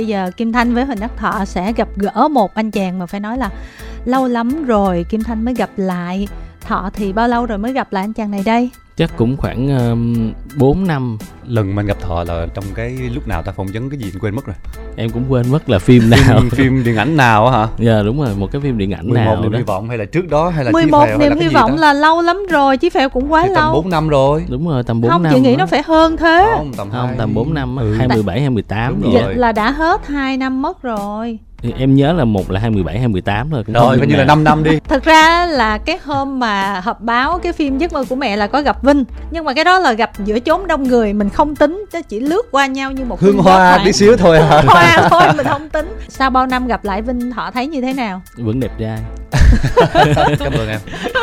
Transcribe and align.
bây 0.00 0.06
giờ 0.06 0.30
Kim 0.36 0.52
Thanh 0.52 0.74
với 0.74 0.84
Huỳnh 0.84 1.00
Đắc 1.00 1.16
Thọ 1.16 1.44
sẽ 1.44 1.72
gặp 1.72 1.88
gỡ 1.96 2.28
một 2.28 2.54
anh 2.54 2.70
chàng 2.70 2.98
mà 2.98 3.06
phải 3.06 3.20
nói 3.20 3.38
là 3.38 3.50
lâu 4.04 4.28
lắm 4.28 4.64
rồi 4.64 5.06
Kim 5.08 5.22
Thanh 5.22 5.44
mới 5.44 5.54
gặp 5.54 5.70
lại. 5.76 6.28
Thọ 6.70 6.90
thì 6.92 7.12
bao 7.12 7.28
lâu 7.28 7.46
rồi 7.46 7.58
mới 7.58 7.72
gặp 7.72 7.92
lại 7.92 8.04
anh 8.04 8.12
chàng 8.12 8.30
này 8.30 8.42
đây? 8.46 8.70
chắc 8.96 9.16
cũng 9.16 9.36
khoảng 9.36 9.68
um, 9.90 10.32
4 10.56 10.86
năm 10.86 11.18
lần 11.46 11.74
mình 11.74 11.86
gặp 11.86 12.00
thọ 12.00 12.24
là 12.24 12.46
trong 12.54 12.64
cái 12.74 12.90
lúc 13.14 13.28
nào 13.28 13.42
ta 13.42 13.52
phỏng 13.52 13.66
vấn 13.74 13.90
cái 13.90 13.98
gì 13.98 14.12
quên 14.20 14.34
mất 14.34 14.46
rồi 14.46 14.56
em 14.96 15.10
cũng 15.10 15.24
quên 15.28 15.50
mất 15.50 15.70
là 15.70 15.78
phim 15.78 16.10
nào 16.10 16.40
phim, 16.40 16.50
phim 16.50 16.84
điện 16.84 16.96
ảnh 16.96 17.16
nào 17.16 17.46
á 17.46 17.58
hả 17.58 17.66
dạ 17.78 18.02
đúng 18.02 18.20
rồi 18.22 18.34
một 18.36 18.52
cái 18.52 18.60
phim 18.62 18.78
điện 18.78 18.90
ảnh 18.92 19.08
11 19.08 19.24
nào 19.24 19.42
niềm 19.42 19.52
đó 19.52 19.58
hy 19.58 19.64
vọng 19.64 19.88
hay 19.88 19.98
là 19.98 20.04
trước 20.04 20.28
đó 20.28 20.48
hay 20.48 20.64
là 20.64 20.70
11 20.70 21.06
Chí 21.06 21.18
niềm 21.18 21.38
hy 21.38 21.48
vọng 21.48 21.70
đó? 21.70 21.76
là 21.76 21.92
lâu 21.92 22.22
lắm 22.22 22.36
rồi 22.50 22.76
Chí 22.76 22.90
Phèo 22.90 23.08
cũng 23.08 23.32
quá 23.32 23.42
thì 23.42 23.52
tầm 23.54 23.64
lâu 23.64 23.74
4 23.74 23.90
năm 23.90 24.08
rồi 24.08 24.44
đúng 24.48 24.68
rồi 24.68 24.82
tầm 24.82 25.00
4 25.00 25.10
Không 25.10 25.22
năm 25.22 25.32
chị 25.34 25.40
nghĩ 25.40 25.52
á. 25.52 25.56
nó 25.58 25.66
phải 25.66 25.82
hơn 25.86 26.16
thế 26.16 26.50
không 26.56 26.72
tầm 26.76 26.90
không 26.90 27.06
hai- 27.06 27.16
tầm 27.18 27.34
4 27.34 27.54
năm 27.54 27.76
á, 27.76 27.82
Ừ. 27.82 27.94
2017 27.98 28.40
2018 28.40 28.92
Đúng 29.02 29.12
rồi. 29.12 29.12
rồi. 29.22 29.22
Vậy 29.26 29.34
là 29.36 29.52
đã 29.52 29.70
hết 29.70 30.06
2 30.06 30.36
năm 30.36 30.62
mất 30.62 30.82
rồi 30.82 31.38
Thì 31.62 31.74
em 31.78 31.94
nhớ 31.94 32.12
là 32.12 32.24
một 32.24 32.50
là 32.50 32.60
2017 32.60 32.94
2018 32.94 33.50
rồi 33.50 33.64
cũng 33.64 33.74
rồi 33.74 33.98
coi 33.98 34.06
như 34.06 34.16
là 34.16 34.24
nào. 34.24 34.36
5 34.36 34.44
năm 34.44 34.64
đi. 34.64 34.78
Thật 34.88 35.04
ra 35.04 35.46
là 35.46 35.78
cái 35.78 35.98
hôm 36.04 36.40
mà 36.40 36.80
họp 36.80 37.00
báo 37.00 37.38
cái 37.38 37.52
phim 37.52 37.78
Giấc 37.78 37.92
mơ 37.92 38.04
của 38.08 38.16
mẹ 38.16 38.36
là 38.36 38.46
có 38.46 38.62
gặp 38.62 38.82
Vinh. 38.82 39.04
Nhưng 39.30 39.44
mà 39.44 39.54
cái 39.54 39.64
đó 39.64 39.78
là 39.78 39.92
gặp 39.92 40.10
giữa 40.24 40.40
chốn 40.40 40.66
đông 40.66 40.84
người 40.84 41.12
Mình 41.12 41.30
không 41.30 41.56
tính, 41.56 41.84
chứ 41.92 42.02
chỉ 42.08 42.20
lướt 42.20 42.42
qua 42.50 42.66
nhau 42.66 42.90
như 42.90 43.04
một 43.04 43.20
hương 43.20 43.38
hoa 43.38 43.80
tí 43.84 43.92
xíu 43.92 44.16
thôi 44.16 44.40
hả 44.40 44.56
Hương 44.56 44.66
hoa 44.66 45.08
thôi 45.10 45.22
mình 45.36 45.46
không 45.46 45.68
tính. 45.68 45.96
Sau 46.08 46.30
bao 46.30 46.46
năm 46.46 46.66
gặp 46.66 46.84
lại 46.84 47.02
Vinh 47.02 47.30
Thọ 47.30 47.50
thấy 47.54 47.66
như 47.66 47.80
thế 47.80 47.92
nào? 47.92 48.22
vẫn 48.36 48.60
đẹp 48.60 48.70
trai. 48.78 48.98
Cảm 50.38 50.52
ơn 50.52 50.68
em. 50.68 50.80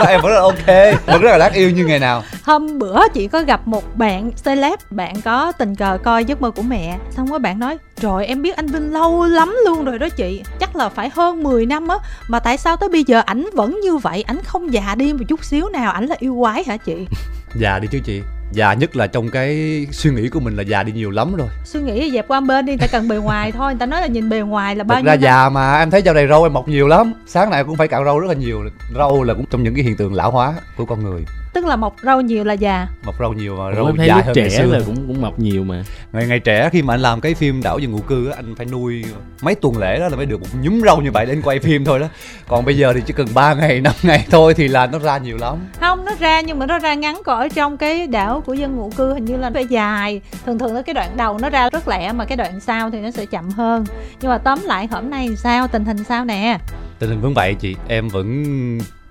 Em 0.07 0.21
vẫn 0.21 0.31
rất 0.31 0.35
là 0.35 0.41
ok. 0.41 0.95
Vẫn 1.05 1.21
rất 1.21 1.31
là 1.31 1.37
đáng 1.37 1.53
yêu 1.53 1.69
như 1.69 1.85
ngày 1.85 1.99
nào. 1.99 2.23
Hôm 2.43 2.79
bữa 2.79 3.07
chị 3.13 3.27
có 3.27 3.41
gặp 3.41 3.67
một 3.67 3.97
bạn 3.97 4.31
celeb 4.45 4.79
Bạn 4.89 5.21
có 5.21 5.51
tình 5.51 5.75
cờ 5.75 5.97
coi 6.03 6.25
giấc 6.25 6.41
mơ 6.41 6.51
của 6.51 6.61
mẹ. 6.61 6.97
Xong 7.11 7.27
rồi 7.27 7.39
bạn 7.39 7.59
nói 7.59 7.77
Trời 8.01 8.25
em 8.25 8.41
biết 8.41 8.55
anh 8.55 8.67
Vinh 8.67 8.93
lâu 8.93 9.23
lắm 9.23 9.55
luôn 9.65 9.85
rồi 9.85 9.99
đó 9.99 10.09
chị 10.09 10.26
Chắc 10.59 10.75
là 10.75 10.89
phải 10.89 11.09
hơn 11.13 11.43
10 11.43 11.65
năm 11.65 11.87
á 11.87 11.97
Mà 12.27 12.39
tại 12.39 12.57
sao 12.57 12.77
tới 12.77 12.89
bây 12.89 13.03
giờ 13.03 13.21
ảnh 13.25 13.45
vẫn 13.53 13.79
như 13.83 13.97
vậy? 13.97 14.23
Ảnh 14.27 14.39
không 14.43 14.73
già 14.73 14.95
đi 14.95 15.13
một 15.13 15.23
chút 15.27 15.43
xíu 15.43 15.69
nào 15.69 15.91
Ảnh 15.91 16.05
là 16.05 16.15
yêu 16.19 16.37
quái 16.39 16.63
hả 16.67 16.77
chị? 16.77 17.07
Già 17.55 17.79
đi 17.79 17.87
chứ 17.91 17.99
chị. 18.05 18.21
Già 18.51 18.73
nhất 18.73 18.95
là 18.95 19.07
trong 19.07 19.29
cái 19.29 19.85
suy 19.91 20.11
nghĩ 20.11 20.29
của 20.29 20.39
mình 20.39 20.55
là 20.55 20.63
già 20.63 20.83
đi 20.83 20.91
nhiều 20.91 21.11
lắm 21.11 21.35
rồi. 21.35 21.47
Suy 21.65 21.79
nghĩ 21.79 22.11
dẹp 22.11 22.27
qua 22.27 22.39
bên 22.39 22.65
đi 22.65 22.71
Người 22.71 22.77
ta 22.77 22.87
cần 22.91 23.07
bề 23.07 23.15
ngoài 23.15 23.51
thôi. 23.51 23.73
Người 23.73 23.79
ta 23.79 23.85
nói 23.85 24.01
là 24.01 24.07
nhìn 24.07 24.29
bề 24.29 24.39
ngoài 24.39 24.75
là 24.75 24.83
bao 24.83 24.95
thật 24.95 25.01
nhiêu 25.01 25.07
ra 25.07 25.13
năm. 25.15 25.21
già 25.21 25.49
mà 25.49 25.79
em 25.79 25.91
thấy 25.91 26.01
dạo 26.01 26.13
này 26.13 26.27
râu 26.27 26.43
em 26.43 26.53
mọc 26.53 26.67
nhiều 26.67 26.87
lắm. 26.87 27.13
Sáng 27.27 27.49
nay 27.49 27.63
cũng 27.63 27.75
phải 27.75 27.87
cạo 27.87 28.05
râu 28.05 28.19
rất 28.19 28.27
là 28.27 28.33
nhiều. 28.33 28.63
Râu 28.95 29.23
là 29.23 29.33
cũng 29.33 29.45
trong 29.45 29.63
những 29.63 29.75
cái 29.75 29.83
hiện 29.83 29.97
tượng 29.97 30.13
lão 30.13 30.31
hóa 30.31 30.53
của 30.77 30.85
con 30.85 31.03
người 31.03 31.25
Tức 31.57 31.65
là 31.65 31.75
mọc 31.75 31.95
râu 32.03 32.21
nhiều 32.21 32.43
là 32.43 32.53
già. 32.53 32.87
Mọc 33.05 33.15
râu 33.19 33.33
nhiều 33.33 33.55
mà 33.57 33.75
râu 33.75 33.95
dài 33.95 34.23
hơn 34.23 34.35
trẻ 34.35 34.41
ngày 34.41 34.49
xưa. 34.49 34.65
là 34.65 34.79
cũng 34.85 34.95
cũng 35.07 35.21
mập 35.21 35.39
nhiều 35.39 35.63
mà. 35.63 35.83
Ngày 36.13 36.27
ngày 36.27 36.39
trẻ 36.39 36.69
khi 36.71 36.81
mà 36.81 36.93
anh 36.93 36.99
làm 36.99 37.21
cái 37.21 37.33
phim 37.33 37.63
đảo 37.63 37.79
dân 37.79 37.91
ngụ 37.91 37.99
cư 37.99 38.29
á 38.29 38.35
anh 38.35 38.55
phải 38.55 38.65
nuôi 38.65 39.03
mấy 39.41 39.55
tuần 39.55 39.77
lễ 39.77 39.99
đó 39.99 40.09
là 40.09 40.15
mới 40.15 40.25
được 40.25 40.41
một 40.41 40.47
nhúm 40.61 40.81
râu 40.81 41.01
như 41.01 41.11
vậy 41.11 41.25
để 41.25 41.33
anh 41.33 41.41
quay 41.41 41.59
phim 41.59 41.85
thôi 41.85 41.99
đó. 41.99 42.07
Còn 42.47 42.65
bây 42.65 42.77
giờ 42.77 42.93
thì 42.93 43.01
chỉ 43.05 43.13
cần 43.13 43.27
3 43.33 43.53
ngày 43.53 43.81
5 43.83 43.93
ngày 44.03 44.25
thôi 44.31 44.53
thì 44.53 44.67
là 44.67 44.87
nó 44.87 44.99
ra 44.99 45.17
nhiều 45.17 45.37
lắm. 45.37 45.55
Không 45.79 46.05
nó 46.05 46.11
ra 46.19 46.41
nhưng 46.41 46.59
mà 46.59 46.65
nó 46.65 46.79
ra 46.79 46.93
ngắn 46.93 47.21
Còn 47.25 47.39
ở 47.39 47.47
trong 47.49 47.77
cái 47.77 48.07
đảo 48.07 48.41
của 48.45 48.53
dân 48.53 48.75
ngụ 48.75 48.89
cư 48.97 49.13
Hình 49.13 49.25
như 49.25 49.37
là 49.37 49.51
phải 49.53 49.65
dài. 49.67 50.21
Thường 50.45 50.59
thường 50.59 50.73
là 50.75 50.81
cái 50.81 50.93
đoạn 50.93 51.17
đầu 51.17 51.37
nó 51.37 51.49
ra 51.49 51.69
rất 51.69 51.87
lẹ 51.87 52.11
Mà 52.11 52.25
cái 52.25 52.37
đoạn 52.37 52.59
sau 52.59 52.89
thì 52.91 52.99
nó 52.99 53.11
sẽ 53.11 53.25
chậm 53.25 53.49
hơn. 53.49 53.85
Nhưng 54.21 54.31
mà 54.31 54.37
tóm 54.37 54.59
lại 54.63 54.87
hôm 54.91 55.09
nay 55.09 55.29
sao? 55.37 55.67
Tình 55.67 55.85
hình 55.85 56.03
sao 56.03 56.25
nè? 56.25 56.59
Tình 56.99 57.09
hình 57.09 57.21
vẫn 57.21 57.33
vậy 57.33 57.55
chị 57.59 57.75
em 57.87 58.07
vẫn 58.07 58.43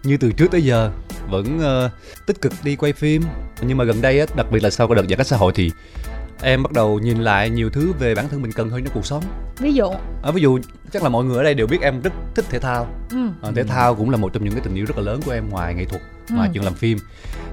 như 0.06 0.16
từ 0.16 0.32
trước 0.32 0.50
tới 0.50 0.64
giờ 0.64 0.90
vẫn 1.30 1.60
ờ, 1.60 1.90
tích 2.26 2.40
cực 2.40 2.52
đi 2.64 2.76
quay 2.76 2.92
phim. 2.92 3.22
Nhưng 3.62 3.76
mà 3.78 3.84
gần 3.84 4.00
đây 4.02 4.20
á 4.20 4.26
đặc 4.36 4.46
biệt 4.50 4.62
là 4.62 4.70
sau 4.70 4.88
cái 4.88 4.94
đợt 4.96 5.02
giãn 5.08 5.18
cách 5.18 5.26
xã 5.26 5.36
hội 5.36 5.52
thì 5.54 5.72
em 6.42 6.62
bắt 6.62 6.72
đầu 6.72 6.98
nhìn 6.98 7.18
lại 7.18 7.50
nhiều 7.50 7.70
thứ 7.70 7.92
về 7.98 8.14
bản 8.14 8.28
thân 8.28 8.42
mình 8.42 8.52
cần 8.52 8.70
hơn 8.70 8.84
trong 8.84 8.94
cuộc 8.94 9.06
sống. 9.06 9.24
Ví 9.58 9.72
dụ? 9.74 9.90
À, 10.22 10.30
ví 10.34 10.42
dụ 10.42 10.58
chắc 10.92 11.02
là 11.02 11.08
mọi 11.08 11.24
người 11.24 11.36
ở 11.36 11.42
đây 11.42 11.54
đều 11.54 11.66
biết 11.66 11.80
em 11.80 12.00
rất 12.02 12.12
thích 12.34 12.44
thể 12.50 12.58
thao. 12.58 12.86
Ừ. 13.10 13.16
à, 13.42 13.50
thể 13.56 13.64
thao 13.64 13.94
cũng 13.94 14.10
là 14.10 14.16
một 14.16 14.32
trong 14.32 14.44
những 14.44 14.52
cái 14.52 14.62
tình 14.64 14.74
yêu 14.74 14.84
rất 14.88 14.96
là 14.96 15.02
lớn 15.02 15.20
của 15.26 15.32
em 15.32 15.48
ngoài 15.50 15.74
nghệ 15.74 15.84
thuật 15.84 16.02
ngoài 16.30 16.48
Ừ. 16.48 16.52
chuyện 16.54 16.64
làm 16.64 16.74
phim. 16.74 16.98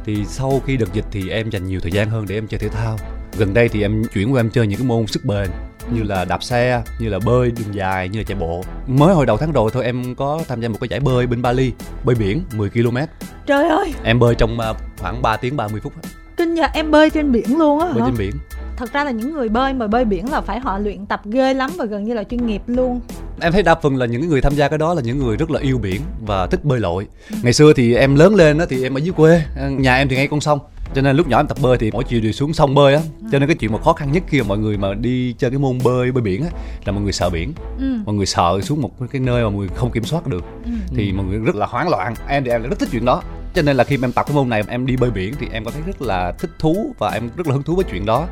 Thì 0.06 0.26
sau 0.28 0.62
khi 0.68 0.78
đợt 0.78 0.94
dịch 0.94 1.06
thì 1.12 1.30
em 1.30 1.50
dành 1.50 1.68
nhiều 1.68 1.80
thời 1.80 1.92
gian 1.92 2.10
hơn 2.10 2.26
để 2.30 2.38
em 2.38 2.48
chơi 2.48 2.60
thể 2.60 2.70
thao. 2.70 2.98
Gần 3.38 3.54
đây 3.54 3.70
thì 3.70 3.82
em 3.82 4.04
chuyển 4.14 4.34
qua 4.34 4.40
em 4.40 4.50
chơi 4.50 4.68
những 4.68 4.80
cái 4.80 4.88
môn 4.88 5.08
sức 5.08 5.26
bền 5.26 5.50
như 5.92 6.04
là 6.04 6.26
đạp 6.26 6.44
xe 6.44 6.82
như 7.00 7.10
là 7.10 7.20
bơi 7.26 7.52
đường 7.52 7.76
dài 7.76 8.10
như 8.10 8.20
là 8.20 8.24
chạy 8.28 8.38
bộ. 8.38 8.64
Mới 8.88 9.16
hồi 9.16 9.26
đầu 9.26 9.38
tháng 9.38 9.52
rồi 9.52 9.72
thôi 9.74 9.84
em 9.84 10.16
có 10.16 10.42
tham 10.48 10.62
gia 10.62 10.70
một 10.70 10.78
cái 10.82 10.88
giải 10.88 11.00
bơi 11.00 11.28
bên 11.28 11.42
Bali 11.42 11.72
bơi 12.04 12.16
biển 12.16 12.44
10 12.54 12.70
km 12.70 12.98
Trời 13.46 13.70
ơi! 13.70 13.94
Em 14.04 14.20
bơi 14.20 14.36
trong 14.36 14.60
à, 14.60 14.74
khoảng 14.98 15.22
3 15.22 15.38
tiếng 15.38 15.58
30 15.58 15.82
phút 15.84 15.94
Kinh 16.38 16.54
nhờ 16.54 16.68
em 16.74 16.92
bơi 16.92 17.10
trên 17.10 17.32
biển 17.32 17.60
luôn 17.60 17.80
á 17.80 17.88
bơi 17.92 18.02
hả? 18.02 18.08
trên 18.08 18.18
biển. 18.18 18.32
Thật 18.78 18.94
ra 18.94 19.04
là 19.04 19.12
những 19.12 19.34
người 19.34 19.50
bơi 19.50 19.74
mà 19.74 19.88
bơi 19.88 20.06
biển 20.06 20.32
là 20.32 20.42
phải 20.42 20.60
họ 20.60 20.78
luyện 20.78 21.06
tập 21.06 21.22
ghê 21.26 21.54
lắm 21.54 21.72
Và 21.78 21.86
gần 21.86 22.04
như 22.04 22.14
là 22.14 22.24
chuyên 22.24 22.48
nghiệp 22.48 22.62
luôn. 22.68 23.02
Em 23.42 23.52
thấy 23.52 23.64
đa 23.64 23.76
phần 23.76 23.98
là 23.98 24.06
những 24.06 24.30
người 24.30 24.42
tham 24.42 24.54
gia 24.56 24.68
cái 24.68 24.78
đó 24.78 24.94
là 24.94 25.02
những 25.02 25.20
người 25.20 25.38
rất 25.38 25.52
là 25.52 25.60
yêu 25.60 25.78
biển 25.78 26.02
và 26.26 26.48
thích 26.48 26.66
bơi 26.66 26.80
lội. 26.80 27.08
Ngày 27.44 27.54
xưa 27.54 27.74
thì 27.74 27.96
em 27.96 28.16
lớn 28.16 28.36
lên 28.36 28.58
đó 28.58 28.66
thì 28.70 28.84
em 28.84 28.98
ở 28.98 29.00
dưới 29.00 29.14
quê 29.14 29.44
nhà 29.70 29.96
em 29.96 30.10
thì 30.10 30.16
ngay 30.16 30.28
con 30.28 30.42
sông 30.42 30.60
cho 30.96 31.02
nên 31.02 31.16
lúc 31.16 31.28
nhỏ 31.28 31.40
em 31.40 31.48
tập 31.48 31.58
bơi 31.62 31.78
thì 31.78 31.92
mỗi 31.92 32.04
chiều 32.04 32.22
đều 32.22 32.32
xuống 32.32 32.54
sông 32.54 32.76
bơi 32.76 32.96
á. 32.96 33.02
Cho 33.32 33.40
nên 33.40 33.48
cái 33.48 33.56
chuyện 33.56 33.72
mà 33.72 33.78
khó 33.80 33.94
khăn 33.94 34.12
nhất 34.12 34.24
khi 34.28 34.42
mà 34.42 34.48
mọi 34.48 34.58
người 34.58 34.78
mà 34.78 34.94
đi 34.94 35.34
chơi 35.34 35.52
cái 35.52 35.60
môn 35.60 35.78
bơi 35.84 36.12
bơi 36.12 36.22
biển 36.22 36.44
á 36.44 36.50
là 36.86 36.92
mọi 36.92 37.02
người 37.04 37.12
sợ 37.14 37.30
biển. 37.30 37.54
Ừ. 37.80 37.86
mọi 38.06 38.16
người 38.16 38.26
sợ 38.26 38.62
xuống 38.62 38.82
một 38.82 38.92
cái 39.12 39.22
nơi 39.22 39.44
mà 39.44 39.50
mọi 39.50 39.60
người 39.60 39.68
không 39.76 39.92
kiểm 39.92 40.04
soát 40.04 40.28
được. 40.28 40.44
Ừ. 40.66 40.72
thì 40.96 41.12
mọi 41.12 41.26
người 41.26 41.40
rất 41.40 41.56
là 41.56 41.66
hoảng 41.66 41.90
loạn. 41.90 42.14
Em 42.28 42.44
thì 42.44 42.52
em 42.52 42.62
lại 42.62 42.70
rất 42.70 42.80
thích 42.80 42.90
chuyện 42.92 43.06
đó. 43.06 43.22
Cho 43.56 43.62
nên 43.62 43.78
là 43.78 43.84
khi 43.84 43.98
mà 43.98 44.06
em 44.06 44.12
tập 44.12 44.26
cái 44.28 44.36
môn 44.36 44.50
này 44.50 44.64
em 44.68 44.86
đi 44.86 44.96
bơi 44.98 45.12
biển 45.12 45.34
thì 45.40 45.48
em 45.52 45.66
có 45.66 45.72
thấy 45.72 45.82
rất 45.88 46.02
là 46.02 46.32
thích 46.32 46.52
thú 46.60 46.96
và 47.00 47.10
em 47.12 47.30
rất 47.38 47.48
là 47.48 47.54
hứng 47.54 47.64
thú 47.64 47.76
với 47.76 47.86
chuyện 47.92 48.06
đó. 48.06 48.28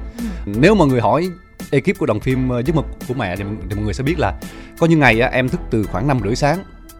Nếu 0.45 0.75
mọi 0.75 0.87
người 0.87 1.01
hỏi 1.01 1.29
ekip 1.71 1.97
của 1.99 2.05
đoàn 2.05 2.19
phim 2.19 2.49
ờ, 2.49 2.61
giấc 2.65 2.75
mơ 2.75 2.81
của 3.07 3.13
mẹ 3.13 3.35
thì, 3.35 3.43
mọi- 3.43 3.53
thì 3.69 3.75
mọi 3.75 3.83
người 3.85 3.93
sẽ 3.93 4.03
biết 4.03 4.19
là 4.19 4.33
có 4.79 4.87
những 4.87 4.99
ngày 4.99 5.21
á, 5.21 5.29
em 5.29 5.49
thức 5.49 5.61
từ 5.69 5.83
khoảng 5.83 6.07
năm 6.07 6.19
rưỡi 6.23 6.35
sáng 6.35 6.57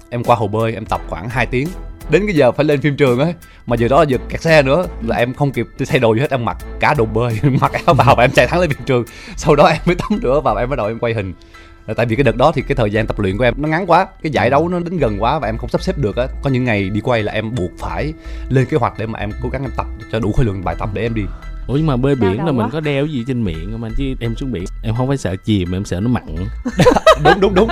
em 0.10 0.24
qua 0.24 0.36
hồ 0.36 0.48
bơi 0.48 0.74
em 0.74 0.86
tập 0.86 1.02
khoảng 1.10 1.30
2 1.30 1.46
tiếng 1.46 1.68
đến 2.12 2.26
cái 2.26 2.36
giờ 2.36 2.52
phải 2.52 2.66
lên 2.66 2.82
phim 2.82 2.96
trường 2.96 3.20
ấy, 3.20 3.34
mà 3.66 3.76
giờ 3.76 3.88
đó 3.88 4.00
là 4.00 4.06
giờ 4.10 4.18
kẹt 4.30 4.42
xe 4.42 4.62
nữa 4.62 4.86
là 5.08 5.16
em 5.16 5.34
không 5.34 5.52
kịp 5.52 5.68
thay 5.88 6.00
đồ 6.00 6.14
gì 6.14 6.22
hết 6.22 6.32
em 6.32 6.46
mặc 6.46 6.58
cả 6.80 6.94
đồ 6.94 7.06
bơi 7.06 7.40
mặc 7.62 7.72
áo 7.86 7.96
vào 7.96 8.16
và 8.16 8.24
em 8.24 8.32
chạy 8.32 8.48
thẳng 8.48 8.60
lên 8.60 8.70
phim 8.70 8.86
trường. 8.86 9.04
Sau 9.36 9.56
đó 9.56 9.66
em 9.68 9.80
mới 9.86 9.96
tắm 9.96 10.20
rửa 10.22 10.42
và 10.44 10.56
em 10.60 10.70
bắt 10.70 10.76
đầu 10.76 10.88
em 10.88 11.00
quay 11.00 11.14
hình. 11.14 11.34
Tại 11.96 12.06
vì 12.06 12.16
cái 12.16 12.24
đợt 12.24 12.36
đó 12.36 12.52
thì 12.56 12.62
cái 12.62 12.76
thời 12.76 12.92
gian 12.92 13.08
tập 13.08 13.20
luyện 13.20 13.38
của 13.38 13.44
em 13.44 13.54
nó 13.58 13.68
ngắn 13.68 13.86
quá 13.88 14.08
cái 14.24 14.32
giải 14.32 14.50
đấu 14.50 14.70
nó 14.70 14.80
đến 14.80 14.98
gần 14.98 15.22
quá 15.22 15.40
và 15.40 15.48
em 15.48 15.58
không 15.58 15.70
sắp 15.70 15.82
xếp 15.82 15.98
được 15.98 16.16
á. 16.16 16.28
Có 16.44 16.50
những 16.50 16.64
ngày 16.64 16.90
đi 16.90 17.02
quay 17.02 17.24
là 17.24 17.32
em 17.32 17.56
buộc 17.56 17.72
phải 17.80 18.14
lên 18.50 18.66
kế 18.66 18.78
hoạch 18.78 18.94
để 18.98 19.06
mà 19.06 19.20
em 19.20 19.32
cố 19.44 19.50
gắng 19.50 19.62
em 19.62 19.72
tập 19.78 19.86
cho 20.12 20.20
đủ 20.20 20.32
khối 20.32 20.46
lượng 20.46 20.64
bài 20.64 20.76
tập 20.80 20.90
để 20.94 21.02
em 21.02 21.14
đi 21.14 21.24
ủa 21.72 21.78
nhưng 21.78 21.88
mà 21.88 21.96
bơi 21.98 22.16
biển 22.16 22.38
là 22.46 22.52
mình 22.52 22.66
quá. 22.66 22.70
có 22.72 22.80
đeo 22.80 23.06
gì 23.06 23.24
trên 23.28 23.44
miệng 23.44 23.72
không 23.72 23.84
anh? 23.84 23.92
Chứ 23.98 24.04
em 24.20 24.36
xuống 24.36 24.52
biển 24.52 24.64
em 24.84 24.96
không 24.98 25.08
phải 25.08 25.18
sợ 25.18 25.36
chìm 25.36 25.72
em 25.76 25.86
sợ 25.86 26.00
nó 26.00 26.08
mặn. 26.10 26.24
Đúng 27.24 27.40
đúng 27.42 27.54
đúng. 27.56 27.68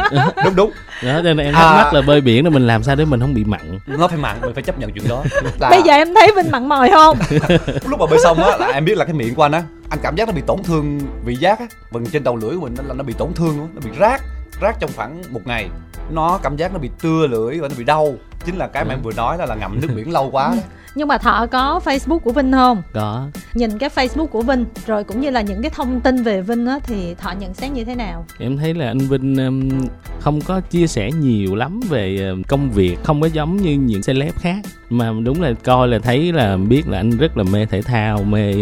Đúng 0.45 0.55
đúng. 0.55 0.71
Đó 1.03 1.13
cho 1.15 1.21
nên 1.21 1.37
em 1.37 1.53
À. 1.55 1.59
thắc 1.61 1.75
mắc 1.75 1.93
là 1.93 2.01
bơi 2.01 2.21
biển 2.21 2.43
là 2.43 2.49
mình 2.49 2.67
làm 2.67 2.83
sao 2.83 2.95
để 2.95 3.05
mình 3.05 3.19
không 3.19 3.33
bị 3.33 3.43
mặn? 3.43 3.79
Nó 3.87 4.07
phải 4.07 4.17
mặn 4.17 4.41
mình 4.41 4.53
phải 4.53 4.63
chấp 4.63 4.79
nhận 4.79 4.91
chuyện 4.91 5.07
đó. 5.09 5.23
Là 5.59 5.69
Bây 5.69 5.81
giờ 5.81 5.93
em 5.93 6.07
thấy 6.15 6.31
Vinh 6.35 6.51
mặn 6.51 6.69
mòi 6.69 6.89
không? 6.89 7.17
Lúc 7.89 7.99
mà 7.99 8.05
bơi 8.09 8.19
xong 8.23 8.37
á 8.37 8.57
là 8.57 8.67
em 8.67 8.85
biết 8.85 8.97
là 8.97 9.05
cái 9.05 9.13
miệng 9.13 9.35
của 9.35 9.43
anh 9.43 9.51
á 9.51 9.63
anh 9.89 9.99
cảm 10.03 10.15
giác 10.15 10.27
nó 10.27 10.33
bị 10.33 10.41
tổn 10.47 10.63
thương 10.63 10.99
vị 11.25 11.35
giác 11.35 11.59
á. 11.59 11.65
Phần 11.91 12.05
trên 12.05 12.23
đầu 12.23 12.35
lưỡi 12.35 12.55
của 12.55 12.61
mình 12.61 12.73
nó 12.77 12.83
là 12.87 12.93
nó 12.93 13.03
bị 13.03 13.13
tổn 13.13 13.33
thương 13.33 13.59
á, 13.59 13.65
nó 13.75 13.81
bị 13.85 13.89
rát 13.99 14.21
rát 14.61 14.79
trong 14.79 14.89
khoảng 14.95 15.21
một 15.29 15.41
ngày. 15.45 15.69
Nó 16.11 16.39
cảm 16.43 16.55
giác 16.57 16.73
nó 16.73 16.79
bị 16.79 16.89
tưa 17.01 17.27
lưỡi 17.27 17.59
và 17.59 17.67
nó 17.67 17.75
bị 17.77 17.83
đau. 17.83 18.13
Chính 18.45 18.57
là 18.57 18.67
cái 18.67 18.85
mà 18.85 18.93
em 18.93 19.01
vừa 19.01 19.11
nói 19.17 19.37
là 19.37 19.45
là 19.45 19.55
ngậm 19.55 19.81
nước 19.81 19.87
biển 19.95 20.11
lâu 20.13 20.29
quá 20.31 20.47
đó. 20.55 20.61
Nhưng 20.95 21.07
mà 21.07 21.17
Thọ 21.17 21.45
có 21.51 21.81
Facebook 21.85 22.19
của 22.19 22.31
Vinh 22.31 22.51
không? 22.51 22.81
Có. 22.93 23.27
Nhìn 23.53 23.77
cái 23.77 23.89
Facebook 23.95 24.27
của 24.27 24.41
Vinh 24.41 24.65
Rồi 24.87 25.03
cũng 25.03 25.21
như 25.21 25.29
là 25.29 25.41
những 25.41 25.61
cái 25.61 25.71
thông 25.75 26.01
tin 26.01 26.23
về 26.23 26.41
Vinh 26.41 26.65
á 26.65 26.79
Thì 26.83 27.15
Thọ 27.15 27.31
nhận 27.39 27.53
xét 27.53 27.71
như 27.71 27.85
thế 27.85 27.95
nào? 27.95 28.25
Em 28.39 28.57
thấy 28.57 28.73
là 28.73 28.87
anh 28.87 28.97
Vinh 28.97 29.35
um, 29.47 29.87
không 30.19 30.41
có 30.41 30.61
chia 30.61 30.87
sẻ 30.87 31.11
nhiều 31.11 31.55
lắm 31.55 31.79
về 31.89 32.33
công 32.47 32.71
việc 32.71 32.97
không 33.03 33.21
có 33.21 33.27
giống 33.27 33.57
như 33.57 33.71
những 33.71 34.01
celeb 34.01 34.35
khác. 34.35 34.57
Mà 34.89 35.11
đúng 35.23 35.41
là 35.41 35.51
coi 35.63 35.87
là 35.87 35.99
thấy 35.99 36.33
là 36.33 36.57
biết 36.57 36.87
là 36.87 36.97
anh 36.97 37.09
rất 37.09 37.37
là 37.37 37.43
mê 37.43 37.65
thể 37.65 37.81
thao 37.81 38.23
mê 38.23 38.53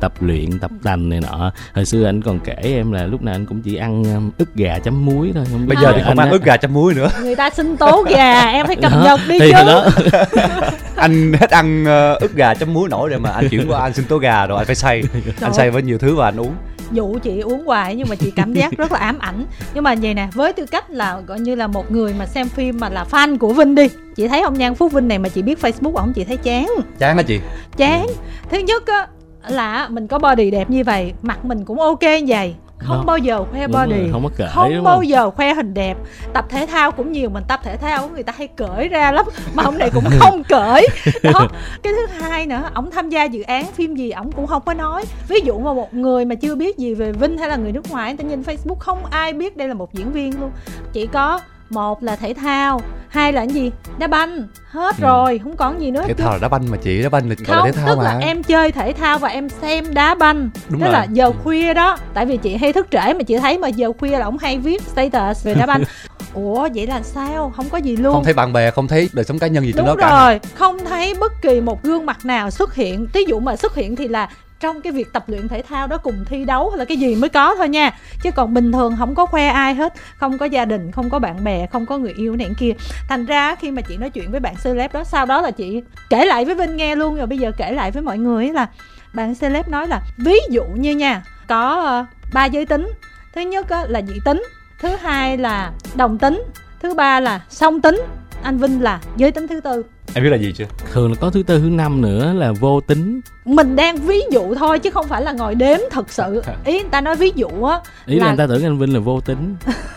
tập 0.00 0.12
luyện 0.20 0.58
tập 0.58 0.70
tành 0.82 1.08
này 1.08 1.20
nọ. 1.20 1.52
Hồi 1.74 1.84
xưa 1.84 2.04
anh 2.04 2.22
còn 2.22 2.40
kể 2.40 2.56
em 2.62 2.92
là 2.92 3.06
lúc 3.06 3.22
nào 3.22 3.34
anh 3.34 3.46
cũng 3.46 3.62
chỉ 3.62 3.76
ăn 3.76 4.04
ức 4.38 4.54
gà 4.54 4.78
chấm 4.78 5.06
muối 5.06 5.32
thôi 5.34 5.44
không 5.52 5.68
bây 5.68 5.76
giờ 5.82 5.92
thì 5.96 6.02
không 6.04 6.18
ăn 6.18 6.30
ức 6.30 6.44
gà 6.44 6.56
chấm 6.56 6.72
muối 6.72 6.94
nữa. 6.94 7.08
Người 7.22 7.36
ta 7.36 7.50
sinh 7.50 7.76
tố 7.76 8.02
gà 8.02 8.42
Em 8.42 8.66
phải 8.66 8.76
cập 8.76 8.92
nhật 9.04 9.20
đi 9.28 9.38
thì 9.40 9.52
chứ. 9.52 9.66
đó 9.66 9.88
anh 10.96 11.32
hết 11.32 11.50
ăn 11.50 11.71
ờ, 11.84 12.14
ức 12.20 12.34
gà 12.34 12.54
chấm 12.54 12.74
muối 12.74 12.88
nổi 12.88 13.08
rồi 13.08 13.20
mà 13.20 13.30
anh 13.30 13.48
chuyển 13.48 13.70
qua 13.70 13.80
anh 13.80 13.94
sinh 13.94 14.04
tố 14.04 14.18
gà 14.18 14.46
rồi 14.46 14.58
anh 14.58 14.66
phải 14.66 14.74
xay. 14.74 15.02
Anh 15.40 15.54
xay 15.54 15.70
với 15.70 15.82
nhiều 15.82 15.98
thứ 15.98 16.16
và 16.16 16.24
anh 16.24 16.40
uống. 16.40 16.54
Dụ 16.92 17.18
chị 17.22 17.40
uống 17.40 17.66
hoài 17.66 17.94
nhưng 17.96 18.08
mà 18.08 18.16
chị 18.16 18.30
cảm 18.36 18.52
giác 18.52 18.72
rất 18.76 18.92
là 18.92 18.98
ám 18.98 19.18
ảnh. 19.18 19.44
Nhưng 19.74 19.84
mà 19.84 19.94
vậy 20.02 20.14
nè 20.14 20.28
với 20.34 20.52
tư 20.52 20.66
cách 20.66 20.90
là 20.90 21.20
gọi 21.26 21.40
như 21.40 21.54
là 21.54 21.66
một 21.66 21.92
người 21.92 22.14
mà 22.18 22.26
xem 22.26 22.48
phim 22.48 22.80
mà 22.80 22.88
là 22.88 23.04
fan 23.10 23.38
của 23.38 23.52
Vinh 23.52 23.74
đi. 23.74 23.88
Chị 24.16 24.28
thấy 24.28 24.40
ông 24.40 24.58
Nhan 24.58 24.74
Phúc 24.74 24.92
Vinh 24.92 25.08
này 25.08 25.18
mà 25.18 25.28
chị 25.28 25.42
biết 25.42 25.58
Facebook 25.62 25.94
ổng 25.94 26.12
chị 26.12 26.24
thấy 26.24 26.36
chán. 26.36 26.66
Chán 26.98 27.16
hả 27.16 27.22
chị? 27.22 27.40
Chán. 27.76 28.06
Thứ 28.50 28.58
nhất 28.58 28.86
á 28.86 29.06
là 29.48 29.88
mình 29.88 30.06
có 30.06 30.18
body 30.18 30.50
đẹp 30.50 30.70
như 30.70 30.84
vậy 30.84 31.12
mặt 31.22 31.44
mình 31.44 31.64
cũng 31.64 31.80
ok 31.80 32.02
như 32.02 32.24
vậy 32.26 32.54
không 32.86 32.96
Đó. 32.96 33.04
bao 33.06 33.18
giờ 33.18 33.44
khoe 33.50 33.66
Đúng 33.66 33.72
rồi, 33.76 33.86
body 33.86 34.08
không 34.12 34.22
có 34.22 34.30
cởi, 34.36 34.48
không 34.52 34.74
đúng 34.74 34.84
bao 34.84 34.96
không? 34.96 35.08
giờ 35.08 35.30
khoe 35.30 35.54
hình 35.54 35.74
đẹp 35.74 35.96
tập 36.32 36.44
thể 36.48 36.66
thao 36.66 36.92
cũng 36.92 37.12
nhiều 37.12 37.30
mình 37.30 37.44
tập 37.48 37.60
thể 37.64 37.76
thao 37.76 38.08
người 38.08 38.22
ta 38.22 38.32
hay 38.36 38.48
cởi 38.48 38.88
ra 38.88 39.12
lắm 39.12 39.26
mà 39.54 39.62
ông 39.64 39.78
này 39.78 39.90
cũng 39.94 40.04
không 40.20 40.42
cởi 40.48 40.86
đó 41.22 41.48
cái 41.82 41.92
thứ 41.92 42.06
hai 42.20 42.46
nữa 42.46 42.62
ổng 42.74 42.90
tham 42.90 43.08
gia 43.08 43.24
dự 43.24 43.42
án 43.42 43.72
phim 43.72 43.94
gì 43.96 44.10
ổng 44.10 44.32
cũng 44.32 44.46
không 44.46 44.62
có 44.66 44.74
nói 44.74 45.04
ví 45.28 45.40
dụ 45.44 45.58
mà 45.58 45.72
một 45.74 45.94
người 45.94 46.24
mà 46.24 46.34
chưa 46.34 46.54
biết 46.54 46.78
gì 46.78 46.94
về 46.94 47.12
vinh 47.12 47.38
hay 47.38 47.48
là 47.48 47.56
người 47.56 47.72
nước 47.72 47.90
ngoài 47.90 48.10
người 48.14 48.24
ta 48.24 48.30
nhìn 48.30 48.42
facebook 48.42 48.76
không 48.78 48.98
ai 49.10 49.32
biết 49.32 49.56
đây 49.56 49.68
là 49.68 49.74
một 49.74 49.94
diễn 49.94 50.12
viên 50.12 50.40
luôn 50.40 50.50
chỉ 50.92 51.06
có 51.06 51.40
một 51.72 52.02
là 52.02 52.16
thể 52.16 52.34
thao 52.34 52.80
hai 53.08 53.32
là 53.32 53.40
cái 53.46 53.54
gì? 53.54 53.70
Đá 53.98 54.06
banh. 54.06 54.46
Hết 54.70 54.96
Ừ. 54.98 55.02
rồi 55.02 55.40
không 55.42 55.56
còn 55.56 55.80
gì 55.80 55.90
nữa 55.90 56.02
thể 56.06 56.14
thao 56.14 56.32
là 56.32 56.38
đá 56.42 56.48
banh 56.48 56.62
mà 56.70 56.76
chị 56.82 57.02
đá 57.02 57.08
banh 57.08 57.28
là 57.28 57.34
gọi 57.46 57.56
là 57.56 57.62
không 57.62 57.66
thể 57.66 57.72
thao 57.72 57.86
tức 57.88 57.96
mà. 57.98 58.04
là 58.04 58.18
em 58.18 58.42
chơi 58.42 58.72
thể 58.72 58.92
thao 58.92 59.18
và 59.18 59.28
em 59.28 59.48
xem 59.48 59.94
đá 59.94 60.14
banh. 60.14 60.50
Đúng 60.68 60.80
tức 60.80 60.84
rồi. 60.86 60.92
là 60.92 61.06
giờ 61.12 61.32
khuya 61.44 61.74
đó 61.74 61.98
tại 62.14 62.26
vì 62.26 62.36
chị 62.36 62.56
hay 62.56 62.72
thức 62.72 62.86
trễ 62.90 63.14
mà 63.14 63.22
chị 63.26 63.36
thấy 63.38 63.58
mà 63.58 63.68
giờ 63.68 63.92
khuya 63.98 64.18
là 64.18 64.24
ổng 64.24 64.38
hay 64.38 64.58
viết 64.58 64.82
status 64.82 65.44
về 65.44 65.54
đá 65.54 65.66
banh. 65.66 65.82
Ủa 66.34 66.68
vậy 66.74 66.86
là 66.86 67.02
sao? 67.02 67.52
Không 67.56 67.68
có 67.68 67.78
gì 67.78 67.96
luôn. 67.96 68.12
Không 68.14 68.24
thấy 68.24 68.34
bạn 68.34 68.52
bè 68.52 68.70
không 68.70 68.88
thấy 68.88 69.08
đời 69.12 69.24
sống 69.24 69.38
cá 69.38 69.46
nhân 69.46 69.64
gì 69.64 69.72
trên 69.72 69.84
đúng 69.86 69.96
đó 69.96 70.08
cả 70.08 70.24
rồi 70.26 70.40
không 70.54 70.78
thấy 70.84 71.14
bất 71.14 71.32
kỳ 71.42 71.60
một 71.60 71.82
gương 71.82 72.06
mặt 72.06 72.24
nào 72.24 72.50
xuất 72.50 72.74
hiện. 72.74 73.06
Ví 73.14 73.24
dụ 73.28 73.40
mà 73.40 73.56
xuất 73.56 73.74
hiện 73.74 73.96
thì 73.96 74.08
là 74.08 74.28
trong 74.62 74.80
cái 74.80 74.92
việc 74.92 75.12
tập 75.12 75.24
luyện 75.26 75.48
thể 75.48 75.62
thao 75.62 75.86
đó 75.86 75.98
cùng 75.98 76.24
thi 76.24 76.44
đấu 76.44 76.70
hay 76.70 76.78
là 76.78 76.84
cái 76.84 76.96
gì 76.96 77.14
mới 77.14 77.28
có 77.28 77.54
thôi 77.54 77.68
nha. 77.68 77.90
Chứ 78.22 78.30
còn 78.30 78.54
bình 78.54 78.72
thường 78.72 78.94
không 78.98 79.14
có 79.14 79.26
khoe 79.26 79.46
ai 79.46 79.74
hết, 79.74 79.94
không 80.16 80.38
có 80.38 80.46
gia 80.46 80.64
đình, 80.64 80.92
không 80.92 81.10
có 81.10 81.18
bạn 81.18 81.44
bè, 81.44 81.66
không 81.66 81.86
có 81.86 81.98
người 81.98 82.12
yêu 82.16 82.36
này 82.36 82.48
kia. 82.58 82.72
Thành 83.08 83.26
ra 83.26 83.54
khi 83.54 83.70
mà 83.70 83.82
chị 83.82 83.96
nói 83.96 84.10
chuyện 84.10 84.30
với 84.30 84.40
bạn 84.40 84.54
celeb 84.64 84.92
đó, 84.92 85.04
sau 85.04 85.26
đó 85.26 85.40
là 85.40 85.50
chị 85.50 85.82
kể 86.10 86.24
lại 86.24 86.44
với 86.44 86.54
vinh 86.54 86.76
nghe 86.76 86.96
luôn. 86.96 87.16
Rồi 87.16 87.26
bây 87.26 87.38
giờ 87.38 87.52
kể 87.56 87.72
lại 87.72 87.90
với 87.90 88.02
mọi 88.02 88.18
người 88.18 88.48
là 88.48 88.66
bạn 89.14 89.34
celeb 89.34 89.68
nói 89.68 89.88
là, 89.88 90.00
ví 90.18 90.36
dụ 90.50 90.64
như 90.74 90.96
nha, 90.96 91.22
có 91.48 91.82
ờ, 91.84 92.04
ba 92.32 92.44
giới 92.44 92.66
tính. 92.66 92.92
Thứ 93.34 93.40
nhất 93.40 93.66
là 93.88 94.02
dị 94.02 94.14
tính, 94.24 94.42
thứ 94.80 94.88
hai 94.88 95.38
là 95.38 95.72
đồng 95.94 96.18
tính, 96.18 96.42
thứ 96.82 96.94
ba 96.94 97.20
là 97.20 97.40
song 97.48 97.80
tính. 97.80 98.02
Anh 98.42 98.58
vinh 98.58 98.82
là 98.82 99.00
giới 99.16 99.32
tính 99.32 99.48
thứ 99.48 99.60
tư 99.60 99.84
em 100.14 100.24
biết 100.24 100.30
là 100.30 100.36
gì 100.36 100.52
chưa? 100.52 100.64
Thường 100.92 101.10
là 101.10 101.16
có 101.20 101.30
thứ 101.30 101.42
tư 101.42 101.58
thứ 101.58 101.68
năm 101.70 102.00
nữa 102.00 102.32
là 102.32 102.52
vô 102.52 102.80
tính. 102.80 103.20
Mình 103.44 103.76
đang 103.76 103.96
ví 103.96 104.20
dụ 104.30 104.54
thôi 104.54 104.78
chứ 104.78 104.90
không 104.90 105.08
phải 105.08 105.22
là 105.22 105.32
ngồi 105.32 105.54
đếm 105.54 105.78
thật 105.90 106.12
sự. 106.12 106.42
Ý 106.64 106.72
người 106.80 106.90
ta 106.90 107.00
nói 107.00 107.16
ví 107.16 107.32
dụ 107.34 107.48
á 107.64 107.80
ý 108.06 108.18
là, 108.18 108.24
Là- 108.26 108.30
người 108.32 108.38
ta 108.38 108.46
tưởng 108.46 108.62
anh 108.64 108.78
vinh 108.78 108.94
là 108.94 109.00
vô 109.00 109.20
tính. 109.20 109.56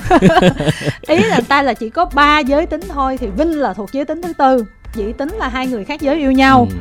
Ý 1.07 1.17
là 1.17 1.35
người 1.38 1.45
ta 1.47 1.62
là 1.62 1.73
chỉ 1.73 1.89
có 1.89 2.06
ba 2.13 2.39
giới 2.39 2.65
tính 2.65 2.81
thôi 2.89 3.17
thì 3.17 3.27
vinh 3.27 3.59
là 3.59 3.73
thuộc 3.73 3.91
giới 3.94 4.06
tính 4.06 4.21
thứ 4.21 4.33
tư. 4.33 4.65
Dị 4.94 5.13
tính 5.13 5.29
là 5.38 5.47
hai 5.47 5.67
người 5.67 5.83
khác 5.83 6.01
giới 6.01 6.18
yêu 6.18 6.31
nhau. 6.31 6.68
Ừ. 6.71 6.75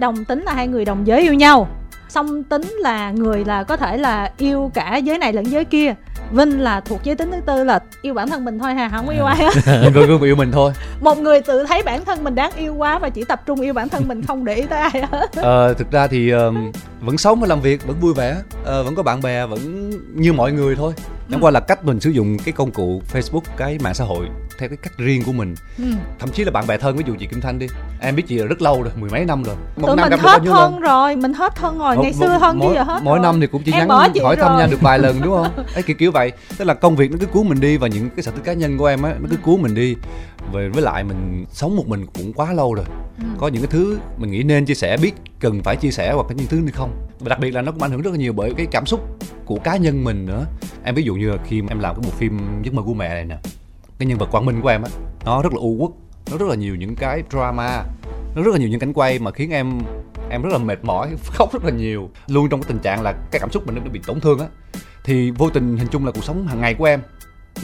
đồng 0.00 0.24
tính 0.24 0.42
là 0.42 0.52
hai 0.54 0.68
người 0.68 0.84
đồng 0.84 1.06
giới 1.06 1.22
yêu 1.22 1.34
nhau. 1.34 1.68
Song 2.08 2.42
tính 2.44 2.62
là 2.78 3.10
người 3.10 3.44
là 3.44 3.62
có 3.62 3.76
thể 3.76 3.96
là 3.96 4.32
yêu 4.38 4.70
cả 4.74 4.96
giới 4.96 5.18
này 5.18 5.32
lẫn 5.32 5.44
giới 5.50 5.64
kia 5.64 5.94
vinh 6.30 6.60
là 6.60 6.80
thuộc 6.80 7.00
giới 7.04 7.16
tính 7.16 7.30
thứ 7.32 7.40
tư 7.46 7.64
là 7.64 7.80
yêu 8.02 8.14
bản 8.14 8.28
thân 8.28 8.44
mình 8.44 8.58
thôi 8.58 8.74
hà 8.74 8.88
không 8.88 9.06
có 9.06 9.12
yêu 9.12 9.24
ai 9.24 9.36
hết. 9.36 9.50
Coi 9.94 10.06
gương 10.06 10.20
mà 10.20 10.26
yêu 10.26 10.36
mình 10.36 10.52
thôi. 10.52 10.72
Một 11.00 11.18
người 11.18 11.40
tự 11.40 11.64
thấy 11.68 11.82
bản 11.82 12.04
thân 12.04 12.24
mình 12.24 12.34
đáng 12.34 12.52
yêu 12.56 12.74
quá 12.74 12.98
và 12.98 13.08
chỉ 13.08 13.24
tập 13.24 13.42
trung 13.46 13.60
yêu 13.60 13.74
bản 13.74 13.88
thân 13.88 14.08
mình 14.08 14.22
không 14.26 14.44
để 14.44 14.54
ý 14.54 14.62
tới 14.62 14.78
ai 14.78 15.02
hết. 15.12 15.32
Ờ, 15.36 15.74
thực 15.74 15.90
ra 15.90 16.06
thì 16.06 16.30
ờ, 16.30 16.52
vẫn 17.00 17.18
sống 17.18 17.40
và 17.40 17.46
làm 17.46 17.60
việc 17.60 17.86
vẫn 17.86 18.00
vui 18.00 18.14
vẻ 18.14 18.36
ờ, 18.64 18.82
vẫn 18.82 18.94
có 18.94 19.02
bạn 19.02 19.22
bè 19.22 19.46
vẫn 19.46 19.90
như 20.14 20.32
mọi 20.32 20.52
người 20.52 20.76
thôi. 20.76 20.92
Chẳng 21.30 21.40
qua 21.44 21.50
là 21.50 21.60
cách 21.60 21.84
mình 21.84 22.00
sử 22.00 22.10
dụng 22.10 22.38
cái 22.44 22.52
công 22.52 22.70
cụ 22.70 23.02
facebook 23.12 23.40
cái 23.56 23.78
mạng 23.82 23.94
xã 23.94 24.04
hội 24.04 24.26
theo 24.58 24.68
cái 24.68 24.78
cách 24.82 24.92
riêng 24.98 25.22
của 25.26 25.32
mình. 25.32 25.54
Ừ. 25.78 25.84
thậm 26.18 26.28
chí 26.30 26.44
là 26.44 26.50
bạn 26.50 26.66
bè 26.66 26.78
thân 26.78 26.96
ví 26.96 27.04
dụ 27.06 27.14
chị 27.20 27.26
kim 27.26 27.40
thanh 27.40 27.58
đi. 27.58 27.66
Em 28.00 28.16
biết 28.16 28.22
chị 28.28 28.38
là 28.38 28.46
rất 28.46 28.62
lâu 28.62 28.82
rồi 28.82 28.92
mười 29.00 29.10
mấy 29.10 29.24
năm 29.24 29.42
rồi. 29.42 29.56
Một 29.76 29.86
tụi 29.86 29.96
năm 29.96 30.10
mình 30.10 30.18
hết 30.20 30.42
nhiêu 30.42 30.52
lần? 30.54 30.72
thân 30.72 30.80
rồi 30.80 31.16
mình 31.16 31.34
hết 31.34 31.56
thân 31.56 31.78
rồi. 31.78 31.96
Ngày 31.96 32.12
Một- 32.12 32.18
xưa 32.20 32.38
thân 32.40 32.58
mỗi, 32.58 32.74
giờ 32.74 32.82
hết 32.82 33.00
mỗi 33.02 33.18
rồi. 33.18 33.22
năm 33.22 33.40
thì 33.40 33.46
cũng 33.46 33.62
chỉ 33.64 33.72
Em 33.72 33.78
nhắn 33.88 33.88
hỏi 34.22 34.36
thăm 34.36 34.58
nhau 34.58 34.68
được 34.70 34.80
vài 34.80 34.98
lần 34.98 35.20
đúng 35.22 35.34
không? 35.34 35.64
Ấy 35.74 35.82
kiểu 35.82 35.96
kiểu 35.98 36.10
vậy. 36.12 36.32
Tức 36.58 36.64
là 36.64 36.74
công 36.74 36.96
việc 36.96 37.10
nó 37.10 37.16
cứ 37.20 37.26
cuốn 37.26 37.48
mình 37.48 37.60
đi 37.60 37.76
và 37.76 37.88
những 37.88 38.10
cái 38.10 38.22
sở 38.22 38.30
thích 38.30 38.42
cá 38.44 38.52
nhân 38.52 38.78
của 38.78 38.86
em 38.86 39.02
á 39.02 39.14
nó 39.20 39.28
cứ 39.30 39.36
cuốn 39.36 39.62
mình 39.62 39.74
đi. 39.74 39.96
Về 40.52 40.68
với 40.68 40.82
lại 40.82 41.04
mình 41.04 41.44
sống 41.52 41.76
một 41.76 41.88
mình 41.88 42.06
cũng 42.06 42.32
quá 42.32 42.52
lâu 42.52 42.74
rồi. 42.74 42.84
Ừ. 43.18 43.24
có 43.38 43.48
những 43.48 43.62
cái 43.62 43.70
thứ 43.70 43.98
mình 44.18 44.30
nghĩ 44.30 44.42
nên 44.42 44.64
chia 44.66 44.74
sẻ 44.74 44.96
biết 44.96 45.14
cần 45.40 45.62
phải 45.62 45.76
chia 45.76 45.90
sẻ 45.90 46.12
hoặc 46.12 46.26
cái 46.28 46.36
những 46.36 46.46
thứ 46.46 46.60
này 46.60 46.72
không. 46.72 47.06
Và 47.20 47.28
đặc 47.28 47.38
biệt 47.40 47.50
là 47.50 47.62
nó 47.62 47.72
cũng 47.72 47.82
ảnh 47.82 47.90
hưởng 47.90 48.02
rất 48.02 48.10
là 48.10 48.16
nhiều 48.16 48.32
bởi 48.32 48.54
cái 48.56 48.66
cảm 48.70 48.86
xúc 48.86 49.00
của 49.44 49.58
cá 49.64 49.76
nhân 49.76 50.04
mình 50.04 50.26
nữa. 50.26 50.46
Em 50.84 50.94
ví 50.94 51.02
dụ 51.02 51.14
như 51.14 51.30
là 51.30 51.36
khi 51.46 51.62
em 51.68 51.78
làm 51.78 51.94
cái 51.94 52.02
bộ 52.04 52.10
phim 52.10 52.62
giấc 52.62 52.74
mơ 52.74 52.82
của 52.86 52.94
mẹ 52.94 53.08
này 53.08 53.24
nè, 53.24 53.38
cái 53.98 54.06
nhân 54.06 54.18
vật 54.18 54.28
quang 54.30 54.46
minh 54.46 54.60
của 54.60 54.68
em 54.68 54.82
á, 54.82 54.90
nó 55.24 55.42
rất 55.42 55.52
là 55.52 55.58
u 55.60 55.76
uất, 55.78 55.90
nó 56.30 56.38
rất 56.38 56.48
là 56.48 56.54
nhiều 56.54 56.76
những 56.76 56.94
cái 56.94 57.22
drama, 57.30 57.84
nó 58.34 58.42
rất 58.42 58.52
là 58.52 58.58
nhiều 58.58 58.68
những 58.68 58.80
cảnh 58.80 58.92
quay 58.92 59.18
mà 59.18 59.30
khiến 59.30 59.50
em 59.50 59.80
em 60.30 60.42
rất 60.42 60.52
là 60.52 60.58
mệt 60.58 60.84
mỏi, 60.84 61.10
khóc 61.24 61.52
rất 61.52 61.64
là 61.64 61.70
nhiều. 61.70 62.10
Luôn 62.26 62.48
trong 62.48 62.62
cái 62.62 62.68
tình 62.68 62.78
trạng 62.78 63.02
là 63.02 63.12
cái 63.12 63.40
cảm 63.40 63.50
xúc 63.50 63.66
mình 63.66 63.74
nó 63.74 63.90
bị 63.90 64.00
tổn 64.06 64.20
thương 64.20 64.38
á, 64.38 64.46
thì 65.04 65.30
vô 65.30 65.50
tình 65.50 65.76
hình 65.76 65.88
chung 65.88 66.06
là 66.06 66.12
cuộc 66.12 66.24
sống 66.24 66.46
hàng 66.46 66.60
ngày 66.60 66.74
của 66.74 66.84
em, 66.84 67.00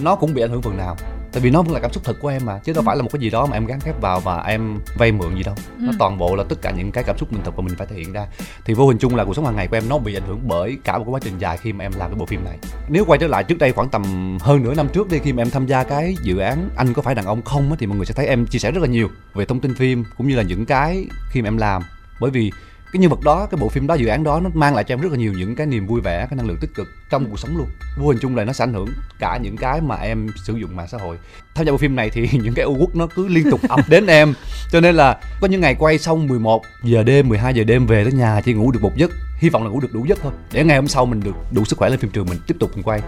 nó 0.02 0.16
cũng 0.16 0.34
bị 0.34 0.42
ảnh 0.42 0.50
hưởng 0.50 0.62
phần 0.62 0.76
nào 0.76 0.96
tại 1.32 1.40
vì 1.42 1.50
nó 1.50 1.62
vẫn 1.62 1.74
là 1.74 1.80
cảm 1.80 1.92
xúc 1.92 2.04
thật 2.04 2.16
của 2.20 2.28
em 2.28 2.42
mà 2.46 2.58
chứ 2.58 2.72
đâu 2.72 2.82
phải 2.86 2.96
là 2.96 3.02
một 3.02 3.08
cái 3.12 3.20
gì 3.20 3.30
đó 3.30 3.46
mà 3.46 3.56
em 3.56 3.66
gắn 3.66 3.78
ghép 3.84 4.00
vào 4.00 4.20
và 4.20 4.42
em 4.42 4.78
vay 4.98 5.12
mượn 5.12 5.34
gì 5.36 5.42
đâu. 5.42 5.54
Nó 5.78 5.90
Ừ. 5.90 5.96
toàn 5.98 6.18
bộ 6.18 6.36
là 6.36 6.44
tất 6.48 6.62
cả 6.62 6.70
những 6.70 6.92
cái 6.92 7.04
cảm 7.04 7.18
xúc 7.18 7.32
mình 7.32 7.42
thật 7.44 7.56
và 7.56 7.62
mình 7.62 7.74
phải 7.78 7.86
thể 7.86 7.96
hiện 7.96 8.12
ra. 8.12 8.26
Thì 8.64 8.74
vô 8.74 8.88
hình 8.88 8.98
chung 8.98 9.16
là 9.16 9.24
cuộc 9.24 9.34
sống 9.36 9.44
hàng 9.46 9.56
ngày 9.56 9.66
của 9.68 9.76
em 9.76 9.88
nó 9.88 9.98
bị 9.98 10.14
ảnh 10.14 10.26
hưởng 10.26 10.40
bởi 10.48 10.78
cả 10.84 10.98
một 10.98 11.04
cái 11.04 11.12
quá 11.12 11.20
trình 11.22 11.38
dài 11.38 11.56
khi 11.56 11.72
mà 11.72 11.84
em 11.84 11.92
làm 11.96 12.10
cái 12.10 12.18
bộ 12.18 12.26
phim 12.26 12.44
này. 12.44 12.58
Nếu 12.88 13.04
quay 13.04 13.18
trở 13.18 13.26
lại 13.26 13.44
trước 13.44 13.58
đây 13.58 13.72
khoảng 13.72 13.88
tầm 13.88 14.02
hơn 14.40 14.62
nửa 14.62 14.74
năm 14.74 14.88
trước 14.92 15.10
đi 15.10 15.18
khi 15.18 15.32
mà 15.32 15.42
em 15.42 15.50
tham 15.50 15.66
gia 15.66 15.84
cái 15.84 16.14
dự 16.22 16.38
án 16.38 16.68
anh 16.76 16.92
có 16.94 17.02
phải 17.02 17.14
đàn 17.14 17.26
ông 17.26 17.42
không 17.42 17.76
thì 17.78 17.86
mọi 17.86 17.96
người 17.96 18.06
sẽ 18.06 18.14
thấy 18.14 18.26
em 18.26 18.46
chia 18.46 18.58
sẻ 18.58 18.70
rất 18.70 18.80
là 18.80 18.88
nhiều 18.88 19.08
về 19.34 19.44
thông 19.44 19.60
tin 19.60 19.74
phim 19.74 20.04
cũng 20.16 20.28
như 20.28 20.36
là 20.36 20.42
những 20.42 20.66
cái 20.66 21.06
khi 21.30 21.42
mà 21.42 21.48
em 21.48 21.56
làm. 21.56 21.82
Bởi 22.20 22.30
vì 22.30 22.52
cái 22.96 23.00
nhân 23.00 23.10
vật 23.10 23.20
đó, 23.20 23.46
cái 23.50 23.58
bộ 23.60 23.68
phim 23.68 23.86
đó, 23.86 23.94
dự 23.94 24.06
án 24.06 24.24
đó, 24.24 24.40
nó 24.40 24.50
mang 24.54 24.74
lại 24.74 24.84
cho 24.84 24.94
em 24.94 25.00
rất 25.00 25.12
là 25.12 25.18
nhiều 25.18 25.32
những 25.32 25.56
cái 25.56 25.66
niềm 25.66 25.86
vui 25.86 26.00
vẻ, 26.00 26.26
cái 26.30 26.36
năng 26.36 26.46
lượng 26.46 26.56
tích 26.60 26.74
cực 26.74 26.88
trong 27.10 27.30
cuộc 27.30 27.38
sống 27.38 27.56
luôn. 27.56 27.66
Vô 27.98 28.08
hình 28.08 28.18
chung 28.20 28.36
là 28.36 28.44
nó 28.44 28.52
sẽ 28.52 28.64
ảnh 28.64 28.74
hưởng 28.74 28.88
cả 29.18 29.38
những 29.42 29.56
cái 29.56 29.80
mà 29.80 29.96
em 29.96 30.28
sử 30.44 30.56
dụng 30.56 30.76
mạng 30.76 30.86
xã 30.88 30.98
hội. 30.98 31.18
Tham 31.54 31.66
gia 31.66 31.72
bộ 31.72 31.78
phim 31.78 31.96
này 31.96 32.10
thì 32.10 32.28
những 32.32 32.54
cái 32.54 32.64
u 32.64 32.76
quốc 32.80 32.96
nó 32.96 33.06
cứ 33.06 33.28
liên 33.28 33.50
tục 33.50 33.60
ập 33.68 33.80
đến 33.88 34.06
em. 34.06 34.34
Cho 34.72 34.80
nên 34.80 34.94
là 34.94 35.18
có 35.40 35.48
những 35.48 35.60
ngày 35.60 35.74
quay 35.74 35.98
xong 35.98 36.26
11 36.26 36.62
giờ 36.82 37.02
đêm 37.02 37.28
12 37.28 37.54
giờ 37.54 37.64
đêm 37.64 37.86
về 37.86 38.04
tới 38.04 38.12
nhà 38.12 38.40
chỉ 38.44 38.54
ngủ 38.54 38.70
được 38.72 38.82
một 38.82 38.96
giấc. 38.96 39.10
Hy 39.38 39.48
vọng 39.48 39.64
là 39.64 39.70
ngủ 39.70 39.80
được 39.80 39.92
đủ 39.92 40.04
giấc 40.08 40.18
thôi. 40.22 40.32
Để 40.52 40.64
ngày 40.64 40.76
hôm 40.76 40.88
sau 40.88 41.06
mình 41.06 41.20
được 41.20 41.34
đủ 41.52 41.64
sức 41.64 41.78
khỏe 41.78 41.88
lên 41.88 41.98
phim 41.98 42.10
trường 42.10 42.26
mình 42.26 42.38
tiếp 42.46 42.56
tục 42.60 42.70
mình 42.74 42.82
quay. 42.82 43.00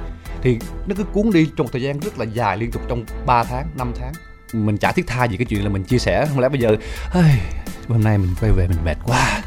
Thì 0.43 0.59
nó 0.87 0.95
cứ 0.99 1.05
cuốn 1.05 1.31
đi 1.33 1.51
trong 1.57 1.65
một 1.65 1.71
thời 1.73 1.83
gian 1.83 2.01
rất 2.01 2.19
là 2.19 2.25
dài 2.25 2.57
liên 2.57 2.71
tục 2.71 2.83
trong 2.89 3.05
3 3.27 3.45
tháng 3.45 3.67
5 3.79 3.93
tháng. 4.01 4.13
Mình 4.53 4.79
chả 4.79 4.93
thiết 4.93 5.07
tha 5.07 5.25
gì 5.25 5.37
cái 5.37 5.47
chuyện 5.47 5.63
là 5.63 5.69
mình 5.69 5.85
chia 5.85 5.99
sẻ. 5.99 6.27
Không 6.27 6.41
lẽ 6.41 6.49
bây 6.49 6.61
giờ 6.61 6.77
hôm 7.89 8.05
nay 8.05 8.19
mình 8.19 8.35
quay 8.41 8.53
về 8.53 8.69
mình 8.69 8.85
mệt 8.85 8.97
quá 9.05 9.43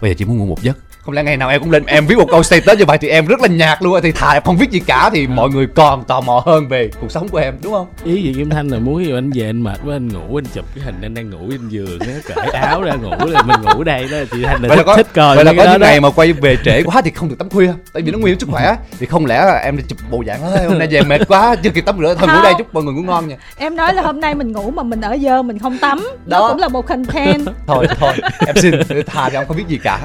bây 0.00 0.10
giờ 0.10 0.14
chỉ 0.18 0.24
muốn 0.24 0.38
ngủ 0.38 0.46
một 0.46 0.62
giấc 0.62 0.78
không 1.06 1.14
lẽ 1.14 1.22
ngày 1.22 1.36
nào 1.36 1.48
em 1.48 1.60
cũng 1.60 1.70
lên 1.70 1.86
em 1.86 2.06
viết 2.06 2.18
một 2.18 2.26
câu 2.30 2.42
status 2.42 2.78
như 2.78 2.84
vậy 2.84 2.98
thì 2.98 3.08
em 3.08 3.26
rất 3.26 3.40
là 3.40 3.48
nhạt 3.48 3.82
luôn 3.82 3.94
á. 3.94 4.00
thì 4.02 4.12
thà 4.12 4.32
em 4.32 4.42
không 4.42 4.56
viết 4.56 4.70
gì 4.70 4.80
cả 4.80 5.10
thì 5.12 5.26
mọi 5.26 5.48
người 5.50 5.66
còn 5.66 6.04
tò 6.04 6.20
mò 6.20 6.42
hơn 6.46 6.68
về 6.68 6.90
cuộc 7.00 7.10
sống 7.10 7.28
của 7.28 7.38
em 7.38 7.54
đúng 7.62 7.72
không? 7.72 7.86
Ý 8.04 8.22
gì 8.22 8.34
kim 8.36 8.50
thanh 8.50 8.68
là 8.68 8.78
muốn 8.78 9.04
yêu 9.04 9.16
anh 9.16 9.30
về 9.34 9.46
anh 9.46 9.62
mệt 9.62 9.78
quá 9.84 9.96
anh 9.96 10.08
ngủ 10.08 10.38
anh 10.38 10.44
chụp 10.54 10.64
cái 10.74 10.84
hình 10.84 10.94
anh 11.02 11.14
đang 11.14 11.30
ngủ 11.30 11.50
trên 11.50 11.68
giường 11.68 11.98
á 12.00 12.06
cởi 12.34 12.46
áo 12.46 12.82
ra 12.82 12.92
ngủ 12.94 13.10
là 13.26 13.42
mình 13.42 13.60
ngủ 13.62 13.84
đây 13.84 14.08
đó 14.10 14.16
chị 14.32 14.42
thanh 14.42 14.62
là 14.62 14.68
vậy 14.68 14.76
là 14.76 14.76
thích, 14.76 14.86
có 14.86 14.96
thích 14.96 15.06
coi 15.14 15.36
vậy 15.36 15.44
là 15.44 15.52
có 15.56 15.64
cái 15.64 15.72
những 15.72 15.80
ngày 15.80 16.00
mà 16.00 16.10
quay 16.10 16.32
về 16.32 16.56
trễ 16.64 16.82
quá 16.82 17.02
thì 17.02 17.10
không 17.10 17.28
được 17.28 17.36
tắm 17.38 17.48
khuya 17.50 17.72
tại 17.92 18.02
vì 18.02 18.12
nó 18.12 18.18
nguy 18.18 18.30
hiểm 18.30 18.40
sức 18.40 18.48
khỏe 18.52 18.76
thì 18.98 19.06
không 19.06 19.26
lẽ 19.26 19.44
là 19.44 19.58
em 19.58 19.76
đi 19.76 19.82
chụp 19.88 19.98
bộ 20.10 20.22
dạng 20.26 20.42
ơi 20.42 20.64
hôm 20.64 20.78
nay 20.78 20.88
về 20.90 21.02
mệt 21.02 21.20
quá 21.28 21.56
chưa 21.62 21.70
kịp 21.70 21.80
tắm 21.86 21.98
rửa 22.00 22.14
thôi 22.14 22.28
ngủ 22.28 22.42
đây 22.42 22.52
chúc 22.58 22.74
mọi 22.74 22.84
người 22.84 22.94
ngủ 22.94 23.02
ngon 23.02 23.28
nha. 23.28 23.36
Em 23.56 23.76
nói 23.76 23.94
là 23.94 24.02
hôm 24.02 24.20
nay 24.20 24.34
mình 24.34 24.52
ngủ 24.52 24.70
mà 24.70 24.82
mình 24.82 25.00
ở 25.00 25.16
dơ 25.22 25.42
mình 25.42 25.58
không 25.58 25.78
tắm 25.78 25.98
đó 26.26 26.38
Đó. 26.38 26.48
cũng 26.48 26.58
là 26.58 26.68
một 26.68 26.86
content. 26.86 27.46
Thôi 27.66 27.86
thôi 28.00 28.12
em 28.46 28.56
xin 28.56 28.74
thà 29.06 29.28
thì 29.28 29.36
ông 29.36 29.44
không 29.48 29.56
biết 29.56 29.68
gì 29.68 29.78
cả. 29.84 29.98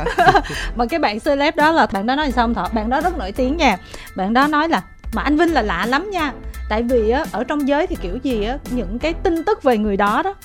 Mà 0.75 0.85
cái 0.91 0.99
bạn 0.99 1.19
celeb 1.19 1.55
đó 1.55 1.71
là 1.71 1.85
bạn 1.85 2.05
đó 2.05 2.15
nói 2.15 2.31
xong 2.31 2.53
thọ? 2.53 2.67
Bạn 2.73 2.89
đó 2.89 3.01
rất 3.01 3.17
nổi 3.17 3.31
tiếng 3.31 3.57
nha. 3.57 3.77
Bạn 4.15 4.33
đó 4.33 4.47
nói 4.47 4.69
là, 4.69 4.81
mà 5.13 5.21
anh 5.21 5.37
vinh 5.37 5.53
là 5.53 5.61
lạ 5.61 5.85
lắm 5.85 6.09
nha. 6.11 6.33
Tại 6.69 6.83
vì 6.83 7.09
á, 7.09 7.25
ở 7.31 7.43
trong 7.43 7.67
giới 7.67 7.87
thì 7.87 7.95
kiểu 8.01 8.17
gì 8.23 8.43
á, 8.43 8.57
những 8.71 8.99
cái 8.99 9.13
tin 9.13 9.43
tức 9.43 9.63
về 9.63 9.77
người 9.77 9.97
đó 9.97 10.21
đó, 10.23 10.35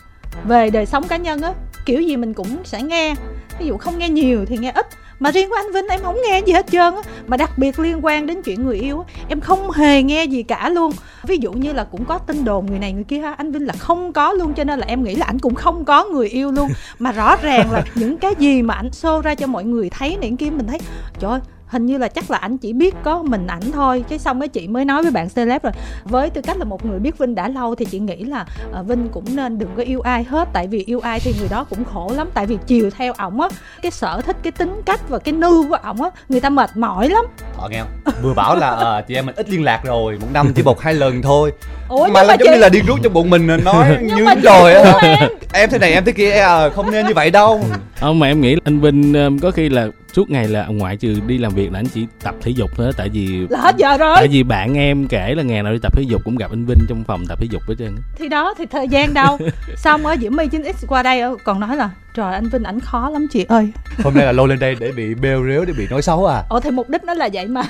về 0.45 0.71
đời 0.71 0.87
sống 0.87 1.09
cá 1.09 1.17
nhân 1.17 1.43
á, 1.43 1.53
kiểu 1.87 2.01
gì 2.01 2.17
mình 2.17 2.35
cũng 2.35 2.65
sẽ 2.65 2.83
nghe. 2.83 3.15
Ví 3.59 3.67
dụ 3.67 3.77
không 3.77 3.99
nghe 3.99 4.09
nhiều 4.09 4.45
thì 4.49 4.57
nghe 4.57 4.73
ít 4.75 4.87
mà 5.21 5.31
riêng 5.31 5.49
của 5.49 5.55
anh 5.55 5.73
Vinh 5.73 5.87
em 5.87 6.01
không 6.03 6.17
nghe 6.29 6.41
gì 6.47 6.53
hết 6.53 6.67
trơn 6.71 6.95
á. 6.95 7.03
Mà 7.27 7.37
đặc 7.37 7.51
biệt 7.59 7.79
liên 7.79 8.05
quan 8.05 8.27
đến 8.27 8.43
chuyện 8.43 8.67
người 8.67 8.77
yêu 8.77 9.05
em 9.29 9.41
không 9.41 9.71
hề 9.71 10.03
nghe 10.03 10.25
gì 10.25 10.43
cả 10.43 10.69
luôn. 10.69 10.93
Ví 11.23 11.37
dụ 11.37 11.53
như 11.53 11.73
là 11.73 11.85
cũng 11.85 12.05
có 12.05 12.19
tin 12.19 12.45
đồn 12.45 12.67
người 12.67 12.79
này 12.79 12.93
người 12.93 13.05
kia 13.05 13.19
ha, 13.19 13.33
anh 13.33 13.53
Vinh 13.53 13.67
là 13.67 13.73
không 13.79 14.13
có 14.13 14.33
luôn, 14.33 14.55
cho 14.55 14.65
nên 14.65 14.79
là 14.79 14.87
em 14.87 15.05
nghĩ 15.05 15.15
là 15.15 15.27
anh 15.27 15.39
cũng 15.39 15.55
không 15.55 15.85
có 15.85 16.05
người 16.05 16.29
yêu 16.29 16.51
luôn. 16.51 16.69
Mà 16.99 17.13
rõ 17.13 17.37
ràng 17.37 17.73
là 17.73 17.83
những 17.95 18.19
cái 18.19 18.35
gì 18.39 18.63
mà 18.63 18.75
anh 18.75 18.89
show 18.89 19.21
ra 19.21 19.35
cho 19.35 19.47
mọi 19.47 19.65
người 19.65 19.91
thấy 19.91 20.17
này 20.21 20.33
kia 20.39 20.51
mình 20.51 20.67
thấy, 20.67 20.79
trời 21.19 21.31
ơi 21.31 21.41
hình 21.67 21.87
như 21.87 21.99
là 21.99 22.09
chắc 22.09 22.31
là 22.31 22.39
anh 22.39 22.59
chỉ 22.59 22.73
biết 22.73 22.95
có 23.03 23.23
mình 23.23 23.47
ảnh 23.47 23.73
thôi 23.73 24.05
cái 24.09 24.19
xong 24.19 24.41
cái 24.41 24.49
chị 24.49 24.69
mới 24.69 24.85
nói 24.85 25.03
với 25.03 25.11
bạn 25.11 25.29
celeb 25.29 25.63
rồi. 25.63 25.73
Với 26.05 26.31
tư 26.31 26.41
cách 26.43 26.57
là 26.57 26.65
một 26.65 26.85
người 26.87 26.99
biết 26.99 27.19
vinh 27.19 27.35
đã 27.35 27.49
lâu 27.49 27.75
thì 27.75 27.85
chị 27.85 27.99
nghĩ 27.99 28.25
là 28.25 28.47
ờ, 28.73 28.83
vinh 28.83 29.09
cũng 29.09 29.25
nên 29.37 29.59
đừng 29.59 29.69
có 29.77 29.83
yêu 29.83 30.01
ai 30.01 30.25
hết 30.25 30.49
tại 30.53 30.67
vì 30.67 30.85
yêu 30.87 31.01
ai 31.01 31.21
thì 31.21 31.35
người 31.39 31.49
đó 31.49 31.65
cũng 31.71 31.85
khổ 31.85 32.13
lắm. 32.17 32.29
Tại 32.35 32.47
vì 32.47 32.59
chiều 32.67 32.91
theo 32.99 33.13
ổng 33.13 33.41
á 33.41 33.49
cái 33.83 33.91
sở 33.91 34.21
thích 34.21 34.37
cái 34.43 34.53
tính 34.53 34.83
cách 34.87 35.09
và 35.09 35.19
cái 35.19 35.33
nư 35.33 35.65
của 35.69 35.75
ổng 35.75 36.03
á 36.03 36.11
người 36.29 36.41
ta 36.41 36.51
mệt 36.51 36.71
mỏi 36.77 37.09
lắm. 37.09 37.25
Họ 37.57 37.69
nghe 37.69 37.81
không? 37.81 38.15
Vừa 38.23 38.35
bảo 38.35 38.57
là 38.57 38.69
ờ, 38.69 39.03
chị 39.09 39.15
em 39.15 39.27
mình 39.27 39.35
ít 39.35 39.49
liên 39.51 39.65
lạc 39.65 39.81
rồi 39.85 40.19
một 40.21 40.29
năm 40.33 40.53
chỉ 40.55 40.63
một 40.63 40.81
hai 40.81 40.95
lần 40.95 41.23
thôi. 41.23 41.53
Ủa 41.89 42.07
mà 42.07 42.07
nhưng 42.07 42.15
là 42.15 42.23
mà 42.23 42.35
giống 42.35 42.39
chị 42.39 42.51
như 42.55 42.59
là 42.59 42.69
điên 42.69 42.87
rút 42.87 42.99
trong 43.03 43.13
bụng 43.13 43.31
mình 43.31 43.47
nói 43.65 43.97
Nhưng 44.03 44.17
như 44.17 44.25
rồi 44.43 44.75
á 44.75 44.93
em. 45.03 45.29
em 45.53 45.71
thế 45.71 45.79
này 45.79 45.93
em 45.93 46.05
thế 46.05 46.13
kia 46.13 46.31
ờ, 46.31 46.71
không 46.71 46.91
nên 46.91 47.07
như 47.07 47.15
vậy 47.15 47.31
đâu. 47.31 47.61
Không 48.01 48.19
mà 48.19 48.27
em 48.27 48.41
nghĩ 48.41 48.57
anh 48.65 48.81
vinh 48.81 49.39
có 49.43 49.51
khi 49.51 49.69
là 49.69 49.87
suốt 50.17 50.31
ngày 50.31 50.49
là 50.49 50.67
ngoại 50.67 50.97
trừ 50.97 51.21
đi 51.27 51.39
làm 51.39 51.55
việc 51.55 51.73
là 51.73 51.79
anh 51.79 51.87
chỉ 51.87 52.07
tập 52.23 52.35
thể 52.41 52.51
dục 52.51 52.71
thôi 52.77 52.93
tại 52.97 53.09
vì 53.09 53.47
là 53.51 53.61
hết 53.61 53.77
giờ 53.77 53.97
rồi. 53.97 54.17
tại 54.17 54.29
vì 54.29 54.43
bạn 54.43 54.75
em 54.75 55.09
kể 55.09 55.35
là 55.35 55.43
ngày 55.43 55.63
nào 55.63 55.73
đi 55.73 55.79
tập 55.83 55.93
thể 55.97 56.03
dục 56.03 56.23
cũng 56.25 56.37
gặp 56.37 56.51
anh 56.51 56.67
Vinh 56.67 56.79
trong 56.89 57.05
phòng 57.05 57.27
tập 57.29 57.39
thể 57.41 57.47
dục 57.51 57.63
hết 57.69 57.75
trơn 57.79 57.97
thì 58.17 58.29
đó 58.29 58.55
thì 58.59 58.67
thời 58.67 58.89
gian 58.89 59.15
đâu? 59.15 59.39
Xong 59.77 60.07
ở 60.07 60.17
Diễm 60.21 60.37
My 60.37 60.47
9X 60.47 60.87
qua 60.89 61.03
đây 61.03 61.23
còn 61.45 61.61
nói 61.61 61.77
là 61.77 61.91
trời 62.17 62.35
anh 62.35 62.49
Vinh 62.49 62.63
ảnh 62.63 62.81
khó 62.81 63.11
lắm 63.11 63.27
chị 63.29 63.45
ơi. 63.49 63.69
Hôm 64.05 64.15
nay 64.15 64.27
là 64.27 64.33
lôi 64.33 64.49
lên 64.49 64.59
đây 64.59 64.77
để 64.81 64.93
bị 64.93 65.15
bêu 65.15 65.45
rếu 65.49 65.65
để 65.65 65.73
bị 65.73 65.87
nói 65.91 66.03
xấu 66.03 66.27
à? 66.27 66.43
Ồ 66.49 66.61
thì 66.61 66.71
mục 66.71 66.91
đích 66.91 67.05
nó 67.05 67.15
là 67.15 67.29
vậy 67.33 67.47
mà. 67.47 67.63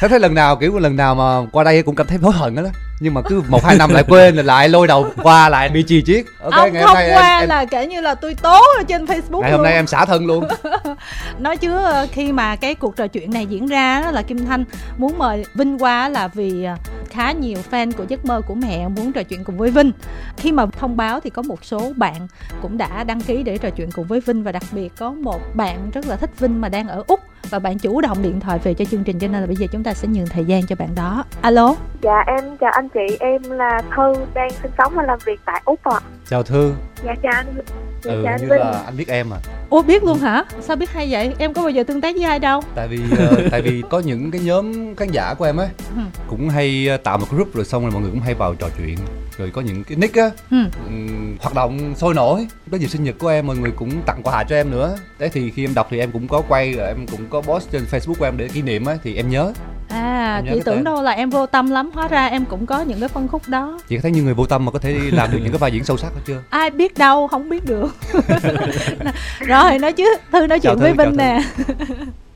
Thế 0.00 0.08
thấy 0.08 0.20
lần 0.20 0.34
nào 0.34 0.56
kiểu 0.56 0.78
lần 0.78 0.96
nào 0.96 1.14
mà 1.14 1.46
qua 1.52 1.64
đây 1.64 1.82
cũng 1.82 1.94
cảm 1.94 2.06
thấy 2.06 2.18
hối 2.18 2.32
hận 2.32 2.54
đó. 2.54 2.62
Nhưng 3.00 3.14
mà 3.14 3.22
cứ 3.22 3.42
một 3.48 3.64
hai 3.64 3.76
năm 3.76 3.90
lại 3.90 4.04
quên 4.08 4.34
rồi 4.34 4.44
lại 4.44 4.68
lôi 4.68 4.86
đầu 4.86 5.06
qua 5.22 5.48
lại 5.48 5.68
bị 5.68 5.84
chì 5.88 6.02
chiết 6.02 6.24
ok 6.42 6.52
ông 6.52 6.72
ngày 6.72 6.82
hôm 6.82 6.94
nay 6.94 7.10
qua 7.14 7.28
em, 7.28 7.40
em... 7.40 7.48
là 7.48 7.64
kể 7.64 7.86
như 7.86 8.00
là 8.00 8.14
tôi 8.14 8.34
tố 8.34 8.60
ở 8.78 8.82
trên 8.88 9.04
facebook 9.04 9.40
ngày 9.40 9.52
hôm 9.52 9.62
nay 9.62 9.72
em 9.72 9.86
xả 9.86 10.04
thân 10.04 10.26
luôn. 10.26 10.44
Nói 11.38 11.56
chứ 11.56 11.76
ờ, 11.76 12.06
khi 12.12 12.32
mà 12.32 12.56
cái 12.56 12.74
cuộc 12.74 12.96
trò 12.96 13.06
chuyện 13.06 13.32
này 13.32 13.46
diễn 13.46 13.66
ra 13.66 14.00
đó 14.04 14.10
là 14.10 14.22
kim 14.22 14.46
thanh 14.46 14.64
muốn 14.96 15.18
mời 15.18 15.44
vinh 15.54 15.78
qua 15.78 16.08
là 16.08 16.28
vì 16.28 16.64
ờ, 16.64 16.76
khá 17.08 17.32
nhiều 17.32 17.58
fan 17.70 17.92
của 17.92 18.04
giấc 18.08 18.24
mơ 18.24 18.40
của 18.46 18.54
mẹ 18.54 18.88
muốn 18.88 19.12
trò 19.12 19.22
chuyện 19.22 19.44
cùng 19.44 19.56
với 19.56 19.70
vinh. 19.70 19.92
Khi 20.36 20.52
mà 20.52 20.66
thông 20.66 20.96
báo 20.96 21.20
thì 21.20 21.30
có 21.30 21.42
một 21.42 21.64
số 21.64 21.92
bạn 21.96 22.28
cũng 22.62 22.78
đã 22.78 23.04
đăng 23.04 23.20
ký 23.20 23.42
để 23.42 23.58
trò 23.58 23.70
chuyện 23.70 23.88
cùng 23.94 24.06
với 24.06 24.20
vinh 24.20 24.42
và 24.42 24.52
đặc 24.52 24.62
biệt 24.72 24.92
có 24.98 25.10
một 25.10 25.40
bạn 25.54 25.90
rất 25.90 26.06
là 26.06 26.16
thích 26.16 26.30
vinh 26.38 26.60
mà 26.60 26.68
đang 26.68 26.88
ở 26.88 27.04
úc 27.06 27.20
và 27.50 27.58
bạn 27.58 27.78
chủ 27.78 28.00
động 28.00 28.18
điện 28.22 28.40
thoại 28.40 28.58
về 28.62 28.74
cho 28.74 28.84
chương 28.84 29.04
trình 29.04 29.18
cho 29.18 29.28
nên 29.28 29.40
là 29.40 29.46
bây 29.46 29.56
giờ 29.56 29.66
chúng 29.72 29.82
ta 29.82 29.94
sẽ 29.94 30.08
nhường 30.08 30.26
thời 30.26 30.44
gian 30.44 30.66
cho 30.66 30.76
bạn 30.76 30.88
đó. 30.94 31.24
Alo? 31.40 31.74
Dạ 32.02 32.24
em 32.26 32.56
chào 32.56 32.70
anh 32.70 32.88
chị. 32.88 33.16
Em 33.20 33.42
là 33.42 33.82
thư 33.96 34.12
đang 34.34 34.50
sinh 34.62 34.70
sống 34.78 34.92
và 34.96 35.02
làm 35.02 35.18
việc 35.26 35.40
tại 35.44 35.62
úc 35.64 35.84
ạ. 35.84 36.00
Chào 36.28 36.42
thư 36.42 36.72
dạ 37.04 37.14
chào 37.22 37.32
anh 37.32 37.46
dạ, 38.02 38.12
ừ, 38.12 38.22
chào 38.24 38.32
anh 38.32 38.40
như 38.40 38.48
Vinh. 38.50 38.60
là 38.60 38.82
anh 38.86 38.96
biết 38.96 39.08
em 39.08 39.32
à 39.32 39.38
Ủa 39.70 39.82
biết 39.82 40.04
luôn 40.04 40.18
hả? 40.18 40.44
Sao 40.60 40.76
biết 40.76 40.90
hay 40.90 41.08
vậy? 41.10 41.34
Em 41.38 41.54
có 41.54 41.62
bao 41.62 41.70
giờ 41.70 41.82
tương 41.82 42.00
tác 42.00 42.16
với 42.16 42.24
ai 42.24 42.38
đâu? 42.38 42.60
Tại 42.74 42.88
vì 42.88 42.98
uh, 42.98 43.38
tại 43.50 43.62
vì 43.62 43.82
có 43.90 44.00
những 44.00 44.30
cái 44.30 44.40
nhóm 44.40 44.94
khán 44.96 45.08
giả 45.10 45.34
của 45.34 45.44
em 45.44 45.56
ấy 45.56 45.68
ừ. 45.96 46.02
cũng 46.28 46.48
hay 46.48 46.88
ờ, 46.88 46.96
tạo 46.96 47.18
một 47.18 47.26
group 47.30 47.54
rồi 47.54 47.64
xong 47.64 47.82
rồi 47.82 47.90
mọi 47.90 48.02
người 48.02 48.10
cũng 48.10 48.20
hay 48.20 48.34
vào 48.34 48.54
trò 48.54 48.68
chuyện 48.78 48.96
rồi 49.38 49.50
có 49.50 49.60
những 49.60 49.84
cái 49.84 49.96
nick 49.96 50.14
á 50.14 50.30
ừ. 50.50 50.56
um, 50.86 51.36
hoạt 51.40 51.54
động 51.54 51.94
sôi 51.96 52.14
nổi 52.14 52.46
có 52.70 52.76
dịp 52.76 52.86
sinh 52.86 53.04
nhật 53.04 53.14
của 53.18 53.28
em 53.28 53.46
mọi 53.46 53.56
người 53.56 53.70
cũng 53.70 53.90
tặng 54.06 54.20
quà 54.22 54.44
cho 54.44 54.56
em 54.56 54.70
nữa 54.70 54.96
đấy 55.18 55.30
thì 55.32 55.50
khi 55.50 55.64
em 55.64 55.74
đọc 55.74 55.86
thì 55.90 55.98
em 55.98 56.10
cũng 56.12 56.28
có 56.28 56.42
quay 56.48 56.72
rồi 56.72 56.86
em 56.86 57.06
cũng 57.10 57.26
có 57.30 57.40
post 57.40 57.70
trên 57.70 57.84
facebook 57.90 58.14
của 58.18 58.24
em 58.24 58.36
để 58.36 58.48
kỷ 58.48 58.62
niệm 58.62 58.84
á 58.84 58.96
thì 59.02 59.16
em 59.16 59.30
nhớ 59.30 59.52
à 59.88 60.42
chị 60.50 60.60
tưởng 60.64 60.84
đâu 60.84 61.02
là 61.02 61.10
em 61.12 61.30
vô 61.30 61.46
tâm 61.46 61.70
lắm. 61.70 61.90
Hóa 61.94 62.08
ra 62.08 62.26
em 62.26 62.44
cũng 62.44 62.66
có 62.66 62.80
những 62.80 63.00
cái 63.00 63.08
phân 63.08 63.28
khúc 63.28 63.42
đó. 63.48 63.80
Chị 63.88 63.96
có 63.96 64.02
thấy 64.02 64.10
như 64.10 64.22
người 64.22 64.34
vô 64.34 64.46
tâm 64.46 64.64
mà 64.64 64.72
có 64.72 64.78
thể 64.78 64.98
làm 65.12 65.32
được 65.32 65.38
những 65.42 65.52
cái 65.52 65.58
vai 65.58 65.72
diễn 65.72 65.84
sâu 65.84 65.96
sắc 65.96 66.08
hết 66.14 66.20
chưa? 66.26 66.42
Ai 66.50 66.70
biết 66.70 66.98
đâu 66.98 67.28
không 67.28 67.48
biết 67.48 67.64
được. 67.64 67.96
Rồi 69.38 69.78
nói 69.78 69.92
chứ 69.92 70.16
thư 70.32 70.46
nói 70.46 70.60
chuyện 70.60 70.74
thư, 70.74 70.80
với 70.80 70.92
vinh 70.92 71.16
nè 71.16 71.40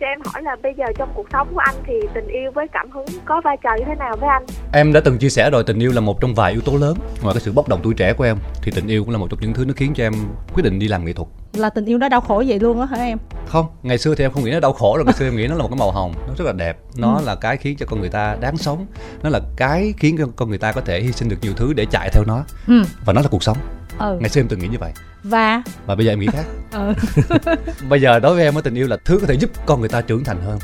cho 0.03 0.09
em 0.09 0.19
hỏi 0.25 0.43
là 0.43 0.57
bây 0.63 0.75
giờ 0.79 0.85
trong 0.99 1.09
cuộc 1.15 1.27
sống 1.33 1.49
của 1.55 1.61
anh 1.65 1.75
thì 1.87 1.95
tình 2.15 2.29
yêu 2.29 2.51
với 2.55 2.67
cảm 2.73 2.91
hứng 2.91 3.07
có 3.25 3.41
vai 3.45 3.57
trò 3.63 3.71
như 3.79 3.85
thế 3.87 3.95
nào 3.95 4.17
với 4.21 4.29
anh? 4.29 4.45
Em 4.73 4.93
đã 4.93 5.01
từng 5.05 5.19
chia 5.19 5.29
sẻ 5.29 5.51
rồi 5.51 5.65
tình 5.65 5.79
yêu 5.79 5.93
là 5.93 6.01
một 6.01 6.21
trong 6.21 6.35
vài 6.35 6.53
yếu 6.53 6.61
tố 6.61 6.77
lớn 6.77 6.97
ngoài 7.23 7.35
cái 7.35 7.41
sự 7.41 7.53
bốc 7.53 7.69
đồng 7.69 7.81
tuổi 7.83 7.95
trẻ 7.95 8.13
của 8.13 8.25
em 8.25 8.37
thì 8.63 8.73
tình 8.75 8.87
yêu 8.87 9.05
cũng 9.05 9.13
là 9.13 9.19
một 9.19 9.27
trong 9.31 9.41
những 9.41 9.53
thứ 9.53 9.65
nó 9.65 9.73
khiến 9.77 9.95
cho 9.95 10.05
em 10.05 10.13
quyết 10.55 10.63
định 10.63 10.79
đi 10.79 10.89
làm 10.89 11.05
nghệ 11.05 11.13
thuật. 11.13 11.29
Là 11.53 11.71
tình 11.71 11.85
yêu 11.85 11.99
nó 11.99 12.09
đau 12.09 12.21
khổ 12.21 12.43
vậy 12.47 12.61
luôn 12.61 12.81
á 12.81 12.87
hả 12.87 12.97
em? 12.97 13.19
Không, 13.47 13.67
ngày 13.83 13.99
xưa 13.99 14.15
thì 14.15 14.25
em 14.25 14.31
không 14.31 14.45
nghĩ 14.45 14.51
nó 14.51 14.61
đau 14.61 14.73
khổ 14.73 14.97
rồi, 14.97 15.05
ngày 15.05 15.15
xưa 15.15 15.27
em 15.27 15.37
nghĩ 15.37 15.47
nó 15.47 15.55
là 15.55 15.63
một 15.63 15.69
cái 15.69 15.79
màu 15.79 15.91
hồng, 15.91 16.15
nó 16.29 16.35
rất 16.39 16.45
là 16.45 16.53
đẹp. 16.53 16.79
Nó 16.97 17.17
ừ. 17.17 17.25
là 17.25 17.35
cái 17.35 17.57
khiến 17.57 17.77
cho 17.77 17.87
con 17.87 18.01
người 18.01 18.11
ta 18.11 18.37
đáng 18.41 18.57
sống. 18.57 18.87
Nó 19.23 19.31
là 19.31 19.41
cái 19.57 19.95
khiến 19.99 20.17
cho 20.19 20.27
con 20.37 20.49
người 20.49 20.59
ta 20.59 20.73
có 20.73 20.81
thể 20.81 21.01
hy 21.01 21.13
sinh 21.13 21.29
được 21.29 21.39
nhiều 21.43 21.53
thứ 21.57 21.73
để 21.73 21.87
chạy 21.91 22.11
theo 22.13 22.25
nó. 22.27 22.45
Ừ. 22.69 22.83
Và 23.05 23.13
nó 23.13 23.21
là 23.21 23.29
cuộc 23.31 23.43
sống 23.43 23.57
ừ. 23.99 24.19
ngày 24.21 24.29
xưa 24.29 24.41
em 24.41 24.49
từng 24.49 24.59
nghĩ 24.59 24.69
như 24.69 24.79
vậy 24.79 24.93
và? 25.25 25.63
Và 25.87 25.95
bây 25.95 26.07
giờ 26.07 26.13
em 26.13 26.21
nghĩ 26.21 26.27
khác. 26.27 26.45
Ừ. 26.73 26.95
bây 27.89 28.01
giờ 28.01 28.19
đối 28.19 28.35
với 28.35 28.45
em 28.45 28.55
tình 28.65 28.75
yêu 28.75 28.89
là 28.89 28.97
thứ 29.05 29.19
có 29.21 29.27
thể 29.27 29.35
giúp 29.35 29.51
con 29.67 29.81
người 29.81 29.89
ta 29.89 30.01
trưởng 30.01 30.25
thành 30.25 30.41
hơn. 30.43 30.59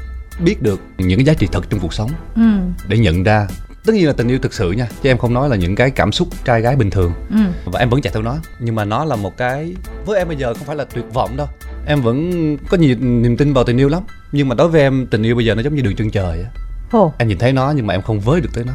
Biết 0.44 0.62
được 0.62 0.80
những 0.98 1.18
cái 1.18 1.24
giá 1.24 1.34
trị 1.34 1.48
thật 1.52 1.64
trong 1.70 1.80
cuộc 1.80 1.94
sống. 1.94 2.10
Ừ. 2.34 2.42
để 2.88 2.98
nhận 2.98 3.22
ra 3.22 3.46
tất 3.86 3.94
nhiên 3.94 4.06
là 4.06 4.12
tình 4.12 4.28
yêu 4.28 4.38
thực 4.38 4.52
sự 4.52 4.72
nha 4.72 4.86
chứ 5.02 5.10
em 5.10 5.18
không 5.18 5.34
nói 5.34 5.48
là 5.48 5.56
những 5.56 5.74
cái 5.74 5.90
cảm 5.90 6.12
xúc 6.12 6.28
trai 6.44 6.60
gái 6.60 6.76
bình 6.76 6.90
thường. 6.90 7.12
Ừ. 7.30 7.36
và 7.64 7.80
em 7.80 7.90
vẫn 7.90 8.00
chạy 8.00 8.12
theo 8.12 8.22
nó 8.22 8.36
nhưng 8.60 8.74
mà 8.74 8.84
nó 8.84 9.04
là 9.04 9.16
một 9.16 9.36
cái 9.36 9.74
với 10.06 10.18
em 10.18 10.28
bây 10.28 10.36
giờ 10.36 10.54
không 10.54 10.66
phải 10.66 10.76
là 10.76 10.84
tuyệt 10.84 11.04
vọng 11.14 11.36
đâu. 11.36 11.46
Em 11.86 12.00
vẫn 12.00 12.56
có 12.68 12.76
nhiều 12.76 12.96
niềm 13.00 13.36
tin 13.36 13.52
vào 13.52 13.64
tình 13.64 13.76
yêu 13.80 13.88
lắm. 13.88 14.02
Nhưng 14.32 14.48
mà 14.48 14.54
đối 14.54 14.68
với 14.68 14.80
em 14.80 15.06
tình 15.06 15.22
yêu 15.22 15.36
bây 15.36 15.44
giờ 15.44 15.54
nó 15.54 15.62
giống 15.62 15.74
như 15.74 15.82
đường 15.82 15.96
chân 15.96 16.10
trời 16.10 16.42
á. 16.42 16.50
Em 17.18 17.28
nhìn 17.28 17.38
thấy 17.38 17.52
nó 17.52 17.72
nhưng 17.76 17.86
mà 17.86 17.94
em 17.94 18.02
không 18.02 18.20
với 18.20 18.40
được 18.40 18.50
tới 18.54 18.64
nó. 18.64 18.72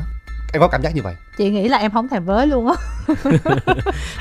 Em 0.54 0.60
có 0.60 0.68
cảm 0.68 0.82
giác 0.82 0.96
như 0.96 1.02
vậy 1.02 1.16
chị 1.38 1.50
nghĩ 1.50 1.68
là 1.68 1.78
em 1.78 1.92
không 1.92 2.08
thèm 2.08 2.26
với 2.26 2.48
luôn 2.48 2.68
á. 2.68 2.76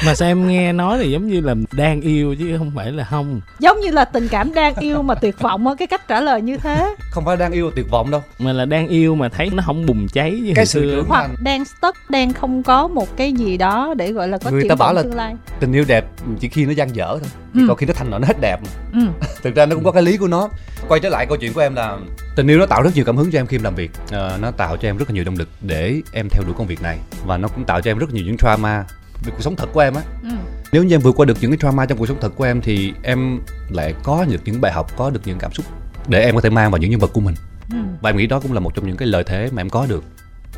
Mà 0.07 0.14
sao 0.14 0.28
em 0.28 0.49
nghe 0.49 0.73
nói 0.73 0.99
thì 1.02 1.11
giống 1.11 1.26
như 1.26 1.40
là 1.40 1.54
đang 1.73 2.00
yêu 2.00 2.35
chứ 2.38 2.59
không 2.59 2.73
phải 2.76 2.92
là 2.92 3.04
không? 3.04 3.40
Giống 3.59 3.81
như 3.81 3.90
là 3.90 4.04
tình 4.04 4.28
cảm 4.28 4.54
đang 4.54 4.75
yêu 4.75 5.02
mà 5.02 5.14
tuyệt 5.14 5.40
vọng 5.40 5.66
á 5.66 5.75
cái 5.78 5.87
cách 5.87 6.09
trả 6.09 6.21
lời 6.21 6.42
như 6.42 6.57
thế. 6.57 6.95
Không 7.11 7.25
phải 7.25 7.37
đang 7.37 7.52
yêu 7.52 7.71
tuyệt 7.76 7.87
vọng 7.90 8.11
đâu. 8.11 8.23
Mà 8.38 8.52
là 8.52 8.64
đang 8.64 8.88
yêu 8.88 9.14
mà 9.14 9.28
thấy 9.28 9.50
nó 9.52 9.62
không 9.66 9.87
bùng 9.87 10.09
cháy 10.09 10.31
như 10.31 10.52
cái 10.54 10.66
sự 10.66 10.81
trưởng 10.81 11.04
hoặc 11.09 11.31
đang 11.42 11.64
stuck 11.64 12.11
đang 12.11 12.33
không 12.33 12.62
có 12.62 12.88
một 12.88 13.16
cái 13.16 13.33
gì 13.33 13.57
đó 13.57 13.95
để 13.97 14.12
gọi 14.12 14.28
là 14.28 14.38
có 14.38 14.50
người 14.50 14.69
ta 14.69 14.75
bảo 14.75 14.95
là 14.95 15.02
tương 15.02 15.14
lai. 15.14 15.35
tình 15.61 15.73
yêu 15.73 15.85
đẹp 15.88 16.04
chỉ 16.40 16.49
khi 16.49 16.64
nó 16.66 16.73
gian 16.73 16.97
dở 16.97 17.19
thôi. 17.21 17.31
Ừ. 17.54 17.61
còn 17.69 17.76
khi 17.76 17.87
nó 17.87 17.92
thành 17.92 18.11
nó 18.11 18.19
hết 18.26 18.37
đẹp 18.40 18.57
ừ. 18.92 19.00
thực 19.42 19.54
ra 19.54 19.66
nó 19.66 19.75
cũng 19.75 19.85
có 19.85 19.90
cái 19.90 20.02
lý 20.02 20.16
của 20.16 20.28
nó. 20.28 20.49
Quay 20.88 21.00
trở 21.00 21.09
lại 21.09 21.26
câu 21.26 21.37
chuyện 21.40 21.52
của 21.52 21.61
em 21.61 21.75
là 21.75 21.99
tình 22.37 22.47
yêu 22.47 22.59
nó 22.59 22.66
tạo 22.66 22.83
rất 22.83 22.90
nhiều 22.95 23.04
cảm 23.04 23.16
hứng 23.16 23.31
cho 23.31 23.38
em 23.38 23.47
khi 23.47 23.57
em 23.57 23.62
làm 23.62 23.75
việc. 23.75 23.90
À, 24.11 24.38
nó 24.40 24.50
tạo 24.50 24.76
cho 24.76 24.88
em 24.88 24.97
rất 24.97 25.09
là 25.09 25.14
nhiều 25.14 25.25
động 25.25 25.37
lực 25.38 25.49
để 25.61 26.00
em 26.12 26.28
theo 26.31 26.42
đuổi 26.47 26.54
công 26.59 26.66
việc 26.66 26.83
này 26.83 26.99
và 27.26 27.37
nó 27.37 27.49
cũng 27.49 27.64
tạo 27.64 27.80
cho 27.80 27.90
em 27.90 27.99
rất 27.99 28.11
nhiều 28.14 28.25
những 28.25 28.37
trauma 28.37 28.85
về 29.25 29.32
cuộc 29.37 29.42
sống 29.42 29.56
thật 29.56 29.68
của 29.73 29.80
em 29.80 29.94
á 29.94 30.02
ừ. 30.23 30.28
nếu 30.73 30.85
như 30.85 30.94
em 30.94 31.00
vượt 31.00 31.16
qua 31.16 31.26
được 31.26 31.37
những 31.40 31.50
cái 31.50 31.59
trauma 31.59 31.87
trong 31.87 31.99
cuộc 31.99 32.06
sống 32.06 32.18
thật 32.21 32.32
của 32.37 32.44
em 32.44 32.61
thì 32.61 32.92
em 33.02 33.40
lại 33.71 33.94
có 34.02 34.25
được 34.25 34.40
những 34.44 34.61
bài 34.61 34.73
học 34.73 34.97
có 34.97 35.11
được 35.11 35.21
những 35.25 35.38
cảm 35.38 35.52
xúc 35.52 35.66
để 36.09 36.23
em 36.25 36.35
có 36.35 36.40
thể 36.40 36.50
mang 36.50 36.71
vào 36.71 36.78
những 36.78 36.90
nhân 36.90 37.00
vật 37.00 37.11
của 37.12 37.21
mình 37.21 37.35
ừ. 37.71 37.78
và 38.00 38.11
em 38.11 38.16
nghĩ 38.16 38.26
đó 38.26 38.40
cũng 38.40 38.52
là 38.52 38.61
một 38.61 38.75
trong 38.75 38.87
những 38.87 38.97
cái 38.97 39.09
lợi 39.09 39.25
thế 39.25 39.49
mà 39.52 39.61
em 39.61 39.71
có 39.71 39.87
được 39.87 40.04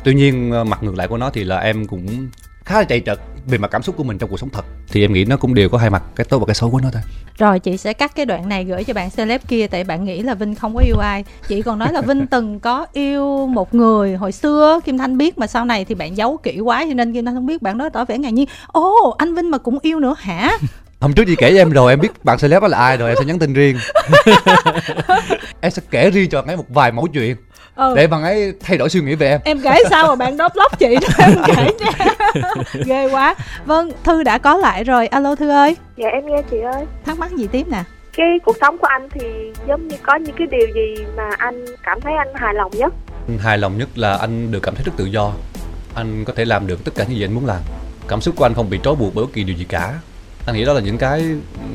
tuy 0.03 0.13
nhiên 0.13 0.51
ờ, 0.51 0.63
mặt 0.63 0.83
ngược 0.83 0.95
lại 0.95 1.07
của 1.07 1.17
nó 1.17 1.29
thì 1.29 1.43
là 1.43 1.57
em 1.57 1.87
cũng 1.87 2.27
khá 2.65 2.75
là 2.79 2.83
chạy 2.83 3.01
trật 3.05 3.19
về 3.47 3.57
mặt 3.57 3.71
cảm 3.71 3.83
xúc 3.83 3.97
của 3.97 4.03
mình 4.03 4.17
trong 4.17 4.29
cuộc 4.29 4.39
sống 4.39 4.49
thật 4.49 4.65
thì 4.87 5.01
em 5.01 5.13
nghĩ 5.13 5.25
nó 5.25 5.37
cũng 5.37 5.53
đều 5.53 5.69
có 5.69 5.77
hai 5.77 5.89
mặt 5.89 6.03
cái 6.15 6.25
tốt 6.29 6.39
và 6.39 6.45
cái 6.45 6.55
xấu 6.55 6.71
của 6.71 6.79
nó 6.79 6.89
thôi. 6.93 7.01
Rồi 7.37 7.59
chị 7.59 7.77
sẽ 7.77 7.93
cắt 7.93 8.15
cái 8.15 8.25
đoạn 8.25 8.49
này 8.49 8.63
gửi 8.63 8.83
cho 8.83 8.93
bạn 8.93 9.09
celeb 9.09 9.41
kia 9.47 9.67
tại 9.67 9.83
bạn 9.83 10.05
nghĩ 10.05 10.21
là 10.21 10.33
vinh 10.33 10.55
không 10.55 10.75
có 10.75 10.81
yêu 10.81 10.97
ai. 10.97 11.23
Chị 11.47 11.61
còn 11.61 11.79
nói 11.79 11.93
là 11.93 12.01
vinh 12.01 12.27
từng 12.31 12.59
có 12.59 12.85
yêu 12.93 13.47
một 13.47 13.73
người 13.73 14.15
hồi 14.15 14.31
xưa 14.31 14.79
kim 14.85 14.97
thanh 14.97 15.17
biết 15.17 15.37
mà 15.37 15.47
sau 15.47 15.65
này 15.65 15.85
thì 15.85 15.95
bạn 15.95 16.17
giấu 16.17 16.37
kỹ 16.37 16.59
quá 16.59 16.85
cho 16.87 16.93
nên 16.93 17.13
kim 17.13 17.25
thanh 17.25 17.35
không 17.35 17.45
biết. 17.45 17.61
Bạn 17.61 17.77
đó 17.77 17.89
tỏ 17.89 18.05
vẻ 18.05 18.17
ngạc 18.17 18.29
nhiên. 18.29 18.47
Ồ 18.67 19.15
anh 19.17 19.35
vinh 19.35 19.51
mà 19.51 19.57
cũng 19.57 19.79
yêu 19.81 19.99
nữa 19.99 20.15
hả? 20.19 20.57
Hôm 20.99 21.13
trước 21.13 21.23
chị 21.27 21.35
kể 21.35 21.51
cho 21.51 21.57
em 21.57 21.69
rồi 21.69 21.91
em 21.91 21.99
biết 21.99 22.23
bạn 22.23 22.37
celeb 22.37 22.61
đó 22.61 22.67
là 22.67 22.77
ai 22.77 22.97
rồi 22.97 23.09
em 23.09 23.17
sẽ 23.19 23.25
nhắn 23.25 23.39
tin 23.39 23.53
riêng. 23.53 23.77
Em 25.61 25.71
sẽ 25.71 25.81
kể 25.91 26.09
riêng 26.09 26.29
cho 26.29 26.43
anh 26.47 26.57
một 26.57 26.69
vài 26.69 26.91
mẫu 26.91 27.07
chuyện 27.13 27.35
ừ. 27.75 27.93
để 27.95 28.07
bạn 28.07 28.23
ấy 28.23 28.53
thay 28.59 28.77
đổi 28.77 28.89
suy 28.89 29.01
nghĩ 29.01 29.15
về 29.15 29.29
em. 29.29 29.41
Em 29.43 29.61
kể 29.63 29.83
sao 29.89 30.07
mà 30.07 30.15
bạn 30.15 30.37
đó 30.37 30.49
block 30.53 30.79
chị 30.79 30.95
đó 30.95 31.07
em 31.17 31.35
kể 31.45 31.71
nha. 31.79 32.13
Ghê 32.85 33.09
quá. 33.09 33.35
Vâng 33.65 33.91
thư 34.03 34.23
đã 34.23 34.37
có 34.37 34.57
lại 34.57 34.83
rồi. 34.83 35.07
Alo 35.07 35.35
thư 35.35 35.49
ơi. 35.49 35.75
Dạ 35.97 36.07
em 36.07 36.27
nghe 36.27 36.41
chị 36.51 36.57
ơi. 36.59 36.85
Thắc 37.05 37.19
mắc 37.19 37.31
gì 37.31 37.47
tiếp 37.47 37.67
nè? 37.67 37.83
Cái 38.17 38.27
cuộc 38.45 38.55
sống 38.61 38.77
của 38.77 38.87
anh 38.87 39.09
thì 39.09 39.21
giống 39.67 39.87
như 39.87 39.95
có 40.03 40.15
những 40.15 40.35
cái 40.37 40.47
điều 40.51 40.67
gì 40.75 41.05
mà 41.17 41.29
anh 41.37 41.65
cảm 41.83 42.01
thấy 42.01 42.13
anh 42.13 42.27
hài 42.35 42.53
lòng 42.53 42.71
nhất? 42.75 42.93
Hài 43.39 43.57
lòng 43.57 43.77
nhất 43.77 43.89
là 43.95 44.17
anh 44.17 44.51
được 44.51 44.59
cảm 44.63 44.75
thấy 44.75 44.83
rất 44.85 44.91
tự 44.97 45.05
do. 45.05 45.31
Anh 45.95 46.25
có 46.25 46.33
thể 46.33 46.45
làm 46.45 46.67
được 46.67 46.85
tất 46.85 46.91
cả 46.95 47.03
những 47.03 47.17
gì 47.17 47.25
anh 47.25 47.33
muốn 47.33 47.45
làm. 47.45 47.61
Cảm 48.07 48.21
xúc 48.21 48.35
của 48.37 48.45
anh 48.45 48.53
không 48.53 48.69
bị 48.69 48.79
trói 48.83 48.95
buộc 48.95 49.15
bởi 49.15 49.25
bất 49.25 49.33
kỳ 49.33 49.43
điều 49.43 49.55
gì 49.55 49.65
cả. 49.69 49.93
Anh 50.45 50.55
nghĩ 50.55 50.65
đó 50.65 50.73
là 50.73 50.81
những 50.81 50.97
cái 50.97 51.21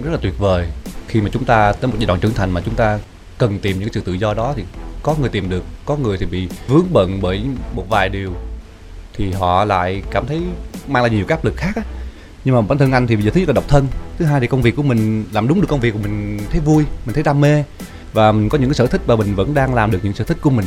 rất 0.04 0.11
là 0.11 0.19
tuyệt 0.23 0.38
vời. 0.38 0.66
Khi 1.09 1.21
mà 1.21 1.28
chúng 1.33 1.45
ta 1.45 1.73
tới 1.73 1.90
một 1.90 1.97
giai 1.99 2.07
đoạn 2.07 2.21
trưởng 2.21 2.35
thành 2.35 2.50
mà 2.50 2.61
chúng 2.64 2.75
ta 2.75 2.99
cần 3.38 3.59
tìm 3.59 3.80
những 3.80 3.92
sự 3.92 4.00
tự 4.00 4.12
do 4.12 4.35
đó 4.35 4.52
thì 4.57 4.64
có 5.02 5.14
người 5.21 5.28
tìm 5.28 5.50
được 5.50 5.64
có 5.85 5.97
người 5.97 6.19
thì 6.19 6.26
bị 6.26 6.49
vướng 6.69 6.92
bận 6.92 7.19
bởi 7.23 7.45
một 7.75 7.85
vài 7.88 8.09
điều. 8.09 8.33
Thì 9.14 9.33
họ 9.33 9.64
lại 9.64 10.02
cảm 10.11 10.26
thấy 10.26 10.42
mang 10.88 11.02
lại 11.02 11.11
nhiều 11.11 11.25
áp 11.28 11.45
lực 11.45 11.57
khác 11.57 11.73
á. 11.76 11.83
Nhưng 12.45 12.54
mà 12.54 12.61
bản 12.61 12.78
thân 12.78 12.92
anh 12.92 13.07
thì 13.07 13.16
bây 13.16 13.25
giờ 13.25 13.30
thứ 13.35 13.40
nhất 13.40 13.49
là 13.49 13.52
độc 13.52 13.69
thân 13.69 13.87
thứ 14.19 14.25
hai 14.25 14.40
thì 14.40 14.47
công 14.47 14.62
việc 14.62 14.76
của 14.76 14.83
mình 14.83 15.25
làm 15.33 15.49
đúng 15.49 15.61
được 15.61 15.66
công 15.69 15.80
việc 15.80 15.90
của 15.90 16.00
mình 16.02 16.38
thấy 16.50 16.61
vui 16.61 16.85
mình 17.07 17.14
thấy 17.14 17.23
đam 17.23 17.40
mê. 17.40 17.64
Và 18.12 18.33
mình 18.33 18.49
có 18.49 18.59
những 18.59 18.69
cái 18.69 18.75
sở 18.75 18.87
thích 18.87 19.00
và 19.07 19.16
mình 19.16 19.35
vẫn 19.35 19.54
đang 19.54 19.75
làm 19.75 19.90
được 19.90 19.99
những 20.02 20.12
sở 20.12 20.25
thích 20.25 20.38
của 20.40 20.50
mình. 20.50 20.66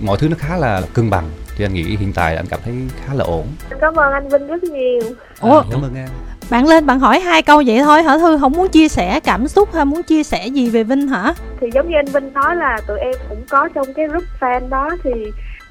Mọi 0.00 0.18
thứ 0.18 0.28
nó 0.28 0.36
khá 0.38 0.56
là 0.56 0.82
cân 0.94 1.10
bằng 1.10 1.30
thì 1.56 1.64
anh 1.64 1.74
nghĩ 1.74 1.96
hiện 1.96 2.12
tại 2.12 2.36
anh 2.36 2.46
cảm 2.46 2.60
thấy 2.64 2.74
khá 3.06 3.14
là 3.14 3.24
ổn. 3.24 3.46
Cảm 3.80 3.94
ơn 3.94 4.12
anh 4.12 4.28
vinh 4.28 4.46
rất 4.46 4.62
nhiều. 4.62 5.02
Ủa? 5.40 5.60
À, 5.60 5.64
cảm 5.70 5.82
ơn 5.82 5.94
em 5.94 6.08
bạn 6.50 6.68
lên 6.68 6.86
bạn 6.86 7.00
hỏi 7.00 7.20
hai 7.20 7.42
câu 7.42 7.62
vậy 7.66 7.80
thôi 7.84 8.02
hả 8.02 8.18
thư? 8.18 8.38
Không 8.38 8.52
muốn 8.52 8.68
chia 8.68 8.88
sẻ 8.88 9.20
cảm 9.20 9.48
xúc 9.48 9.74
hay 9.74 9.84
muốn 9.84 10.02
chia 10.02 10.22
sẻ 10.22 10.46
gì 10.46 10.70
về 10.70 10.84
vinh 10.84 11.08
hả? 11.08 11.34
Thì 11.60 11.70
giống 11.74 11.90
như 11.90 11.96
anh 11.96 12.06
vinh 12.06 12.32
nói 12.32 12.56
là 12.56 12.78
tụi 12.86 12.98
em 12.98 13.14
cũng 13.28 13.42
có 13.50 13.68
trong 13.74 13.94
cái 13.94 14.06
group 14.08 14.24
fan 14.40 14.68
đó 14.68 14.90
thì 15.04 15.10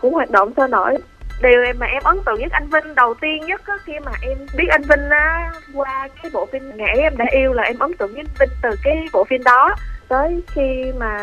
cũng 0.01 0.13
hoạt 0.13 0.31
động 0.31 0.53
sôi 0.57 0.67
nổi. 0.67 0.97
Điều 1.41 1.73
mà 1.79 1.85
em 1.85 2.03
ấn 2.03 2.17
tượng 2.25 2.39
nhất 2.39 2.51
anh 2.51 2.69
Vinh 2.69 2.95
đầu 2.95 3.13
tiên 3.21 3.45
nhất 3.45 3.61
á, 3.65 3.73
khi 3.85 3.93
mà 4.05 4.11
em 4.21 4.37
biết 4.57 4.67
anh 4.69 4.81
Vinh 4.81 5.09
á, 5.09 5.51
qua 5.73 6.07
cái 6.21 6.31
bộ 6.33 6.47
phim 6.51 6.77
Ngày 6.77 6.97
em 6.97 7.17
đã 7.17 7.25
yêu 7.31 7.53
là 7.53 7.63
em 7.63 7.79
ấn 7.79 7.93
tượng 7.97 8.13
với 8.13 8.19
anh 8.19 8.35
Vinh 8.39 8.57
từ 8.61 8.69
cái 8.83 9.05
bộ 9.13 9.23
phim 9.23 9.43
đó 9.43 9.75
tới 10.07 10.41
khi 10.47 10.91
mà 10.99 11.17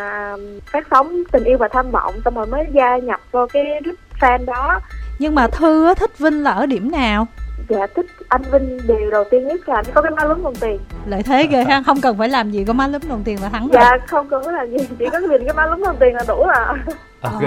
phát 0.71 0.87
sóng 0.91 1.23
tình 1.31 1.43
yêu 1.43 1.57
và 1.57 1.67
tham 1.67 1.91
vọng 1.91 2.21
xong 2.25 2.35
rồi 2.35 2.45
mới 2.45 2.65
gia 2.73 2.97
nhập 2.97 3.19
vào 3.31 3.47
cái 3.47 3.63
group 3.83 3.97
fan 4.19 4.45
đó. 4.45 4.79
Nhưng 5.19 5.35
mà 5.35 5.47
thư 5.47 5.93
thích 5.93 6.19
vinh 6.19 6.43
là 6.43 6.51
ở 6.51 6.65
điểm 6.65 6.91
nào 6.91 7.27
dạ 7.69 7.87
thích 7.95 8.05
anh 8.29 8.41
Vinh 8.51 8.79
điều 8.87 9.11
đầu 9.11 9.23
tiên 9.31 9.47
nhất 9.47 9.69
là 9.69 9.75
anh 9.75 9.85
có 9.93 10.01
cái 10.01 10.11
má 10.11 10.23
lúm 10.23 10.43
đồng 10.43 10.55
tiền. 10.55 10.79
Lợi 11.05 11.23
thế 11.23 11.47
ghê 11.47 11.63
ha 11.63 11.83
không 11.85 12.01
cần 12.01 12.17
phải 12.17 12.29
làm 12.29 12.51
gì 12.51 12.63
có 12.67 12.73
má 12.73 12.87
lúm 12.87 13.01
đồng 13.09 13.23
tiền 13.23 13.41
là 13.41 13.49
thắng 13.49 13.67
rồi. 13.67 13.81
dạ 13.81 13.97
không 14.07 14.29
cần 14.29 14.43
phải 14.43 14.53
làm 14.53 14.77
gì 14.77 14.87
chỉ 14.99 15.05
có 15.11 15.19
nhìn 15.19 15.45
cái 15.45 15.53
má 15.53 15.65
lúm 15.65 15.83
đồng 15.83 15.97
tiền 15.99 16.15
là 16.15 16.23
đủ 16.27 16.41
à 16.41 16.75
ok. 17.21 17.41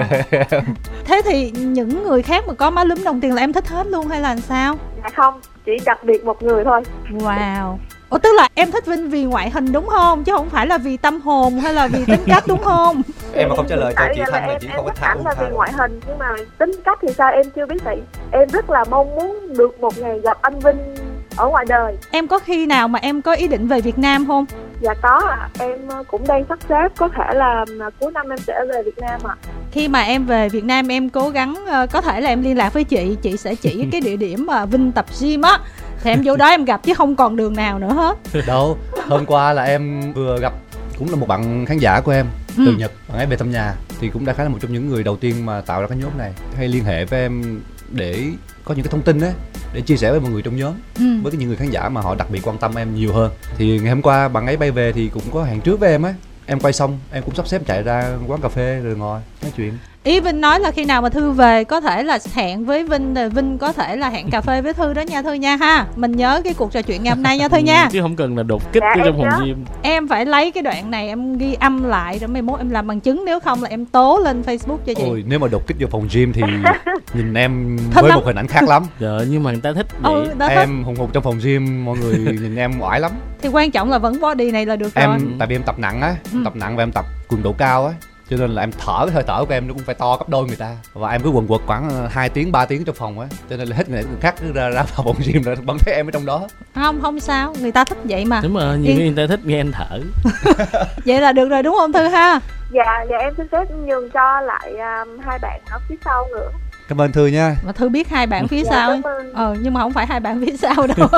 Thế 1.05 1.23
thì 1.25 1.51
những 1.51 2.05
người 2.05 2.23
khác 2.23 2.45
mà 2.49 2.55
có 2.55 2.71
má 2.71 2.85
lúm 2.85 3.05
đồng 3.05 3.21
tiền 3.21 3.35
là 3.35 3.43
em 3.43 3.53
thích 3.53 3.69
hết 3.69 3.87
luôn 3.87 4.09
hay 4.09 4.21
là 4.21 4.37
sao? 4.37 4.77
Dạ 5.03 5.09
không 5.15 5.41
chỉ 5.65 5.73
đặc 5.87 6.05
biệt 6.05 6.25
một 6.25 6.43
người 6.43 6.65
thôi. 6.65 6.83
Wow 7.11 7.77
Ủa 8.15 8.19
tức 8.19 8.33
là 8.37 8.49
em 8.55 8.71
thích 8.71 8.87
Vinh 8.87 9.11
vì 9.11 9.25
ngoại 9.25 9.51
hình 9.51 9.73
đúng 9.73 9.87
không? 9.89 10.25
Chứ 10.25 10.33
không 10.37 10.51
phải 10.51 10.67
là 10.67 10.79
vì 10.79 10.97
tâm 10.97 11.21
hồn 11.21 11.61
hay 11.61 11.75
là 11.75 11.87
vì 11.87 12.05
tính 12.05 12.25
cách 12.27 12.45
đúng 12.47 12.63
không? 12.63 13.03
em 13.35 13.49
mà 13.49 13.57
không 13.57 13.67
trả 13.69 13.77
lời 13.77 13.95
cho 13.97 14.09
chị 14.15 14.21
thanh 14.33 14.49
là 14.49 14.59
em 14.61 14.73
không 14.77 14.85
có 14.85 14.93
thích 14.93 15.01
thả 15.01 15.15
là 15.25 15.35
vì 15.41 15.47
ngoại 15.53 15.73
hình 15.73 16.01
nhưng 16.07 16.19
mà 16.19 16.31
tính 16.59 16.71
cách 16.85 16.99
thì 17.03 17.09
sao 17.19 17.33
em 17.33 17.47
chưa 17.57 17.67
biết 17.67 17.85
vậy 17.85 18.03
em 18.31 18.49
rất 18.49 18.71
là 18.71 18.85
mong 18.91 19.15
muốn 19.15 19.55
được 19.59 19.81
một 19.81 19.99
ngày 19.99 20.21
gặp 20.21 20.39
anh 20.43 20.59
Vinh 20.59 20.95
ở 21.37 21.49
ngoài 21.49 21.65
đời 21.69 21.97
Em 22.11 22.29
có 22.29 22.39
khi 22.39 22.67
nào 22.67 22.89
mà 22.89 22.99
em 23.03 23.23
có 23.23 23.35
ý 23.35 23.49
định 23.49 23.67
về 23.69 23.81
Việt 23.81 23.99
Nam 23.99 24.27
không? 24.27 24.47
dạ 24.81 24.95
có 25.03 25.23
ạ 25.31 25.49
em 25.59 25.89
ờ, 25.89 26.03
cũng 26.07 26.27
đang 26.27 26.45
sắp 26.49 26.59
xếp 26.69 26.89
có 26.97 27.09
thể 27.09 27.35
là 27.35 27.65
là 27.69 27.91
cuối 28.01 28.13
năm 28.13 28.29
em 28.29 28.39
sẽ 28.39 28.55
về 28.69 28.83
Việt 28.83 28.99
Nam 28.99 29.21
ạ 29.25 29.35
Khi 29.71 29.89
mà 29.89 30.01
em 30.01 30.27
về 30.27 30.49
Việt 30.49 30.65
Nam 30.65 30.89
em 30.89 31.09
cố 31.09 31.29
gắng 31.29 31.55
ờ, 31.67 31.87
có 31.87 32.01
thể 32.01 32.21
là 32.21 32.29
em 32.29 32.43
liên 32.43 32.59
lạc 32.59 32.73
với 32.73 32.85
chị, 32.85 33.17
chị 33.23 33.37
sẽ 33.37 33.55
chỉ 33.55 33.87
cái 33.93 34.01
địa 34.01 34.17
điểm 34.17 34.47
mà 34.47 34.65
Vinh 34.67 34.93
tập 34.93 35.07
gym 35.21 35.43
á. 35.43 35.59
Thì 36.05 36.11
em 36.11 36.23
vô 36.25 36.37
đó 36.37 36.49
em 36.49 36.65
gặp 36.65 36.81
chứ 36.85 36.95
không 36.95 37.17
còn 37.17 37.37
đường 37.37 37.57
nào 37.57 37.79
nữa 37.79 37.93
hết. 37.93 38.45
đâu 38.47 38.79
hôm 39.09 39.27
qua 39.27 39.53
là 39.53 39.63
em 39.65 40.13
vừa 40.13 40.39
gặp 40.41 40.53
cũng 40.99 41.11
là 41.11 41.17
một 41.17 41.29
bạn 41.29 41.67
khán 41.67 41.79
giả 41.79 42.01
của 42.01 42.13
em 42.13 42.27
từ 42.57 42.65
Ừ. 42.67 42.73
Nhật 42.79 42.93
bạn 43.09 43.19
ấy 43.19 43.27
về 43.27 43.37
thăm 43.37 43.51
nhà 43.51 43.75
thì 44.01 44.09
cũng 44.09 44.25
đã 44.25 44.33
khá 44.33 44.43
là 44.43 44.49
một 44.49 44.59
trong 44.61 44.73
những 44.73 44.89
người 44.89 45.03
đầu 45.03 45.17
tiên 45.17 45.47
mà 45.47 45.61
tạo 45.61 45.81
ra 45.81 45.87
cái 45.87 45.99
nhóm 45.99 46.19
này 46.19 46.33
hay 46.57 46.69
liên 46.69 46.85
hệ 46.85 47.05
với 47.05 47.21
em 47.21 47.61
để 47.91 48.25
có 48.65 48.75
những 48.75 48.85
cái 48.85 48.91
thông 48.91 49.03
tin 49.03 49.21
á 49.21 49.33
để 49.73 49.81
chia 49.81 49.97
sẻ 49.97 50.11
với 50.11 50.21
mọi 50.21 50.31
người 50.31 50.43
trong 50.43 50.57
nhóm 50.57 50.73
Ừ. 50.99 51.05
với 51.23 51.33
những 51.33 51.49
người 51.49 51.57
khán 51.57 51.71
giả 51.71 51.89
mà 51.89 52.01
họ 52.01 52.15
đặc 52.15 52.31
biệt 52.31 52.41
quan 52.47 52.59
tâm 52.59 52.75
em 52.75 52.95
nhiều 52.95 53.13
hơn 53.13 53.31
thì 53.59 53.79
ngày 53.81 53.89
hôm 53.93 54.03
qua 54.03 54.29
bạn 54.29 54.47
ấy 54.47 54.57
bay 54.57 54.71
về 54.71 54.93
thì 54.93 55.09
cũng 55.15 55.23
có 55.33 55.45
hẹn 55.45 55.61
trước 55.61 55.81
với 55.81 55.91
em 55.91 56.03
á 56.03 56.15
em 56.47 56.61
quay 56.61 56.73
xong 56.73 56.99
em 57.13 57.23
cũng 57.23 57.35
sắp 57.35 57.49
xếp 57.49 57.63
chạy 57.67 57.83
ra 57.83 58.11
quán 58.27 58.41
cà 58.41 58.49
phê 58.49 58.81
rồi 58.85 58.97
ngồi 58.97 59.21
nói 59.43 59.53
chuyện 59.57 59.79
Ý 60.05 60.21
Vinh 60.21 60.41
nói 60.41 60.61
là 60.61 60.71
khi 60.71 60.85
nào 60.85 61.03
mà 61.03 61.09
Thư 61.09 61.31
về 61.31 61.65
có 61.65 61.81
thể 61.81 62.03
là 62.03 62.19
hẹn 62.35 62.65
với 62.65 62.85
Vinh 62.85 63.15
rồi 63.15 63.29
Vinh 63.31 63.59
có 63.59 63.73
thể 63.73 63.97
là 63.97 64.09
hẹn 64.09 64.31
cà 64.31 64.41
phê 64.41 64.61
với 64.63 64.73
Thư 64.75 64.93
đó 64.93 65.03
nha 65.03 65.23
Thư 65.23 65.33
nha 65.33 65.57
ha. 65.57 65.87
Mình 65.97 66.13
nhớ 66.13 66.41
cái 66.45 66.55
cuộc 66.55 66.73
trò 66.73 66.83
chuyện 66.83 67.03
ngày 67.03 67.15
hôm 67.15 67.23
nay 67.23 67.39
nha 67.39 67.49
Thư 67.49 67.57
nha. 67.59 67.89
chứ 67.93 68.03
không 68.03 68.17
cần 68.17 68.37
là 68.37 68.43
đột 68.43 68.73
kích 68.73 68.83
Dạ, 68.97 69.03
trong 69.05 69.17
phòng 69.19 69.45
gym 69.45 69.65
Em 69.83 70.09
phải 70.09 70.27
lấy 70.27 70.51
cái 70.51 70.63
đoạn 70.63 70.91
này 70.91 71.09
em 71.09 71.39
ghi 71.39 71.55
âm 71.55 71.85
lại 71.85 72.19
rồi 72.19 72.29
mai 72.29 72.43
mốt 72.43 72.59
em 72.61 72.71
làm 72.71 72.87
bằng 72.87 73.01
chứng 73.01 73.25
nếu 73.27 73.41
không 73.41 73.63
là 73.63 73.69
em 73.69 73.87
tố 73.87 74.21
lên 74.25 74.43
Facebook 74.47 74.77
cho 74.87 74.95
chị. 74.95 75.03
ôi 75.09 75.25
nếu 75.27 75.39
mà 75.39 75.49
đột 75.49 75.67
kích 75.67 75.77
vô 75.81 75.87
phòng 75.91 76.09
gym 76.13 76.33
thì 76.33 76.43
nhìn 77.15 77.35
em 77.35 77.77
Thích 77.93 78.01
với 78.01 78.09
lắm. 78.09 78.19
một 78.19 78.27
hình 78.27 78.37
ảnh 78.37 78.47
khác 78.47 78.65
lắm 78.69 78.83
ơi, 79.01 79.27
nhưng 79.31 79.43
mà 79.43 79.51
người 79.53 79.61
ta 79.61 79.73
thích 79.73 79.87
vậy 80.01 80.13
Ừ, 80.15 80.35
đó 80.39 80.49
thích. 80.49 80.55
em 80.55 80.85
hùng 80.85 80.97
hục 80.97 81.13
trong 81.13 81.23
phòng 81.23 81.39
gym 81.45 81.85
mọi 81.85 81.99
người 81.99 82.19
nhìn 82.19 82.57
em 82.57 82.81
oải 82.81 83.01
lắm 83.01 83.13
Thì 83.43 83.49
quan 83.49 83.71
trọng 83.71 83.91
là 83.91 83.99
vẫn 83.99 84.21
body 84.21 84.51
này 84.51 84.67
là 84.67 84.77
được 84.77 84.95
rồi. 84.95 85.05
em 85.05 85.37
tại 85.39 85.49
vì 85.49 85.55
em 85.57 85.63
tập 85.63 85.79
nặng 85.79 86.01
á 86.01 86.15
Ừ. 86.33 86.39
tập 86.45 86.57
nặng 86.57 86.77
và 86.77 86.83
em 86.83 86.93
tập 86.93 87.05
cường 87.29 87.43
độ 87.43 87.53
cao 87.59 87.87
á 87.87 87.93
cho 88.31 88.37
nên 88.37 88.51
là 88.51 88.63
em 88.63 88.71
thở 88.87 88.99
cái 89.07 89.15
hơi 89.15 89.23
thở 89.27 89.45
của 89.45 89.55
em 89.55 89.69
nó 89.69 89.75
cũng 89.75 89.83
phải 89.83 89.95
to 89.95 90.17
gấp 90.17 90.29
đôi 90.29 90.47
người 90.47 90.57
ta 90.57 90.71
và 90.95 91.11
em 91.11 91.21
cứ 91.23 91.31
quần 91.31 91.47
quật 91.47 91.61
khoảng 91.67 91.89
ờ, 91.91 92.09
2 92.13 92.29
tiếng 92.29 92.53
3 92.53 92.65
tiếng 92.67 92.85
trong 92.85 92.95
phòng 92.95 93.21
á 93.21 93.27
cho 93.51 93.57
nên 93.57 93.69
là 93.69 93.77
hết 93.77 93.89
người 93.89 93.97
này 94.03 94.05
người 94.11 94.21
khác 94.21 94.35
cứ 94.41 94.53
ra 94.53 94.69
ra 94.69 94.83
vào 94.83 95.05
phòng 95.05 95.17
gym 95.27 95.43
rồi 95.43 95.55
vẫn 95.57 95.79
thấy 95.79 95.95
em 95.95 96.07
ở 96.09 96.11
trong 96.11 96.27
đó 96.27 96.47
Không 96.75 97.01
không 97.03 97.21
sao, 97.21 97.55
người 97.61 97.73
ta 97.73 97.85
thích 97.85 97.99
vậy 98.05 98.25
mà. 98.25 98.41
đúng 98.43 98.55
rồi 98.55 98.79
nhiều 98.79 98.95
người 98.97 99.13
ta 99.17 99.23
thích 99.29 99.41
nghe 99.47 99.61
anh 99.61 99.73
thở 99.73 100.01
Vậy 101.07 101.21
là 101.21 101.33
được 101.33 101.49
rồi 101.49 101.63
đúng 101.63 101.75
không 101.79 101.93
Thư 101.93 102.09
ha? 102.09 102.41
dạ 102.71 103.05
dạ 103.11 103.17
em 103.21 103.35
xin 103.37 103.47
phép 103.53 103.71
nhường 103.71 104.11
cho 104.11 104.41
lại 104.41 104.71
um, 104.73 105.19
hai 105.27 105.39
bạn 105.39 105.61
ở 105.71 105.79
phía 105.89 105.97
sau 106.05 106.27
nữa 106.37 106.49
cảm 106.89 107.01
ơn 107.01 107.13
thư 107.13 107.27
nha 107.27 107.57
Mà 107.67 107.73
Thư 107.73 107.89
biết 107.89 108.09
hai 108.09 108.27
bạn 108.27 108.49
phía 108.49 108.63
Dạ, 108.65 108.71
sau. 108.71 108.91
cảm 108.91 109.03
ơn. 109.03 109.33
Ờ 109.35 109.57
nhưng 109.61 109.75
mà 109.75 109.81
không 109.81 109.93
phải 109.93 110.07
hai 110.07 110.21
bạn 110.21 110.45
phía 110.47 110.57
sau 110.57 110.87
đâu. 110.97 111.09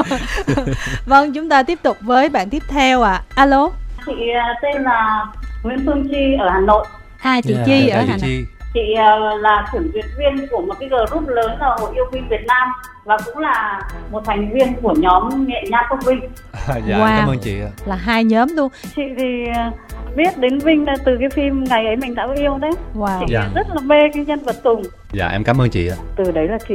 vâng, 1.07 1.33
chúng 1.33 1.49
ta 1.49 1.63
tiếp 1.63 1.79
tục 1.83 1.97
với 2.01 2.29
bạn 2.29 2.51
tiếp 2.51 2.63
theo 2.69 3.03
ạ. 3.03 3.13
À. 3.13 3.23
Alo. 3.35 3.71
Chị 4.07 4.13
à, 4.37 4.47
tên 4.63 4.83
là 4.83 5.27
Nguyễn 5.67 5.79
Phương 5.87 6.09
Chi 6.11 6.35
ở 6.41 6.49
Hà 6.51 6.61
Nội. 6.61 6.87
À 7.19 7.41
chị 7.45 7.55
Dạ, 7.55 7.63
Chi 7.67 7.89
Chào 7.91 7.99
ở 8.01 8.05
chị 8.07 8.11
Hà 8.11 8.17
Nội. 8.23 8.47
Chị 8.75 8.95
à, 8.99 9.17
là 9.41 9.67
thưởng 9.73 9.91
duyệt 9.95 10.05
viên 10.19 10.47
của 10.51 10.61
một 10.61 10.75
cái 10.81 10.89
group 10.89 11.29
lớn 11.29 11.51
là 11.61 11.77
Hội 11.79 11.91
Yêu 11.95 12.05
Vinh 12.13 12.29
Việt 12.29 12.45
Nam 12.47 12.69
và 13.05 13.17
cũng 13.25 13.39
là 13.39 13.81
một 14.11 14.23
thành 14.27 14.53
viên 14.53 14.75
của 14.83 14.95
nhóm 14.99 15.47
nghệ 15.47 15.65
nha 15.71 15.83
Cốc 15.91 15.99
Vinh. 16.07 16.21
dạ 16.69 16.99
Wow. 16.99 17.17
cảm 17.19 17.29
ơn 17.29 17.39
chị 17.39 17.61
ạ. 17.61 17.71
Là 17.87 17.97
hai 17.97 18.25
nhóm 18.25 18.49
luôn. 18.57 18.69
Chị 18.97 19.03
thì 19.19 19.47
à, 19.55 19.71
biết 20.17 20.39
đến 20.39 20.59
Vinh 20.59 20.85
là 20.87 20.95
từ 21.05 21.17
cái 21.21 21.29
phim 21.29 21.65
ngày 21.65 21.87
ấy 21.87 21.97
mình 21.97 22.15
đã 22.15 22.27
yêu 22.37 22.59
đấy. 22.59 22.71
Wow. 22.95 23.21
Chị 23.21 23.27
Dạ. 23.33 23.49
rất 23.55 23.67
là 23.75 23.81
mê 23.85 23.97
cái 24.15 24.25
nhân 24.25 24.39
vật 24.39 24.57
Tùng. 24.63 24.83
dạ 25.13 25.29
em 25.29 25.45
cảm 25.45 25.61
ơn 25.61 25.71
chị 25.71 25.89
ạ 25.89 25.97
Từ 26.17 26.31
đấy 26.31 26.49
là 26.49 26.59
chị 26.69 26.75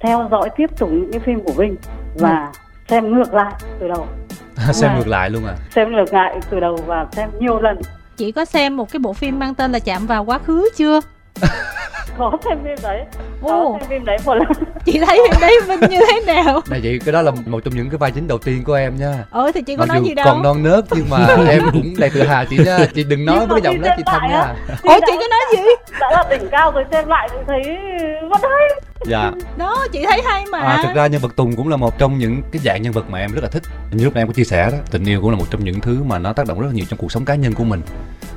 theo 0.00 0.28
dõi 0.30 0.50
tiếp 0.56 0.70
tục 0.78 0.88
những 0.92 1.12
cái 1.12 1.20
phim 1.20 1.40
của 1.44 1.52
Vinh 1.52 1.76
và 2.14 2.52
xem 2.88 3.14
ngược 3.14 3.34
lại 3.34 3.52
từ 3.80 3.88
đầu. 3.88 4.06
xem 4.72 4.90
ngược 4.98 5.08
lại 5.08 5.30
luôn 5.30 5.44
à 5.46 5.54
Xem 5.70 5.92
ngược 5.92 6.12
lại 6.14 6.40
từ 6.50 6.60
đầu 6.60 6.76
và 6.86 7.06
xem 7.12 7.28
nhiều 7.40 7.60
lần. 7.60 7.78
Chị 8.22 8.32
có 8.32 8.44
xem 8.44 8.76
một 8.76 8.92
cái 8.92 9.00
bộ 9.00 9.12
phim 9.12 9.38
mang 9.38 9.54
tên 9.54 9.72
là 9.72 9.78
Chạm 9.78 10.06
vào 10.06 10.24
quá 10.24 10.38
khứ 10.38 10.68
chưa? 10.76 11.00
Có 12.18 12.32
xem 12.44 12.58
phim 12.64 12.74
đấy. 12.82 13.00
Ồ. 13.42 13.72
Có 13.72 13.78
xem 13.80 13.88
phim 13.88 14.04
đấy 14.04 14.16
một 14.24 14.34
lần. 14.34 14.48
Chị 14.84 15.00
thấy 15.06 15.20
phim 15.30 15.40
đấy 15.40 15.60
Vinh 15.68 15.90
như 15.90 16.00
thế 16.10 16.20
nào? 16.26 16.60
này 16.70 16.80
chị 16.82 16.98
cái 16.98 17.12
đó 17.12 17.22
là 17.22 17.30
một 17.46 17.60
trong 17.64 17.74
những 17.74 17.90
cái 17.90 17.98
vai 17.98 18.10
chính 18.10 18.28
đầu 18.28 18.38
tiên 18.38 18.64
của 18.64 18.74
em 18.74 18.96
nha 18.96 19.24
Ừ 19.30 19.50
thì 19.54 19.62
chị 19.62 19.76
có 19.76 19.80
mặc 19.80 19.88
nói 19.88 19.98
dù 20.00 20.04
gì 20.08 20.14
đâu. 20.14 20.24
còn 20.26 20.42
non 20.42 20.62
nớt 20.62 20.84
nhưng 20.90 21.10
mà 21.10 21.26
em 21.48 21.62
cũng 21.72 21.92
đầy 21.98 22.10
tự 22.10 22.22
hào 22.26 22.44
chị 22.44 22.58
nha 22.66 22.78
chị 22.94 23.04
đừng 23.04 23.24
nói 23.24 23.36
Nhưng 23.40 23.48
với 23.48 23.60
cái 23.60 23.72
giọng 23.74 23.82
đó 23.82 23.88
chị 23.96 24.02
xem 24.06 24.20
thanh 24.20 24.30
lại 24.30 24.30
nha 24.30 24.76
Ủa 24.82 24.98
chị 25.06 25.12
có 25.20 25.26
nói 25.30 25.40
gì? 25.52 25.58
đã 26.00 26.10
là 26.10 26.24
đỉnh 26.30 26.48
cao 26.50 26.70
rồi 26.70 26.84
xem 26.92 27.08
lại 27.08 27.28
thì 27.32 27.38
thấy 27.46 27.62
vẫn 28.30 28.40
hay 28.42 28.80
dạ 29.06 29.30
Đó, 29.56 29.86
chị 29.92 30.04
thấy 30.10 30.22
hay 30.24 30.44
mà. 30.52 30.58
À, 30.58 30.80
thực 30.86 30.94
ra 30.94 31.06
nhân 31.06 31.20
vật 31.20 31.36
Tùng 31.36 31.56
cũng 31.56 31.68
là 31.68 31.76
một 31.76 31.98
trong 31.98 32.18
những 32.18 32.42
cái 32.52 32.62
dạng 32.64 32.82
nhân 32.82 32.92
vật 32.92 33.10
mà 33.10 33.18
em 33.18 33.32
rất 33.32 33.40
là 33.42 33.48
thích 33.48 33.62
Như 33.90 34.04
lúc 34.04 34.14
nãy 34.14 34.22
em 34.22 34.28
có 34.28 34.34
chia 34.34 34.44
sẻ 34.44 34.68
đó 34.72 34.78
Tình 34.90 35.04
yêu 35.04 35.20
cũng 35.20 35.30
là 35.30 35.36
một 35.36 35.46
trong 35.50 35.64
những 35.64 35.80
thứ 35.80 36.02
mà 36.06 36.18
nó 36.18 36.32
tác 36.32 36.46
động 36.46 36.60
rất 36.60 36.66
là 36.66 36.72
nhiều 36.72 36.84
trong 36.88 36.98
cuộc 36.98 37.12
sống 37.12 37.24
cá 37.24 37.34
nhân 37.34 37.54
của 37.54 37.64
mình 37.64 37.80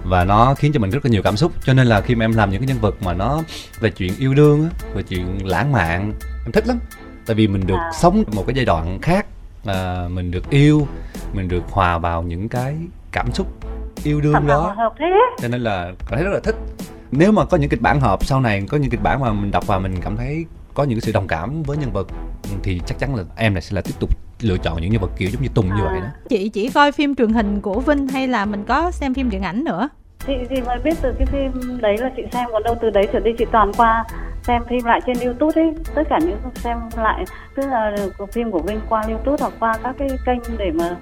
Và 0.08 0.24
nó 0.24 0.54
khiến 0.56 0.72
cho 0.74 0.80
mình 0.80 0.90
rất 0.92 1.06
là 1.06 1.12
nhiều 1.12 1.22
cảm 1.24 1.38
xúc. 1.38 1.52
Cho 1.66 1.74
nên 1.74 1.88
là 1.88 2.02
khi 2.02 2.16
mà 2.16 2.26
em 2.26 2.34
làm 2.34 2.52
những 2.52 2.62
cái 2.62 2.68
nhân 2.68 2.78
vật 2.82 2.96
mà 3.04 3.14
nó 3.14 3.42
về 3.80 3.90
chuyện 3.90 4.14
yêu 4.20 4.34
đương 4.34 4.64
á, 4.64 4.70
Về 4.94 5.04
chuyện 5.04 5.48
lãng 5.48 5.72
mạn 5.72 6.14
Em 6.46 6.52
thích 6.52 6.68
lắm. 6.68 6.80
Tại 7.26 7.36
vì 7.36 7.48
mình 7.48 7.68
được 7.68 7.76
À. 7.80 7.92
sống 8.00 8.24
một 8.34 8.44
cái 8.48 8.56
giai 8.56 8.66
đoạn 8.66 9.00
khác 9.02 9.26
à, 9.66 10.08
Mình 10.10 10.32
được 10.32 10.50
yêu 10.50 10.88
Mình 11.34 11.48
được 11.48 11.64
hòa 11.72 11.98
vào 11.98 12.24
những 12.24 12.50
cái 12.50 12.76
cảm 13.12 13.32
xúc 13.34 13.48
yêu 14.04 14.22
đương 14.22 14.34
đó. 14.48 14.68
mà 14.68 14.84
hợp 14.84 14.94
thế. 15.00 15.06
Cho 15.42 15.48
nên 15.48 15.62
là 15.62 15.92
cảm 16.08 16.16
thấy 16.16 16.24
rất 16.24 16.32
là 16.34 16.40
thích. 16.44 16.56
Nếu 17.12 17.32
mà 17.32 17.46
có 17.46 17.58
những 17.58 17.70
kịch 17.70 17.82
bản 17.82 18.00
hợp 18.00 18.26
sau 18.26 18.42
này 18.42 18.64
có 18.70 18.78
những 18.78 18.90
kịch 18.90 19.04
bản 19.04 19.20
mà 19.20 19.34
mình 19.34 19.52
đọc 19.52 19.68
và 19.68 19.80
mình 19.80 19.96
cảm 20.02 20.18
thấy 20.18 20.46
có 20.76 20.84
những 20.84 21.02
sự 21.02 21.12
đồng 21.12 21.28
cảm 21.28 21.64
với 21.64 21.78
nhân 21.78 21.92
vật 21.92 22.08
thì 22.64 22.82
chắc 22.86 23.00
chắn 23.00 23.16
là 23.16 23.24
em 23.36 23.54
này 23.54 23.62
sẽ 23.62 23.76
là 23.76 23.82
tiếp 23.82 23.94
tục 24.00 24.10
lựa 24.42 24.58
chọn 24.58 24.82
những 24.82 24.92
nhân 24.92 25.02
vật 25.02 25.12
kiểu 25.18 25.30
giống 25.30 25.42
như 25.42 25.50
Tùng 25.54 25.68
như 25.68 25.84
vậy 25.84 26.02
đó. 26.02 26.08
Chị 26.30 26.50
chỉ 26.50 26.70
coi 26.70 26.92
phim 26.92 27.16
truyền 27.16 27.34
hình 27.34 27.62
của 27.62 27.80
Vinh 27.80 28.08
hay 28.08 28.28
là 28.28 28.46
mình 28.46 28.64
có 28.68 28.92
xem 28.92 29.14
phim 29.14 29.30
điện 29.30 29.42
ảnh 29.42 29.64
nữa? 29.64 29.90
chị 30.28 30.34
chị 30.50 30.62
mới 30.66 30.80
biết 30.80 30.94
từ 31.02 31.14
cái 31.18 31.26
phim 31.26 31.78
đấy 31.82 31.98
là 31.98 32.10
chị 32.18 32.24
xem 32.32 32.50
còn 32.52 32.64
đâu 32.64 32.76
từ 32.82 32.90
đấy 32.90 33.08
trở 33.14 33.20
đi 33.20 33.32
chị 33.38 33.46
toàn 33.52 33.72
qua 33.78 34.04
xem 34.44 34.62
phim 34.70 34.84
lại 34.84 35.00
trên 35.06 35.20
youtube 35.20 35.62
ấy. 35.62 35.74
Tất 35.96 36.04
cả 36.10 36.20
những 36.22 36.38
xem 36.56 36.78
lại 36.98 37.24
tức 37.56 37.68
là 37.68 37.96
phim 38.32 38.52
của 38.52 38.60
vinh 38.60 38.80
qua 38.90 39.02
youtube 39.02 39.38
hoặc 39.40 39.54
qua 39.60 39.78
các 39.84 39.96
cái 40.00 40.08
kênh 40.26 40.58
để 40.58 40.72
mà 40.72 40.96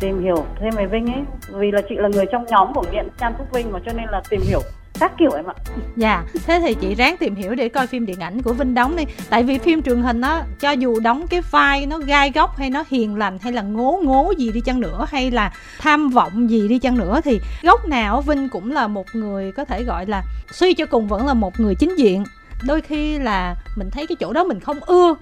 tìm 0.00 0.22
hiểu 0.22 0.44
thêm 0.60 0.70
về 0.76 0.86
vinh 0.86 1.06
ấy. 1.06 1.24
Vì 1.52 1.70
là 1.70 1.80
chị 1.88 1.94
là 1.98 2.08
người 2.08 2.24
trong 2.32 2.46
nhóm 2.46 2.74
của 2.74 2.84
nghiện 2.92 3.08
Chan 3.20 3.34
Phúc 3.38 3.46
Vinh 3.52 3.72
mà 3.72 3.78
cho 3.86 3.92
nên 3.92 4.06
là 4.10 4.22
tìm 4.30 4.40
hiểu 4.40 4.60
các 5.00 5.12
kiểu 5.18 5.30
em 5.32 5.44
ạ. 5.46 5.54
Dạ, 5.96 6.24
thế 6.46 6.60
thì 6.60 6.74
chị 6.74 6.94
ráng 6.94 7.16
tìm 7.16 7.34
hiểu 7.34 7.54
để 7.54 7.68
coi 7.68 7.86
phim 7.86 8.06
điện 8.06 8.20
ảnh 8.20 8.42
của 8.42 8.52
Vinh 8.52 8.74
đóng 8.74 8.96
đi. 8.96 9.04
Tại 9.30 9.42
vì 9.42 9.58
phim 9.58 9.82
truyền 9.82 10.02
hình 10.02 10.20
á, 10.20 10.42
cho 10.60 10.70
dù 10.70 11.00
đóng 11.00 11.26
cái 11.26 11.40
vai 11.50 11.86
nó 11.86 11.98
gai 11.98 12.32
góc 12.34 12.56
hay 12.56 12.70
nó 12.70 12.84
hiền 12.88 13.16
lành 13.16 13.38
hay 13.38 13.52
là 13.52 13.62
ngố 13.62 14.00
ngố 14.02 14.32
gì 14.38 14.52
đi 14.52 14.60
chăng 14.60 14.80
nữa 14.80 15.06
Hay 15.10 15.30
là 15.30 15.52
tham 15.78 16.08
vọng 16.08 16.50
gì 16.50 16.68
đi 16.68 16.78
chăng 16.78 16.98
nữa 16.98 17.20
Thì 17.24 17.40
góc 17.62 17.88
nào 17.88 18.20
Vinh 18.20 18.48
cũng 18.48 18.72
là 18.72 18.86
một 18.86 19.06
người 19.12 19.52
có 19.52 19.64
thể 19.64 19.82
gọi 19.82 20.06
là 20.06 20.22
Suy 20.52 20.74
cho 20.74 20.86
cùng 20.86 21.08
vẫn 21.08 21.26
là 21.26 21.34
một 21.34 21.60
người 21.60 21.74
chính 21.74 21.98
diện. 21.98 22.24
Đôi 22.66 22.80
khi 22.80 23.18
là 23.18 23.54
mình 23.76 23.90
thấy 23.90 24.06
cái 24.06 24.16
chỗ 24.16 24.32
đó 24.32 24.44
mình 24.44 24.60
không 24.60 24.80
ưa 24.80 25.14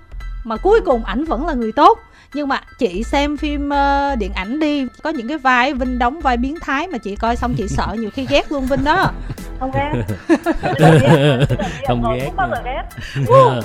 Mà 0.45 0.57
cuối 0.57 0.81
cùng 0.85 1.05
ảnh 1.05 1.25
vẫn 1.25 1.47
là 1.47 1.55
người 1.55 1.73
tốt 1.73 1.99
nhưng 2.35 2.49
mà 2.49 2.61
chị 2.79 3.03
xem 3.05 3.37
phim 3.37 3.71
ờ, 3.71 4.17
điện 4.17 4.33
ảnh 4.35 4.61
đi 4.61 4.87
có 5.03 5.11
những 5.11 5.29
cái 5.29 5.39
vai 5.39 5.75
Vinh 5.75 5.99
đóng 5.99 6.21
vai 6.21 6.37
biến 6.37 6.57
thái 6.61 6.89
mà 6.89 6.99
chị 6.99 7.17
coi 7.17 7.37
xong 7.37 7.55
chị 7.55 7.69
sợ 7.69 7.97
nhiều 7.99 8.11
khi 8.15 8.27
ghét 8.31 8.53
luôn 8.53 8.67
Vinh 8.67 8.85
đó. 8.85 9.11
Không 9.61 9.71
ghét. 9.75 9.93
Không 11.89 12.03
ghét. 12.15 12.27
không 12.27 12.37
bao 12.37 12.49
giờ 12.51 12.63
ghét. 12.65 12.83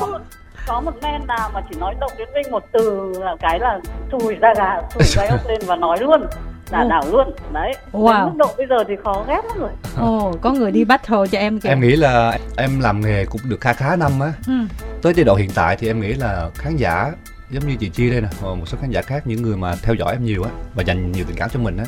Có 0.67 0.81
một 0.81 0.91
men 1.03 1.27
nào 1.27 1.49
mà 1.53 1.61
chỉ 1.69 1.75
nói 1.79 1.95
động 1.99 2.11
đến 2.17 2.27
Vinh 2.35 2.51
một 2.51 2.63
từ 2.71 3.13
là 3.19 3.35
cái 3.39 3.59
là 3.59 3.79
chùi 4.11 4.35
ra 4.35 4.53
gà 4.57 4.81
chùi 4.93 5.03
gáy 5.15 5.27
ốc 5.27 5.39
lên 5.47 5.59
và 5.65 5.75
nói 5.75 5.97
luôn 6.01 6.25
đả 6.71 6.81
Ồ. 6.81 6.89
đảo 6.89 7.03
luôn. 7.11 7.31
Đấy 7.53 7.71
Wow. 7.91 8.13
đến 8.25 8.25
mức 8.25 8.37
độ 8.37 8.47
bây 8.57 8.67
giờ 8.69 8.75
thì 8.87 8.93
khó 9.03 9.23
ghét 9.27 9.41
lắm 9.47 9.57
rồi. 9.59 9.69
Ồ 9.99 10.33
có 10.41 10.51
người 10.51 10.71
đi 10.71 10.83
battle 10.83 11.17
cho 11.31 11.37
em 11.39 11.59
kìa. 11.59 11.69
Em 11.69 11.79
nghĩ 11.81 11.95
là 11.95 12.37
em 12.57 12.79
làm 12.79 13.01
nghề 13.01 13.25
cũng 13.25 13.41
được 13.43 13.61
khá 13.61 13.73
khá 13.73 13.95
năm 13.95 14.11
á. 14.19 14.33
Ừ. 14.47 14.53
tới 15.01 15.13
giai 15.13 15.23
đoạn 15.23 15.37
hiện 15.37 15.49
tại 15.55 15.75
thì 15.79 15.87
em 15.87 15.99
nghĩ 16.01 16.13
là 16.13 16.49
khán 16.55 16.75
giả 16.77 17.11
giống 17.51 17.67
như 17.67 17.75
chị 17.75 17.89
Chi 17.89 18.09
đây 18.09 18.21
nè 18.21 18.27
và 18.41 18.55
một 18.55 18.65
số 18.67 18.77
khán 18.81 18.89
giả 18.91 19.01
khác 19.01 19.27
những 19.27 19.41
người 19.41 19.57
mà 19.57 19.75
theo 19.83 19.95
dõi 19.95 20.13
em 20.13 20.25
nhiều 20.25 20.43
á 20.43 20.51
và 20.75 20.83
dành 20.83 21.11
nhiều 21.11 21.25
tình 21.27 21.35
cảm 21.35 21.49
cho 21.53 21.59
mình 21.59 21.77
á 21.77 21.85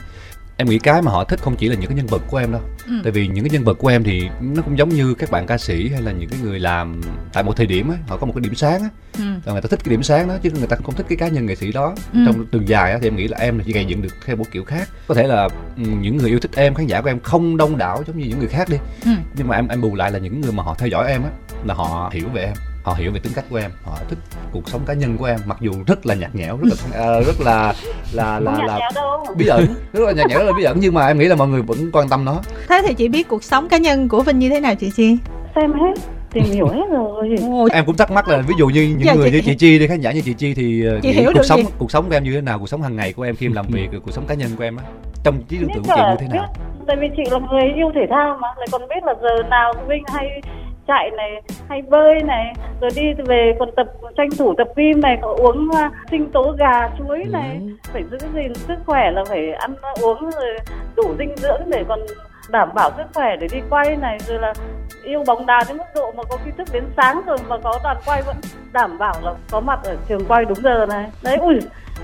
em 0.57 0.69
nghĩ 0.69 0.79
cái 0.79 1.01
mà 1.01 1.11
họ 1.11 1.23
thích 1.23 1.39
không 1.41 1.55
chỉ 1.55 1.67
là 1.67 1.75
những 1.75 1.89
cái 1.89 1.95
nhân 1.97 2.07
vật 2.07 2.21
của 2.29 2.37
em 2.37 2.51
đâu 2.51 2.61
Ừ. 2.87 2.93
tại 3.03 3.11
vì 3.11 3.27
những 3.27 3.43
cái 3.43 3.49
nhân 3.51 3.63
vật 3.63 3.73
của 3.77 3.87
em 3.87 4.03
thì 4.03 4.29
nó 4.41 4.61
cũng 4.61 4.77
giống 4.77 4.89
như 4.89 5.13
các 5.13 5.31
bạn 5.31 5.45
ca 5.47 5.57
sĩ 5.57 5.89
hay 5.89 6.01
là 6.01 6.11
những 6.11 6.29
cái 6.29 6.39
người 6.43 6.59
làm 6.59 7.01
tại 7.33 7.43
một 7.43 7.55
thời 7.57 7.65
điểm 7.65 7.89
á 7.89 7.97
họ 8.07 8.17
có 8.17 8.25
một 8.25 8.33
cái 8.35 8.41
điểm 8.41 8.55
sáng 8.55 8.81
á 8.83 8.89
Ừ. 9.17 9.23
và 9.45 9.53
người 9.53 9.61
ta 9.61 9.67
thích 9.71 9.79
cái 9.83 9.89
điểm 9.91 10.03
sáng 10.03 10.27
đó 10.27 10.37
chứ 10.43 10.51
người 10.51 10.67
ta 10.67 10.75
không 10.83 10.95
thích 10.95 11.05
cái 11.09 11.15
cá 11.17 11.27
nhân 11.27 11.45
nghệ 11.45 11.55
sĩ 11.55 11.71
đó 11.71 11.95
Ừ. 12.13 12.19
trong 12.25 12.45
đường 12.51 12.67
dài 12.67 12.91
á 12.91 12.97
thì 13.01 13.07
em 13.07 13.15
nghĩ 13.15 13.27
là 13.27 13.37
em 13.37 13.57
là 13.57 13.63
chỉ 13.67 13.73
gây 13.73 13.85
dựng 13.85 14.01
được 14.01 14.13
theo 14.25 14.35
một 14.35 14.45
kiểu 14.51 14.63
khác 14.63 14.89
có 15.07 15.15
thể 15.15 15.27
là 15.27 15.43
ừ, 15.77 15.83
những 16.01 16.17
người 16.17 16.29
yêu 16.29 16.39
thích 16.39 16.51
em 16.55 16.73
khán 16.75 16.87
giả 16.87 17.01
của 17.01 17.09
em 17.09 17.19
không 17.19 17.57
đông 17.57 17.77
đảo 17.77 18.03
giống 18.07 18.17
như 18.17 18.25
những 18.25 18.39
người 18.39 18.47
khác 18.47 18.69
đi 18.69 18.77
Ừ. 19.05 19.11
nhưng 19.35 19.47
mà 19.47 19.55
em 19.55 19.67
em 19.67 19.81
bù 19.81 19.95
lại 19.95 20.11
là 20.11 20.19
những 20.19 20.41
người 20.41 20.51
mà 20.51 20.63
họ 20.63 20.75
theo 20.79 20.87
dõi 20.89 21.11
em 21.11 21.23
á 21.23 21.29
là 21.65 21.73
họ 21.73 22.09
hiểu 22.13 22.29
về 22.33 22.43
em 22.43 22.53
họ 22.83 22.93
hiểu 22.97 23.11
về 23.11 23.19
tính 23.19 23.33
cách 23.35 23.45
của 23.49 23.55
em 23.57 23.71
họ 23.83 23.97
thích 24.09 24.17
cuộc 24.51 24.69
sống 24.69 24.81
cá 24.85 24.93
nhân 24.93 25.17
của 25.17 25.25
em 25.25 25.39
mặc 25.45 25.57
dù 25.61 25.71
rất 25.87 26.05
là 26.05 26.15
nhạt 26.15 26.35
nhẽo 26.35 26.57
rất 26.57 26.69
là 26.69 26.99
ờ, 26.99 27.23
rất 27.23 27.41
là 27.41 27.73
là 28.13 28.39
là 28.39 28.51
là 28.67 28.89
đâu. 28.95 29.25
bí 29.37 29.47
ẩn 29.47 29.65
rất 29.93 30.05
là 30.05 30.11
nhạt 30.11 30.27
nhẽo 30.27 30.39
rất 30.39 30.45
là 30.45 30.51
bí 30.57 30.63
ẩn 30.63 30.77
nhưng 30.79 30.93
mà 30.93 31.07
em 31.07 31.19
nghĩ 31.19 31.25
là 31.25 31.35
mọi 31.35 31.47
người 31.47 31.61
vẫn 31.61 31.77
quan 31.93 32.09
tâm 32.09 32.25
nó. 32.25 32.41
Thế 32.69 32.81
thì 32.87 32.93
chị 32.93 33.07
biết 33.07 33.27
cuộc 33.27 33.43
sống 33.43 33.69
cá 33.69 33.77
nhân 33.77 34.09
của 34.09 34.21
vinh 34.21 34.39
như 34.39 34.49
thế 34.49 34.59
nào 34.59 34.75
chị 34.75 34.91
chi? 34.95 35.17
Xem 35.55 35.73
hết 35.73 35.93
tìm 36.33 36.43
hiểu 36.43 36.67
hết 36.67 36.83
rồi. 36.91 37.35
Ồ, 37.51 37.67
em 37.71 37.85
cũng 37.85 37.97
thắc 37.97 38.11
mắc 38.11 38.27
là 38.27 38.37
ví 38.47 38.53
dụ 38.57 38.67
như 38.67 38.81
những 38.81 39.01
Giờ 39.07 39.15
người 39.15 39.29
chị- 39.31 39.35
như 39.37 39.41
chị 39.45 39.55
chi 39.55 39.79
đi 39.79 39.87
khán 39.87 40.01
giả 40.01 40.11
như 40.11 40.21
chị 40.21 40.33
chi 40.33 40.53
thì 40.53 40.85
ờ, 40.85 40.99
Chị 41.01 41.07
nghĩ 41.09 41.13
hiểu 41.13 41.25
cuộc 41.33 41.39
được 41.39 41.45
sống 41.45 41.59
gì? 41.59 41.65
cuộc 41.77 41.91
sống 41.91 42.05
của 42.09 42.13
em 42.15 42.23
như 42.23 42.33
thế 42.33 42.41
nào 42.41 42.59
cuộc 42.59 42.69
sống 42.69 42.81
hàng 42.81 42.95
ngày 42.95 43.13
của 43.13 43.23
em 43.23 43.35
khi 43.35 43.45
em 43.45 43.53
làm 43.53 43.65
việc 43.69 43.89
cuộc 44.05 44.11
sống 44.11 44.25
cá 44.27 44.33
nhân 44.35 44.49
của 44.57 44.63
em 44.63 44.77
á 44.77 44.83
trong 45.23 45.41
trí 45.49 45.57
tưởng 45.57 45.69
tượng 45.73 45.83
của 45.83 45.93
chị 45.95 46.01
như 46.09 46.15
thế 46.19 46.27
nào? 46.37 46.47
biết, 46.55 46.61
tại 46.87 46.95
vì 47.01 47.07
chị 47.17 47.23
là 47.31 47.39
người 47.51 47.63
yêu 47.75 47.91
thể 47.95 48.01
thao 48.09 48.37
mà 48.41 48.47
lại 48.57 48.67
còn 48.71 48.81
biết 48.89 49.03
là 49.03 49.13
giờ 49.21 49.43
nào 49.49 49.73
Vinh 49.89 50.03
hay 50.13 50.41
chạy 50.91 51.11
này 51.17 51.41
hay 51.69 51.81
bơi 51.81 52.23
này 52.23 52.53
rồi 52.81 52.89
đi 52.95 53.13
về 53.25 53.55
còn 53.59 53.69
tập 53.75 53.87
tranh 54.17 54.29
thủ 54.39 54.53
tập 54.57 54.67
gym 54.75 55.01
này 55.01 55.17
còn 55.21 55.35
uống 55.35 55.69
sinh 56.11 56.31
tố 56.31 56.51
gà 56.57 56.87
chuối 56.97 57.23
này 57.31 57.59
Ừ. 57.61 57.67
phải 57.93 58.03
giữ 58.11 58.17
gìn 58.33 58.53
sức 58.55 58.75
khỏe 58.85 59.11
là 59.11 59.23
phải 59.29 59.51
ăn 59.53 59.73
uống 60.03 60.29
rồi 60.31 60.57
đủ 60.95 61.03
dinh 61.19 61.35
dưỡng 61.37 61.61
để 61.67 61.83
còn 61.87 61.99
đảm 62.49 62.69
bảo 62.75 62.91
sức 62.97 63.03
khỏe 63.13 63.35
để 63.35 63.47
đi 63.51 63.59
quay 63.69 63.95
này 63.95 64.17
rồi 64.27 64.39
là 64.39 64.53
yêu 65.03 65.23
bóng 65.27 65.45
đá 65.45 65.63
đến 65.67 65.77
mức 65.77 65.83
độ 65.95 66.13
mà 66.17 66.23
có 66.29 66.37
khi 66.45 66.51
thức 66.57 66.67
đến 66.73 66.83
sáng 66.97 67.21
rồi 67.25 67.37
mà 67.49 67.57
có 67.63 67.79
đoàn 67.83 67.97
quay 68.05 68.21
vẫn 68.21 68.35
đảm 68.71 68.97
bảo 68.97 69.15
là 69.23 69.33
có 69.51 69.59
mặt 69.59 69.79
ở 69.83 69.95
trường 70.09 70.25
quay 70.25 70.45
đúng 70.45 70.61
giờ 70.63 70.85
này. 70.89 71.05
Đấy 71.23 71.35
ui 71.35 71.55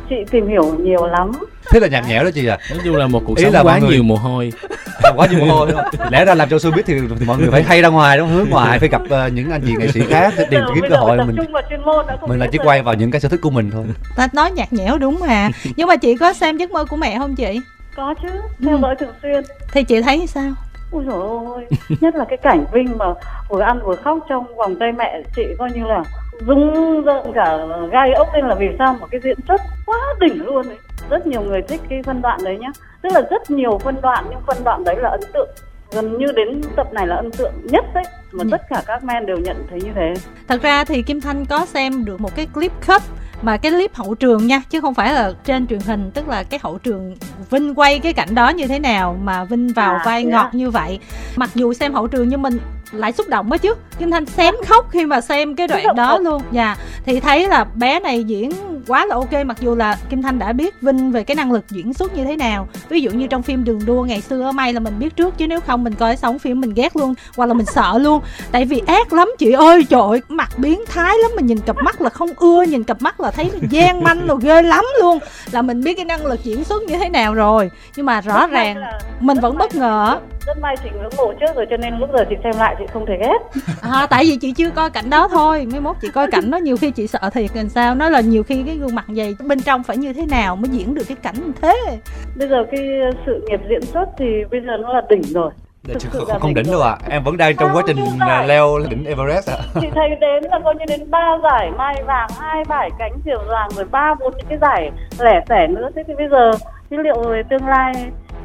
chị 0.10 0.16
tìm 0.32 0.48
hiểu 0.48 0.76
nhiều 0.80 1.06
lắm. 1.08 1.32
Thế 1.70 1.80
là 1.80 1.88
nhạt 1.88 2.04
nhẽo 2.08 2.24
đó 2.24 2.30
chị 2.34 2.48
à 2.48 2.58
nói 2.70 2.80
chung 2.84 2.96
là 2.96 3.08
một 3.08 3.22
cuộc 3.26 3.38
Ý 3.38 3.44
sống 3.44 3.54
là 3.54 3.64
quá 3.64 3.78
người- 3.80 3.90
nhiều 3.90 4.04
mồ 4.04 4.16
hôi. 4.16 4.54
Quá 5.16 5.28
nhiều 5.32 5.40
mồ 5.46 5.56
hôi 5.56 5.72
lẽ 6.12 6.26
ra 6.26 6.36
làm 6.36 6.50
cho 6.50 6.58
showbiz 6.58 6.82
thì, 6.86 7.00
thì 7.20 7.26
mọi 7.26 7.38
người 7.38 7.52
phải 7.52 7.64
hay 7.64 7.82
ra 7.82 7.90
ngoài 7.90 8.18
đúng 8.18 8.28
không? 8.28 8.38
hướng 8.38 8.50
ngoài 8.50 8.80
phải 8.80 8.90
gặp 8.90 9.02
ờ, 9.10 9.28
những 9.28 9.52
anh 9.52 9.62
chị 9.66 9.74
nghệ 9.80 9.88
sĩ 9.88 10.02
khác 10.10 10.34
để 10.38 10.46
tìm 10.50 10.62
kiếm 10.76 10.84
cơ 10.90 10.96
hội 10.96 11.18
mình 11.18 11.36
trung 11.36 11.52
vào 11.52 11.64
chuyên 11.70 11.82
môn 11.82 12.06
đã 12.08 12.18
không 12.20 12.30
mình 12.30 12.40
là 12.40 12.48
chỉ 12.52 12.58
rồi. 12.58 12.68
quay 12.68 12.82
vào 12.82 12.94
những 12.96 13.12
cái 13.12 13.22
sở 13.22 13.30
thích 13.30 13.40
của 13.42 13.50
mình 13.50 13.72
thôi. 13.72 13.84
Ta 14.16 14.28
nói 14.34 14.52
nhạt 14.52 14.74
nhẽo 14.74 14.98
đúng 14.98 15.20
mà. 15.20 15.50
Nhưng 15.76 15.88
mà 15.88 15.96
chị 15.96 16.16
có 16.16 16.34
xem 16.34 16.58
giấc 16.58 16.72
mơ 16.72 16.86
của 16.86 16.96
mẹ 16.98 17.18
không 17.18 17.36
chị? 17.36 17.62
Có 17.96 18.14
chứ 18.22 18.28
theo 18.66 18.76
Ừ. 18.76 18.80
dõi 18.82 18.96
thường 19.00 19.14
xuyên. 19.22 19.44
Thì 19.72 19.84
chị 19.84 20.02
thấy 20.02 20.28
sao 20.28 20.50
ôi 20.92 21.04
dồi 21.08 21.22
ôi 21.46 21.68
nhất 22.02 22.16
là 22.16 22.26
cái 22.26 22.38
cảnh 22.38 22.66
vinh 22.72 22.98
mà 22.98 23.06
vừa 23.50 23.62
ăn 23.62 23.80
vừa 23.84 23.96
khóc 23.96 24.18
trong 24.30 24.56
vòng 24.56 24.76
tay 24.80 24.92
mẹ 24.92 25.22
chị 25.36 25.44
coi 25.60 25.72
như 25.72 25.84
là 25.84 26.04
rung 26.48 27.02
rợn 27.06 27.32
cả 27.36 27.58
gai 27.92 28.12
ốc. 28.14 28.28
Lên 28.34 28.48
là 28.48 28.56
vì 28.56 28.68
sao 28.80 28.96
mà 29.02 29.08
cái 29.12 29.22
diễn 29.24 29.38
xuất 29.48 29.62
quá 29.86 29.98
đỉnh 30.20 30.46
luôn 30.46 30.68
ấy. 30.68 30.78
Rất 31.10 31.28
nhiều 31.28 31.42
người 31.42 31.62
thích 31.62 31.82
cái 31.90 32.04
phân 32.04 32.22
đoạn 32.22 32.40
đấy 32.44 32.58
nhá. 32.58 32.70
Tức 33.02 33.10
là 33.14 33.22
rất 33.32 33.52
nhiều 33.52 33.78
phân 33.78 33.96
đoạn 34.02 34.26
nhưng 34.30 34.40
phân 34.48 34.58
đoạn 34.64 34.84
đấy 34.84 34.96
là 35.00 35.10
ấn 35.10 35.22
tượng. 35.34 35.50
Gần 35.92 36.18
như 36.18 36.26
đến 36.36 36.62
tập 36.76 36.94
này 36.94 37.08
là 37.08 37.16
ấn 37.16 37.32
tượng 37.32 37.54
nhất 37.64 37.86
đấy 37.94 38.04
mà 38.32 38.44
Ừ. 38.44 38.50
tất 38.52 38.62
cả 38.70 38.82
các 38.88 39.04
men 39.04 39.26
đều 39.26 39.38
nhận 39.38 39.68
thấy 39.70 39.80
như 39.82 39.92
thế. 39.96 40.14
Thật 40.48 40.62
ra 40.62 40.86
thì 40.86 41.02
kim 41.02 41.22
thanh 41.22 41.46
có 41.46 41.66
xem 41.66 42.06
được 42.06 42.22
một 42.22 42.36
cái 42.36 42.48
clip 42.54 42.72
cut 42.88 43.02
mà 43.42 43.58
cái 43.58 43.72
clip 43.72 43.96
hậu 43.96 44.16
trường 44.16 44.48
nha 44.48 44.62
chứ 44.70 44.82
không 44.82 44.94
phải 44.94 45.14
là 45.14 45.34
trên 45.44 45.68
truyền 45.68 45.80
hình 45.80 46.12
tức 46.14 46.28
là 46.28 46.44
cái 46.44 46.60
hậu 46.64 46.78
trường 46.78 47.16
vinh 47.50 47.76
quay 47.76 48.00
cái 48.00 48.14
cảnh 48.14 48.36
đó 48.36 48.50
như 48.50 48.68
thế 48.68 48.80
nào 48.80 49.18
mà 49.24 49.44
vinh 49.44 49.68
vào 49.68 49.94
À, 49.94 50.02
vai 50.06 50.24
thế 50.24 50.30
ngọt 50.30 50.50
như 50.54 50.70
vậy. 50.70 51.00
Mặc 51.36 51.50
dù 51.56 51.74
xem 51.74 51.94
hậu 51.94 52.08
trường 52.08 52.30
nhưng 52.30 52.42
mình 52.42 52.60
lại 52.92 53.12
xúc 53.12 53.30
động 53.30 53.50
đó 53.50 53.58
chứ. 53.58 53.74
Kim 54.00 54.12
thanh 54.12 54.26
xém 54.26 54.54
khóc 54.68 54.88
khi 54.92 55.06
mà 55.06 55.22
xem 55.22 55.56
cái 55.56 55.68
đoạn 55.68 55.96
đó 55.96 56.18
luôn. 56.18 56.42
Dạ 56.52 56.76
thì 57.06 57.20
thấy 57.20 57.48
là 57.48 57.64
bé 57.64 58.00
này 58.00 58.24
diễn 58.24 58.52
quá 58.88 59.06
là 59.06 59.16
ok 59.16 59.46
mặc 59.46 59.58
dù 59.60 59.76
là 59.76 59.98
kim 60.10 60.22
thanh 60.22 60.40
đã 60.40 60.54
biết 60.54 60.82
vinh 60.82 61.12
về 61.12 61.24
cái 61.24 61.36
năng 61.36 61.52
lực 61.52 61.70
diễn 61.70 61.94
xuất 61.94 62.16
như 62.16 62.24
thế 62.24 62.36
nào. 62.36 62.68
Ví 62.90 63.02
dụ 63.02 63.12
như 63.12 63.28
trong 63.28 63.44
phim 63.44 63.64
đường 63.64 63.80
đua 63.86 64.04
ngày 64.04 64.22
xưa 64.22 64.52
may 64.52 64.74
là 64.74 64.80
mình 64.80 65.00
biết 65.00 65.16
trước 65.16 65.38
chứ 65.38 65.48
nếu 65.48 65.60
không 65.62 65.84
mình 65.84 65.96
coi 65.96 66.16
xong 66.16 66.40
phim 66.40 66.62
mình 66.62 66.74
ghét 66.74 66.96
luôn 66.96 67.14
hoặc 67.38 67.46
là 67.46 67.54
mình 67.54 67.66
sợ 67.66 67.98
luôn. 67.98 68.22
Tại 68.52 68.66
vì 68.66 68.82
ác 68.88 69.14
lắm 69.14 69.30
chị 69.38 69.52
ơi 69.52 69.86
trời 69.90 70.02
ơi, 70.02 70.22
mặt 70.28 70.50
biến 70.58 70.82
thái 70.88 71.16
lắm 71.22 71.32
mình 71.36 71.46
nhìn 71.46 71.60
cặp 71.60 71.76
mắt 71.84 72.02
là 72.02 72.10
không 72.10 72.30
ưa 72.38 72.64
nhìn 72.64 72.84
cặp 72.84 73.02
mắt 73.02 73.20
là 73.20 73.32
thấy 73.32 73.50
nó 73.54 73.68
gian 73.70 74.04
manh 74.04 74.28
rồi 74.28 74.38
ghê 74.42 74.62
lắm 74.62 74.86
luôn. 75.02 75.20
Là 75.52 75.62
mình 75.62 75.84
biết 75.84 75.94
cái 75.94 76.06
năng 76.06 76.26
lực 76.26 76.44
diễn 76.44 76.64
xuất 76.64 76.84
như 76.84 76.98
thế 76.98 77.10
nào 77.10 77.34
rồi. 77.34 77.72
Nhưng 77.96 78.06
mà 78.06 78.22
rõ 78.22 78.48
ràng 78.48 78.78
là- 78.78 79.00
mình 79.20 79.40
vẫn 79.40 79.58
bất 79.58 79.76
ngờ 79.76 80.20
rất 80.48 80.58
may 80.62 80.76
chị 80.84 80.90
ngưỡng 80.94 81.14
mộ 81.18 81.34
trước 81.40 81.56
rồi 81.56 81.66
cho 81.70 81.78
nên 81.78 82.00
lúc 82.00 82.10
giờ 82.14 82.26
chị 82.30 82.36
xem 82.44 82.54
lại 82.60 82.76
chị 82.80 82.86
không 82.94 83.06
thể 83.06 83.14
ghét. 83.22 83.62
À, 83.82 84.08
tại 84.10 84.26
vì 84.26 84.38
chị 84.38 84.52
chưa 84.52 84.70
coi 84.70 84.90
cảnh 84.90 85.10
đó 85.10 85.28
thôi. 85.28 85.68
Mấy 85.72 85.80
mốt 85.82 85.96
chị 86.02 86.08
coi 86.14 86.32
cảnh 86.32 86.52
đó 86.52 86.58
nhiều 86.58 86.78
khi 86.78 86.92
chị 86.92 87.08
sợ 87.08 87.20
thiệt 87.34 87.52
làm 87.54 87.70
sao? 87.70 87.96
Nó 87.96 88.10
là 88.10 88.22
nhiều 88.22 88.44
khi 88.44 88.64
cái 88.66 88.77
gương 88.78 88.96
mặt 88.96 89.06
vậy? 89.08 89.36
Bên 89.48 89.60
trong 89.60 89.84
phải 89.84 89.98
như 89.98 90.14
thế 90.14 90.26
nào 90.26 90.56
mới 90.56 90.70
diễn 90.70 90.96
được 90.96 91.04
cái 91.08 91.18
cảnh 91.24 91.36
như 91.36 91.52
thế? 91.62 92.00
Bây 92.36 92.48
giờ 92.50 92.66
cái 92.72 92.82
sự 93.26 93.46
nghiệp 93.50 93.60
diễn 93.70 93.82
xuất 93.82 94.06
thì 94.18 94.26
bây 94.52 94.62
giờ 94.62 94.78
nó 94.82 94.94
là 94.94 95.02
đỉnh 95.10 95.24
rồi. 95.24 95.52
Thực 95.84 96.02
sự 96.02 96.26
không, 96.28 96.40
không 96.40 96.54
đỉnh 96.54 96.66
rồi. 96.66 96.74
đâu 96.74 96.82
ạ. 96.82 96.98
Em 97.10 97.24
vẫn 97.24 97.38
đang 97.38 97.56
trong 97.56 97.70
quá 97.74 97.84
trình 97.88 97.98
à, 98.20 98.46
leo 98.48 98.80
đỉnh 98.90 99.06
Everest 99.06 99.50
ạ. 99.50 99.58
Chị 99.82 99.88
thấy 99.96 100.10
đến 100.22 100.44
là 100.52 100.60
coi 100.64 100.76
như 100.76 100.86
đến 100.88 101.12
ba 101.12 101.38
giải 101.44 101.72
mai 101.78 102.04
vàng 102.04 102.30
hai 102.40 102.64
giải 102.70 102.90
cánh 103.00 103.14
diều 103.26 103.40
vàng 103.50 103.70
rồi 103.76 103.86
ba 103.92 104.16
bốn 104.20 104.34
những 104.38 104.46
cái 104.50 104.58
giải 104.62 104.92
lẻ 105.20 105.42
tẻ 105.50 105.68
nữa. 105.68 105.90
Thế 105.96 106.04
thì 106.08 106.14
bây 106.18 106.28
giờ 106.32 106.52
dữ 106.90 106.98
liệu 106.98 107.22
về 107.30 107.44
tương 107.50 107.68
lai 107.68 107.94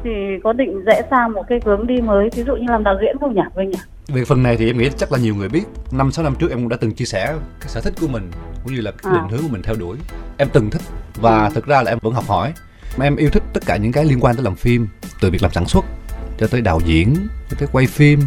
thì 0.03 0.09
có 0.43 0.53
định 0.53 0.83
rẽ 0.85 1.01
sang 1.09 1.33
một 1.33 1.43
cái 1.49 1.59
hướng 1.65 1.87
đi 1.87 2.01
mới 2.01 2.29
ví 2.35 2.43
dụ 2.43 2.55
như 2.55 2.65
làm 2.69 2.83
đạo 2.83 2.95
diễn 3.01 3.17
không 3.19 3.35
nhỉ 3.35 3.41
Vinh 3.55 3.69
nhỉ 3.69 3.79
về 4.07 4.25
phần 4.25 4.43
này 4.43 4.57
thì 4.57 4.69
em 4.69 4.77
nghĩ 4.77 4.89
chắc 4.97 5.11
là 5.11 5.19
nhiều 5.19 5.35
người 5.35 5.49
biết 5.49 5.63
năm 5.91 6.11
sáu 6.11 6.23
năm 6.23 6.35
trước 6.39 6.49
em 6.49 6.59
cũng 6.59 6.69
đã 6.69 6.77
từng 6.81 6.91
chia 6.93 7.05
sẻ 7.05 7.35
cái 7.59 7.69
sở 7.69 7.81
thích 7.81 7.93
của 8.01 8.07
mình 8.07 8.31
cũng 8.63 8.73
như 8.73 8.81
là 8.81 8.91
cái 8.91 9.13
À. 9.13 9.21
định 9.21 9.29
hướng 9.31 9.41
của 9.41 9.53
mình 9.53 9.61
theo 9.61 9.75
đuổi. 9.75 9.97
Em 10.37 10.47
từng 10.53 10.69
thích 10.69 10.81
và 11.21 11.49
thực 11.49 11.65
ra 11.65 11.81
là 11.81 11.91
em 11.91 11.97
vẫn 12.01 12.13
học 12.13 12.23
hỏi. 12.27 12.53
Mà 12.97 13.05
em 13.05 13.15
yêu 13.15 13.29
thích 13.29 13.43
tất 13.53 13.63
cả 13.65 13.77
những 13.77 13.91
cái 13.91 14.05
liên 14.05 14.19
quan 14.19 14.35
tới 14.35 14.43
làm 14.43 14.55
phim 14.55 14.87
từ 15.21 15.31
việc 15.31 15.41
làm 15.41 15.51
sản 15.51 15.65
xuất 15.65 15.85
cho 16.37 16.47
tới 16.47 16.61
đạo 16.61 16.79
diễn 16.85 17.15
cho 17.49 17.57
tới 17.59 17.69
quay 17.71 17.87
phim. 17.87 18.19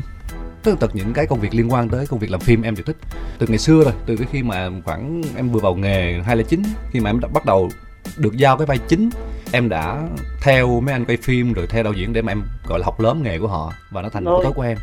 Tất 0.62 0.72
tật 0.80 0.90
những 0.94 1.12
cái 1.12 1.26
công 1.26 1.40
việc 1.40 1.54
liên 1.54 1.72
quan 1.72 1.88
tới 1.88 2.06
công 2.06 2.18
việc 2.18 2.30
làm 2.30 2.40
phim 2.40 2.62
em 2.62 2.74
đều 2.74 2.84
thích. 2.84 2.96
Từ 3.38 3.46
ngày 3.48 3.58
xưa 3.58 3.84
rồi 3.84 3.92
từ 4.06 4.16
cái 4.16 4.26
khi 4.32 4.42
mà 4.42 4.68
khoảng 4.84 5.22
em 5.36 5.48
vừa 5.48 5.60
vào 5.60 5.74
nghề 5.74 6.22
2009 6.26 6.62
khi 6.90 7.00
mà 7.00 7.10
em 7.10 7.20
đã 7.20 7.28
bắt 7.34 7.44
đầu 7.46 7.68
được 8.16 8.36
giao 8.36 8.56
cái 8.56 8.66
vai 8.66 8.78
chính. 8.78 9.10
Em 9.52 9.68
đã 9.68 10.02
theo 10.40 10.80
mấy 10.80 10.92
anh 10.92 11.04
quay 11.04 11.16
phim 11.16 11.52
rồi 11.52 11.66
theo 11.66 11.82
đạo 11.82 11.92
diễn 11.92 12.12
để 12.12 12.22
mà 12.22 12.32
em 12.32 12.42
gọi 12.68 12.78
là 12.78 12.84
học 12.84 13.00
lớn 13.00 13.22
nghề 13.22 13.38
của 13.38 13.48
họ 13.48 13.72
và 13.90 14.02
nó 14.02 14.08
thành 14.08 14.24
một 14.24 14.40
thói 14.42 14.52
quen 14.56 14.78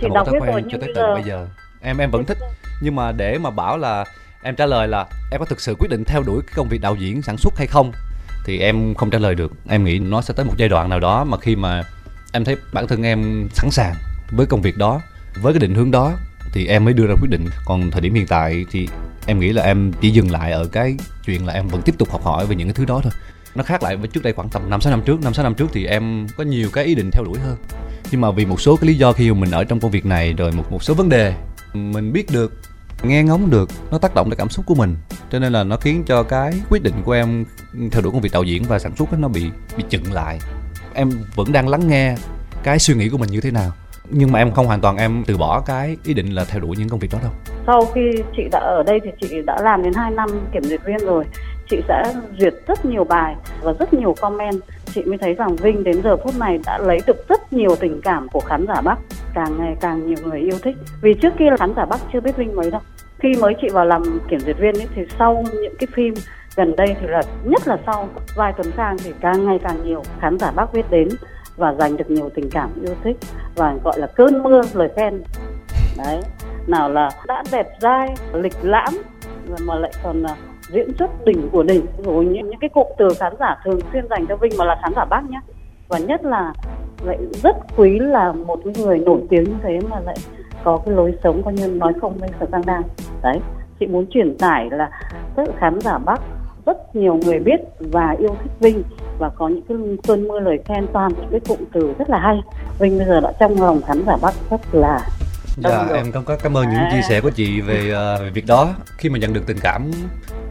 thành 0.00 0.10
một 0.10 0.24
thói 0.26 0.40
quen 0.40 0.68
cho 0.72 0.78
tới 0.80 0.92
tận 0.94 1.14
bây 1.14 1.22
giờ. 1.22 1.48
Em 1.80 1.98
em 1.98 2.10
vẫn 2.10 2.24
thích 2.24 2.38
nhưng 2.82 2.96
mà 2.96 3.12
để 3.12 3.38
mà 3.38 3.50
bảo 3.50 3.78
là 3.78 4.04
em 4.42 4.56
trả 4.56 4.66
lời 4.66 4.88
là 4.88 5.06
em 5.30 5.40
có 5.40 5.44
thực 5.44 5.60
sự 5.60 5.74
quyết 5.78 5.90
định 5.90 6.04
theo 6.04 6.22
đuổi 6.22 6.42
cái 6.46 6.52
công 6.56 6.68
việc 6.68 6.80
đạo 6.80 6.94
diễn 6.94 7.22
sản 7.22 7.36
xuất 7.36 7.54
hay 7.56 7.66
không 7.66 7.92
thì 8.44 8.58
em 8.58 8.94
không 8.94 9.10
trả 9.10 9.18
lời 9.18 9.34
được. 9.34 9.52
Em 9.68 9.84
nghĩ 9.84 9.98
nó 9.98 10.20
sẽ 10.20 10.34
tới 10.36 10.46
một 10.46 10.54
giai 10.56 10.68
đoạn 10.68 10.88
nào 10.88 11.00
đó 11.00 11.24
mà 11.24 11.38
khi 11.38 11.56
mà 11.56 11.82
em 12.32 12.44
thấy 12.44 12.56
bản 12.72 12.86
thân 12.86 13.02
em 13.02 13.48
sẵn 13.54 13.70
sàng 13.70 13.94
với 14.30 14.46
công 14.46 14.62
việc 14.62 14.76
đó 14.76 15.00
với 15.42 15.52
cái 15.52 15.60
định 15.60 15.74
hướng 15.74 15.90
đó 15.90 16.12
thì 16.56 16.66
em 16.66 16.84
mới 16.84 16.94
đưa 16.94 17.06
ra 17.06 17.14
quyết 17.20 17.30
định. 17.30 17.46
Còn 17.64 17.90
thời 17.90 18.00
điểm 18.00 18.14
hiện 18.14 18.26
tại 18.26 18.64
thì 18.70 18.88
em 19.26 19.40
nghĩ 19.40 19.52
là 19.52 19.62
em 19.62 19.92
chỉ 20.00 20.10
dừng 20.10 20.30
lại 20.30 20.52
ở 20.52 20.66
cái 20.66 20.96
chuyện 21.26 21.46
là 21.46 21.52
em 21.52 21.68
vẫn 21.68 21.82
tiếp 21.82 21.94
tục 21.98 22.10
học 22.10 22.22
hỏi 22.24 22.46
về 22.46 22.56
những 22.56 22.68
cái 22.68 22.74
thứ 22.74 22.84
đó 22.84 23.00
thôi. 23.02 23.12
Nó 23.54 23.62
khác 23.62 23.82
lại 23.82 23.96
với 23.96 24.08
trước 24.08 24.22
đây 24.22 24.32
khoảng 24.32 24.48
tầm 24.48 24.70
năm, 24.70 24.80
sáu 24.80 24.90
năm 24.90 25.02
trước. 25.04 25.20
Năm, 25.22 25.34
sáu 25.34 25.42
năm 25.42 25.54
trước 25.54 25.70
thì 25.72 25.86
em 25.86 26.26
có 26.36 26.44
nhiều 26.44 26.68
cái 26.72 26.84
ý 26.84 26.94
định 26.94 27.10
theo 27.12 27.24
đuổi 27.24 27.38
hơn. 27.38 27.56
Nhưng 28.10 28.20
mà 28.20 28.30
vì 28.30 28.44
một 28.44 28.60
số 28.60 28.76
cái 28.76 28.88
lý 28.88 28.94
do 28.94 29.12
khi 29.12 29.32
mà 29.32 29.40
mình 29.40 29.50
ở 29.50 29.64
trong 29.64 29.80
công 29.80 29.90
việc 29.90 30.06
này, 30.06 30.32
rồi 30.32 30.52
một 30.52 30.72
một 30.72 30.82
số 30.82 30.94
vấn 30.94 31.08
đề, 31.08 31.34
mình 31.74 32.12
biết 32.12 32.30
được, 32.32 32.60
nghe 33.02 33.22
ngóng 33.22 33.50
được, 33.50 33.70
nó 33.90 33.98
tác 33.98 34.14
động 34.14 34.30
tới 34.30 34.36
cảm 34.36 34.48
xúc 34.48 34.66
của 34.66 34.74
mình. 34.74 34.96
Cho 35.32 35.38
nên 35.38 35.52
là 35.52 35.64
nó 35.64 35.76
khiến 35.76 36.04
cho 36.06 36.22
cái 36.22 36.52
quyết 36.70 36.82
định 36.82 36.94
của 37.04 37.12
em 37.12 37.44
theo 37.90 38.02
đuổi 38.02 38.12
công 38.12 38.20
việc 38.20 38.32
đạo 38.32 38.42
diễn 38.42 38.64
và 38.64 38.78
sản 38.78 38.96
xuất 38.96 39.18
nó 39.18 39.28
bị 39.28 39.50
bị 39.76 39.84
chững 39.90 40.12
lại. 40.12 40.38
Em 40.94 41.10
vẫn 41.34 41.52
đang 41.52 41.68
lắng 41.68 41.88
nghe 41.88 42.16
cái 42.62 42.78
suy 42.78 42.94
nghĩ 42.94 43.08
của 43.08 43.18
mình 43.18 43.30
như 43.30 43.40
thế 43.40 43.50
nào 43.50 43.72
nhưng 44.10 44.32
mà 44.32 44.38
em 44.38 44.52
không 44.52 44.66
hoàn 44.66 44.80
toàn 44.80 44.96
em 44.96 45.24
từ 45.26 45.36
bỏ 45.36 45.60
cái 45.66 45.96
ý 46.04 46.14
định 46.14 46.34
là 46.34 46.44
theo 46.44 46.60
đuổi 46.60 46.76
những 46.78 46.88
công 46.88 47.00
việc 47.00 47.08
đó 47.12 47.18
đâu. 47.22 47.32
Sau 47.66 47.84
khi 47.94 48.10
chị 48.36 48.42
đã 48.52 48.58
ở 48.58 48.82
đây 48.82 49.00
thì 49.04 49.10
chị 49.20 49.42
đã 49.46 49.56
làm 49.62 49.82
đến 49.82 49.92
2 49.92 50.10
năm 50.10 50.28
kiểm 50.52 50.62
duyệt 50.62 50.80
viên 50.84 50.98
rồi. 50.98 51.24
Chị 51.70 51.76
sẽ 51.88 52.12
duyệt 52.38 52.54
rất 52.66 52.84
nhiều 52.84 53.04
bài 53.04 53.36
và 53.62 53.72
rất 53.78 53.94
nhiều 53.94 54.14
comment. 54.20 54.60
Chị 54.94 55.02
mới 55.02 55.18
thấy 55.18 55.34
rằng 55.34 55.56
Vinh 55.56 55.84
đến 55.84 56.02
giờ 56.02 56.16
phút 56.16 56.38
này 56.38 56.60
đã 56.66 56.78
lấy 56.78 56.98
được 57.06 57.28
rất 57.28 57.52
nhiều 57.52 57.76
tình 57.80 58.00
cảm 58.02 58.28
của 58.28 58.40
khán 58.40 58.66
giả 58.68 58.80
Bắc. 58.80 58.98
Càng 59.34 59.58
ngày 59.58 59.76
càng 59.80 60.06
nhiều 60.06 60.18
người 60.24 60.40
yêu 60.40 60.58
thích. 60.62 60.76
Vì 61.00 61.14
trước 61.14 61.32
kia 61.38 61.50
là 61.50 61.56
khán 61.56 61.72
giả 61.76 61.84
Bắc 61.84 62.00
chưa 62.12 62.20
biết 62.20 62.36
Vinh 62.36 62.56
mấy 62.56 62.70
đâu. 62.70 62.80
Khi 63.18 63.32
mới 63.40 63.54
chị 63.62 63.68
vào 63.72 63.84
làm 63.84 64.02
kiểm 64.28 64.40
duyệt 64.40 64.56
viên 64.58 64.74
ấy, 64.74 64.86
thì 64.94 65.02
sau 65.18 65.44
những 65.52 65.74
cái 65.78 65.86
phim 65.94 66.14
gần 66.56 66.76
đây 66.76 66.96
thì 67.00 67.06
là 67.06 67.22
nhất 67.44 67.68
là 67.68 67.78
sau 67.86 68.08
vài 68.36 68.52
tuần 68.52 68.72
sang 68.76 68.96
thì 69.04 69.12
càng 69.20 69.46
ngày 69.46 69.58
càng 69.62 69.84
nhiều 69.84 70.02
khán 70.20 70.38
giả 70.38 70.50
Bắc 70.50 70.72
biết 70.72 70.90
đến 70.90 71.08
và 71.56 71.74
giành 71.78 71.96
được 71.96 72.10
nhiều 72.10 72.30
tình 72.34 72.50
cảm 72.50 72.70
yêu 72.84 72.94
thích 73.04 73.16
và 73.54 73.74
gọi 73.84 73.98
là 73.98 74.06
cơn 74.06 74.42
mưa, 74.42 74.60
lời 74.74 74.88
khen. 74.96 75.22
Đấy, 75.98 76.20
nào 76.66 76.90
là 76.90 77.10
đã 77.26 77.42
đẹp 77.52 77.66
dai, 77.80 78.14
lịch 78.32 78.56
lãm, 78.62 78.94
mà 79.66 79.74
lại 79.74 79.92
còn 80.02 80.22
là 80.22 80.36
diễn 80.68 80.92
xuất 80.98 81.24
đỉnh 81.24 81.48
của 81.52 81.62
đỉnh. 81.62 81.86
Rồi 82.04 82.24
những 82.24 82.48
những 82.48 82.58
cái 82.60 82.70
cụm 82.74 82.86
từ 82.98 83.08
khán 83.20 83.32
giả 83.40 83.56
thường 83.64 83.80
xuyên 83.92 84.08
dành 84.10 84.26
cho 84.26 84.36
Vinh 84.36 84.52
mà 84.58 84.64
là 84.64 84.78
khán 84.82 84.92
giả 84.96 85.04
bác 85.04 85.30
nhé 85.30 85.40
và 85.88 85.98
nhất 85.98 86.24
là 86.24 86.52
lại 87.04 87.18
rất 87.42 87.56
quý 87.76 87.98
là 87.98 88.32
một 88.32 88.66
người 88.66 88.98
nổi 88.98 89.20
tiếng 89.30 89.44
như 89.44 89.54
thế 89.62 89.78
mà 89.90 90.00
lại 90.00 90.16
có 90.64 90.80
cái 90.86 90.94
lối 90.94 91.14
sống 91.24 91.42
coi 91.42 91.54
như 91.54 91.68
nói 91.68 91.92
không 92.00 92.18
với 92.18 92.28
sự 92.40 92.46
căng 92.52 92.66
đan. 92.66 92.82
Đấy, 93.22 93.40
chị 93.80 93.86
muốn 93.86 94.06
truyền 94.10 94.38
tải 94.38 94.68
là 94.70 94.90
tất 95.36 95.44
khán 95.58 95.80
giả 95.80 95.98
bác 95.98 96.20
rất 96.66 96.96
nhiều 96.96 97.20
người 97.24 97.38
biết 97.38 97.60
và 97.78 98.16
yêu 98.18 98.36
thích 98.42 98.52
Vinh 98.60 98.82
và 99.18 99.28
có 99.28 99.48
những 99.48 99.62
cái 99.68 99.76
cơn 100.06 100.28
mưa 100.28 100.40
lời 100.40 100.58
khen 100.64 100.86
toàn 100.92 101.12
những 101.16 101.28
cái 101.30 101.40
cụm 101.40 101.58
từ 101.72 101.94
rất 101.98 102.10
là 102.10 102.18
hay. 102.18 102.36
Vinh 102.78 102.98
bây 102.98 103.06
giờ 103.06 103.20
đã 103.20 103.32
trong 103.40 103.62
lòng 103.62 103.80
khán 103.86 104.04
giả 104.06 104.16
Bắc 104.22 104.34
rất 104.50 104.74
là 104.74 105.00
Dạ 105.64 105.86
em 105.94 106.12
có 106.12 106.36
cảm 106.42 106.56
ơn 106.56 106.64
những 106.64 106.80
chia 106.92 107.00
sẻ 107.08 107.20
của 107.20 107.30
chị 107.30 107.60
về, 107.60 107.80
uh, 107.80 108.20
về 108.20 108.30
việc 108.30 108.46
đó. 108.46 108.74
Khi 108.98 109.08
mà 109.08 109.18
nhận 109.18 109.32
được 109.32 109.46
tình 109.46 109.56
cảm 109.62 109.90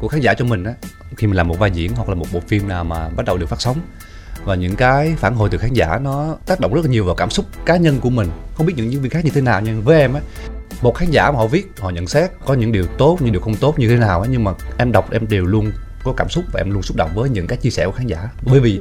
của 0.01 0.07
khán 0.07 0.21
giả 0.21 0.33
cho 0.33 0.45
mình 0.45 0.63
á 0.63 0.73
khi 1.17 1.27
mình 1.27 1.37
làm 1.37 1.47
một 1.47 1.59
vai 1.59 1.71
diễn 1.71 1.91
hoặc 1.95 2.09
là 2.09 2.15
một 2.15 2.25
bộ 2.33 2.39
phim 2.47 2.67
nào 2.67 2.83
mà 2.83 3.09
bắt 3.15 3.25
đầu 3.25 3.37
được 3.37 3.49
phát 3.49 3.61
sóng 3.61 3.77
và 4.45 4.55
những 4.55 4.75
cái 4.75 5.15
phản 5.17 5.35
hồi 5.35 5.49
từ 5.51 5.57
khán 5.57 5.73
giả 5.73 5.99
nó 6.01 6.35
tác 6.45 6.59
động 6.59 6.73
rất 6.73 6.81
là 6.85 6.91
nhiều 6.91 7.05
vào 7.05 7.15
cảm 7.15 7.29
xúc 7.29 7.45
cá 7.65 7.77
nhân 7.77 7.99
của 8.01 8.09
mình. 8.09 8.27
Không 8.53 8.65
biết 8.65 8.73
những 8.77 8.91
diễn 8.91 9.01
viên 9.01 9.11
khác 9.11 9.25
như 9.25 9.31
thế 9.33 9.41
nào 9.41 9.61
nhưng 9.61 9.81
với 9.81 9.99
em 9.99 10.13
á 10.13 10.21
một 10.81 10.95
khán 10.95 11.11
giả 11.11 11.31
mà 11.31 11.37
họ 11.37 11.47
viết 11.47 11.67
họ 11.79 11.89
nhận 11.89 12.07
xét 12.07 12.31
có 12.45 12.53
những 12.53 12.71
điều 12.71 12.85
tốt 12.97 13.17
những 13.21 13.31
điều 13.31 13.41
không 13.41 13.55
tốt 13.55 13.79
như 13.79 13.89
thế 13.89 13.95
nào 13.95 14.21
á 14.21 14.27
nhưng 14.31 14.43
mà 14.43 14.51
em 14.77 14.91
đọc 14.91 15.11
em 15.11 15.27
đều 15.29 15.45
luôn 15.45 15.71
có 16.05 16.13
cảm 16.17 16.29
xúc 16.29 16.45
và 16.53 16.59
em 16.59 16.71
luôn 16.71 16.83
xúc 16.83 16.97
động 16.97 17.09
với 17.15 17.29
những 17.29 17.47
cái 17.47 17.57
chia 17.57 17.69
sẻ 17.69 17.85
của 17.85 17.91
khán 17.91 18.07
giả. 18.07 18.29
Bởi 18.41 18.59
vì 18.59 18.79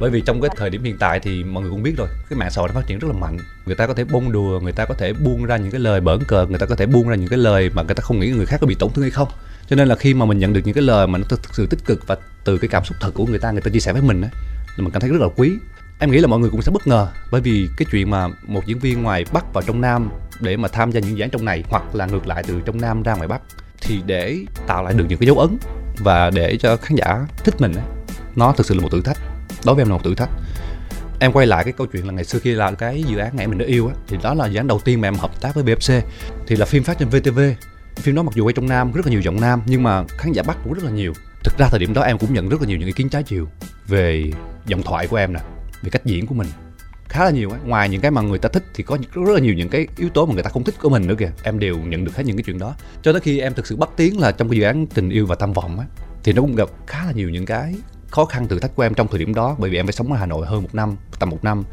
bởi 0.00 0.10
vì 0.10 0.20
trong 0.20 0.40
cái 0.40 0.50
thời 0.56 0.70
điểm 0.70 0.84
hiện 0.84 0.96
tại 0.98 1.20
thì 1.20 1.44
mọi 1.44 1.62
người 1.62 1.70
cũng 1.70 1.82
biết 1.82 1.94
rồi 1.96 2.08
cái 2.30 2.38
mạng 2.38 2.50
xã 2.50 2.60
hội 2.60 2.68
nó 2.68 2.74
phát 2.74 2.86
triển 2.86 2.98
rất 2.98 3.08
là 3.08 3.18
mạnh. 3.18 3.38
Người 3.66 3.76
ta 3.76 3.86
có 3.86 3.94
thể 3.94 4.04
bông 4.04 4.32
đùa 4.32 4.60
người 4.60 4.72
ta 4.72 4.84
có 4.84 4.94
thể 4.94 5.12
buông 5.12 5.44
ra 5.44 5.56
những 5.56 5.70
cái 5.70 5.80
lời 5.80 6.00
bỡn 6.00 6.24
cợt 6.24 6.50
người 6.50 6.58
ta 6.58 6.66
có 6.66 6.76
thể 6.76 6.86
buông 6.86 7.08
ra 7.08 7.16
những 7.16 7.28
cái 7.28 7.38
lời 7.38 7.70
mà 7.74 7.82
người 7.82 7.94
ta 7.94 8.00
không 8.00 8.20
nghĩ 8.20 8.30
người 8.30 8.46
khác 8.46 8.56
có 8.60 8.66
bị 8.66 8.74
tổn 8.74 8.90
thương 8.92 9.02
hay 9.02 9.10
không. 9.10 9.28
Cho 9.66 9.76
nên 9.76 9.88
là 9.88 9.96
khi 9.96 10.14
mà 10.14 10.26
mình 10.26 10.38
nhận 10.38 10.52
được 10.52 10.60
những 10.64 10.74
cái 10.74 10.82
lời 10.82 11.06
mà 11.06 11.18
nó 11.18 11.24
thực 11.28 11.54
sự 11.54 11.66
tích 11.66 11.84
cực 11.84 12.06
và 12.06 12.16
từ 12.44 12.58
cái 12.58 12.68
cảm 12.68 12.84
xúc 12.84 12.96
thật 13.00 13.10
của 13.14 13.26
người 13.26 13.38
ta 13.38 13.50
người 13.50 13.60
ta 13.60 13.70
chia 13.70 13.80
sẻ 13.80 13.92
với 13.92 14.02
mình 14.02 14.22
á 14.22 14.28
mình 14.76 14.90
cảm 14.90 15.00
thấy 15.00 15.10
rất 15.10 15.20
là 15.20 15.28
quý. 15.36 15.52
Em 15.98 16.10
nghĩ 16.10 16.18
là 16.18 16.26
mọi 16.26 16.40
người 16.40 16.50
cũng 16.50 16.62
sẽ 16.62 16.72
bất 16.72 16.86
ngờ 16.86 17.08
bởi 17.30 17.40
vì 17.40 17.68
cái 17.76 17.86
chuyện 17.90 18.10
mà 18.10 18.28
một 18.46 18.66
diễn 18.66 18.78
viên 18.78 19.02
ngoài 19.02 19.24
bắc 19.32 19.52
vào 19.52 19.62
trong 19.66 19.80
nam 19.80 20.10
để 20.40 20.56
mà 20.56 20.68
tham 20.68 20.92
gia 20.92 21.00
những 21.00 21.16
dự 21.16 21.24
án 21.24 21.30
trong 21.30 21.44
này 21.44 21.64
hoặc 21.68 21.94
là 21.94 22.06
ngược 22.06 22.26
lại 22.26 22.42
từ 22.46 22.60
trong 22.64 22.80
nam 22.80 23.02
ra 23.02 23.14
ngoài 23.14 23.28
bắc 23.28 23.40
thì 23.80 24.00
để 24.06 24.38
tạo 24.66 24.84
lại 24.84 24.94
được 24.94 25.04
những 25.08 25.18
cái 25.18 25.26
dấu 25.26 25.38
ấn 25.38 25.58
và 25.98 26.30
để 26.30 26.56
cho 26.56 26.76
khán 26.76 26.96
giả 26.96 27.26
thích 27.44 27.54
mình 27.58 27.72
ấy, 27.74 27.84
nó 28.36 28.52
thực 28.52 28.66
sự 28.66 28.74
là 28.74 28.80
một 28.80 28.88
thử 28.92 29.02
thách. 29.02 29.18
Đối 29.64 29.74
với 29.74 29.82
em 29.82 29.88
là 29.88 29.94
một 29.94 30.04
thử 30.04 30.14
thách. 30.14 30.30
Em 31.20 31.32
quay 31.32 31.46
lại 31.46 31.64
cái 31.64 31.72
câu 31.72 31.86
chuyện 31.86 32.06
là 32.06 32.12
ngày 32.12 32.24
xưa 32.24 32.38
khi 32.38 32.52
làm 32.52 32.76
cái 32.76 33.02
dự 33.02 33.18
án 33.18 33.36
ngày 33.36 33.46
mình 33.46 33.58
đã 33.58 33.66
yêu 33.66 33.88
á 33.88 33.94
thì 34.08 34.16
đó 34.22 34.34
là 34.34 34.46
dự 34.46 34.56
án 34.56 34.66
đầu 34.66 34.80
tiên 34.84 35.00
mà 35.00 35.08
em 35.08 35.14
hợp 35.14 35.40
tác 35.40 35.54
với 35.54 35.64
BFC 35.64 36.00
thì 36.46 36.56
là 36.56 36.66
phim 36.66 36.82
phát 36.82 36.98
trên 36.98 37.08
VTV 37.08 37.40
phim 37.96 38.14
đó 38.14 38.22
mặc 38.22 38.34
dù 38.34 38.44
quay 38.44 38.52
trong 38.52 38.68
nam 38.68 38.92
rất 38.92 39.06
là 39.06 39.10
nhiều 39.10 39.20
giọng 39.20 39.40
nam 39.40 39.62
nhưng 39.66 39.82
mà 39.82 40.04
khán 40.08 40.32
giả 40.32 40.42
bắc 40.46 40.56
cũng 40.64 40.72
rất 40.72 40.84
là 40.84 40.90
nhiều. 40.90 41.12
Thực 41.44 41.58
ra 41.58 41.68
thời 41.70 41.80
điểm 41.80 41.94
đó 41.94 42.02
em 42.02 42.18
cũng 42.18 42.34
nhận 42.34 42.48
rất 42.48 42.60
là 42.60 42.66
nhiều 42.66 42.78
những 42.78 42.86
ý 42.86 42.92
kiến 42.92 43.08
trái 43.08 43.22
chiều 43.22 43.48
về 43.86 44.30
giọng 44.66 44.82
thoại 44.82 45.06
của 45.06 45.16
em 45.16 45.32
nè 45.32 45.40
về 45.82 45.90
cách 45.90 46.04
diễn 46.04 46.26
của 46.26 46.34
mình 46.34 46.48
khá 47.12 47.24
là 47.24 47.30
nhiều 47.30 47.50
ấy. 47.50 47.60
ngoài 47.64 47.88
những 47.88 48.00
cái 48.00 48.10
mà 48.10 48.20
người 48.20 48.38
ta 48.38 48.48
thích 48.48 48.64
thì 48.74 48.84
có 48.84 48.98
rất 49.12 49.32
là 49.32 49.40
nhiều 49.40 49.54
những 49.54 49.68
cái 49.68 49.86
yếu 49.96 50.08
tố 50.08 50.26
mà 50.26 50.34
người 50.34 50.42
ta 50.42 50.50
không 50.50 50.64
thích 50.64 50.74
của 50.80 50.88
mình 50.88 51.06
nữa 51.06 51.14
kìa. 51.18 51.30
Em 51.42 51.58
đều 51.58 51.78
nhận 51.78 52.04
được 52.04 52.16
hết 52.16 52.22
những 52.26 52.36
cái 52.36 52.44
chuyện 52.46 52.58
đó. 52.58 52.74
Cho 53.02 53.12
tới 53.12 53.20
khi 53.20 53.40
em 53.40 53.54
thực 53.54 53.66
sự 53.66 53.76
bắt 53.76 53.90
tiếng 53.96 54.20
là 54.20 54.32
trong 54.32 54.48
cái 54.48 54.58
dự 54.58 54.64
án 54.64 54.86
tình 54.86 55.10
yêu 55.10 55.26
và 55.26 55.34
tham 55.34 55.52
vọng 55.52 55.78
á, 55.78 55.86
thì 56.22 56.32
nó 56.32 56.42
cũng 56.42 56.54
gặp 56.54 56.68
khá 56.86 57.04
là 57.04 57.12
nhiều 57.12 57.30
những 57.30 57.46
cái 57.46 57.74
khó 58.10 58.24
khăn 58.24 58.48
thử 58.48 58.58
thách 58.58 58.76
của 58.76 58.82
em 58.82 58.94
trong 58.94 59.08
thời 59.08 59.18
điểm 59.18 59.34
đó. 59.34 59.56
Bởi 59.58 59.70
vì 59.70 59.76
em 59.76 59.86
phải 59.86 59.92
sống 59.92 60.12
ở 60.12 60.18
hà 60.18 60.26
nội 60.26 60.46
hơn 60.46 60.62
một 60.62 60.74
năm, 60.74 60.96
tầm 61.20 61.30
một 61.30 61.44
năm. 61.44 61.64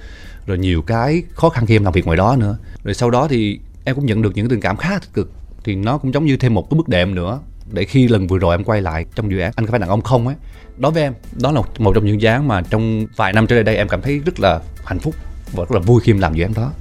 Rồi 0.45 0.57
nhiều 0.57 0.81
cái 0.81 1.23
khó 1.33 1.49
khăn 1.49 1.65
khi 1.65 1.75
em 1.75 1.83
làm 1.83 1.93
việc 1.93 2.05
ngoài 2.05 2.17
đó 2.17 2.35
nữa. 2.39 2.57
Rồi 2.83 2.93
sau 2.93 3.09
đó 3.09 3.27
thì 3.29 3.59
em 3.83 3.95
cũng 3.95 4.05
nhận 4.05 4.21
được 4.21 4.31
những 4.35 4.49
tình 4.49 4.61
cảm 4.61 4.77
khá 4.77 4.89
là 4.89 4.99
tích 4.99 5.13
cực. 5.13 5.31
Thì 5.63 5.75
nó 5.75 5.97
cũng 5.97 6.13
giống 6.13 6.25
như 6.25 6.37
thêm 6.37 6.53
một 6.53 6.69
cái 6.69 6.77
bước 6.77 6.89
đệm 6.89 7.15
nữa. 7.15 7.39
Để 7.71 7.85
khi 7.85 8.07
lần 8.07 8.27
vừa 8.27 8.37
rồi 8.37 8.53
em 8.53 8.63
quay 8.63 8.81
lại 8.81 9.05
trong 9.15 9.31
dự 9.31 9.39
án 9.39 9.51
anh 9.55 9.65
có 9.65 9.71
phải 9.71 9.79
đàn 9.79 9.89
ông 9.89 10.01
không 10.01 10.27
ấy 10.27 10.35
đối 10.77 10.91
với 10.91 11.03
em, 11.03 11.13
đó 11.41 11.51
là 11.51 11.61
một 11.79 11.93
trong 11.95 12.05
những 12.05 12.21
dự 12.21 12.29
án 12.29 12.47
mà 12.47 12.61
trong 12.61 13.05
vài 13.15 13.33
năm 13.33 13.47
trở 13.47 13.55
lại 13.55 13.63
đây 13.63 13.75
em 13.75 13.87
cảm 13.87 14.01
thấy 14.01 14.19
rất 14.19 14.39
là 14.39 14.59
hạnh 14.85 14.99
phúc 14.99 15.15
và 15.53 15.63
rất 15.69 15.71
là 15.71 15.79
vui 15.79 16.01
khi 16.03 16.11
em 16.11 16.19
làm 16.19 16.33
dự 16.33 16.43
án 16.43 16.53
đó. 16.53 16.71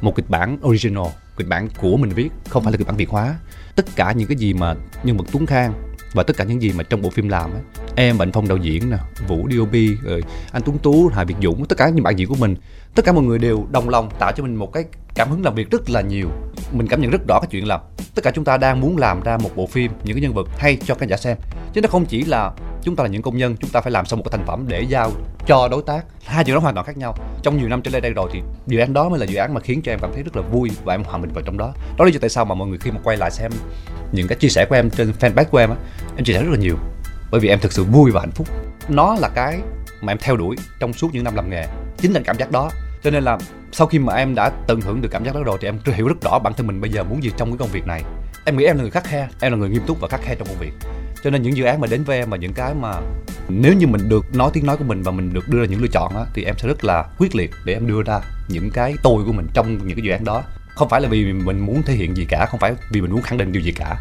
Một 0.00 0.16
kịch 0.16 0.30
bản 0.30 0.58
original 0.66 1.06
kịch 1.36 1.48
bản 1.48 1.68
của 1.80 1.96
mình 1.96 2.10
viết 2.10 2.28
không 2.48 2.62
phải 2.62 2.72
là 2.72 2.76
kịch 2.76 2.86
bản 2.86 2.96
việt 2.96 3.08
hóa. 3.08 3.38
Tất 3.76 3.86
cả 3.96 4.12
những 4.12 4.28
cái 4.28 4.36
gì 4.36 4.54
mà 4.54 4.74
nhân 5.04 5.16
vật 5.16 5.24
tuấn 5.32 5.46
khang 5.46 5.72
và 6.12 6.22
tất 6.22 6.36
cả 6.36 6.44
những 6.44 6.62
gì 6.62 6.72
mà 6.72 6.84
trong 6.84 7.02
bộ 7.02 7.10
phim 7.10 7.28
làm 7.28 7.52
ấy, 7.52 7.62
em 7.96 8.16
và 8.16 8.22
anh 8.22 8.32
phong 8.32 8.48
đạo 8.48 8.58
diễn 8.58 8.90
nè 8.90 8.96
vũ 9.28 9.48
dop 9.52 9.72
rồi 10.02 10.22
anh 10.52 10.62
tuấn 10.62 10.78
tú 10.78 11.10
hà 11.12 11.24
việt 11.24 11.34
dũng 11.42 11.66
tất 11.66 11.78
cả 11.78 11.88
những 11.88 12.04
bạn 12.04 12.18
diễn 12.18 12.28
của 12.28 12.34
mình 12.34 12.56
tất 12.94 13.04
cả 13.04 13.12
mọi 13.12 13.24
người 13.24 13.38
đều 13.38 13.66
đồng 13.70 13.88
lòng 13.88 14.10
tạo 14.18 14.32
cho 14.36 14.42
mình 14.42 14.54
một 14.54 14.72
cái 14.72 14.84
cảm 15.14 15.30
hứng 15.30 15.44
làm 15.44 15.54
việc 15.54 15.70
rất 15.70 15.90
là 15.90 16.00
nhiều 16.00 16.28
mình 16.74 16.86
cảm 16.86 17.00
nhận 17.00 17.10
rất 17.10 17.20
rõ 17.28 17.40
cái 17.40 17.48
chuyện 17.50 17.68
là 17.68 17.78
tất 18.14 18.22
cả 18.24 18.30
chúng 18.34 18.44
ta 18.44 18.56
đang 18.56 18.80
muốn 18.80 18.96
làm 18.96 19.22
ra 19.22 19.36
một 19.36 19.50
bộ 19.56 19.66
phim, 19.66 19.92
những 20.04 20.16
cái 20.16 20.22
nhân 20.22 20.34
vật 20.34 20.48
hay 20.58 20.78
cho 20.84 20.94
khán 20.94 21.08
giả 21.08 21.16
xem. 21.16 21.36
Chứ 21.72 21.80
nó 21.80 21.88
không 21.88 22.06
chỉ 22.06 22.24
là 22.24 22.50
chúng 22.82 22.96
ta 22.96 23.02
là 23.02 23.08
những 23.08 23.22
công 23.22 23.36
nhân, 23.36 23.56
chúng 23.56 23.70
ta 23.70 23.80
phải 23.80 23.92
làm 23.92 24.06
xong 24.06 24.18
một 24.18 24.24
cái 24.30 24.38
thành 24.38 24.46
phẩm 24.46 24.64
để 24.68 24.80
giao 24.88 25.12
cho 25.46 25.68
đối 25.68 25.82
tác. 25.82 26.04
Hai 26.24 26.44
chuyện 26.44 26.54
đó 26.54 26.60
hoàn 26.60 26.74
toàn 26.74 26.86
khác 26.86 26.96
nhau. 26.96 27.14
Trong 27.42 27.58
nhiều 27.58 27.68
năm 27.68 27.82
trở 27.82 27.90
lại 27.90 28.00
đây 28.00 28.12
rồi 28.12 28.30
thì 28.32 28.42
dự 28.66 28.78
án 28.78 28.92
đó 28.92 29.08
mới 29.08 29.20
là 29.20 29.26
dự 29.26 29.36
án 29.36 29.54
mà 29.54 29.60
khiến 29.60 29.80
cho 29.84 29.92
em 29.92 29.98
cảm 30.02 30.10
thấy 30.14 30.22
rất 30.22 30.36
là 30.36 30.42
vui 30.42 30.70
và 30.84 30.94
em 30.94 31.04
hòa 31.04 31.18
mình 31.18 31.30
vào 31.34 31.44
trong 31.44 31.58
đó. 31.58 31.72
Đó 31.76 32.04
là 32.04 32.04
lý 32.04 32.12
do 32.12 32.18
tại 32.20 32.30
sao 32.30 32.44
mà 32.44 32.54
mọi 32.54 32.68
người 32.68 32.78
khi 32.78 32.90
mà 32.90 33.00
quay 33.04 33.16
lại 33.16 33.30
xem 33.30 33.52
những 34.12 34.28
cái 34.28 34.38
chia 34.38 34.48
sẻ 34.48 34.66
của 34.68 34.74
em 34.74 34.90
trên 34.90 35.12
fanpage 35.20 35.44
của 35.44 35.58
em 35.58 35.70
á, 35.70 35.76
em 36.16 36.24
chia 36.24 36.32
sẻ 36.32 36.42
rất 36.42 36.50
là 36.50 36.58
nhiều. 36.58 36.76
Bởi 37.30 37.40
vì 37.40 37.48
em 37.48 37.58
thực 37.58 37.72
sự 37.72 37.84
vui 37.84 38.10
và 38.10 38.20
hạnh 38.20 38.30
phúc. 38.30 38.48
Nó 38.88 39.16
là 39.20 39.28
cái 39.28 39.58
mà 40.00 40.12
em 40.12 40.18
theo 40.18 40.36
đuổi 40.36 40.56
trong 40.80 40.92
suốt 40.92 41.08
những 41.12 41.24
năm 41.24 41.34
làm 41.34 41.50
nghề. 41.50 41.66
Chính 41.96 42.12
là 42.12 42.20
cảm 42.24 42.38
giác 42.38 42.50
đó 42.50 42.70
cho 43.04 43.10
nên 43.10 43.24
là 43.24 43.38
sau 43.72 43.86
khi 43.86 43.98
mà 43.98 44.14
em 44.14 44.34
đã 44.34 44.50
tận 44.66 44.80
hưởng 44.80 45.00
được 45.00 45.08
cảm 45.12 45.24
giác 45.24 45.34
đó 45.34 45.42
rồi 45.42 45.58
thì 45.60 45.68
em 45.68 45.78
hiểu 45.94 46.08
rất 46.08 46.20
rõ 46.22 46.38
bản 46.38 46.52
thân 46.56 46.66
mình 46.66 46.80
bây 46.80 46.90
giờ 46.90 47.04
muốn 47.04 47.22
gì 47.22 47.30
trong 47.36 47.50
cái 47.50 47.58
công 47.58 47.68
việc 47.68 47.86
này. 47.86 48.02
Em 48.44 48.56
nghĩ 48.56 48.64
em 48.64 48.76
là 48.76 48.82
người 48.82 48.90
khắc 48.90 49.04
khe, 49.04 49.28
em 49.40 49.52
là 49.52 49.58
người 49.58 49.68
nghiêm 49.68 49.82
túc 49.86 50.00
và 50.00 50.08
khắc 50.08 50.20
khe 50.22 50.34
trong 50.34 50.48
công 50.48 50.58
việc. 50.58 50.72
Cho 51.24 51.30
nên 51.30 51.42
những 51.42 51.56
dự 51.56 51.64
án 51.64 51.80
mà 51.80 51.86
đến 51.86 52.04
với 52.04 52.18
em 52.18 52.30
và 52.30 52.36
những 52.36 52.52
cái 52.52 52.74
mà 52.74 53.00
nếu 53.48 53.72
như 53.72 53.86
mình 53.86 54.08
được 54.08 54.34
nói 54.34 54.50
tiếng 54.52 54.66
nói 54.66 54.76
của 54.76 54.84
mình 54.84 55.02
và 55.02 55.12
mình 55.12 55.32
được 55.32 55.48
đưa 55.48 55.60
ra 55.60 55.66
những 55.66 55.82
lựa 55.82 55.88
chọn 55.88 56.16
á, 56.16 56.24
thì 56.34 56.44
em 56.44 56.54
sẽ 56.58 56.68
rất 56.68 56.84
là 56.84 57.04
quyết 57.18 57.36
liệt 57.36 57.50
để 57.64 57.74
em 57.74 57.86
đưa 57.86 58.02
ra 58.02 58.20
những 58.48 58.70
cái 58.70 58.94
tôi 59.02 59.24
của 59.24 59.32
mình 59.32 59.46
trong 59.54 59.86
những 59.86 59.96
cái 59.96 60.04
dự 60.04 60.10
án 60.10 60.24
đó. 60.24 60.42
Không 60.74 60.88
phải 60.88 61.00
là 61.00 61.08
vì 61.08 61.32
mình 61.32 61.58
muốn 61.58 61.82
thể 61.82 61.94
hiện 61.94 62.16
gì 62.16 62.26
cả, 62.28 62.46
không 62.50 62.60
phải 62.60 62.74
vì 62.90 63.00
mình 63.00 63.10
muốn 63.12 63.22
khẳng 63.22 63.38
định 63.38 63.52
điều 63.52 63.62
gì 63.62 63.72
cả, 63.72 63.96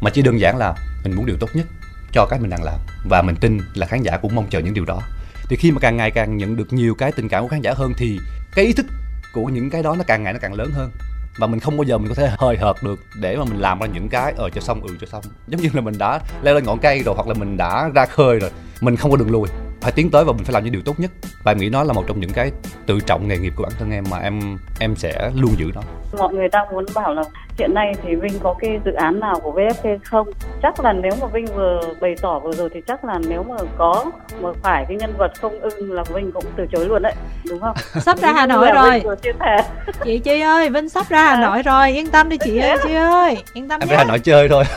mà 0.00 0.10
chỉ 0.10 0.22
đơn 0.22 0.40
giản 0.40 0.56
là 0.56 0.74
mình 1.04 1.16
muốn 1.16 1.26
điều 1.26 1.36
tốt 1.36 1.48
nhất 1.54 1.66
cho 2.12 2.26
cái 2.26 2.40
mình 2.40 2.50
đang 2.50 2.62
làm. 2.62 2.78
Và 3.08 3.22
mình 3.22 3.36
tin 3.36 3.58
là 3.74 3.86
khán 3.86 4.02
giả 4.02 4.16
cũng 4.16 4.34
mong 4.34 4.46
chờ 4.50 4.58
những 4.58 4.74
điều 4.74 4.84
đó 4.84 5.00
thì 5.48 5.56
khi 5.56 5.70
mà 5.70 5.80
càng 5.80 5.96
ngày 5.96 6.10
càng 6.10 6.36
nhận 6.36 6.56
được 6.56 6.72
nhiều 6.72 6.94
cái 6.94 7.12
tình 7.12 7.28
cảm 7.28 7.42
của 7.42 7.48
khán 7.48 7.60
giả 7.60 7.74
hơn 7.76 7.92
thì 7.96 8.18
cái 8.54 8.64
ý 8.64 8.72
thức 8.72 8.86
của 9.32 9.44
những 9.44 9.70
cái 9.70 9.82
đó 9.82 9.94
nó 9.98 10.04
càng 10.06 10.22
ngày 10.22 10.32
nó 10.32 10.38
càng 10.42 10.54
lớn 10.54 10.70
hơn. 10.74 10.90
Và 11.38 11.46
mình 11.46 11.60
không 11.60 11.76
bao 11.76 11.84
giờ 11.84 11.98
mình 11.98 12.08
có 12.08 12.14
thể 12.14 12.30
hơi 12.38 12.56
hợt 12.56 12.76
được 12.82 13.00
để 13.20 13.36
mà 13.36 13.44
mình 13.44 13.60
làm 13.60 13.80
ra 13.80 13.86
những 13.86 14.08
cái 14.08 14.32
ờ 14.36 14.50
cho 14.50 14.60
xong 14.60 14.82
ừ 14.82 14.96
cho 15.00 15.06
xong. 15.06 15.24
Giống 15.48 15.60
như 15.60 15.68
là 15.72 15.80
mình 15.80 15.98
đã 15.98 16.20
leo 16.42 16.54
lên 16.54 16.64
ngọn 16.64 16.78
cây 16.78 17.02
rồi 17.02 17.14
hoặc 17.14 17.28
là 17.28 17.34
mình 17.34 17.56
đã 17.56 17.90
ra 17.94 18.06
khơi 18.06 18.38
rồi, 18.38 18.50
mình 18.80 18.96
không 18.96 19.10
có 19.10 19.16
đường 19.16 19.30
lui 19.30 19.48
phải 19.82 19.92
tiến 19.92 20.10
tới 20.10 20.24
và 20.24 20.32
mình 20.32 20.44
phải 20.44 20.52
làm 20.52 20.64
những 20.64 20.72
điều 20.72 20.82
tốt 20.82 21.00
nhất. 21.00 21.10
Và 21.44 21.52
em 21.52 21.58
nghĩ 21.58 21.68
nó 21.68 21.82
là 21.84 21.92
một 21.92 22.04
trong 22.06 22.20
những 22.20 22.30
cái 22.34 22.50
tự 22.86 23.00
trọng 23.06 23.28
nghề 23.28 23.38
nghiệp 23.38 23.52
của 23.56 23.62
bản 23.62 23.72
thân 23.78 23.90
em 23.90 24.04
mà 24.10 24.18
em 24.18 24.58
em 24.80 24.96
sẽ 24.96 25.30
luôn 25.34 25.54
giữ 25.58 25.70
nó. 25.74 25.80
Mọi 26.18 26.34
người 26.34 26.48
đang 26.48 26.66
muốn 26.72 26.84
bảo 26.94 27.14
là 27.14 27.22
hiện 27.58 27.74
nay 27.74 27.92
thì 28.02 28.14
Vinh 28.14 28.38
có 28.42 28.54
cái 28.60 28.80
dự 28.84 28.92
án 28.92 29.20
nào 29.20 29.40
của 29.40 29.52
VFK 29.52 29.98
không? 30.04 30.28
Chắc 30.62 30.80
là 30.80 30.92
nếu 30.92 31.12
mà 31.20 31.26
Vinh 31.26 31.46
vừa 31.46 31.80
bày 32.00 32.14
tỏ 32.22 32.38
vừa 32.38 32.52
rồi 32.52 32.70
thì 32.74 32.80
chắc 32.86 33.04
là 33.04 33.18
nếu 33.28 33.42
mà 33.42 33.56
có 33.78 34.04
mà 34.40 34.48
phải 34.62 34.84
cái 34.88 34.96
nhân 34.96 35.14
vật 35.18 35.32
không 35.40 35.60
ưng 35.60 35.92
là 35.92 36.02
Vinh 36.14 36.32
cũng 36.32 36.44
từ 36.56 36.66
chối 36.72 36.86
luôn 36.86 37.02
đấy 37.02 37.14
đúng 37.48 37.60
không? 37.60 37.76
Sắp 38.02 38.18
ra 38.18 38.32
Hà 38.32 38.46
Nội 38.46 38.70
rồi. 38.74 39.02
chị 40.04 40.18
Chi 40.18 40.40
ơi 40.40 40.70
Vinh 40.70 40.88
sắp 40.88 41.08
ra 41.08 41.24
Hà 41.24 41.40
Nội 41.40 41.62
rồi. 41.62 41.90
Yên 41.90 42.06
tâm 42.06 42.28
đi 42.28 42.38
chị 42.44 42.58
ơi 42.58 42.78
Chi 42.84 42.94
ơi. 42.94 43.36
Yên 43.54 43.68
tâm 43.68 43.80
em 43.80 43.88
nhé. 43.88 43.96
Hà 43.96 44.04
Nội 44.04 44.18
chơi 44.18 44.48
thôi. 44.48 44.64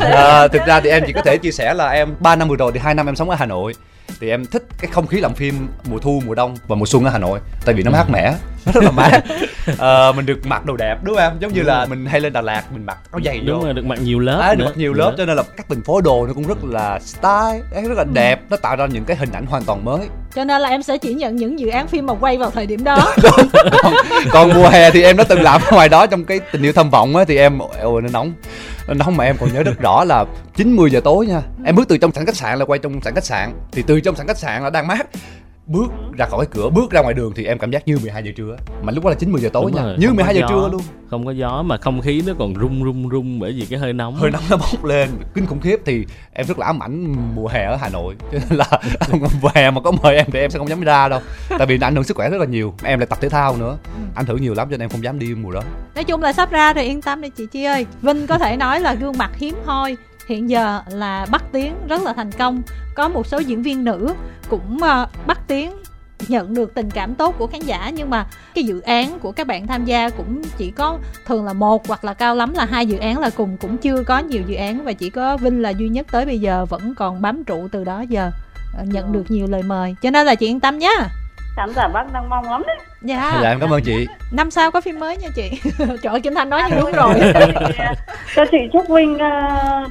À, 0.00 0.48
thực 0.48 0.66
ra 0.66 0.80
thì 0.80 0.90
em 0.90 1.02
chỉ 1.06 1.12
có 1.12 1.20
thể 1.20 1.36
chia 1.36 1.50
sẻ 1.50 1.74
là 1.74 1.88
em 1.88 2.14
3 2.20 2.36
năm 2.36 2.48
vừa 2.48 2.56
rồi 2.56 2.72
thì 2.72 2.80
hai 2.80 2.94
năm 2.94 3.08
em 3.08 3.16
sống 3.16 3.30
ở 3.30 3.36
Hà 3.36 3.46
Nội 3.46 3.74
thì 4.20 4.30
em 4.30 4.44
thích 4.46 4.66
cái 4.78 4.90
không 4.90 5.06
khí 5.06 5.20
làm 5.20 5.34
phim 5.34 5.68
mùa 5.84 5.98
thu 5.98 6.22
mùa 6.26 6.34
đông 6.34 6.56
và 6.68 6.76
mùa 6.76 6.86
xuân 6.86 7.04
ở 7.04 7.10
hà 7.10 7.18
nội 7.18 7.40
tại 7.64 7.74
vì 7.74 7.82
nó 7.82 7.90
mát 7.90 8.10
mẻ 8.10 8.34
nó 8.66 8.72
rất 8.72 8.84
là 8.84 8.90
mát. 8.90 9.20
À, 9.78 10.12
mình 10.16 10.26
được 10.26 10.46
mặc 10.46 10.66
đồ 10.66 10.76
đẹp 10.76 10.96
đúng 11.02 11.14
không 11.14 11.24
em? 11.24 11.32
Giống 11.40 11.52
như 11.52 11.62
là 11.62 11.86
mình 11.86 12.06
hay 12.06 12.20
lên 12.20 12.32
đà 12.32 12.40
lạt 12.40 12.62
mình 12.72 12.86
mặc 12.86 12.98
áo 13.12 13.20
dày 13.24 13.40
đúng 13.40 13.58
vô. 13.58 13.64
rồi 13.64 13.74
được 13.74 13.84
mặc 13.84 13.98
nhiều 14.02 14.18
lớp 14.18 14.40
à, 14.40 14.54
được 14.54 14.64
mặc 14.64 14.76
nhiều 14.76 14.92
lớp 14.92 15.10
nữa. 15.10 15.14
cho 15.18 15.26
nên 15.26 15.36
là 15.36 15.42
các 15.56 15.68
tình 15.68 15.82
phố 15.82 16.00
đồ 16.00 16.26
nó 16.26 16.32
cũng 16.32 16.46
rất 16.48 16.64
là 16.64 17.00
style 17.00 17.60
rất 17.72 17.96
là 17.96 18.04
đẹp 18.12 18.40
nó 18.50 18.56
tạo 18.56 18.76
ra 18.76 18.86
những 18.86 19.04
cái 19.04 19.16
hình 19.16 19.32
ảnh 19.32 19.46
hoàn 19.46 19.64
toàn 19.64 19.84
mới 19.84 20.08
cho 20.34 20.44
nên 20.44 20.60
là 20.60 20.68
em 20.68 20.82
sẽ 20.82 20.98
chỉ 20.98 21.14
nhận 21.14 21.36
những 21.36 21.58
dự 21.58 21.68
án 21.68 21.88
phim 21.88 22.06
mà 22.06 22.14
quay 22.14 22.38
vào 22.38 22.50
thời 22.50 22.66
điểm 22.66 22.84
đó. 22.84 23.14
Đúng 23.22 23.48
còn, 23.82 23.94
còn 24.32 24.54
mùa 24.54 24.68
hè 24.68 24.90
thì 24.90 25.02
em 25.02 25.16
đã 25.16 25.24
từng 25.24 25.42
làm 25.42 25.60
ngoài 25.70 25.88
đó. 25.88 26.06
Trong 26.06 26.24
cái 26.24 26.40
tình 26.52 26.62
yêu 26.62 26.72
thâm 26.72 26.90
vọng 26.90 27.16
á 27.16 27.24
thì 27.28 27.36
em 27.36 27.58
ôi 27.82 28.02
nó 28.02 28.08
nóng. 28.12 28.32
Nó 28.88 28.94
nóng 28.94 29.16
mà 29.16 29.24
em 29.24 29.36
còn 29.40 29.54
nhớ 29.54 29.62
rất 29.62 29.80
rõ 29.80 30.04
là 30.04 30.24
chín 30.56 30.76
mười 30.76 30.90
giờ 30.90 31.00
tối 31.04 31.26
nha. 31.26 31.42
Em 31.64 31.74
bước 31.74 31.88
từ 31.88 31.98
trong 31.98 32.12
sảnh 32.12 32.26
khách 32.26 32.36
sạn 32.36 32.58
là 32.58 32.64
quay 32.64 32.78
trong 32.78 33.00
sảnh 33.00 33.14
khách 33.14 33.24
sạn. 33.24 33.52
Thì 33.72 33.82
từ 33.86 34.00
trong 34.00 34.16
sảnh 34.16 34.26
khách 34.26 34.38
sạn 34.38 34.62
là 34.62 34.70
đang 34.70 34.86
mát 34.86 35.06
bước 35.66 35.92
ra 36.18 36.26
khỏi 36.26 36.46
cửa 36.50 36.70
bước 36.70 36.90
ra 36.90 37.00
ngoài 37.02 37.14
đường 37.14 37.32
thì 37.36 37.44
em 37.44 37.58
cảm 37.58 37.70
giác 37.70 37.88
như 37.88 37.98
12 37.98 38.22
giờ 38.24 38.30
trưa 38.36 38.56
mà 38.82 38.92
lúc 38.92 39.04
đó 39.04 39.10
là 39.10 39.16
9 39.16 39.32
10 39.32 39.42
giờ 39.42 39.48
tối 39.52 39.62
Đúng 39.66 39.74
nha. 39.74 39.82
rồi, 39.82 39.96
như 39.98 40.12
12 40.12 40.34
giờ 40.34 40.40
gió, 40.40 40.48
trưa 40.48 40.68
luôn. 40.72 40.80
không 41.10 41.26
có 41.26 41.30
gió 41.32 41.62
mà 41.62 41.76
không 41.76 42.00
khí 42.00 42.22
nó 42.26 42.32
còn 42.38 42.54
rung 42.60 42.84
rung 42.84 43.08
rung 43.10 43.38
bởi 43.40 43.52
vì 43.52 43.66
cái 43.66 43.78
hơi 43.78 43.92
nóng. 43.92 44.14
Hơi 44.14 44.30
nóng 44.30 44.42
nó 44.50 44.56
bốc 44.56 44.84
lên. 44.84 45.08
Kinh 45.34 45.46
khủng 45.46 45.60
khiếp 45.60 45.80
thì 45.84 46.04
em 46.32 46.46
rất 46.46 46.58
là 46.58 46.66
ám 46.66 46.82
ảnh 46.82 47.14
mùa 47.34 47.48
hè 47.48 47.64
ở 47.64 47.76
Hà 47.76 47.88
Nội. 47.88 48.14
Cho 48.32 48.38
nên 48.50 48.58
là 48.58 48.66
mùa 49.42 49.48
hè 49.54 49.70
mà 49.70 49.80
có 49.80 49.90
mời 49.90 50.16
em 50.16 50.26
thì 50.32 50.38
em 50.38 50.50
sẽ 50.50 50.58
không 50.58 50.68
dám 50.68 50.80
ra 50.80 51.08
đâu. 51.08 51.20
Tại 51.58 51.66
vì 51.66 51.78
nó 51.78 51.86
ảnh 51.86 51.94
hưởng 51.94 52.04
sức 52.04 52.16
khỏe 52.16 52.30
rất 52.30 52.38
là 52.40 52.46
nhiều. 52.46 52.74
Em 52.82 52.98
lại 52.98 53.06
tập 53.06 53.18
thể 53.20 53.28
thao 53.28 53.56
nữa. 53.56 53.76
Ảnh 54.14 54.26
hưởng 54.26 54.42
nhiều 54.42 54.54
lắm 54.54 54.66
cho 54.68 54.76
nên 54.76 54.80
em 54.80 54.90
không 54.90 55.04
dám 55.04 55.18
đi 55.18 55.34
mùa 55.34 55.50
đó. 55.50 55.60
Nói 55.94 56.04
chung 56.04 56.22
là 56.22 56.32
sắp 56.32 56.50
ra 56.50 56.72
rồi 56.72 56.84
yên 56.84 57.02
tâm 57.02 57.20
đi 57.20 57.28
chị 57.30 57.46
Chi 57.46 57.64
ơi. 57.64 57.86
Vinh 58.02 58.26
có 58.26 58.38
thể 58.38 58.56
nói 58.56 58.80
là 58.80 58.94
gương 58.94 59.18
mặt 59.18 59.30
hiếm 59.36 59.54
hoi 59.66 59.96
hiện 60.28 60.50
giờ 60.50 60.82
là 60.88 61.26
bắt 61.30 61.44
tiếng 61.52 61.74
rất 61.88 62.02
là 62.02 62.12
thành 62.12 62.32
công. 62.32 62.62
Có 62.94 63.08
một 63.08 63.26
số 63.26 63.38
diễn 63.38 63.62
viên 63.62 63.84
nữ 63.84 64.14
cũng 64.48 64.76
uh, 64.76 65.26
bắt 65.26 65.40
tiếng 65.46 65.72
nhận 66.28 66.54
được 66.54 66.74
tình 66.74 66.90
cảm 66.90 67.14
tốt 67.14 67.34
của 67.38 67.46
khán 67.46 67.60
giả 67.60 67.90
nhưng 67.94 68.10
mà 68.10 68.26
cái 68.54 68.64
dự 68.64 68.80
án 68.80 69.18
của 69.18 69.32
các 69.32 69.46
bạn 69.46 69.66
tham 69.66 69.84
gia 69.84 70.10
cũng 70.10 70.42
chỉ 70.58 70.70
có 70.70 70.98
thường 71.26 71.44
là 71.44 71.52
một 71.52 71.88
hoặc 71.88 72.04
là 72.04 72.14
cao 72.14 72.34
lắm 72.34 72.54
là 72.54 72.64
hai 72.64 72.86
dự 72.86 72.98
án 72.98 73.18
là 73.18 73.30
cùng 73.30 73.56
cũng 73.56 73.76
chưa 73.76 74.02
có 74.02 74.18
nhiều 74.18 74.42
dự 74.46 74.54
án 74.54 74.84
và 74.84 74.92
chỉ 74.92 75.10
có 75.10 75.36
Vinh 75.36 75.62
là 75.62 75.70
duy 75.70 75.88
nhất 75.88 76.06
tới 76.10 76.26
bây 76.26 76.38
giờ 76.38 76.64
vẫn 76.64 76.94
còn 76.94 77.22
bám 77.22 77.44
trụ 77.44 77.68
từ 77.72 77.84
đó 77.84 78.00
giờ 78.00 78.30
ờ, 78.76 78.84
nhận 78.84 79.12
được 79.12 79.30
nhiều 79.30 79.46
lời 79.46 79.62
mời. 79.62 79.94
Cho 80.02 80.10
nên 80.10 80.26
là 80.26 80.34
chị 80.34 80.46
yên 80.46 80.60
tâm 80.60 80.78
nhá 80.78 81.08
khán 81.56 81.70
giả 81.76 81.88
bác 81.88 82.12
đang 82.12 82.28
mong 82.28 82.50
lắm 82.50 82.62
đấy. 82.66 82.76
Dạ. 83.02 83.38
Dạ 83.42 83.48
em 83.48 83.60
cảm 83.60 83.70
ơn 83.70 83.82
chị. 83.82 84.06
Năm 84.32 84.50
sau 84.50 84.70
có 84.70 84.80
phim 84.80 85.00
mới 85.00 85.16
nha 85.16 85.28
chị. 85.34 85.60
Trời 85.78 86.12
ơi 86.12 86.20
kim 86.20 86.34
thanh 86.34 86.50
nói 86.50 86.62
như 86.70 86.76
đúng 86.80 86.92
rồi. 86.92 87.14
Cho 88.36 88.44
chị 88.50 88.58
chúc 88.72 88.88
Vinh 88.88 89.18
ờ, 89.18 89.30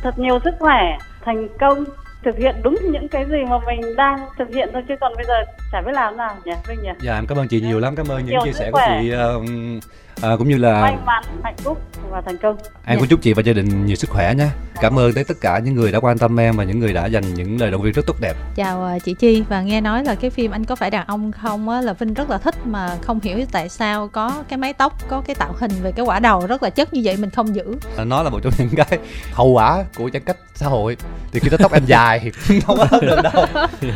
thật 0.03 0.19
nhiều 0.19 0.39
sức 0.43 0.53
khỏe 0.59 0.97
thành 1.25 1.47
công 1.59 1.83
thực 2.23 2.37
hiện 2.37 2.55
đúng 2.63 2.77
những 2.91 3.07
cái 3.07 3.25
gì 3.25 3.37
mà 3.49 3.59
mình 3.65 3.95
đang 3.95 4.19
thực 4.37 4.49
hiện 4.53 4.69
thôi 4.73 4.83
chứ 4.87 4.93
còn 5.01 5.13
bây 5.15 5.25
giờ 5.25 5.33
chả 5.71 5.81
biết 5.81 5.91
làm 5.93 6.17
nào. 6.17 6.35
Nhỉ 6.45 6.51
Vinh 6.67 6.81
nhỉ. 6.83 6.89
Dạ 6.99 7.15
em 7.15 7.25
cảm 7.27 7.37
ơn 7.37 7.47
chị 7.47 7.61
nhiều 7.61 7.79
lắm. 7.79 7.95
Cảm 7.95 8.07
ơn 8.07 8.17
những 8.17 8.29
Nhiều 8.29 8.41
chia 8.43 8.53
sẻ 8.53 8.71
của 8.71 8.81
chị 9.01 9.09
ờ, 9.09 9.39
ờ, 10.21 10.37
cũng 10.37 10.49
như 10.49 10.57
là 10.57 10.81
may 10.81 10.95
mắn 11.05 11.23
hạnh 11.43 11.55
phúc 11.57 11.81
và 12.09 12.21
thành 12.21 12.37
công. 12.37 12.57
Em 12.85 12.99
cũng 12.99 13.07
chúc 13.07 13.21
chị 13.21 13.33
và 13.33 13.41
gia 13.41 13.53
đình 13.53 13.85
nhiều 13.85 13.95
sức 13.95 14.09
khỏe 14.09 14.33
nha. 14.35 14.51
Cảm 14.81 14.99
ơn 14.99 15.13
tới 15.13 15.23
tất 15.23 15.37
cả 15.41 15.59
những 15.59 15.75
người 15.75 15.91
đã 15.91 15.99
quan 15.99 16.17
tâm 16.17 16.39
em 16.39 16.57
và 16.57 16.63
những 16.63 16.79
người 16.79 16.93
đã 16.93 17.05
dành 17.05 17.33
những 17.33 17.59
lời 17.61 17.71
động 17.71 17.81
viên 17.81 17.93
rất 17.93 18.05
tốt 18.07 18.15
đẹp. 18.21 18.33
Chào 18.55 18.83
ờ, 18.83 18.99
chị 19.03 19.13
chi 19.13 19.43
và 19.49 19.61
nghe 19.61 19.81
nói 19.81 20.03
là 20.03 20.15
cái 20.15 20.29
phim 20.29 20.51
anh 20.51 20.65
có 20.65 20.75
phải 20.75 20.89
đàn 20.89 21.07
ông 21.07 21.31
không 21.31 21.69
á 21.69 21.81
là 21.81 21.93
vinh 21.93 22.13
rất 22.13 22.29
là 22.29 22.37
thích 22.37 22.55
mà 22.65 22.97
không 23.01 23.19
hiểu 23.23 23.39
tại 23.51 23.69
sao 23.69 24.07
có 24.07 24.43
cái 24.49 24.57
mái 24.57 24.73
tóc 24.73 24.93
có 25.07 25.21
cái 25.25 25.35
tạo 25.35 25.53
hình 25.59 25.71
về 25.83 25.91
cái 25.91 26.05
quả 26.05 26.19
đầu 26.19 26.47
rất 26.47 26.63
là 26.63 26.69
chất 26.69 26.93
như 26.93 27.01
vậy 27.03 27.17
mình 27.17 27.29
không 27.29 27.55
giữ. 27.55 27.75
Nó 28.05 28.23
là 28.23 28.29
một 28.29 28.39
trong 28.43 28.53
những 28.57 28.69
cái 28.75 28.99
hậu 29.31 29.47
quả 29.47 29.83
của 29.95 30.09
giãn 30.13 30.21
cách 30.25 30.37
xã 30.55 30.67
hội. 30.67 30.97
Thì 31.31 31.39
khi 31.39 31.49
đó 31.49 31.57
tóc 31.59 31.73
em 31.73 31.85
dài 31.85 32.19
thì 32.23 32.59
không 32.65 32.77
có 32.77 32.99
được 33.01 33.21
đâu. 33.23 33.45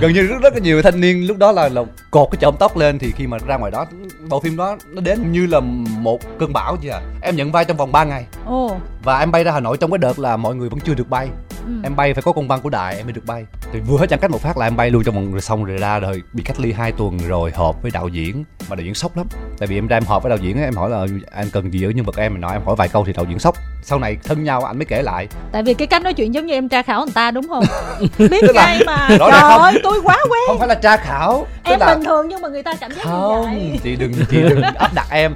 Gần 0.02 0.14
như 0.14 0.28
rất 0.28 0.38
rất 0.42 0.54
là 0.54 0.60
nhiều 0.60 0.82
thanh 0.82 1.02
niên 1.02 1.28
lúc 1.28 1.38
đó 1.38 1.52
là, 1.52 1.70
là 1.70 1.82
cột 2.12 2.28
cái 2.32 2.40
chỏm 2.42 2.56
tóc 2.60 2.78
lên 2.78 3.00
thì 3.00 3.12
khi 3.12 3.28
mà 3.28 3.38
ra 3.48 3.58
ngoài 3.58 3.72
đó 3.72 3.86
bộ 4.30 4.40
phim 4.40 4.58
đó 4.58 4.78
nó 4.88 5.02
đến 5.02 5.32
như 5.32 5.46
là 5.46 5.60
một 5.60 6.07
cơn 6.40 6.54
bão 6.54 6.78
vậy 6.82 6.92
à? 6.92 7.02
Em 7.22 7.36
nhận 7.36 7.52
vai 7.52 7.66
trong 7.66 7.78
vòng 7.78 7.92
3 7.92 8.04
ngày. 8.04 8.26
Ồ. 8.46 8.78
Và 9.04 9.20
em 9.20 9.32
bay 9.32 9.44
ra 9.44 9.52
hà 9.52 9.60
nội 9.60 9.78
trong 9.78 9.92
cái 9.92 9.98
đợt 9.98 10.20
là 10.20 10.38
mọi 10.38 10.56
người 10.56 10.70
vẫn 10.70 10.80
chưa 10.80 10.94
được 10.94 11.10
bay 11.10 11.30
ừ. 11.68 11.74
em 11.84 11.96
bay 11.96 12.14
phải 12.14 12.24
có 12.24 12.32
công 12.32 12.48
văn 12.48 12.60
của 12.64 12.70
đài 12.70 12.96
em 12.96 13.06
mới 13.06 13.14
được 13.14 13.26
bay. 13.26 13.46
Thì 13.74 13.80
vừa 13.80 13.98
hết 13.98 14.10
giãn 14.10 14.20
cách 14.20 14.32
một 14.32 14.42
phát 14.42 14.58
là 14.58 14.68
em 14.68 14.76
bay 14.76 14.90
luôn 14.90 15.04
trong 15.04 15.16
vòng 15.16 15.32
rồi 15.32 15.42
xong 15.42 15.66
rồi 15.66 15.78
ra 15.78 16.00
rồi 16.00 16.24
bị 16.34 16.44
cách 16.44 16.60
ly 16.60 16.72
hai 16.72 16.92
tuần 16.92 17.18
rồi 17.28 17.52
họp 17.56 17.82
với 17.82 17.92
đạo 17.92 18.08
diễn. 18.08 18.44
Mà 18.70 18.76
đạo 18.76 18.86
diễn 18.86 18.94
sốc 18.94 19.18
lắm. 19.18 19.28
Tại 19.60 19.68
vì 19.68 19.78
em 19.78 19.88
ra 19.88 19.98
em 19.98 20.04
họp 20.04 20.24
với 20.24 20.30
đạo 20.30 20.38
diễn 20.42 20.58
em 20.58 20.74
hỏi 20.76 20.90
là 20.90 21.06
anh 21.32 21.50
cần 21.54 21.74
gì 21.74 21.84
ở 21.84 21.90
nhân 21.90 22.06
vật 22.06 22.18
em? 22.18 22.34
Mình 22.34 22.42
nói 22.42 22.54
em 22.54 22.62
hỏi 22.66 22.76
vài 22.76 22.88
câu 22.88 23.06
thì 23.06 23.14
đạo 23.14 23.26
diễn 23.30 23.40
sốc. 23.40 23.56
Sau 23.84 24.00
này 24.00 24.18
thân 24.24 24.44
nhau 24.44 24.64
anh 24.64 24.78
mới 24.78 24.86
kể 24.86 25.02
lại. 25.02 25.28
Tại 25.52 25.64
vì 25.64 25.74
cái 25.74 25.88
cách 25.88 26.02
nói 26.02 26.14
chuyện 26.14 26.34
giống 26.34 26.46
như 26.46 26.54
em 26.54 26.70
tra 26.70 26.82
khảo 26.82 27.06
người 27.06 27.14
ta 27.14 27.32
đúng 27.32 27.48
không? 27.48 27.64
Biết 28.18 28.44
ngay 28.54 28.80
mà. 28.86 29.08
trời 29.20 29.30
ơi 29.42 29.80
tôi 29.84 30.02
quá 30.04 30.18
quen. 30.30 30.44
Không 30.48 30.60
phải 30.60 30.68
là 30.68 30.76
tra 30.76 30.98
khảo 30.98 31.48
tức 31.64 31.72
em 31.72 31.80
là 31.80 31.96
bình 31.96 32.04
thường 32.04 32.28
nhưng 32.30 32.42
mà 32.42 32.48
người 32.50 32.64
ta 32.64 32.74
cảm 32.80 32.92
giác 32.92 33.06
như 33.06 33.12
không 33.12 33.44
vậy. 33.44 33.80
chị 33.84 33.96
đừng 33.96 34.14
chị 34.30 34.38
đừng 34.50 34.62
áp 34.76 34.94
đặt 34.94 35.08
em. 35.12 35.34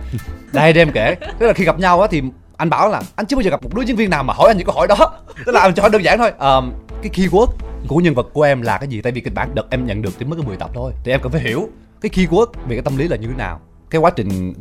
Đây 0.53 0.73
em 0.73 0.91
kể. 0.91 1.15
Tức 1.39 1.47
là 1.47 1.53
khi 1.53 1.63
gặp 1.63 1.79
nhau 1.79 2.01
á 2.01 2.07
thì 2.11 2.21
anh 2.61 2.69
bảo 2.69 2.89
là 2.89 3.01
anh 3.15 3.25
chưa 3.25 3.35
bao 3.35 3.41
giờ 3.41 3.49
gặp 3.49 3.63
một 3.63 3.69
đối 3.73 3.85
diễn 3.85 3.95
viên 3.95 4.09
nào 4.09 4.23
mà 4.23 4.33
hỏi 4.33 4.49
anh 4.49 4.57
những 4.57 4.65
câu 4.65 4.75
hỏi 4.75 4.87
đó. 4.87 4.95
Tức 5.45 5.51
là 5.51 5.61
anh 5.61 5.73
cho 5.73 5.81
hỏi 5.81 5.89
đơn 5.89 6.03
giản 6.03 6.17
thôi. 6.17 6.31
Um, 6.39 6.71
cái 7.01 7.11
keyword 7.15 7.47
của 7.87 7.97
nhân 7.97 8.13
vật 8.13 8.27
của 8.33 8.43
em 8.43 8.61
là 8.61 8.77
cái 8.77 8.87
gì? 8.87 9.01
Tại 9.01 9.11
vì 9.11 9.21
kịch 9.21 9.33
bản 9.33 9.55
đợt 9.55 9.69
em 9.69 9.85
nhận 9.85 10.01
được 10.01 10.09
chỉ 10.19 10.25
mới 10.25 10.39
có 10.39 10.43
10 10.43 10.57
tập 10.57 10.69
thôi. 10.73 10.93
Thì 11.03 11.11
em 11.11 11.19
cần 11.23 11.31
phải 11.31 11.41
hiểu 11.41 11.69
cái 12.01 12.11
keyword 12.15 12.45
về 12.67 12.75
cái 12.75 12.81
tâm 12.81 12.97
lý 12.97 13.07
là 13.07 13.17
như 13.17 13.27
thế 13.27 13.33
nào 13.37 13.59
cái 13.91 14.01
quá 14.01 14.11
trình 14.15 14.53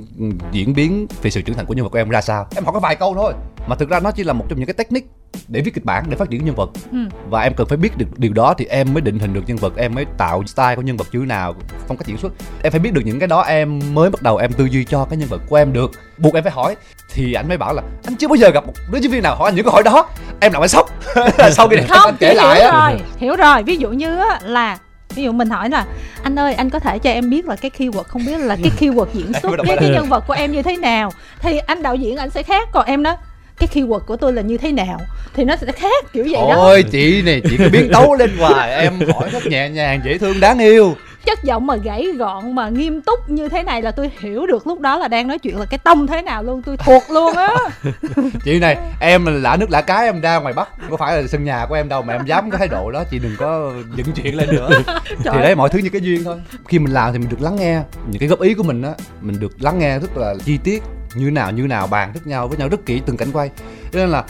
diễn 0.53 0.75
biến 0.75 1.07
về 1.23 1.31
sự 1.31 1.43
trưởng 1.43 1.57
thành 1.57 1.67
của 1.67 1.75
nhân 1.75 1.85
vật 1.85 1.89
của 1.89 1.99
em 1.99 2.09
ra 2.09 2.21
sao? 2.21 2.47
Em 2.55 2.65
hỏi 2.65 2.73
có 2.75 2.81
vài 2.81 2.97
câu 2.97 3.15
thôi 3.15 3.33
mà 3.67 3.77
thực 3.77 3.89
ra 3.89 4.01
nó 4.01 4.11
chỉ 4.11 4.25
là 4.25 4.33
một 4.33 4.45
trong 4.49 4.59
những 4.59 4.67
cái 4.67 4.75
technique 4.75 5.09
để 5.49 5.61
viết 5.61 5.75
kịch 5.75 5.85
bản 5.85 6.05
để 6.09 6.17
phát 6.17 6.31
triển 6.31 6.45
nhân 6.45 6.55
vật. 6.55 6.71
Ừ. 6.93 6.99
và 7.29 7.43
em 7.43 7.55
cần 7.55 7.67
phải 7.67 7.77
biết 7.77 7.99
được 7.99 8.07
điều 8.17 8.33
đó 8.33 8.55
thì 8.59 8.65
em 8.65 8.95
mới 8.95 9.01
định 9.01 9.19
hình 9.19 9.33
được 9.33 9.41
nhân 9.47 9.57
vật 9.57 9.77
em 9.77 9.95
mới 9.95 10.05
tạo 10.19 10.47
style 10.47 10.77
của 10.77 10.83
nhân 10.83 10.97
vật 10.97 11.07
thế 11.13 11.19
nào 11.19 11.55
phong 11.89 11.97
cách 11.97 12.07
diễn 12.07 12.19
xuất. 12.19 12.33
Em 12.63 12.73
phải 12.73 12.81
biết 12.81 12.93
được 12.93 13.03
những 13.05 13.19
cái 13.19 13.29
đó 13.29 13.41
em 13.41 13.81
mới 13.95 14.11
bắt 14.11 14.23
đầu 14.23 14.37
em 14.37 14.53
tư 14.53 14.65
duy 14.65 14.85
cho 14.85 15.05
cái 15.05 15.17
nhân 15.17 15.29
vật 15.29 15.41
của 15.49 15.57
em 15.57 15.73
được. 15.73 15.91
Buộc 16.19 16.35
em 16.35 16.43
phải 16.43 16.53
hỏi 16.53 16.77
thì 17.15 17.33
anh 17.33 17.49
mới 17.49 17.57
bảo 17.57 17.75
là 17.75 17.83
anh 18.05 18.17
chưa 18.17 18.29
bao 18.29 18.37
giờ 18.37 18.51
gặp 18.51 18.67
một 18.67 18.73
đứa 18.93 18.99
diễn 18.99 19.11
viên 19.11 19.23
nào 19.23 19.37
hỏi 19.37 19.49
anh 19.49 19.55
những 19.55 19.65
câu 19.65 19.73
hỏi 19.73 19.83
đó. 19.83 20.09
Em 20.41 20.53
làm 20.53 20.63
anh 20.63 20.69
sốc. 20.69 20.91
Sau 21.53 21.69
khi 21.69 21.77
không 21.89 21.99
anh 22.05 22.17
kể 22.21 22.35
lại 22.35 22.61
hiểu 22.61 22.71
rồi 22.73 23.01
hiểu 23.19 23.37
rồi. 23.37 23.63
Ví 23.63 23.77
dụ 23.77 23.91
như 23.91 24.19
á, 24.19 24.41
là 24.43 24.79
ví 25.15 25.23
dụ 25.23 25.33
mình 25.33 25.51
hỏi 25.51 25.71
là 25.71 25.87
anh 26.23 26.39
ơi 26.39 26.55
anh 26.55 26.71
có 26.71 26.79
thể 26.79 26.99
cho 26.99 27.11
em 27.11 27.31
biết 27.31 27.45
là 27.47 27.57
cái 27.57 27.71
keyword 27.79 28.03
không 28.03 28.25
biết 28.27 28.39
là 28.39 28.57
cái 28.63 28.73
keyword 28.81 29.07
diễn 29.15 29.33
xuất 29.43 29.51
cái 29.67 29.77
đầu. 29.77 29.91
nhân 29.91 30.09
vật 30.09 30.25
của 30.27 30.33
em 30.33 30.53
như 30.53 30.63
thế 30.63 30.77
nào? 30.77 31.13
Thì 31.43 31.59
anh 31.59 31.83
đạo 31.83 31.95
diễn 31.95 32.17
anh 32.17 32.31
sẽ 32.31 32.43
khác 32.43 32.69
còn 32.73 32.87
em 32.87 33.03
đó 33.03 33.17
cái 33.59 33.69
keyword 33.75 33.99
của 33.99 34.17
tôi 34.17 34.33
là 34.33 34.43
như 34.43 34.57
thế 34.57 34.73
nào? 34.73 35.01
Thì 35.35 35.45
nó 35.45 35.57
sẽ 35.57 35.73
khác 35.73 36.05
kiểu 36.13 36.25
vậy 36.25 36.43
đó. 36.49 36.55
Ôi 36.57 36.83
chị 36.83 37.23
này 37.23 37.43
chị 37.51 37.57
cứ 37.59 37.69
biến 37.73 37.91
tấu 37.93 38.15
lên 38.15 38.31
hoài 38.39 38.73
em 38.73 38.93
hỏi 39.15 39.31
rất 39.33 39.47
nhẹ 39.47 39.69
nhàng 39.69 40.01
dễ 40.05 40.19
thương 40.19 40.41
đáng 40.41 40.59
yêu 40.59 40.97
chất 41.31 41.45
giọng 41.45 41.67
mà 41.67 41.77
gãy 41.77 42.07
gọn 42.19 42.55
mà 42.55 42.69
nghiêm 42.69 43.01
túc 43.01 43.31
như 43.31 43.49
thế 43.49 43.63
này 43.63 43.83
là 43.83 43.91
tôi 43.91 44.11
hiểu 44.19 44.47
được 44.47 44.67
lúc 44.67 44.81
đó 44.81 44.99
là 44.99 45.09
đang 45.09 45.29
nói 45.29 45.39
chuyện 45.39 45.59
là 45.59 45.65
cái 45.65 45.79
tông 45.79 46.07
thế 46.07 46.23
nào 46.23 46.43
luôn 46.43 46.63
tôi 46.63 46.77
thuộc 46.77 47.03
luôn 47.11 47.35
á. 47.35 47.55
Chị 48.45 48.59
này 48.59 48.77
em 49.01 49.27
là 49.27 49.33
lạ 49.33 49.57
nước 49.57 49.71
lạ 49.71 49.81
cái 49.81 50.05
em 50.05 50.21
ra 50.21 50.37
ngoài 50.39 50.55
bắc 50.55 50.69
có 50.91 50.97
phải 50.97 51.23
là 51.23 51.29
sân 51.29 51.45
nhà 51.45 51.67
của 51.69 51.75
em 51.75 51.89
đâu 51.89 52.03
mà 52.03 52.13
em 52.13 52.27
dám 52.27 52.51
cái 52.51 52.59
thái 52.59 52.69
độ 52.69 52.91
đó 52.91 53.05
chị 53.11 53.19
đừng 53.19 53.37
có 53.39 53.73
dựng 53.97 54.07
chuyện 54.15 54.37
lên 54.37 54.49
nữa. 54.53 54.71
Thì 55.09 55.41
đấy 55.41 55.55
mọi 55.55 55.69
thứ 55.69 55.79
như 55.79 55.89
cái 55.89 56.01
duyên 56.01 56.25
thôi. 56.25 56.37
Khi 56.69 56.79
mình 56.79 56.93
làm 56.93 57.13
thì 57.13 57.19
mình 57.19 57.29
được 57.29 57.41
lắng 57.41 57.57
nghe 57.57 57.83
những 58.07 58.21
cái 58.21 58.29
góp 58.29 58.41
ý 58.41 58.55
của 58.55 58.63
mình 58.63 58.83
á 58.83 58.93
mình 59.21 59.41
được 59.41 59.53
lắng 59.63 59.79
nghe 59.79 59.99
rất 59.99 60.17
là 60.17 60.35
chi 60.45 60.59
tiết 60.65 60.83
như 61.15 61.31
nào 61.31 61.51
như 61.51 61.67
nào 61.67 61.87
bàn 61.87 62.11
với 62.13 62.23
nhau 62.25 62.49
với 62.49 62.59
nhau 62.59 62.69
rất 62.69 62.87
kỹ 62.87 63.01
từng 63.07 63.17
cảnh 63.17 63.33
quay. 63.33 63.51
Cho 63.93 63.99
nên 63.99 64.09
là 64.09 64.25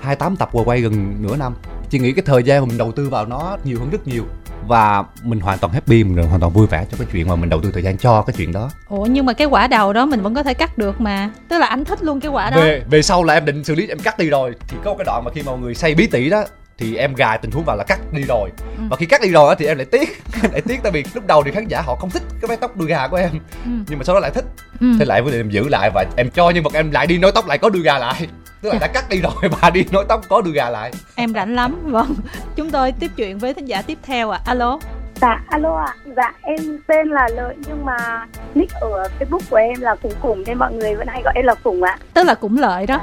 28 0.00 0.36
tập 0.36 0.48
vừa 0.52 0.62
quay 0.62 0.80
gần 0.80 1.14
nửa 1.20 1.36
năm 1.36 1.54
chị 1.90 1.98
nghĩ 1.98 2.12
cái 2.12 2.22
thời 2.26 2.42
gian 2.42 2.60
mà 2.60 2.66
mình 2.66 2.78
đầu 2.78 2.92
tư 2.92 3.08
vào 3.08 3.26
nó 3.26 3.56
nhiều 3.64 3.78
hơn 3.80 3.90
rất 3.90 4.06
nhiều 4.06 4.24
và 4.66 5.04
mình 5.22 5.40
hoàn 5.40 5.58
toàn 5.58 5.72
happy 5.72 6.04
mình 6.04 6.26
hoàn 6.26 6.40
toàn 6.40 6.52
vui 6.52 6.66
vẻ 6.66 6.84
cho 6.90 6.96
cái 6.98 7.06
chuyện 7.12 7.28
mà 7.28 7.36
mình 7.36 7.50
đầu 7.50 7.60
tư 7.62 7.70
thời 7.72 7.82
gian 7.82 7.98
cho 7.98 8.22
cái 8.22 8.34
chuyện 8.36 8.52
đó. 8.52 8.70
Ủa 8.88 9.06
nhưng 9.06 9.26
mà 9.26 9.32
cái 9.32 9.46
quả 9.46 9.66
đầu 9.66 9.92
đó 9.92 10.06
mình 10.06 10.22
vẫn 10.22 10.34
có 10.34 10.42
thể 10.42 10.54
cắt 10.54 10.78
được 10.78 11.00
mà. 11.00 11.30
Tức 11.48 11.58
là 11.58 11.66
anh 11.66 11.84
thích 11.84 12.02
luôn 12.02 12.20
cái 12.20 12.30
quả 12.30 12.50
đó. 12.50 12.56
Về 12.56 12.82
về 12.90 13.02
sau 13.02 13.24
là 13.24 13.34
em 13.34 13.44
định 13.44 13.64
xử 13.64 13.74
lý 13.74 13.88
em 13.88 13.98
cắt 13.98 14.18
đi 14.18 14.30
rồi. 14.30 14.52
Thì 14.68 14.76
có 14.84 14.94
cái 14.98 15.04
đoạn 15.04 15.24
mà 15.24 15.30
khi 15.34 15.42
mọi 15.42 15.58
người 15.58 15.74
xây 15.74 15.94
bí 15.94 16.06
tỉ 16.06 16.30
đó 16.30 16.44
thì 16.78 16.96
em 16.96 17.14
gài 17.14 17.38
tình 17.38 17.50
huống 17.50 17.64
vào 17.64 17.76
là 17.76 17.84
cắt 17.84 17.98
đi 18.12 18.22
rồi. 18.22 18.50
Ừ. 18.78 18.82
và 18.90 18.96
khi 18.96 19.06
cắt 19.06 19.20
đi 19.22 19.30
rồi 19.30 19.48
á 19.48 19.54
thì 19.58 19.66
em 19.66 19.76
lại 19.76 19.86
tiếc 19.90 20.08
lại 20.52 20.60
tiếc 20.60 20.80
tại 20.82 20.92
vì 20.92 21.04
lúc 21.14 21.26
đầu 21.26 21.42
thì 21.42 21.50
khán 21.50 21.68
giả 21.68 21.82
họ 21.82 21.96
không 21.96 22.10
thích 22.10 22.22
cái 22.40 22.48
mái 22.48 22.56
tóc 22.56 22.76
đuôi 22.76 22.88
gà 22.88 23.08
của 23.08 23.16
em. 23.16 23.30
Ừ. 23.64 23.70
nhưng 23.88 23.98
mà 23.98 24.04
sau 24.04 24.14
đó 24.14 24.20
lại 24.20 24.30
thích. 24.34 24.44
Ừ. 24.80 24.86
thế 24.98 25.04
lại 25.04 25.20
quyết 25.20 25.30
định 25.32 25.40
em 25.40 25.50
giữ 25.50 25.68
lại 25.68 25.90
và 25.94 26.04
em 26.16 26.30
cho 26.30 26.50
nhân 26.50 26.64
vật 26.64 26.74
em 26.74 26.90
lại 26.90 27.06
đi 27.06 27.18
nối 27.18 27.32
tóc 27.32 27.46
lại 27.46 27.58
có 27.58 27.68
đuôi 27.68 27.82
gà 27.82 27.98
lại 27.98 28.28
tức 28.64 28.72
là 28.72 28.78
đã 28.78 28.86
cắt 28.86 29.04
đi 29.10 29.20
rồi 29.20 29.32
và 29.60 29.70
đi 29.70 29.84
nối 29.92 30.04
tóc 30.08 30.20
có 30.28 30.40
đuôi 30.40 30.52
gà 30.54 30.70
lại 30.70 30.92
em 31.14 31.32
rảnh 31.34 31.54
lắm 31.54 31.78
vâng 31.84 32.14
chúng 32.56 32.70
tôi 32.70 32.92
tiếp 32.92 33.10
chuyện 33.16 33.38
với 33.38 33.54
thính 33.54 33.64
giả 33.68 33.82
tiếp 33.82 33.98
theo 34.02 34.30
ạ 34.30 34.40
alo 34.46 34.78
Dạ, 35.20 35.40
alo 35.48 35.76
ạ. 35.76 35.94
Dạ, 36.16 36.32
em 36.42 36.78
tên 36.86 37.08
là 37.08 37.28
Lợi 37.36 37.54
nhưng 37.66 37.84
mà 37.84 38.26
nick 38.54 38.72
ở 38.72 39.08
Facebook 39.20 39.38
của 39.50 39.56
em 39.56 39.80
là 39.80 39.94
Phùng 40.02 40.12
Phùng 40.22 40.42
nên 40.46 40.58
mọi 40.58 40.72
người 40.72 40.94
vẫn 40.94 41.06
hay 41.08 41.22
gọi 41.24 41.32
em 41.36 41.44
là 41.44 41.54
Phùng 41.54 41.82
ạ. 41.82 41.98
tức 42.14 42.22
là 42.26 42.34
cũng 42.34 42.58
lợi 42.58 42.86
đó 42.86 43.00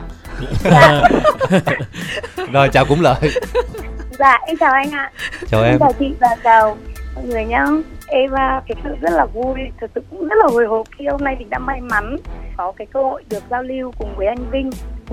Dạ, 0.63 1.01
rồi 2.51 2.69
chào 2.73 2.85
cũng 2.85 3.01
lợi 3.01 3.15
dạ 4.19 4.37
em 4.47 4.57
chào 4.57 4.71
anh 4.73 4.91
ạ. 4.91 5.11
chào 5.51 5.63
Em 5.63 5.71
em 5.73 5.79
chào 5.79 5.93
chị 5.99 6.13
và 6.19 6.27
chào 6.43 6.77
mọi 7.15 7.23
người 7.25 7.45
nhá. 7.45 7.65
Em 8.13 8.31
à, 8.31 8.61
thực 8.69 8.77
sự 8.83 8.95
rất 9.01 9.09
là 9.13 9.25
vui, 9.25 9.59
thực 9.81 9.91
sự 9.95 10.01
cũng 10.09 10.27
rất 10.27 10.35
là 10.39 10.45
hồi 10.53 10.65
hộp 10.65 10.87
khi 10.97 11.07
hôm 11.07 11.21
nay 11.23 11.35
mình 11.39 11.49
đã 11.49 11.59
may 11.59 11.81
mắn 11.81 12.15
có 12.57 12.71
cái 12.77 12.87
cơ 12.93 13.01
hội 13.03 13.23
được 13.29 13.43
giao 13.49 13.63
lưu 13.63 13.91
cùng 13.99 14.13
với 14.15 14.27
anh 14.27 14.49
Vinh, 14.51 14.69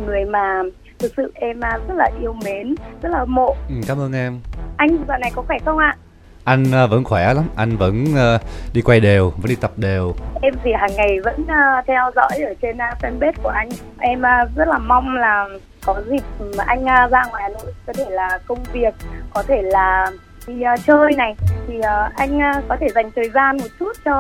người 0.06 0.24
mà 0.24 0.62
thực 0.98 1.12
sự 1.16 1.32
em 1.34 1.60
à, 1.60 1.78
rất 1.88 1.94
là 1.96 2.10
yêu 2.20 2.32
mến, 2.44 2.74
rất 3.02 3.08
là 3.12 3.24
mộ. 3.24 3.54
ừ, 3.68 3.74
cảm 3.88 3.98
ơn 4.00 4.12
em 4.12 4.40
Anh 4.76 4.88
dạo 5.08 5.18
này 5.18 5.30
có 5.34 5.42
khỏe 5.42 5.58
không 5.64 5.78
ạ? 5.78 5.96
anh 6.44 6.64
ờ, 6.72 6.86
vẫn 6.86 7.04
khỏe 7.04 7.34
lắm 7.34 7.44
anh 7.56 7.76
vẫn 7.76 8.04
ờ, 8.16 8.38
đi 8.74 8.82
quay 8.82 9.00
đều 9.00 9.30
vẫn 9.30 9.48
đi 9.48 9.54
tập 9.54 9.70
đều 9.76 10.14
Em 10.42 10.54
thì 10.64 10.72
hàng 10.72 10.90
ngày 10.96 11.20
vẫn 11.24 11.44
à, 11.48 11.82
theo 11.86 12.10
dõi 12.16 12.38
ở 12.48 12.54
trên 12.62 12.78
à, 12.78 12.94
fanpage 13.02 13.32
của 13.42 13.48
anh. 13.48 13.68
Em 13.98 14.22
à, 14.22 14.44
rất 14.56 14.68
là 14.68 14.78
mong 14.78 15.14
là 15.14 15.46
có 15.86 16.02
dịp 16.10 16.22
mà 16.56 16.64
anh 16.66 16.84
à, 16.88 17.08
ra 17.08 17.22
ngoài 17.30 17.42
Hà 17.42 17.48
Nội 17.48 17.72
có 17.86 17.92
thể 17.92 18.04
là 18.10 18.38
công 18.46 18.58
việc, 18.72 18.94
có 19.34 19.42
thể 19.42 19.62
là 19.62 20.06
đi 20.48 20.62
à, 20.62 20.76
chơi 20.86 21.12
này 21.16 21.34
thì 21.68 21.74
à, 21.82 22.10
anh 22.16 22.40
à, 22.42 22.62
có 22.68 22.76
thể 22.80 22.86
dành 22.94 23.10
thời 23.16 23.30
gian 23.34 23.56
một 23.56 23.68
chút 23.78 23.92
cho 24.04 24.12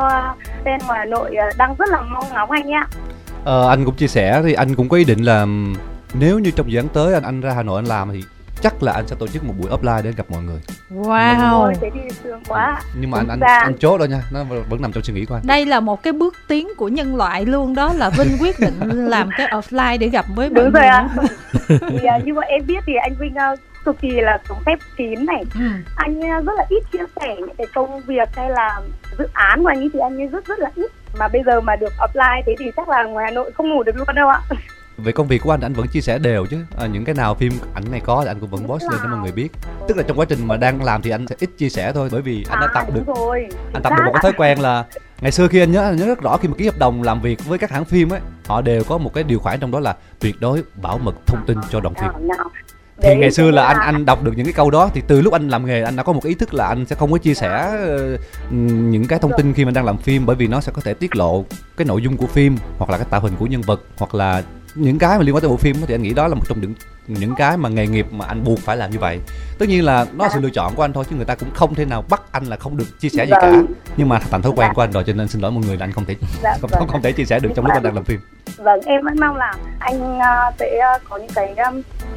fan 0.64 0.78
ngoài 0.86 0.98
Hà 0.98 1.04
Nội 1.04 1.36
à, 1.36 1.46
đang 1.58 1.74
rất 1.78 1.88
là 1.90 2.00
mong 2.00 2.24
ngóng 2.34 2.50
anh 2.50 2.72
ạ. 2.72 2.86
Ờ, 3.44 3.68
anh 3.68 3.84
cũng 3.84 3.94
chia 3.94 4.06
sẻ 4.06 4.40
thì 4.44 4.52
anh 4.52 4.74
cũng 4.74 4.88
có 4.88 4.96
ý 4.96 5.04
định 5.04 5.22
là 5.24 5.46
nếu 6.14 6.38
như 6.38 6.50
trong 6.50 6.72
dự 6.72 6.78
án 6.78 6.88
tới 6.88 7.14
anh 7.14 7.22
anh 7.22 7.40
ra 7.40 7.52
Hà 7.56 7.62
Nội 7.62 7.78
anh 7.78 7.86
làm 7.88 8.10
thì 8.12 8.22
chắc 8.62 8.82
là 8.82 8.92
anh 8.92 9.06
sẽ 9.06 9.16
tổ 9.18 9.26
chức 9.26 9.44
một 9.44 9.54
buổi 9.58 9.70
offline 9.70 10.02
để 10.02 10.12
gặp 10.12 10.26
mọi 10.30 10.42
người 10.42 10.60
wow 10.94 11.60
Ôi, 11.60 11.74
thế 11.80 11.90
thì 11.94 12.00
sướng 12.24 12.42
quá. 12.48 12.80
nhưng 13.00 13.10
mà 13.10 13.18
anh 13.18 13.28
anh 13.28 13.40
anh 13.40 13.78
chốt 13.78 13.98
đó 13.98 14.04
nha 14.04 14.22
nó 14.32 14.44
vẫn 14.68 14.82
nằm 14.82 14.92
trong 14.92 15.02
suy 15.04 15.14
nghĩ 15.14 15.24
của 15.24 15.34
anh 15.34 15.42
đây 15.46 15.66
là 15.66 15.80
một 15.80 16.02
cái 16.02 16.12
bước 16.12 16.34
tiến 16.48 16.68
của 16.76 16.88
nhân 16.88 17.16
loại 17.16 17.46
luôn 17.46 17.74
đó 17.74 17.92
là 17.96 18.10
vinh 18.10 18.36
quyết 18.40 18.60
định 18.60 18.74
làm 19.08 19.30
cái 19.38 19.46
offline 19.46 19.98
để 19.98 20.08
gặp 20.08 20.24
với 20.34 20.50
mọi 20.50 20.64
Đúng 20.64 20.72
người 20.72 20.82
rồi 20.82 20.88
ạ. 20.88 21.08
thì 21.68 22.04
à, 22.06 22.18
như 22.24 22.34
bọn 22.34 22.44
em 22.44 22.66
biết 22.66 22.84
thì 22.86 22.92
anh 23.02 23.14
Vinh 23.18 23.34
cực 23.84 24.00
kỳ 24.00 24.10
là 24.10 24.38
sống 24.48 24.58
khép 24.66 24.78
kín 24.96 25.26
này. 25.26 25.44
ừ. 25.54 25.60
Anh 25.96 26.24
à, 26.24 26.40
rất 26.40 26.52
là 26.56 26.66
ít 26.68 26.82
chia 26.92 27.04
sẻ 27.20 27.36
những 27.38 27.54
cái 27.58 27.66
công 27.74 28.00
việc 28.00 28.28
hay 28.36 28.50
là 28.50 28.80
dự 29.18 29.26
án 29.32 29.62
của 29.62 29.68
anh 29.68 29.78
ấy 29.78 29.90
thì 29.92 29.98
anh 29.98 30.20
ấy 30.20 30.26
rất 30.26 30.46
rất 30.46 30.58
là 30.58 30.70
ít. 30.74 30.90
Mà 31.18 31.28
bây 31.28 31.42
giờ 31.46 31.60
mà 31.60 31.76
được 31.76 31.92
offline 31.98 32.42
thế 32.46 32.54
thì 32.58 32.64
chắc 32.76 32.88
là 32.88 33.04
ngoài 33.04 33.24
Hà 33.28 33.30
Nội 33.34 33.50
không 33.54 33.68
ngủ 33.70 33.82
được 33.82 33.96
luôn 33.96 34.06
đâu 34.14 34.28
ạ. 34.28 34.40
về 34.98 35.12
công 35.12 35.26
việc 35.28 35.42
của 35.42 35.50
anh 35.50 35.60
anh 35.60 35.72
vẫn 35.72 35.86
chia 35.92 36.00
sẻ 36.00 36.18
đều 36.18 36.46
chứ 36.46 36.56
à, 36.78 36.86
những 36.86 37.04
cái 37.04 37.14
nào 37.14 37.34
phim 37.34 37.52
ảnh 37.74 37.84
này 37.90 38.00
có 38.04 38.20
thì 38.22 38.30
anh 38.30 38.40
cũng 38.40 38.50
vẫn 38.50 38.66
post 38.68 38.82
lên 38.82 39.00
cho 39.02 39.08
mọi 39.08 39.18
người 39.18 39.32
biết 39.32 39.48
tức 39.88 39.96
là 39.96 40.02
trong 40.02 40.18
quá 40.18 40.26
trình 40.28 40.38
mà 40.46 40.56
đang 40.56 40.82
làm 40.84 41.02
thì 41.02 41.10
anh 41.10 41.26
sẽ 41.26 41.36
ít 41.38 41.50
chia 41.58 41.68
sẻ 41.68 41.92
thôi 41.92 42.08
bởi 42.12 42.22
vì 42.22 42.44
anh 42.50 42.60
đã 42.60 42.66
À, 42.66 42.72
tập 42.74 42.94
được 42.94 43.02
rồi 43.06 43.48
anh 43.74 43.82
tập 43.82 43.92
được 43.96 44.02
một 44.04 44.10
cái 44.14 44.22
thói 44.22 44.32
quen 44.36 44.58
là 44.60 44.84
ngày 45.20 45.32
xưa 45.32 45.48
khi 45.48 45.60
anh 45.60 45.72
nhớ 45.72 45.82
anh 45.82 45.96
nhớ 45.96 46.06
rất 46.06 46.20
rõ 46.20 46.36
khi 46.36 46.48
mà 46.48 46.54
ký 46.58 46.66
hợp 46.66 46.78
đồng 46.78 47.02
làm 47.02 47.20
việc 47.20 47.44
với 47.44 47.58
các 47.58 47.70
hãng 47.70 47.84
phim 47.84 48.12
ấy 48.12 48.20
họ 48.46 48.60
đều 48.62 48.84
có 48.84 48.98
một 48.98 49.14
cái 49.14 49.24
điều 49.24 49.38
khoản 49.38 49.60
trong 49.60 49.70
đó 49.70 49.80
là 49.80 49.96
tuyệt 50.18 50.34
đối 50.40 50.62
bảo 50.82 50.98
mật 50.98 51.14
thông 51.26 51.46
tin 51.46 51.58
cho 51.70 51.80
đoàn 51.80 51.94
phim. 51.94 52.10
Thì 53.02 53.14
ngày 53.14 53.30
xưa 53.30 53.50
là 53.50 53.64
anh 53.64 53.76
anh 53.76 54.04
đọc 54.04 54.22
được 54.22 54.32
những 54.36 54.46
cái 54.46 54.52
câu 54.52 54.70
đó 54.70 54.90
thì 54.94 55.02
từ 55.06 55.20
lúc 55.20 55.32
anh 55.32 55.48
làm 55.48 55.66
nghề 55.66 55.82
anh 55.82 55.96
đã 55.96 56.02
có 56.02 56.12
một 56.12 56.24
ý 56.24 56.34
thức 56.34 56.54
là 56.54 56.66
anh 56.66 56.86
sẽ 56.86 56.96
không 56.96 57.12
có 57.12 57.18
chia 57.18 57.34
sẻ 57.34 57.48
ờ, 57.50 58.16
những 58.90 59.06
cái 59.06 59.18
thông 59.18 59.32
tin 59.38 59.52
khi 59.52 59.64
mà 59.64 59.70
đang 59.70 59.84
làm 59.84 59.98
phim 59.98 60.26
bởi 60.26 60.36
vì 60.36 60.46
nó 60.46 60.60
sẽ 60.60 60.72
có 60.74 60.82
thể 60.82 60.94
tiết 60.94 61.16
lộ 61.16 61.44
cái 61.76 61.84
nội 61.84 62.02
dung 62.02 62.16
của 62.16 62.26
phim 62.26 62.56
hoặc 62.78 62.90
là 62.90 62.96
cái 62.96 63.06
tạo 63.10 63.20
hình 63.20 63.32
của 63.38 63.46
nhân 63.46 63.60
vật 63.60 63.82
hoặc 63.98 64.14
là 64.14 64.42
những 64.74 64.98
cái 64.98 65.18
mà 65.18 65.24
liên 65.24 65.34
quan 65.34 65.42
tới 65.42 65.50
bộ 65.50 65.56
phim 65.56 65.76
thì 65.86 65.94
anh 65.94 66.02
nghĩ 66.02 66.14
đó 66.14 66.28
là 66.28 66.34
một 66.34 66.42
trong 66.48 66.60
những 66.60 66.74
những 67.08 67.34
cái 67.36 67.56
mà 67.56 67.68
nghề 67.68 67.86
nghiệp 67.86 68.06
mà 68.12 68.24
anh 68.26 68.44
buộc 68.44 68.58
phải 68.58 68.76
làm 68.76 68.90
như 68.90 68.98
vậy 68.98 69.18
tất 69.58 69.66
nhiên 69.68 69.84
là 69.84 70.06
nó 70.12 70.24
là 70.24 70.30
sự 70.34 70.40
lựa 70.40 70.50
chọn 70.50 70.74
của 70.74 70.84
anh 70.84 70.92
thôi 70.92 71.04
chứ 71.10 71.16
người 71.16 71.24
ta 71.24 71.34
cũng 71.34 71.48
không 71.54 71.74
thể 71.74 71.84
nào 71.84 72.04
bắt 72.10 72.22
anh 72.32 72.44
là 72.44 72.56
không 72.56 72.76
được 72.76 73.00
chia 73.00 73.08
sẻ 73.08 73.24
gì 73.26 73.32
cả 73.40 73.50
Vâng. 73.50 73.66
nhưng 73.96 74.08
mà 74.08 74.18
thành 74.30 74.42
thói 74.42 74.52
quen 74.56 74.70
của 74.74 74.82
anh 74.82 74.92
rồi 74.92 75.04
cho 75.06 75.12
nên 75.12 75.28
xin 75.28 75.42
lỗi 75.42 75.50
mọi 75.50 75.64
người 75.66 75.76
là 75.76 75.84
anh 75.84 75.92
không 75.92 76.04
thể 76.04 76.14
Dạ, 76.42 76.56
không, 76.60 76.70
vâng. 76.70 76.78
không, 76.80 76.88
không 76.88 77.02
thể 77.02 77.12
chia 77.12 77.24
sẻ 77.24 77.38
được 77.40 77.50
trong 77.56 77.64
lúc 77.64 77.74
anh 77.74 77.82
đang 77.82 77.94
làm 77.94 78.04
phim 78.04 78.20
Vâng, 78.56 78.80
em 78.86 79.04
vẫn 79.04 79.14
mong 79.20 79.36
là 79.36 79.52
anh 79.78 80.18
à, 80.18 80.50
sẽ 80.58 80.78
à, 80.78 80.98
có 81.08 81.16
những 81.16 81.30
cái 81.34 81.54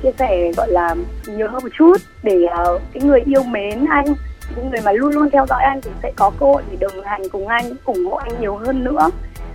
chia 0.03 0.11
sẻ 0.19 0.51
gọi 0.57 0.71
là 0.71 0.95
nhiều 1.27 1.47
hơn 1.51 1.63
một 1.63 1.69
chút 1.77 1.97
để 2.23 2.45
à, 2.57 2.63
cái 2.93 3.03
người 3.03 3.19
yêu 3.25 3.43
mến 3.43 3.85
anh, 3.89 4.05
những 4.55 4.69
người 4.69 4.81
mà 4.85 4.91
luôn 4.91 5.11
luôn 5.11 5.29
theo 5.33 5.45
dõi 5.49 5.63
anh 5.63 5.81
thì 5.81 5.91
sẽ 6.03 6.11
có 6.15 6.29
cơ 6.39 6.45
hội 6.45 6.63
để 6.71 6.77
đồng 6.79 7.03
hành 7.05 7.21
cùng 7.31 7.47
anh, 7.47 7.65
ủng 7.85 8.05
hộ 8.05 8.15
anh 8.17 8.41
nhiều 8.41 8.57
hơn 8.57 8.83
nữa. 8.83 9.09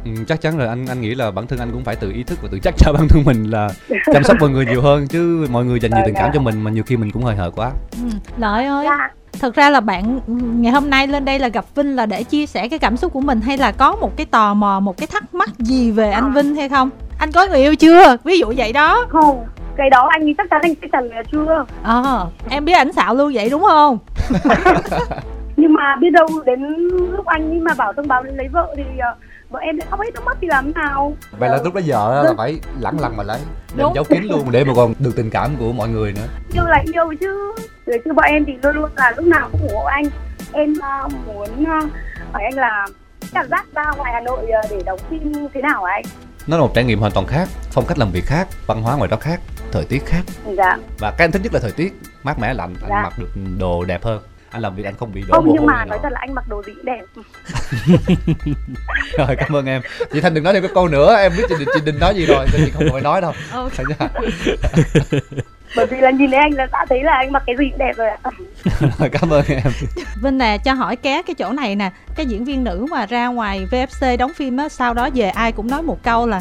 Ừ, 0.06 0.24
chắc 0.28 0.40
chắn 0.40 0.58
rồi 0.58 0.68
anh 0.68 0.86
anh 0.86 1.00
nghĩ 1.00 1.14
là 1.14 1.30
bản 1.30 1.46
thân 1.46 1.58
anh 1.58 1.70
cũng 1.72 1.84
phải 1.84 1.96
tự 1.96 2.10
ý 2.12 2.22
thức 2.22 2.38
và 2.42 2.48
tự 2.52 2.58
chắc 2.62 2.74
cho 2.78 2.92
bản 2.92 3.08
thân 3.08 3.22
mình 3.24 3.44
là 3.50 3.68
chăm 4.12 4.22
sóc 4.24 4.36
mọi 4.40 4.50
người 4.50 4.66
nhiều 4.66 4.82
hơn 4.82 5.06
chứ 5.08 5.46
mọi 5.50 5.64
người 5.64 5.80
dành 5.80 5.90
nhiều 5.94 6.02
tình 6.06 6.14
cảm 6.14 6.30
cho 6.34 6.40
mình 6.40 6.60
mà 6.62 6.70
nhiều 6.70 6.84
khi 6.86 6.96
mình 6.96 7.10
cũng 7.10 7.22
hơi 7.22 7.36
hợt 7.36 7.52
quá. 7.56 7.70
Ừ. 7.92 8.08
lợi 8.38 8.66
ơi 8.66 8.84
Dạ, 8.84 9.10
thật 9.40 9.54
ra 9.54 9.70
là 9.70 9.80
bạn 9.80 10.20
ngày 10.62 10.72
hôm 10.72 10.90
nay 10.90 11.06
lên 11.06 11.24
đây 11.24 11.38
là 11.38 11.48
gặp 11.48 11.64
vinh 11.74 11.96
là 11.96 12.06
để 12.06 12.22
chia 12.22 12.46
sẻ 12.46 12.68
cái 12.68 12.78
cảm 12.78 12.96
xúc 12.96 13.12
của 13.12 13.20
mình 13.20 13.40
hay 13.40 13.58
là 13.58 13.72
có 13.72 13.96
một 13.96 14.16
cái 14.16 14.26
tò 14.26 14.54
mò 14.54 14.80
một 14.80 14.96
cái 14.96 15.06
thắc 15.06 15.34
mắc 15.34 15.48
gì 15.58 15.90
về 15.90 16.10
anh 16.10 16.32
vinh 16.32 16.54
hay 16.56 16.68
không? 16.68 16.90
Anh 17.18 17.32
có 17.32 17.46
người 17.46 17.58
yêu 17.60 17.76
chưa? 17.76 18.16
Ví 18.24 18.38
dụ 18.38 18.52
vậy 18.56 18.72
đó. 18.72 19.06
Không, 19.08 19.44
cái 19.76 19.90
đó 19.90 20.08
anh 20.12 20.34
chắc 20.38 20.46
chắn 20.50 20.60
anh 20.62 20.74
sẽ 20.82 20.88
trả 20.92 21.00
lời 21.00 21.10
là 21.14 21.22
chưa. 21.32 21.64
ờ 21.82 22.26
em 22.50 22.64
biết 22.64 22.72
ảnh 22.72 22.92
xạo 22.92 23.14
luôn 23.14 23.32
vậy 23.34 23.50
đúng 23.50 23.62
không? 23.62 23.98
Nhưng 25.56 25.72
mà 25.72 25.96
biết 26.00 26.10
đâu 26.10 26.26
đến 26.46 26.60
lúc 27.16 27.26
anh 27.26 27.64
mà 27.64 27.74
bảo 27.78 27.92
thông 27.92 28.08
báo 28.08 28.22
lấy 28.22 28.48
vợ 28.52 28.74
thì 28.76 28.82
vợ 29.56 29.60
em 29.62 29.78
khóc 29.90 30.00
hết 30.00 30.14
nước 30.14 30.24
mắt 30.24 30.36
thì 30.40 30.46
làm 30.46 30.72
nào? 30.74 31.16
vậy 31.38 31.50
là 31.50 31.58
lúc 31.64 31.74
đó 31.74 31.80
giờ 31.84 32.22
là 32.24 32.32
phải 32.36 32.60
lẳng 32.80 33.00
lặng 33.00 33.16
mà 33.16 33.22
lấy 33.22 33.40
đem 33.76 33.86
giấu 33.94 34.04
kín 34.04 34.22
luôn 34.24 34.50
để 34.50 34.64
mà 34.64 34.72
còn 34.76 34.94
được 34.98 35.12
tình 35.16 35.30
cảm 35.30 35.50
của 35.58 35.72
mọi 35.72 35.88
người 35.88 36.12
nữa. 36.12 36.26
Yêu 36.52 36.64
là 36.64 36.82
yêu 36.92 37.14
chứ. 37.20 37.54
Rồi 37.86 37.98
chứ 38.04 38.12
bọn 38.12 38.24
em 38.28 38.44
thì 38.44 38.52
luôn 38.62 38.76
luôn 38.76 38.90
là 38.96 39.12
lúc 39.16 39.26
nào 39.26 39.48
cũng 39.52 39.60
ủng 39.60 39.70
hộ 39.74 39.84
anh. 39.84 40.04
Em 40.52 40.74
à, 40.82 41.02
muốn 41.26 41.64
à, 41.66 41.80
hỏi 42.32 42.42
anh 42.42 42.54
là 42.54 42.86
cảm 43.32 43.48
giác 43.48 43.66
ra 43.74 43.84
ngoài 43.96 44.12
hà 44.14 44.20
nội 44.20 44.50
à, 44.50 44.60
để 44.70 44.82
đóng 44.86 44.98
phim 45.10 45.32
thế 45.54 45.60
nào 45.62 45.84
hả 45.84 45.92
anh? 45.92 46.04
Nó 46.46 46.56
là 46.56 46.62
một 46.62 46.74
trải 46.74 46.84
nghiệm 46.84 46.98
hoàn 47.00 47.12
toàn 47.12 47.26
khác 47.26 47.48
phong 47.70 47.84
cách 47.86 47.98
làm 47.98 48.10
việc 48.10 48.24
khác 48.26 48.48
văn 48.66 48.82
hóa 48.82 48.96
ngoài 48.96 49.08
đó 49.10 49.16
khác 49.16 49.40
thời 49.72 49.84
tiết 49.84 50.06
khác. 50.06 50.22
Dạ. 50.56 50.78
Và 50.98 51.10
cái 51.10 51.24
anh 51.24 51.32
thích 51.32 51.42
nhất 51.42 51.54
là 51.54 51.60
thời 51.60 51.72
tiết 51.72 51.92
mát 52.22 52.38
mẻ 52.38 52.54
lạnh 52.54 52.74
anh 52.82 52.88
Dạ. 52.90 53.02
mặc 53.02 53.12
được 53.18 53.28
đồ 53.58 53.84
đẹp 53.84 54.04
hơn 54.04 54.22
anh 54.50 54.62
làm 54.62 54.74
việc 54.74 54.84
anh 54.84 54.96
không 54.96 55.12
bị 55.12 55.22
đổ 55.28 55.34
không 55.34 55.46
mồ 55.46 55.52
nhưng 55.54 55.66
mà 55.66 55.84
nói 55.84 55.98
thật 56.02 56.08
là 56.12 56.20
anh 56.20 56.34
mặc 56.34 56.44
đồ 56.48 56.62
gì 56.62 56.72
cũng 56.74 56.84
đẹp. 56.84 57.02
Rồi 59.18 59.36
cảm 59.36 59.56
ơn 59.56 59.66
em. 59.66 59.82
Chị 60.12 60.20
thanh 60.20 60.34
đừng 60.34 60.44
nói 60.44 60.54
thêm 60.54 60.62
cái 60.62 60.72
câu 60.74 60.88
nữa 60.88 61.16
em 61.16 61.32
biết 61.36 61.44
chị, 61.48 61.54
chị 61.74 61.80
định 61.84 61.98
nói 62.00 62.14
gì 62.14 62.26
rồi 62.26 62.46
nên 62.52 62.62
chị 62.64 62.70
không 62.70 62.84
phải 62.92 63.00
nói 63.00 63.20
đâu. 63.20 63.32
Ok. 63.52 63.72
Thôi 63.76 63.86
nha. 63.88 64.08
bởi 65.76 65.86
vì 65.86 65.96
là 66.00 66.10
nhìn 66.10 66.30
thấy 66.30 66.40
anh 66.40 66.52
là 66.52 66.66
đã 66.72 66.86
thấy 66.88 67.02
là 67.02 67.12
anh 67.12 67.32
mặc 67.32 67.42
cái 67.46 67.56
gì 67.58 67.70
cũng 67.70 67.78
đẹp 67.78 67.92
rồi 67.96 68.08
ạ. 68.08 68.30
Rồi 68.98 69.08
cảm 69.08 69.32
ơn 69.32 69.44
em. 69.48 69.72
Vinh 70.22 70.38
nè 70.38 70.58
cho 70.58 70.72
hỏi 70.72 70.96
ké 70.96 71.22
cái 71.22 71.34
chỗ 71.34 71.52
này 71.52 71.76
nè. 71.76 71.90
Cái 72.16 72.26
diễn 72.26 72.44
viên 72.44 72.64
nữ 72.64 72.86
mà 72.90 73.06
ra 73.06 73.26
ngoài 73.26 73.66
VFC 73.70 74.16
đóng 74.16 74.32
phim 74.34 74.56
á 74.56 74.68
Sau 74.68 74.94
đó 74.94 75.08
về 75.14 75.28
ai 75.28 75.52
cũng 75.52 75.70
nói 75.70 75.82
một 75.82 76.02
câu 76.02 76.26
là 76.26 76.40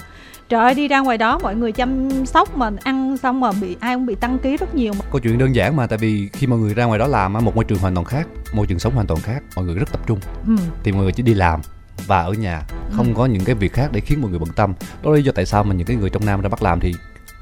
Trời 0.49 0.59
ơi 0.63 0.73
đi 0.73 0.87
ra 0.87 0.99
ngoài 0.99 1.17
đó 1.17 1.39
mọi 1.43 1.55
người 1.55 1.71
chăm 1.71 2.09
sóc 2.25 2.57
mà 2.57 2.71
ăn 2.83 3.17
xong 3.17 3.39
mà 3.39 3.51
bị 3.61 3.75
ai 3.79 3.95
cũng 3.95 4.05
bị 4.05 4.15
tăng 4.15 4.39
ký 4.39 4.57
rất 4.57 4.75
nhiều 4.75 4.93
câu 5.11 5.19
chuyện 5.19 5.37
đơn 5.37 5.55
giản 5.55 5.75
mà 5.75 5.87
tại 5.87 5.97
vì 5.97 6.29
khi 6.33 6.47
mọi 6.47 6.59
người 6.59 6.73
ra 6.73 6.85
ngoài 6.85 6.99
đó 6.99 7.07
làm 7.07 7.33
một 7.33 7.55
môi 7.55 7.63
trường 7.65 7.77
hoàn 7.79 7.95
toàn 7.95 8.05
khác 8.05 8.27
môi 8.53 8.67
trường 8.67 8.79
sống 8.79 8.93
hoàn 8.95 9.07
toàn 9.07 9.21
khác 9.21 9.43
mọi 9.55 9.65
người 9.65 9.75
rất 9.75 9.91
tập 9.91 10.01
trung 10.07 10.19
ừ. 10.47 10.55
thì 10.83 10.91
mọi 10.91 11.03
người 11.03 11.11
chỉ 11.11 11.23
đi 11.23 11.33
làm 11.33 11.61
và 12.07 12.21
ở 12.21 12.31
nhà 12.33 12.61
không 12.91 13.05
Ừ. 13.07 13.13
có 13.17 13.25
những 13.25 13.45
cái 13.45 13.55
việc 13.55 13.73
khác 13.73 13.89
để 13.91 13.99
khiến 13.99 14.21
mọi 14.21 14.29
người 14.29 14.39
bận 14.39 14.49
tâm 14.55 14.73
đó 15.03 15.11
là 15.11 15.15
lý 15.17 15.23
do 15.23 15.31
tại 15.35 15.45
sao 15.45 15.63
mà 15.63 15.73
những 15.75 15.87
cái 15.87 15.97
người 15.97 16.09
trong 16.09 16.25
nam 16.25 16.41
ra 16.41 16.49
bắt 16.49 16.63
làm 16.63 16.79
thì 16.79 16.93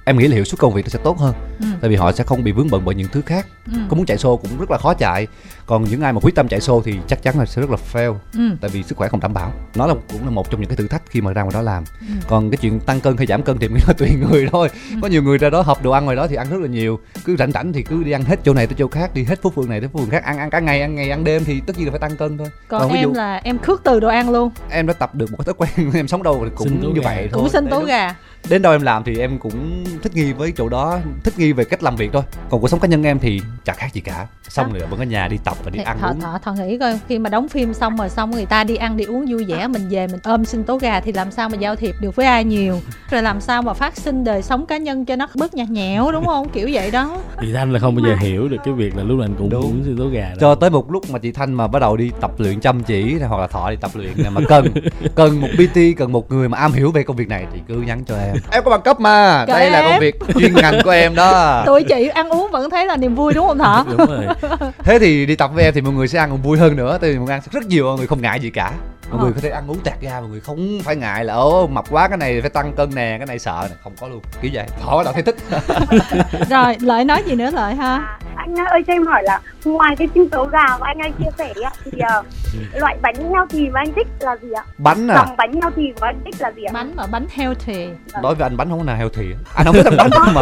em 0.06 0.18
nghĩ 0.18 0.28
là 0.28 0.36
hiệu 0.36 0.44
suất 0.44 0.60
công 0.60 0.74
việc 0.74 0.82
nó 0.86 0.90
sẽ 0.90 1.00
tốt 1.04 1.18
hơn 1.20 1.34
Ừ. 1.60 1.66
tại 1.82 1.90
vì 1.90 1.96
họ 1.96 2.12
sẽ 2.12 2.24
không 2.24 2.44
bị 2.44 2.52
vướng 2.52 2.70
bận 2.72 2.82
bởi 2.86 2.96
những 2.96 3.08
thứ 3.12 3.22
khác 3.22 3.48
Ừ. 3.74 3.78
có 3.90 3.96
muốn 3.98 4.06
chạy 4.06 4.18
xô 4.18 4.38
cũng 4.38 4.60
rất 4.60 4.72
là 4.72 4.78
khó 4.78 4.94
chạy 4.94 5.28
còn 5.66 5.84
những 5.84 6.02
ai 6.02 6.14
mà 6.14 6.20
quyết 6.24 6.36
tâm 6.36 6.48
chạy 6.48 6.62
xô 6.62 6.82
thì 6.86 6.96
chắc 7.08 7.24
chắn 7.24 7.40
là 7.40 7.46
sẽ 7.46 7.62
rất 7.62 7.70
là 7.70 7.78
fail. 7.94 8.16
Ừ. 8.34 8.50
tại 8.62 8.70
vì 8.74 8.84
sức 8.84 8.98
khỏe 8.98 9.08
không 9.08 9.20
đảm 9.20 9.34
bảo. 9.34 9.52
Nó 9.76 9.88
là 9.88 9.94
cũng 10.12 10.24
là 10.26 10.30
một 10.30 10.50
trong 10.52 10.62
những 10.62 10.70
cái 10.70 10.78
thử 10.78 10.88
thách 10.88 11.02
khi 11.10 11.22
mà 11.22 11.34
ra 11.34 11.42
ngoài 11.42 11.54
đó 11.54 11.62
làm. 11.62 11.84
Ừ. 12.02 12.06
còn 12.28 12.50
cái 12.52 12.58
chuyện 12.58 12.80
tăng 12.80 13.00
cân 13.02 13.18
hay 13.18 13.26
giảm 13.28 13.44
cân 13.44 13.58
thì 13.58 13.68
mình 13.68 13.82
là 13.88 13.94
tùy 13.98 14.10
người 14.30 14.48
thôi. 14.52 14.70
Ừ. 14.90 14.96
có 15.02 15.08
nhiều 15.08 15.24
người 15.24 15.38
ra 15.38 15.50
đó 15.50 15.62
hộp 15.62 15.84
đồ 15.84 15.92
ăn 15.92 16.06
ngoài 16.06 16.18
đó 16.18 16.28
thì 16.28 16.36
ăn 16.36 16.48
rất 16.50 16.58
là 16.62 16.68
nhiều. 16.68 17.00
Cứ 17.26 17.36
rảnh 17.38 17.52
rảnh 17.52 17.74
thì 17.74 17.84
cứ 17.84 18.04
đi 18.04 18.12
ăn 18.12 18.24
hết 18.24 18.40
chỗ 18.44 18.54
này 18.54 18.68
tới 18.68 18.76
chỗ 18.78 18.88
khác 18.88 19.14
đi 19.14 19.24
hết 19.24 19.42
phố 19.42 19.50
phường 19.50 19.70
này 19.70 19.80
tới 19.80 19.90
phố 19.90 20.00
phường 20.00 20.10
khác. 20.10 20.24
Ăn 20.24 20.38
ăn 20.38 20.50
cả 20.50 20.60
ngày 20.60 20.82
ăn 20.82 20.96
ngày 20.96 21.10
ăn 21.10 21.24
đêm 21.24 21.44
thì 21.46 21.62
tất 21.68 21.78
nhiên 21.78 21.86
là 21.86 21.92
phải 21.92 22.00
tăng 22.00 22.18
cân 22.18 22.38
thôi. 22.38 22.48
Còn 22.68 22.92
ví 22.92 22.98
em 22.98 23.04
dụ 23.04 23.14
là 23.14 23.42
em 23.44 23.60
khước 23.60 23.82
từ 23.84 24.00
đồ 24.00 24.08
ăn 24.08 24.30
luôn. 24.30 24.50
Em 24.70 24.88
đã 24.88 24.94
tập 24.94 25.16
được 25.16 25.32
một 25.32 25.38
cái 25.38 25.46
thói 25.46 25.54
quen 25.78 25.92
em 25.94 26.08
sống 26.08 26.24
đâu 26.24 26.42
thì 26.46 26.52
cũng 26.56 26.94
như 26.94 27.02
gà. 27.02 27.10
vậy 27.10 27.28
thôi. 27.32 27.42
Cũng 27.42 27.50
xin 27.50 27.66
Để 27.66 27.72
tố 27.72 27.84
gà. 27.84 28.16
đến 28.50 28.62
đâu 28.62 28.72
em 28.74 28.82
làm 28.82 29.04
thì 29.04 29.18
em 29.20 29.40
cũng 29.40 29.84
thích 30.04 30.16
nghi 30.16 30.34
với 30.34 30.54
chỗ 30.58 30.70
đó 30.70 31.00
thích 31.24 31.34
nghi 31.40 31.52
về 31.54 31.64
cách 31.64 31.84
làm 31.84 31.96
việc 31.96 32.10
thôi. 32.14 32.24
Còn 32.50 32.62
cuộc 32.62 32.68
sống 32.68 32.80
cá 32.80 32.88
nhân 32.88 33.04
em 33.04 33.20
thì 33.20 33.42
chẳng 33.66 33.76
khác 33.80 33.94
gì 33.94 34.02
cả. 34.02 34.28
Xong 34.50 34.74
rồi 34.74 34.88
vẫn 34.90 35.00
ở 35.00 35.06
nhà 35.06 35.28
đi 35.28 35.38
tập 35.44 35.53
và 35.64 35.70
đi 35.70 35.78
Thì 35.80 35.84
ăn 35.84 36.00
thọ, 36.02 36.08
uống. 36.10 36.20
thọ, 36.20 36.38
thọ 36.44 36.52
nghĩ 36.54 36.78
coi 36.78 37.00
khi 37.08 37.20
mà 37.20 37.30
đóng 37.30 37.48
phim 37.50 37.74
xong 37.74 37.98
rồi 37.98 38.10
xong 38.10 38.32
người 38.32 38.46
ta 38.46 38.64
đi 38.64 38.76
ăn 38.76 38.98
đi 38.98 39.06
uống 39.06 39.26
vui 39.30 39.46
vẻ 39.48 39.68
mình 39.68 39.88
về 39.90 40.08
mình 40.08 40.20
ôm 40.24 40.46
sinh 40.46 40.64
tố 40.64 40.78
gà 40.78 41.00
thì 41.00 41.12
làm 41.12 41.32
sao 41.32 41.50
mà 41.50 41.58
giao 41.58 41.76
thiệp 41.76 41.96
được 42.02 42.16
với 42.16 42.26
ai 42.26 42.44
nhiều? 42.44 42.80
Rồi 43.10 43.22
làm 43.22 43.42
sao 43.42 43.62
mà 43.62 43.74
phát 43.74 43.98
sinh 43.98 44.24
đời 44.24 44.42
sống 44.42 44.66
cá 44.66 44.78
nhân 44.78 45.06
cho 45.06 45.16
nó 45.16 45.28
bớt 45.36 45.54
nhạt 45.54 45.70
nhẽo 45.70 46.12
đúng 46.12 46.26
không? 46.26 46.50
Kiểu 46.50 46.70
vậy 46.72 46.92
đó. 46.92 47.18
Thì 47.42 47.54
thanh 47.54 47.74
là 47.74 47.80
không 47.80 47.96
bao 47.96 48.06
giờ 48.08 48.16
hiểu 48.20 48.48
được 48.48 48.58
cái 48.66 48.74
việc 48.74 48.98
là 48.98 49.04
lúc 49.04 49.18
nào 49.20 49.26
anh 49.26 49.36
cũng 49.38 49.50
Đúng. 49.50 49.62
uống 49.62 49.82
sinh 49.86 49.98
tố 49.98 50.08
gà 50.08 50.30
đó 50.30 50.36
cho 50.40 50.56
tới 50.56 50.70
một 50.70 50.92
lúc 50.92 51.10
mà 51.12 51.20
chị 51.20 51.32
thanh 51.32 51.54
mà 51.54 51.68
bắt 51.68 51.80
đầu 51.80 51.98
đi 51.98 52.12
tập 52.22 52.32
luyện 52.38 52.60
chăm 52.60 52.84
chỉ 52.84 53.16
hoặc 53.30 53.42
là 53.42 53.48
thọ 53.48 53.70
đi 53.70 53.76
tập 53.82 53.92
luyện 53.94 54.12
nè 54.16 54.30
mà 54.30 54.42
cần 54.48 54.66
cần 55.16 55.42
một 55.42 55.48
pt 55.54 55.78
cần 55.98 56.12
một 56.12 56.32
người 56.32 56.50
mà 56.50 56.58
am 56.58 56.72
hiểu 56.72 56.92
về 56.92 57.04
công 57.04 57.16
việc 57.16 57.28
này 57.30 57.46
thì 57.54 57.60
cứ 57.68 57.74
nhắn 57.76 58.04
cho 58.08 58.16
em. 58.18 58.36
Em 58.52 58.64
có 58.64 58.72
bằng 58.72 58.82
cấp 58.82 59.00
mà. 59.00 59.46
Kệ 59.48 59.54
đây 59.54 59.70
là 59.72 59.80
em. 59.80 59.90
công 59.92 60.00
việc 60.00 60.16
chuyên 60.40 60.54
ngành 60.56 60.82
của 60.84 60.90
em 60.92 61.16
đó. 61.16 61.64
Tụi 61.66 61.84
chị 61.84 62.08
ăn 62.08 62.30
uống 62.30 62.52
vẫn 62.52 62.70
thấy 62.70 62.86
là 62.86 62.98
niềm 62.98 63.16
vui 63.16 63.34
đúng 63.34 63.48
không 63.48 63.58
thọ? 63.60 63.86
Đúng 63.98 64.06
rồi. 64.08 64.26
Thế 64.80 65.00
thì 65.00 65.26
đi 65.26 65.36
tập 65.36 65.43
với 65.48 65.64
em 65.64 65.74
thì 65.74 65.82
mọi 65.82 65.94
người 65.94 66.08
sẽ 66.08 66.20
ăn 66.20 66.30
còn 66.30 66.42
vui 66.42 66.58
hơn 66.58 66.76
nữa, 66.76 66.98
tại 67.02 67.12
vì 67.12 67.18
mọi 67.18 67.26
người 67.26 67.34
ăn 67.34 67.42
rất 67.52 67.66
nhiều, 67.66 67.86
mọi 67.86 67.98
người 67.98 68.08
không 68.08 68.22
ngại 68.22 68.40
gì 68.40 68.50
cả 68.50 68.74
mọi 69.14 69.24
người 69.24 69.34
có 69.34 69.42
thể 69.42 69.50
ăn 69.50 69.68
uống 69.68 69.80
tẹt 69.84 70.02
ra 70.02 70.20
mọi 70.20 70.30
người 70.30 70.40
không 70.40 70.80
phải 70.84 70.96
ngại 70.96 71.26
là 71.26 71.34
ố 71.34 71.68
mập 71.68 71.86
quá 71.90 72.08
cái 72.08 72.18
này 72.18 72.42
phải 72.42 72.50
tăng 72.50 72.74
cân 72.74 72.90
nè 72.96 73.16
cái 73.20 73.28
này 73.28 73.40
sợ 73.40 73.68
nè. 73.70 73.76
Không 73.84 73.94
có 74.02 74.08
luôn 74.08 74.22
kiểu 74.42 74.52
vậy. 74.54 74.66
Bắt 74.86 75.04
đầu 75.06 75.14
thấy 75.14 75.24
thích. 75.24 75.36
Rồi 76.50 76.78
lợi 76.82 77.06
nói 77.06 77.24
gì 77.26 77.36
nữa 77.36 77.50
lợi 77.54 77.76
ha? 77.76 77.96
À, 77.96 78.20
anh 78.36 78.56
ơi 78.56 78.84
cho 78.88 78.94
em 78.94 79.06
hỏi 79.06 79.24
là 79.24 79.42
ngoài 79.66 79.96
cái 79.96 80.08
tinh 80.14 80.30
tố 80.30 80.46
gà 80.46 80.66
mà 80.80 80.88
anh 80.88 81.00
hay 81.00 81.12
chia 81.20 81.30
sẻ 81.38 81.54
ạ 81.64 81.72
thì 81.86 82.00
à, 82.00 82.22
loại 82.74 82.98
bánh 83.02 83.16
heo 83.34 83.46
thì 83.50 83.70
mà 83.70 83.80
anh 83.80 83.94
thích 83.96 84.08
là 84.20 84.36
gì 84.42 84.52
ạ? 84.52 84.64
Bánh 84.78 85.08
à? 85.08 85.16
Dòng 85.16 85.38
bánh 85.38 85.54
heo 85.62 85.72
thì 85.76 85.94
của 86.00 86.06
anh 86.06 86.22
thích 86.26 86.36
là 86.40 86.52
gì 86.52 86.64
ạ? 86.64 86.72
Bánh 86.74 86.92
mà 86.96 87.08
bánh 87.12 87.26
healthy. 87.32 87.88
Đối 88.22 88.36
với 88.36 88.46
anh 88.46 88.58
bánh 88.58 88.70
không 88.70 88.80
có 88.80 88.86
nào 88.86 88.96
healthy 88.96 89.32
á. 89.32 89.38
anh 89.56 89.66
không 89.66 89.76
thích 89.76 89.86
ăn 89.86 89.98
bánh 89.98 90.34
mà 90.34 90.42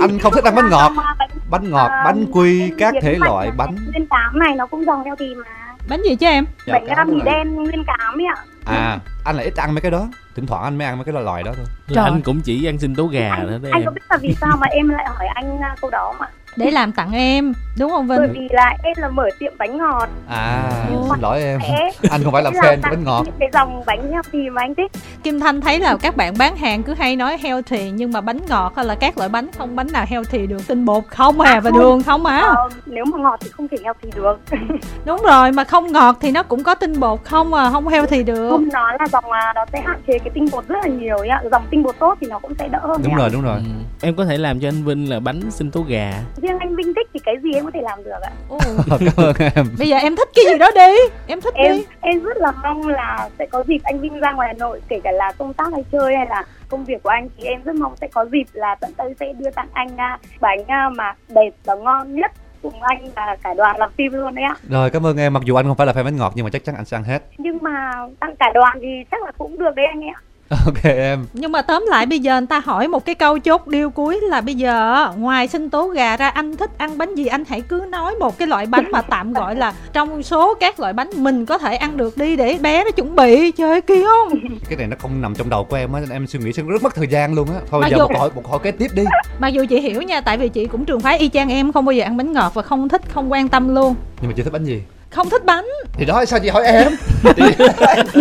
anh 0.00 0.18
không 0.18 0.32
thích 0.32 0.44
ăn 0.44 0.54
bánh 0.54 0.70
ngọt. 0.70 0.88
Mà 0.88 1.14
bánh, 1.50 1.70
ngọt 1.70 1.88
bánh 2.04 2.26
quy 2.32 2.72
các 2.78 2.94
thể 3.02 3.16
loại 3.20 3.50
bánh. 3.56 3.76
nguyên 3.92 4.06
cám 4.06 4.38
này 4.38 4.54
nó 4.56 4.66
cũng 4.66 4.84
dòng 4.86 5.04
heo 5.04 5.16
thì 5.18 5.34
mà 5.34 5.44
bánh 5.88 6.02
gì 6.02 6.16
chứ 6.16 6.26
em? 6.26 6.44
Bánh 6.66 6.84
Dạ, 6.86 6.94
à, 6.96 7.04
mì 7.04 7.12
cảm 7.20 7.20
ơn. 7.20 7.24
đen 7.24 7.54
nguyên 7.54 7.84
cám 7.84 8.18
ấy 8.20 8.26
ạ. 8.36 8.36
À 8.64 8.98
anh 9.24 9.36
là 9.36 9.42
ít 9.42 9.56
ăn 9.56 9.74
mấy 9.74 9.80
cái 9.80 9.90
đó. 9.90 10.08
Thỉnh 10.36 10.46
thoảng 10.46 10.62
anh 10.62 10.78
mới 10.78 10.86
ăn 10.86 10.96
mấy 10.98 11.04
cái 11.04 11.14
loại 11.24 11.42
đó 11.42 11.52
thôi. 11.56 11.66
Trời. 11.94 12.04
anh 12.04 12.22
cũng 12.22 12.40
chỉ 12.40 12.66
ăn 12.68 12.78
sinh 12.78 12.94
tố 12.94 13.06
gà 13.06 13.36
đó 13.36 13.44
đấy 13.62 13.70
anh 13.72 13.80
em. 13.82 13.84
có 13.84 13.90
biết 13.90 14.00
là 14.10 14.16
vì 14.16 14.34
sao 14.40 14.56
mà 14.60 14.66
em 14.66 14.88
lại 14.88 15.06
hỏi 15.08 15.26
anh 15.34 15.60
à, 15.60 15.74
câu 15.80 15.90
đó 15.90 16.14
mà 16.20 16.26
để 16.60 16.70
làm 16.70 16.92
tặng 16.92 17.12
em 17.12 17.52
đúng 17.78 17.90
không 17.90 18.08
bởi 18.08 18.18
vinh 18.20 18.32
vì 18.32 18.48
là 18.50 18.74
em 18.82 18.94
là 18.96 19.08
mở 19.08 19.28
tiệm 19.38 19.52
bánh 19.58 19.78
ngọt. 19.78 20.08
À 20.28 20.62
Ồ. 20.96 21.06
xin 21.10 21.20
lỗi 21.20 21.42
em. 21.42 21.60
sẽ 21.62 21.90
anh 22.10 22.22
không 22.24 22.32
phải 22.32 22.42
là 22.42 22.50
fan 22.50 22.80
bánh 22.82 23.04
ngọt. 23.04 23.22
những 23.24 23.34
cái 23.40 23.48
dòng 23.52 23.82
bánh 23.86 24.12
heo 24.12 24.22
thì 24.32 24.50
mà 24.50 24.62
anh 24.62 24.74
thích. 24.74 24.90
Kim 25.22 25.40
thanh 25.40 25.60
thấy 25.60 25.78
là 25.80 25.96
các 25.96 26.16
bạn 26.16 26.34
bán 26.38 26.56
hàng 26.56 26.82
cứ 26.82 26.94
hay 26.94 27.16
nói 27.16 27.38
healthy 27.42 27.90
nhưng 27.90 28.12
mà 28.12 28.20
bánh 28.20 28.38
ngọt 28.48 28.72
hay 28.76 28.84
là 28.84 28.94
các 28.94 29.18
loại 29.18 29.28
bánh 29.28 29.46
không 29.58 29.76
bánh 29.76 29.86
nào 29.92 30.04
healthy 30.08 30.46
được. 30.46 30.66
Tinh 30.68 30.84
bột 30.84 31.04
không 31.08 31.40
à 31.40 31.60
và 31.60 31.70
không. 31.70 31.80
đường 31.80 32.02
không 32.02 32.26
á 32.26 32.40
Ờ, 32.40 32.68
nếu 32.86 33.04
mà 33.04 33.18
ngọt 33.18 33.40
thì 33.40 33.50
không 33.50 33.68
thể 33.68 33.76
heo 33.84 33.92
thì 34.02 34.10
được. 34.16 34.40
Đúng 35.04 35.22
rồi 35.22 35.52
mà 35.52 35.64
không 35.64 35.92
ngọt 35.92 36.16
thì 36.20 36.30
nó 36.30 36.42
cũng 36.42 36.62
có 36.62 36.74
tinh 36.74 37.00
bột 37.00 37.24
không 37.24 37.54
à 37.54 37.70
không 37.70 37.88
healthy 37.88 38.22
được. 38.22 38.50
Không 38.50 38.68
nó 38.72 38.92
là 39.00 39.06
dòng 39.12 39.30
à, 39.30 39.52
nó 39.54 39.64
sẽ 39.72 39.80
hạn 39.86 40.00
chế 40.06 40.18
cái 40.18 40.30
tinh 40.34 40.48
bột 40.52 40.68
rất 40.68 40.78
là 40.82 40.88
nhiều 40.88 41.18
ấy 41.18 41.28
ạ. 41.28 41.42
Dòng 41.50 41.62
tinh 41.70 41.82
bột 41.82 41.98
tốt 41.98 42.18
thì 42.20 42.26
nó 42.26 42.38
cũng 42.38 42.54
sẽ 42.58 42.68
đỡ. 42.68 42.80
Hơn 42.82 43.00
đúng 43.04 43.14
rồi 43.14 43.30
đúng 43.32 43.42
rồi. 43.42 43.56
Ừ. 43.56 43.62
em 44.02 44.16
có 44.16 44.24
thể 44.24 44.38
làm 44.38 44.60
cho 44.60 44.68
anh 44.68 44.84
vinh 44.84 45.10
là 45.10 45.20
bánh 45.20 45.50
sinh 45.50 45.70
tố 45.70 45.84
gà 45.88 46.12
riêng 46.50 46.58
anh 46.58 46.76
Vinh 46.76 46.94
thích 46.94 47.08
thì 47.14 47.20
cái 47.24 47.34
gì 47.42 47.52
em 47.54 47.64
có 47.64 47.70
thể 47.74 47.80
làm 47.82 48.04
được 48.04 48.20
ạ? 48.22 48.30
Cảm 49.00 49.26
ơn 49.26 49.34
em. 49.54 49.66
Bây 49.78 49.88
giờ 49.88 49.96
em 49.96 50.16
thích 50.16 50.28
cái 50.34 50.44
gì 50.52 50.58
đó 50.58 50.70
đi. 50.74 50.96
Em 51.26 51.40
thích 51.40 51.54
em 51.54 51.76
đi. 51.76 51.84
em 52.00 52.22
rất 52.22 52.36
là 52.36 52.52
mong 52.62 52.88
là 52.88 53.28
sẽ 53.38 53.46
có 53.46 53.64
dịp 53.66 53.80
anh 53.82 54.00
Vinh 54.00 54.20
ra 54.20 54.32
ngoài 54.32 54.48
Hà 54.48 54.54
Nội 54.58 54.80
kể 54.88 55.00
cả 55.04 55.10
là 55.10 55.32
công 55.38 55.54
tác 55.54 55.72
hay 55.72 55.84
chơi 55.92 56.16
hay 56.16 56.26
là 56.26 56.44
công 56.68 56.84
việc 56.84 57.02
của 57.02 57.10
anh 57.10 57.28
thì 57.36 57.44
em 57.44 57.62
rất 57.64 57.74
mong 57.74 57.96
sẽ 58.00 58.08
có 58.12 58.24
dịp 58.32 58.44
là 58.52 58.74
tận 58.74 58.92
tay 58.96 59.14
sẽ 59.20 59.32
đưa 59.32 59.50
tặng 59.50 59.68
anh 59.72 59.96
à, 59.96 60.18
bánh 60.40 60.64
à, 60.66 60.88
mà 60.88 61.14
đẹp 61.28 61.50
và 61.64 61.74
ngon 61.74 62.14
nhất 62.14 62.32
cùng 62.62 62.82
anh 62.82 63.10
và 63.16 63.36
cả 63.42 63.54
đoàn 63.54 63.76
làm 63.78 63.90
phim 63.98 64.12
luôn 64.12 64.34
đấy 64.34 64.44
ạ. 64.44 64.56
Rồi 64.68 64.90
cảm 64.90 65.06
ơn 65.06 65.16
em. 65.16 65.32
Mặc 65.32 65.42
dù 65.44 65.54
anh 65.54 65.66
không 65.66 65.76
phải 65.76 65.86
là 65.86 65.92
fan 65.92 66.04
bánh 66.04 66.16
ngọt 66.16 66.32
nhưng 66.34 66.44
mà 66.44 66.50
chắc 66.50 66.64
chắn 66.64 66.74
anh 66.74 66.84
sẽ 66.84 66.96
ăn 66.96 67.04
hết. 67.04 67.22
Nhưng 67.38 67.58
mà 67.60 67.90
tặng 68.20 68.36
cả 68.38 68.50
đoàn 68.54 68.78
thì 68.82 68.88
chắc 69.10 69.22
là 69.24 69.32
cũng 69.38 69.58
được 69.58 69.74
đấy 69.76 69.86
anh 69.86 70.08
ạ 70.08 70.20
ok 70.66 70.82
em. 70.84 71.26
Nhưng 71.32 71.52
mà 71.52 71.62
tóm 71.62 71.84
lại 71.88 72.06
bây 72.06 72.18
giờ 72.18 72.40
người 72.40 72.46
ta 72.46 72.58
hỏi 72.64 72.88
một 72.88 73.04
cái 73.04 73.14
câu 73.14 73.38
chốt 73.38 73.66
điêu 73.66 73.90
cuối 73.90 74.20
là 74.22 74.40
bây 74.40 74.54
giờ 74.54 75.06
ngoài 75.18 75.48
sinh 75.48 75.70
tố 75.70 75.88
gà 75.88 76.16
ra 76.16 76.28
anh 76.28 76.56
thích 76.56 76.70
ăn 76.78 76.98
bánh 76.98 77.14
gì 77.14 77.26
anh 77.26 77.44
hãy 77.48 77.60
cứ 77.60 77.84
nói 77.88 78.14
một 78.20 78.38
cái 78.38 78.48
loại 78.48 78.66
bánh 78.66 78.90
mà 78.92 79.02
tạm 79.02 79.32
gọi 79.32 79.56
là 79.56 79.72
trong 79.92 80.22
số 80.22 80.54
các 80.54 80.80
loại 80.80 80.92
bánh 80.92 81.10
mình 81.16 81.46
có 81.46 81.58
thể 81.58 81.76
ăn 81.76 81.96
được 81.96 82.16
đi 82.16 82.36
để 82.36 82.58
bé 82.60 82.84
nó 82.84 82.90
chuẩn 82.90 83.16
bị. 83.16 83.50
Chơi 83.50 83.80
kia 83.80 84.02
không? 84.04 84.38
Cái 84.68 84.76
này 84.78 84.86
nó 84.86 84.96
không 85.00 85.20
nằm 85.22 85.34
trong 85.34 85.50
đầu 85.50 85.64
của 85.64 85.76
em 85.76 85.92
á 85.92 86.00
nên 86.00 86.10
em 86.10 86.26
suy 86.26 86.38
nghĩ 86.38 86.52
sẽ 86.52 86.62
rất 86.62 86.82
mất 86.82 86.94
thời 86.94 87.06
gian 87.06 87.34
luôn 87.34 87.48
á. 87.50 87.60
Thôi 87.70 87.80
Mặc 87.80 87.88
giờ 87.90 87.96
dù- 87.96 88.08
một 88.08 88.18
hỏi 88.18 88.30
một 88.34 88.48
hỏi 88.50 88.58
kế 88.62 88.70
tiếp 88.70 88.90
đi. 88.94 89.04
Mặc 89.38 89.48
dù 89.48 89.64
chị 89.70 89.80
hiểu 89.80 90.02
nha 90.02 90.20
tại 90.20 90.38
vì 90.38 90.48
chị 90.48 90.66
cũng 90.66 90.84
trường 90.84 91.00
phái 91.00 91.18
y 91.18 91.28
chang 91.28 91.48
em 91.52 91.72
không 91.72 91.84
bao 91.84 91.92
giờ 91.92 92.04
ăn 92.04 92.16
bánh 92.16 92.32
ngọt 92.32 92.54
và 92.54 92.62
không 92.62 92.88
thích 92.88 93.02
không 93.14 93.32
quan 93.32 93.48
tâm 93.48 93.74
luôn. 93.74 93.94
Nhưng 94.20 94.30
mà 94.30 94.34
chị 94.36 94.42
thích 94.42 94.52
bánh 94.52 94.64
gì 94.64 94.82
không 95.10 95.30
thích 95.30 95.44
bánh. 95.44 95.66
Thì 95.92 96.04
đó 96.04 96.24
sao 96.24 96.38
chị 96.40 96.48
hỏi 96.48 96.64
em? 96.64 96.92
Chị, 97.36 97.42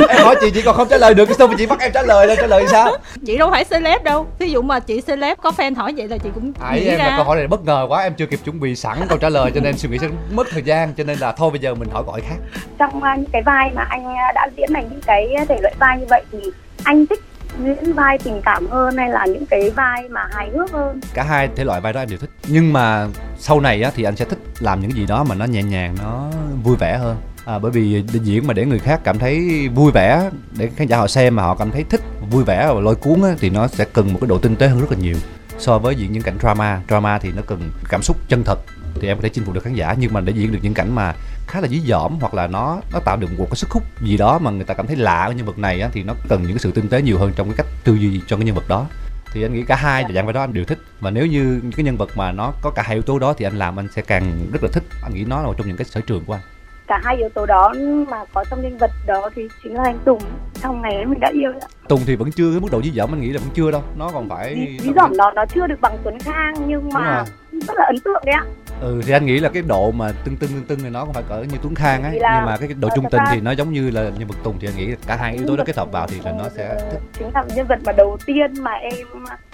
em 0.09 0.23
hỏi 0.23 0.35
chị 0.41 0.51
chị 0.53 0.61
còn 0.61 0.75
không 0.75 0.87
trả 0.89 0.97
lời 0.97 1.13
được 1.13 1.25
cái 1.25 1.35
sao 1.37 1.47
mà 1.47 1.55
chị 1.57 1.65
bắt 1.65 1.79
em 1.79 1.91
trả 1.93 2.01
lời 2.01 2.27
đâu 2.27 2.35
trả 2.39 2.47
lời 2.47 2.65
sao? 2.67 2.97
Chị 3.25 3.37
đâu 3.37 3.49
phải 3.51 3.63
celeb 3.65 4.03
đâu. 4.03 4.27
Ví 4.39 4.51
dụ 4.51 4.61
mà 4.61 4.79
chị 4.79 5.01
celeb 5.01 5.37
có 5.41 5.51
fan 5.57 5.75
hỏi 5.75 5.93
vậy 5.97 6.07
là 6.07 6.17
chị 6.17 6.29
cũng 6.35 6.53
Ấy 6.59 6.79
nghĩ 6.79 6.87
em 6.87 6.97
là 6.97 7.09
ra 7.09 7.13
câu 7.17 7.25
hỏi 7.25 7.37
này 7.37 7.47
bất 7.47 7.65
ngờ 7.65 7.85
quá 7.89 8.03
em 8.03 8.13
chưa 8.13 8.25
kịp 8.25 8.39
chuẩn 8.45 8.59
bị 8.59 8.75
sẵn 8.75 8.97
câu 9.09 9.17
trả 9.17 9.29
lời 9.29 9.51
cho 9.55 9.61
nên 9.61 9.77
suy 9.77 9.89
nghĩ 9.89 9.97
sẽ 9.99 10.07
mất 10.31 10.47
thời 10.51 10.61
gian 10.61 10.93
cho 10.93 11.03
nên 11.03 11.19
là 11.19 11.31
thôi 11.31 11.51
bây 11.51 11.59
giờ 11.59 11.75
mình 11.75 11.89
hỏi 11.89 12.03
câu 12.03 12.11
hỏi 12.11 12.21
khác. 12.21 12.37
Trong 12.79 13.03
à, 13.03 13.15
những 13.15 13.29
cái 13.31 13.41
vai 13.45 13.71
mà 13.75 13.83
anh 13.89 14.05
à, 14.05 14.31
đã 14.35 14.47
diễn 14.57 14.69
thành 14.73 14.87
những 14.89 15.01
cái 15.05 15.27
thể 15.49 15.57
loại 15.61 15.73
vai 15.79 15.97
như 15.99 16.05
vậy 16.09 16.23
thì 16.31 16.39
anh 16.83 17.05
thích 17.07 17.19
diễn 17.65 17.93
vai 17.93 18.17
tình 18.17 18.41
cảm 18.45 18.67
hơn 18.67 18.97
hay 18.97 19.09
là 19.09 19.25
những 19.25 19.45
cái 19.45 19.69
vai 19.69 20.09
mà 20.09 20.21
hài 20.31 20.49
hước 20.49 20.71
hơn? 20.71 20.99
Cả 21.13 21.23
hai 21.23 21.49
thể 21.55 21.63
loại 21.63 21.81
vai 21.81 21.93
đó 21.93 21.99
em 21.99 22.09
đều 22.09 22.19
thích. 22.19 22.29
Nhưng 22.47 22.73
mà 22.73 23.07
sau 23.37 23.59
này 23.59 23.83
á 23.83 23.91
thì 23.95 24.03
anh 24.03 24.15
sẽ 24.15 24.25
thích 24.25 24.39
làm 24.59 24.81
những 24.81 24.91
gì 24.91 25.05
đó 25.05 25.23
mà 25.23 25.35
nó 25.35 25.45
nhẹ 25.45 25.63
nhàng 25.63 25.95
nó 26.03 26.29
vui 26.63 26.75
vẻ 26.79 26.97
hơn. 26.97 27.17
À, 27.45 27.59
bởi 27.59 27.71
vì 27.71 28.03
đi 28.13 28.19
diễn 28.23 28.47
mà 28.47 28.53
để 28.53 28.65
người 28.65 28.79
khác 28.79 29.01
cảm 29.03 29.19
thấy 29.19 29.67
vui 29.75 29.91
vẻ 29.91 30.29
để 30.57 30.69
khán 30.75 30.87
giả 30.87 30.97
họ 30.97 31.07
xem 31.07 31.35
mà 31.35 31.43
họ 31.43 31.55
cảm 31.55 31.71
thấy 31.71 31.85
thích 31.89 32.01
vui 32.29 32.43
vẻ 32.43 32.67
và 32.67 32.79
lôi 32.79 32.95
cuốn 32.95 33.21
á, 33.21 33.29
thì 33.39 33.49
nó 33.49 33.67
sẽ 33.67 33.85
cần 33.93 34.13
một 34.13 34.19
cái 34.21 34.27
độ 34.27 34.37
tinh 34.37 34.55
tế 34.55 34.67
hơn 34.67 34.79
rất 34.79 34.91
là 34.91 34.97
nhiều. 34.97 35.17
So 35.57 35.79
với 35.79 35.95
diễn 35.95 36.11
những 36.11 36.23
cảnh 36.23 36.37
drama 36.39 36.81
drama 36.87 37.19
thì 37.19 37.31
nó 37.35 37.41
cần 37.47 37.71
cảm 37.89 38.01
xúc 38.01 38.17
chân 38.27 38.43
thật 38.43 38.59
thì 39.01 39.07
em 39.07 39.17
có 39.17 39.21
thể 39.21 39.29
chinh 39.29 39.45
phục 39.45 39.53
được 39.53 39.63
khán 39.63 39.73
giả. 39.73 39.95
Nhưng 39.99 40.13
mà 40.13 40.21
để 40.21 40.33
diễn 40.35 40.51
được 40.51 40.59
những 40.61 40.73
cảnh 40.73 40.95
mà 40.95 41.13
khá 41.49 41.61
là 41.61 41.67
dí 41.67 41.79
dỏm 41.79 42.17
hoặc 42.21 42.33
là 42.33 42.47
nó 42.47 42.79
nó 42.93 42.99
tạo 43.05 43.17
được 43.17 43.27
một 43.37 43.45
cái 43.49 43.55
sức 43.55 43.69
hút 43.69 43.83
gì 44.01 44.17
đó 44.17 44.39
mà 44.39 44.51
người 44.51 44.63
ta 44.63 44.73
cảm 44.73 44.87
thấy 44.87 44.95
lạ 44.95 45.23
ở 45.23 45.31
nhân 45.31 45.45
vật 45.45 45.57
này 45.57 45.81
á, 45.81 45.89
thì 45.93 46.03
nó 46.03 46.13
cần 46.29 46.41
những 46.41 46.51
cái 46.51 46.59
sự 46.59 46.71
tinh 46.71 46.89
tế 46.89 47.01
nhiều 47.01 47.17
hơn 47.17 47.31
trong 47.35 47.47
cái 47.47 47.55
cách 47.57 47.67
tư 47.83 47.93
duy 47.93 48.21
cho 48.27 48.35
cái 48.35 48.45
nhân 48.45 48.55
vật 48.55 48.67
đó. 48.67 48.85
Thì 49.33 49.43
anh 49.43 49.53
nghĩ 49.53 49.63
cả 49.63 49.75
hai 49.75 50.05
dạng 50.15 50.25
vai 50.25 50.33
đó 50.33 50.41
anh 50.41 50.53
đều 50.53 50.65
thích. 50.65 50.79
Và 50.99 51.11
nếu 51.11 51.25
như 51.25 51.61
cái 51.77 51.83
nhân 51.83 51.97
vật 51.97 52.09
mà 52.15 52.31
nó 52.31 52.51
có 52.61 52.69
cả 52.69 52.81
hai 52.81 52.95
yếu 52.95 53.01
tố 53.01 53.19
đó 53.19 53.33
thì 53.37 53.45
anh 53.45 53.57
làm 53.57 53.79
anh 53.79 53.87
sẽ 53.95 54.01
càng 54.01 54.31
rất 54.53 54.63
là 54.63 54.69
thích. 54.73 54.83
Anh 55.03 55.13
nghĩ 55.13 55.23
nó 55.27 55.41
là 55.41 55.45
một 55.45 55.53
trong 55.57 55.67
những 55.67 55.77
cái 55.77 55.85
sở 55.85 56.01
trường 56.01 56.23
của 56.25 56.33
anh. 56.33 56.41
Cả 56.87 57.01
hai 57.03 57.17
yếu 57.17 57.29
tố 57.29 57.45
đó 57.45 57.73
mà 58.09 58.17
có 58.33 58.45
trong 58.49 58.61
nhân 58.61 58.77
vật 58.77 58.91
đó 59.07 59.29
thì 59.35 59.47
chính 59.63 59.73
là 59.73 59.83
anh 59.83 59.99
Tùng. 60.05 60.21
Trong 60.61 60.81
ngày 60.81 60.95
ấy 60.95 61.05
mình 61.05 61.19
đã 61.19 61.29
yêu 61.33 61.51
ạ. 61.61 61.67
Tùng 61.87 62.01
thì 62.05 62.15
vẫn 62.15 62.31
chưa 62.31 62.51
cái 62.51 62.59
mức 62.59 62.67
độ 62.71 62.81
dí 62.81 62.91
dỏm 62.91 63.13
anh 63.13 63.21
nghĩ 63.21 63.29
là 63.29 63.39
vẫn 63.39 63.49
chưa 63.53 63.71
đâu. 63.71 63.83
Nó 63.97 64.09
còn 64.13 64.29
phải 64.29 64.55
Ví, 64.55 64.79
ví 64.81 64.91
dỏm 64.95 65.17
đó 65.17 65.31
nó 65.35 65.45
chưa 65.45 65.67
được 65.67 65.81
bằng 65.81 65.97
Tuấn 66.03 66.19
Khang 66.19 66.53
nhưng 66.67 66.89
mà 66.93 67.25
rất 67.51 67.77
là 67.77 67.85
ấn 67.85 67.99
tượng 67.99 68.23
đấy 68.25 68.35
ạ 68.35 68.43
ừ 68.81 69.01
thì 69.05 69.13
anh 69.13 69.25
nghĩ 69.25 69.39
là 69.39 69.49
cái 69.49 69.63
độ 69.67 69.91
mà 69.91 70.11
tưng 70.23 70.37
tưng 70.37 70.49
tưng 70.49 70.63
tưng 70.63 70.79
thì 70.79 70.89
nó 70.89 71.05
cũng 71.05 71.13
phải 71.13 71.23
cỡ 71.29 71.41
như 71.41 71.57
Tuấn 71.63 71.75
Khang 71.75 72.03
ấy 72.03 72.11
nhưng 72.13 72.45
mà 72.45 72.57
cái 72.57 72.69
độ 72.79 72.89
trung 72.95 73.05
tình 73.11 73.19
ra- 73.23 73.31
thì 73.31 73.41
nó 73.41 73.51
giống 73.51 73.73
như 73.73 73.89
là 73.89 74.01
nhân 74.01 74.27
vật 74.27 74.35
Tùng 74.43 74.55
thì 74.59 74.67
anh 74.67 74.75
nghĩ 74.77 74.95
cả 75.07 75.15
hai 75.15 75.33
yếu 75.33 75.47
tố 75.47 75.55
đó 75.55 75.63
kết 75.67 75.77
hợp 75.77 75.91
vào 75.91 76.07
thì 76.07 76.17
là 76.25 76.31
nó 76.31 76.43
sẽ 76.49 76.79
thích. 76.91 76.99
Chính 77.19 77.29
là 77.33 77.43
nhân 77.55 77.67
vật 77.67 77.79
mà 77.85 77.91
đầu 77.91 78.17
tiên 78.25 78.53
mà 78.61 78.71
em 78.71 78.93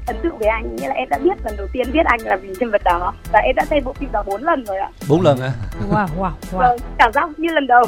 ấn 0.07 0.15
tượng 0.23 0.37
với 0.37 0.47
anh 0.47 0.75
nghĩa 0.75 0.87
là 0.87 0.93
em 0.93 1.09
đã 1.09 1.17
biết 1.17 1.33
lần 1.45 1.57
đầu 1.57 1.67
tiên 1.73 1.91
biết 1.93 2.05
anh 2.05 2.19
là 2.21 2.35
vì 2.35 2.49
nhân 2.59 2.71
vật 2.71 2.81
đó. 2.83 3.13
Và 3.31 3.39
em 3.39 3.55
đã 3.55 3.65
xem 3.65 3.83
bộ 3.83 3.93
phim 3.93 4.11
đó 4.11 4.23
bốn 4.27 4.43
lần 4.43 4.65
rồi 4.65 4.77
ạ. 4.77 4.89
Bốn 5.09 5.21
lần 5.21 5.39
á. 5.39 5.51
Wow 5.91 6.07
wow 6.19 6.31
wow. 6.51 6.57
Vâng 6.57 6.77
cảm 6.97 7.13
giác 7.13 7.29
như 7.39 7.49
lần 7.53 7.67
đầu 7.67 7.83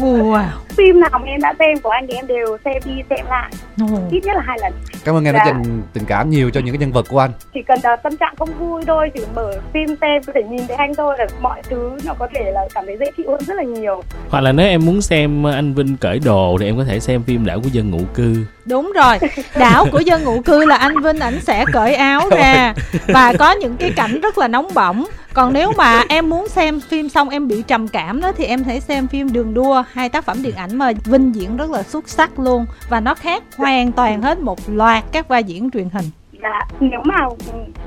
wow. 0.00 0.44
Phim 0.76 1.00
nào 1.00 1.10
mà 1.12 1.26
em 1.26 1.40
đã 1.40 1.54
xem 1.58 1.78
của 1.82 1.90
anh 1.90 2.06
thì 2.08 2.14
em 2.14 2.26
đều 2.26 2.56
xem 2.64 2.74
đi 2.84 2.92
xem 3.10 3.26
lại. 3.28 3.50
Ồ. 3.80 3.98
ít 4.10 4.20
nhất 4.24 4.36
là 4.36 4.42
hai 4.46 4.58
lần. 4.62 4.72
Cảm 5.04 5.14
ơn 5.14 5.24
em 5.24 5.34
đã 5.34 5.44
Dạ. 5.46 5.52
dành 5.52 5.82
tình 5.92 6.04
cảm 6.04 6.30
nhiều 6.30 6.50
cho 6.50 6.60
những 6.60 6.74
cái 6.74 6.78
nhân 6.78 6.92
vật 6.92 7.06
của 7.08 7.18
anh. 7.18 7.30
Chỉ 7.54 7.60
cần 7.68 7.78
là 7.82 7.96
tâm 7.96 8.16
trạng 8.16 8.34
không 8.38 8.48
vui 8.58 8.82
thôi 8.86 9.10
chỉ 9.14 9.20
mở 9.34 9.52
phim 9.74 9.86
xem 10.00 10.22
có 10.26 10.32
thể 10.34 10.42
nhìn 10.42 10.66
thấy 10.66 10.76
anh 10.76 10.94
thôi 10.94 11.14
là 11.18 11.26
mọi 11.40 11.62
thứ 11.70 11.90
nó 12.04 12.14
có 12.18 12.28
thể 12.34 12.50
là 12.54 12.60
cảm 12.74 12.86
thấy 12.86 12.96
dễ 13.00 13.06
chịu 13.16 13.30
hơn 13.30 13.40
rất 13.46 13.54
là 13.56 13.62
nhiều. 13.62 14.02
Hoặc 14.30 14.40
là 14.40 14.52
nếu 14.52 14.66
em 14.66 14.86
muốn 14.86 15.02
xem 15.02 15.46
anh 15.46 15.74
Vinh 15.74 15.96
cởi 15.96 16.18
đồ 16.18 16.56
thì 16.60 16.66
em 16.66 16.76
có 16.76 16.84
thể 16.84 17.00
xem 17.00 17.22
phim 17.22 17.46
đảo 17.46 17.60
của 17.60 17.68
dân 17.72 17.90
ngụ 17.90 18.00
cư. 18.14 18.36
Đúng 18.64 18.92
rồi. 18.94 19.18
Đảo 19.58 19.86
của 19.92 20.00
dân 20.00 20.24
ngụ 20.24 20.40
cư 20.40 20.64
là 20.64 20.76
anh 20.76 21.02
vinh 21.02 21.18
ảnh 21.18 21.40
sẽ 21.40 21.64
cởi 21.72 21.94
áo 21.94 22.28
ra 22.30 22.74
và 23.08 23.32
có 23.38 23.52
những 23.52 23.76
cái 23.76 23.92
cảnh 23.96 24.20
rất 24.20 24.38
là 24.38 24.48
nóng 24.48 24.68
bỏng. 24.74 25.04
Còn 25.34 25.52
nếu 25.52 25.72
mà 25.76 26.04
em 26.08 26.30
muốn 26.30 26.48
xem 26.48 26.80
phim 26.80 27.08
xong 27.08 27.28
em 27.28 27.48
bị 27.48 27.62
trầm 27.66 27.88
cảm 27.88 28.20
đó 28.20 28.32
thì 28.36 28.44
em 28.44 28.64
thể 28.64 28.80
xem 28.80 29.08
phim 29.08 29.32
đường 29.32 29.54
đua 29.54 29.82
hai 29.92 30.08
tác 30.08 30.24
phẩm 30.24 30.42
điện 30.42 30.54
ảnh 30.56 30.76
mà 30.78 30.92
vinh 31.04 31.34
diễn 31.34 31.56
rất 31.56 31.70
là 31.70 31.82
xuất 31.82 32.08
sắc 32.08 32.38
luôn. 32.38 32.66
Và 32.88 33.00
nó 33.00 33.14
khác 33.14 33.42
hoàn 33.56 33.92
toàn 33.92 34.22
hết 34.22 34.38
một 34.38 34.58
loạt 34.66 35.04
các 35.12 35.28
vai 35.28 35.44
diễn 35.44 35.70
truyền 35.70 35.88
hình. 35.92 36.04
Dạ, 36.42 36.66
nếu 36.80 37.00
mà 37.04 37.16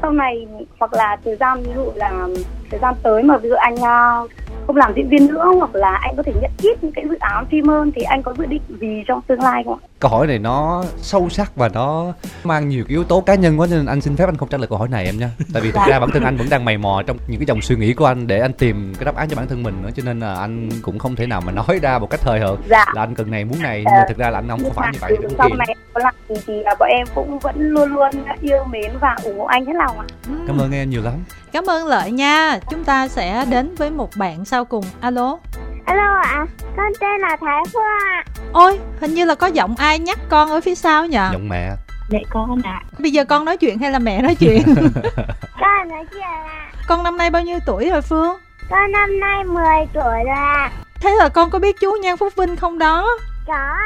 sau 0.02 0.12
này 0.12 0.48
hoặc 0.80 0.94
là 0.94 1.18
thời 1.26 1.36
gian 1.36 1.64
ví 1.64 1.72
dụ 1.76 1.92
là 1.96 2.28
thời 2.72 2.80
gian 2.80 2.94
tới 3.04 3.24
mà 3.24 3.38
ví 3.38 3.50
dụ 3.50 3.56
anh 3.56 3.76
ờ, 3.76 4.28
không 4.68 4.76
làm 4.76 4.94
diễn 4.96 5.10
viên 5.10 5.28
nữa 5.28 5.46
hoặc 5.58 5.76
là 5.76 6.00
anh 6.02 6.16
có 6.18 6.24
thể 6.24 6.34
nhận 6.42 6.52
ít 6.62 6.78
những 6.84 6.92
cái 6.92 7.06
dự 7.10 7.16
án 7.20 7.46
phim 7.46 7.68
hơn 7.68 7.92
thì 7.96 8.02
anh 8.02 8.24
có 8.24 8.34
dự 8.38 8.46
định 8.46 8.62
gì 8.82 9.04
trong 9.08 9.22
tương 9.28 9.42
lai 9.42 9.64
không 9.66 9.80
ạ? 9.84 9.88
câu 10.00 10.12
hỏi 10.12 10.28
này 10.28 10.40
nó 10.40 10.84
sâu 10.98 11.30
sắc 11.30 11.56
và 11.56 11.70
nó 11.70 12.14
mang 12.44 12.70
nhiều 12.70 12.84
cái 12.88 12.90
yếu 12.90 13.04
tố 13.04 13.22
cá 13.22 13.36
nhân 13.36 13.60
quá 13.60 13.68
nên 13.72 13.86
anh 13.86 14.02
xin 14.02 14.16
phép 14.16 14.26
anh 14.26 14.38
không 14.38 14.50
trả 14.50 14.58
lời 14.58 14.68
câu 14.68 14.78
hỏi 14.78 14.88
này 14.88 15.06
em 15.06 15.18
nha 15.20 15.30
tại 15.54 15.62
vì 15.62 15.72
thực 15.72 15.82
ra 15.88 16.00
bản 16.00 16.10
thân 16.14 16.24
anh 16.24 16.38
vẫn 16.38 16.48
đang 16.50 16.66
mày 16.66 16.78
mò 16.78 17.02
trong 17.08 17.18
những 17.28 17.40
cái 17.40 17.46
dòng 17.46 17.62
suy 17.62 17.76
nghĩ 17.76 17.94
của 17.94 18.06
anh 18.06 18.28
để 18.28 18.40
anh 18.40 18.54
tìm 18.54 18.94
cái 19.00 19.06
đáp 19.06 19.16
án 19.16 19.30
cho 19.30 19.36
bản 19.36 19.48
thân 19.48 19.64
mình 19.64 19.82
nữa 19.84 19.90
cho 19.96 20.04
nên 20.06 20.20
là 20.20 20.34
anh 20.36 20.70
cũng 20.82 21.00
không 21.00 21.16
thể 21.16 21.28
nào 21.28 21.42
mà 21.46 21.52
nói 21.52 21.80
ra 21.82 22.00
một 22.00 22.10
cách 22.10 22.20
thời 22.24 22.40
hợt 22.40 22.60
Dạ. 22.70 22.86
là 22.96 23.02
anh 23.04 23.16
cần 23.16 23.32
này 23.32 23.46
muốn 23.46 23.62
này 23.62 23.84
nhưng 23.86 23.94
mà 23.94 24.06
thực 24.08 24.18
ra 24.18 24.30
là 24.30 24.38
anh 24.40 24.48
không 24.50 24.60
Nhưng 24.64 24.74
phải 24.74 24.92
như 24.94 25.00
vậy 25.02 25.18
đúng 25.22 25.32
sau 25.38 25.50
này 25.50 25.76
có 25.94 26.02
làm 26.04 26.14
gì 26.30 26.36
thì 26.48 26.62
à, 26.64 26.76
bọn 26.80 26.90
em 26.90 27.08
cũng 27.16 27.40
vẫn 27.40 27.56
luôn 27.60 27.94
luôn 27.94 28.10
yêu 28.42 28.64
mến 28.72 28.92
và 29.02 29.16
ủng 29.24 29.40
hộ 29.40 29.46
anh 29.46 29.66
hết 29.66 29.74
lòng 29.76 30.00
ạ. 30.00 30.06
cảm 30.48 30.58
ơn 30.58 30.72
em 30.72 30.90
nhiều 30.90 31.02
lắm 31.02 31.14
cảm 31.52 31.70
ơn 31.70 31.86
lợi 31.88 32.12
nha 32.12 32.60
chúng 32.70 32.84
ta 32.84 33.08
sẽ 33.08 33.46
đến 33.50 33.76
với 33.76 33.92
một 33.92 34.10
bạn 34.16 34.46
sau 34.54 34.66
cùng 34.66 34.84
alo 35.02 35.38
Alo 35.86 36.22
ạ, 36.24 36.46
con 36.78 36.92
tên 37.00 37.22
là 37.22 37.38
Thái 37.42 37.64
Phương 37.74 37.82
ạ. 37.84 38.24
ôi 38.54 38.80
hình 39.02 39.14
như 39.14 39.26
là 39.26 39.36
có 39.36 39.48
giọng 39.48 39.76
ai 39.78 40.00
nhắc 40.00 40.20
con 40.30 40.50
ở 40.50 40.62
phía 40.62 40.76
sau 40.76 41.06
nhờ 41.06 41.30
giọng 41.34 41.50
mẹ 41.50 41.72
Mẹ 42.10 42.20
con 42.30 42.62
ạ. 42.64 42.82
bây 43.00 43.12
giờ 43.12 43.26
con 43.26 43.46
nói 43.46 43.58
chuyện 43.58 43.80
hay 43.80 43.92
là 43.92 44.00
mẹ 44.00 44.22
nói 44.22 44.36
chuyện 44.36 44.62
Con 45.60 45.88
nói 45.90 46.06
chuyện 46.12 46.22
ạ. 46.48 46.72
con 46.88 47.04
năm 47.04 47.18
nay 47.18 47.30
bao 47.30 47.42
nhiêu 47.42 47.60
tuổi 47.66 47.90
rồi 47.90 48.02
phương 48.02 48.38
Con 48.70 48.92
năm 48.92 49.20
nay 49.20 49.44
10 49.44 49.64
tuổi 49.94 50.04
rồi 50.04 50.36
ạ. 50.36 50.72
thế 51.02 51.16
là 51.20 51.30
con 51.30 51.50
có 51.50 51.60
biết 51.60 51.80
chú 51.80 51.92
nhan 52.02 52.18
phúc 52.18 52.34
vinh 52.36 52.56
không 52.56 52.80
đó 52.80 53.08
Có 53.48 53.78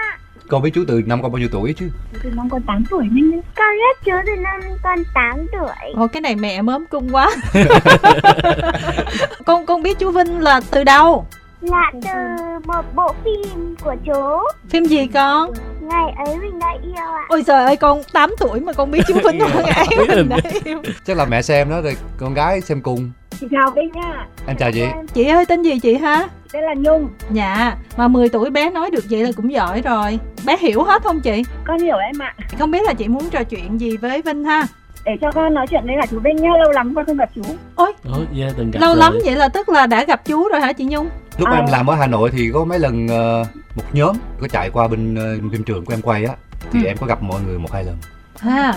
con 0.49 0.61
biết 0.61 0.71
chú 0.73 0.83
từ 0.87 1.01
năm 1.05 1.21
con 1.21 1.31
bao 1.31 1.39
nhiêu 1.39 1.49
tuổi 1.51 1.73
chứ 1.73 1.89
Từ 2.23 2.29
năm 2.29 2.49
con 2.49 2.61
8 2.61 2.83
tuổi 2.89 3.07
nên 3.11 3.41
Con 3.55 3.67
biết 3.77 4.05
chú 4.05 4.11
từ 4.25 4.31
năm 4.41 4.61
con 4.83 4.99
8 5.13 5.47
tuổi. 5.51 5.91
Ồ 5.95 6.07
cái 6.07 6.21
này 6.21 6.35
mẹ 6.35 6.61
mớm 6.61 6.85
cung 6.85 7.09
quá 7.11 7.29
Con 9.45 9.65
con 9.65 9.83
biết 9.83 9.99
chú 9.99 10.11
Vinh 10.11 10.39
là 10.39 10.61
từ 10.71 10.83
đâu? 10.83 11.25
Là 11.61 11.91
từ 11.93 12.09
một 12.65 12.95
bộ 12.95 13.15
phim 13.23 13.75
của 13.83 13.95
chú. 14.05 14.13
Phim 14.69 14.85
gì 14.85 15.07
con? 15.07 15.51
Ngày 15.81 16.13
ấy 16.25 16.37
mình 16.37 16.59
đã 16.59 16.73
yêu 16.83 17.05
ạ. 17.05 17.25
Ôi 17.29 17.43
trời 17.47 17.65
ơi 17.65 17.75
con 17.75 18.01
8 18.13 18.35
tuổi 18.39 18.59
mà 18.59 18.73
con 18.73 18.91
biết 18.91 19.01
chú 19.07 19.13
Vinh 19.13 19.39
không 19.39 19.63
ngày 19.65 19.87
mình 20.07 20.29
đã 20.29 20.37
yêu 20.63 20.81
chắc 21.05 21.17
là 21.17 21.25
mẹ 21.25 21.41
xem 21.41 21.69
đó 21.69 21.81
rồi 21.81 21.97
con 22.17 22.33
gái 22.33 22.61
xem 22.61 22.81
cùng 22.81 23.11
Chị 23.39 23.47
chào 23.51 23.71
Vinh 23.71 23.91
nha. 23.93 24.27
em 24.47 24.57
chào 24.57 24.71
chị 24.71 24.83
Chị 25.13 25.23
ơi 25.27 25.45
tên 25.45 25.61
gì 25.63 25.79
chị 25.79 25.95
ha? 25.95 26.27
Đây 26.53 26.61
là 26.61 26.73
Nhung. 26.77 27.09
Dạ 27.31 27.75
Mà 27.97 28.07
10 28.07 28.29
tuổi 28.29 28.49
bé 28.49 28.69
nói 28.69 28.91
được 28.91 29.03
vậy 29.09 29.23
là 29.23 29.31
cũng 29.35 29.51
giỏi 29.51 29.81
rồi 29.81 30.19
Bé 30.45 30.57
hiểu 30.57 30.83
hết 30.83 31.03
không 31.03 31.21
chị? 31.21 31.43
Con 31.65 31.79
hiểu 31.79 31.97
em 31.97 32.21
ạ. 32.21 32.35
Không 32.59 32.71
biết 32.71 32.83
là 32.85 32.93
chị 32.93 33.07
muốn 33.07 33.29
trò 33.29 33.43
chuyện 33.43 33.79
gì 33.81 33.97
với 33.97 34.21
Vinh 34.21 34.43
ha? 34.43 34.67
Để 35.05 35.17
cho 35.21 35.31
con 35.31 35.53
nói 35.53 35.67
chuyện 35.69 35.81
với 35.85 35.95
cả 36.01 36.07
chú 36.11 36.19
Vinh 36.19 36.35
nhá. 36.35 36.49
Lâu 36.63 36.71
lắm 36.71 36.93
con 36.95 37.05
không 37.05 37.17
gặp 37.17 37.29
chú. 37.35 37.41
Ôi 37.75 37.91
Ủa, 38.03 38.11
dạ, 38.33 38.47
từng 38.57 38.71
gặp 38.71 38.79
lâu 38.81 38.89
rồi. 38.93 38.99
lắm 38.99 39.17
vậy 39.25 39.35
là 39.35 39.47
tức 39.49 39.69
là 39.69 39.87
đã 39.87 40.03
gặp 40.05 40.21
chú 40.25 40.47
rồi 40.51 40.61
hả 40.61 40.73
chị 40.73 40.85
Nhung? 40.89 41.09
lúc 41.37 41.47
À. 41.49 41.55
em 41.55 41.65
làm 41.71 41.87
ở 41.89 41.95
hà 41.95 42.07
nội 42.07 42.29
thì 42.33 42.49
có 42.53 42.65
mấy 42.65 42.79
lần 42.79 43.07
ờ, 43.07 43.45
một 43.75 43.83
nhóm 43.93 44.15
có 44.41 44.47
chạy 44.47 44.69
qua 44.69 44.87
bên 44.87 45.15
ờ, 45.15 45.37
phim 45.51 45.63
trường 45.63 45.85
của 45.85 45.93
em 45.93 46.01
quay 46.01 46.25
á 46.25 46.33
thì 46.71 46.79
Ừ. 46.83 46.87
em 46.87 46.97
có 46.97 47.07
gặp 47.07 47.21
mọi 47.23 47.41
người 47.47 47.59
một 47.59 47.71
hai 47.73 47.83
lần 47.83 47.95
Ha 48.39 48.61
à. 48.61 48.73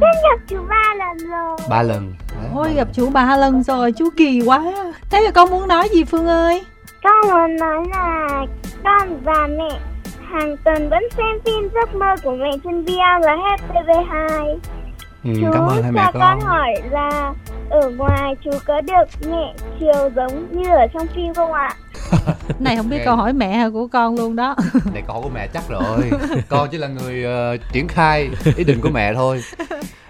Gặp 0.00 0.38
chú 0.48 0.56
ba 0.68 0.94
lần 0.98 1.30
rồi. 1.30 1.56
ba 1.70 1.82
lần 1.82 2.14
Đấy, 2.42 2.50
Ôi 2.54 2.68
ba 2.68 2.74
gặp 2.74 2.84
lần. 2.84 2.92
chú 2.94 3.10
ba 3.10 3.36
lần 3.36 3.62
rồi 3.62 3.92
chú 3.92 4.08
kỳ 4.16 4.40
quá 4.46 4.62
Thế 5.10 5.20
là 5.20 5.30
con 5.30 5.50
muốn 5.50 5.68
nói 5.68 5.88
gì 5.92 6.04
Phương 6.04 6.26
ơi? 6.26 6.64
Con 7.02 7.30
muốn 7.32 7.56
nói 7.56 7.84
là 7.90 8.28
con 8.84 9.20
và 9.24 9.48
mẹ 9.58 9.78
hàng 10.30 10.56
tuần 10.64 10.88
vẫn 10.90 11.02
xem 11.16 11.40
phim 11.44 11.68
giấc 11.74 11.94
mơ 11.94 12.14
của 12.22 12.30
mẹ 12.36 12.50
trên 12.64 12.84
VRLH 12.84 13.74
TV2. 13.74 14.56
Ừ, 15.26 15.40
Chú 15.40 15.50
cảm 15.52 15.66
ơn 15.66 15.82
hai 15.82 15.92
mẹ 15.92 16.02
cho 16.04 16.12
con. 16.12 16.20
con 16.20 16.40
hỏi 16.40 16.74
là 16.90 17.34
ở 17.70 17.90
ngoài 17.90 18.34
chú 18.44 18.50
có 18.66 18.80
được 18.80 19.30
mẹ 19.30 19.54
chiều 19.80 20.10
giống 20.16 20.62
như 20.62 20.68
ở 20.70 20.86
trong 20.94 21.06
phim 21.14 21.34
không 21.34 21.52
ạ? 21.52 21.76
này 22.58 22.76
không 22.76 22.88
biết 22.88 23.02
câu 23.04 23.16
hỏi 23.16 23.32
mẹ 23.32 23.56
hay 23.56 23.70
của 23.70 23.86
con 23.86 24.16
luôn 24.16 24.36
đó. 24.36 24.56
Này 24.92 25.02
câu 25.06 25.14
hỏi 25.14 25.22
của 25.22 25.30
mẹ 25.34 25.46
chắc 25.46 25.68
rồi. 25.68 26.10
Con 26.48 26.68
chỉ 26.72 26.78
là 26.78 26.88
người 26.88 27.24
ờ, 27.24 27.56
triển 27.72 27.88
khai 27.88 28.30
ý 28.56 28.64
định 28.64 28.80
của 28.80 28.90
mẹ 28.90 29.14
thôi. 29.14 29.42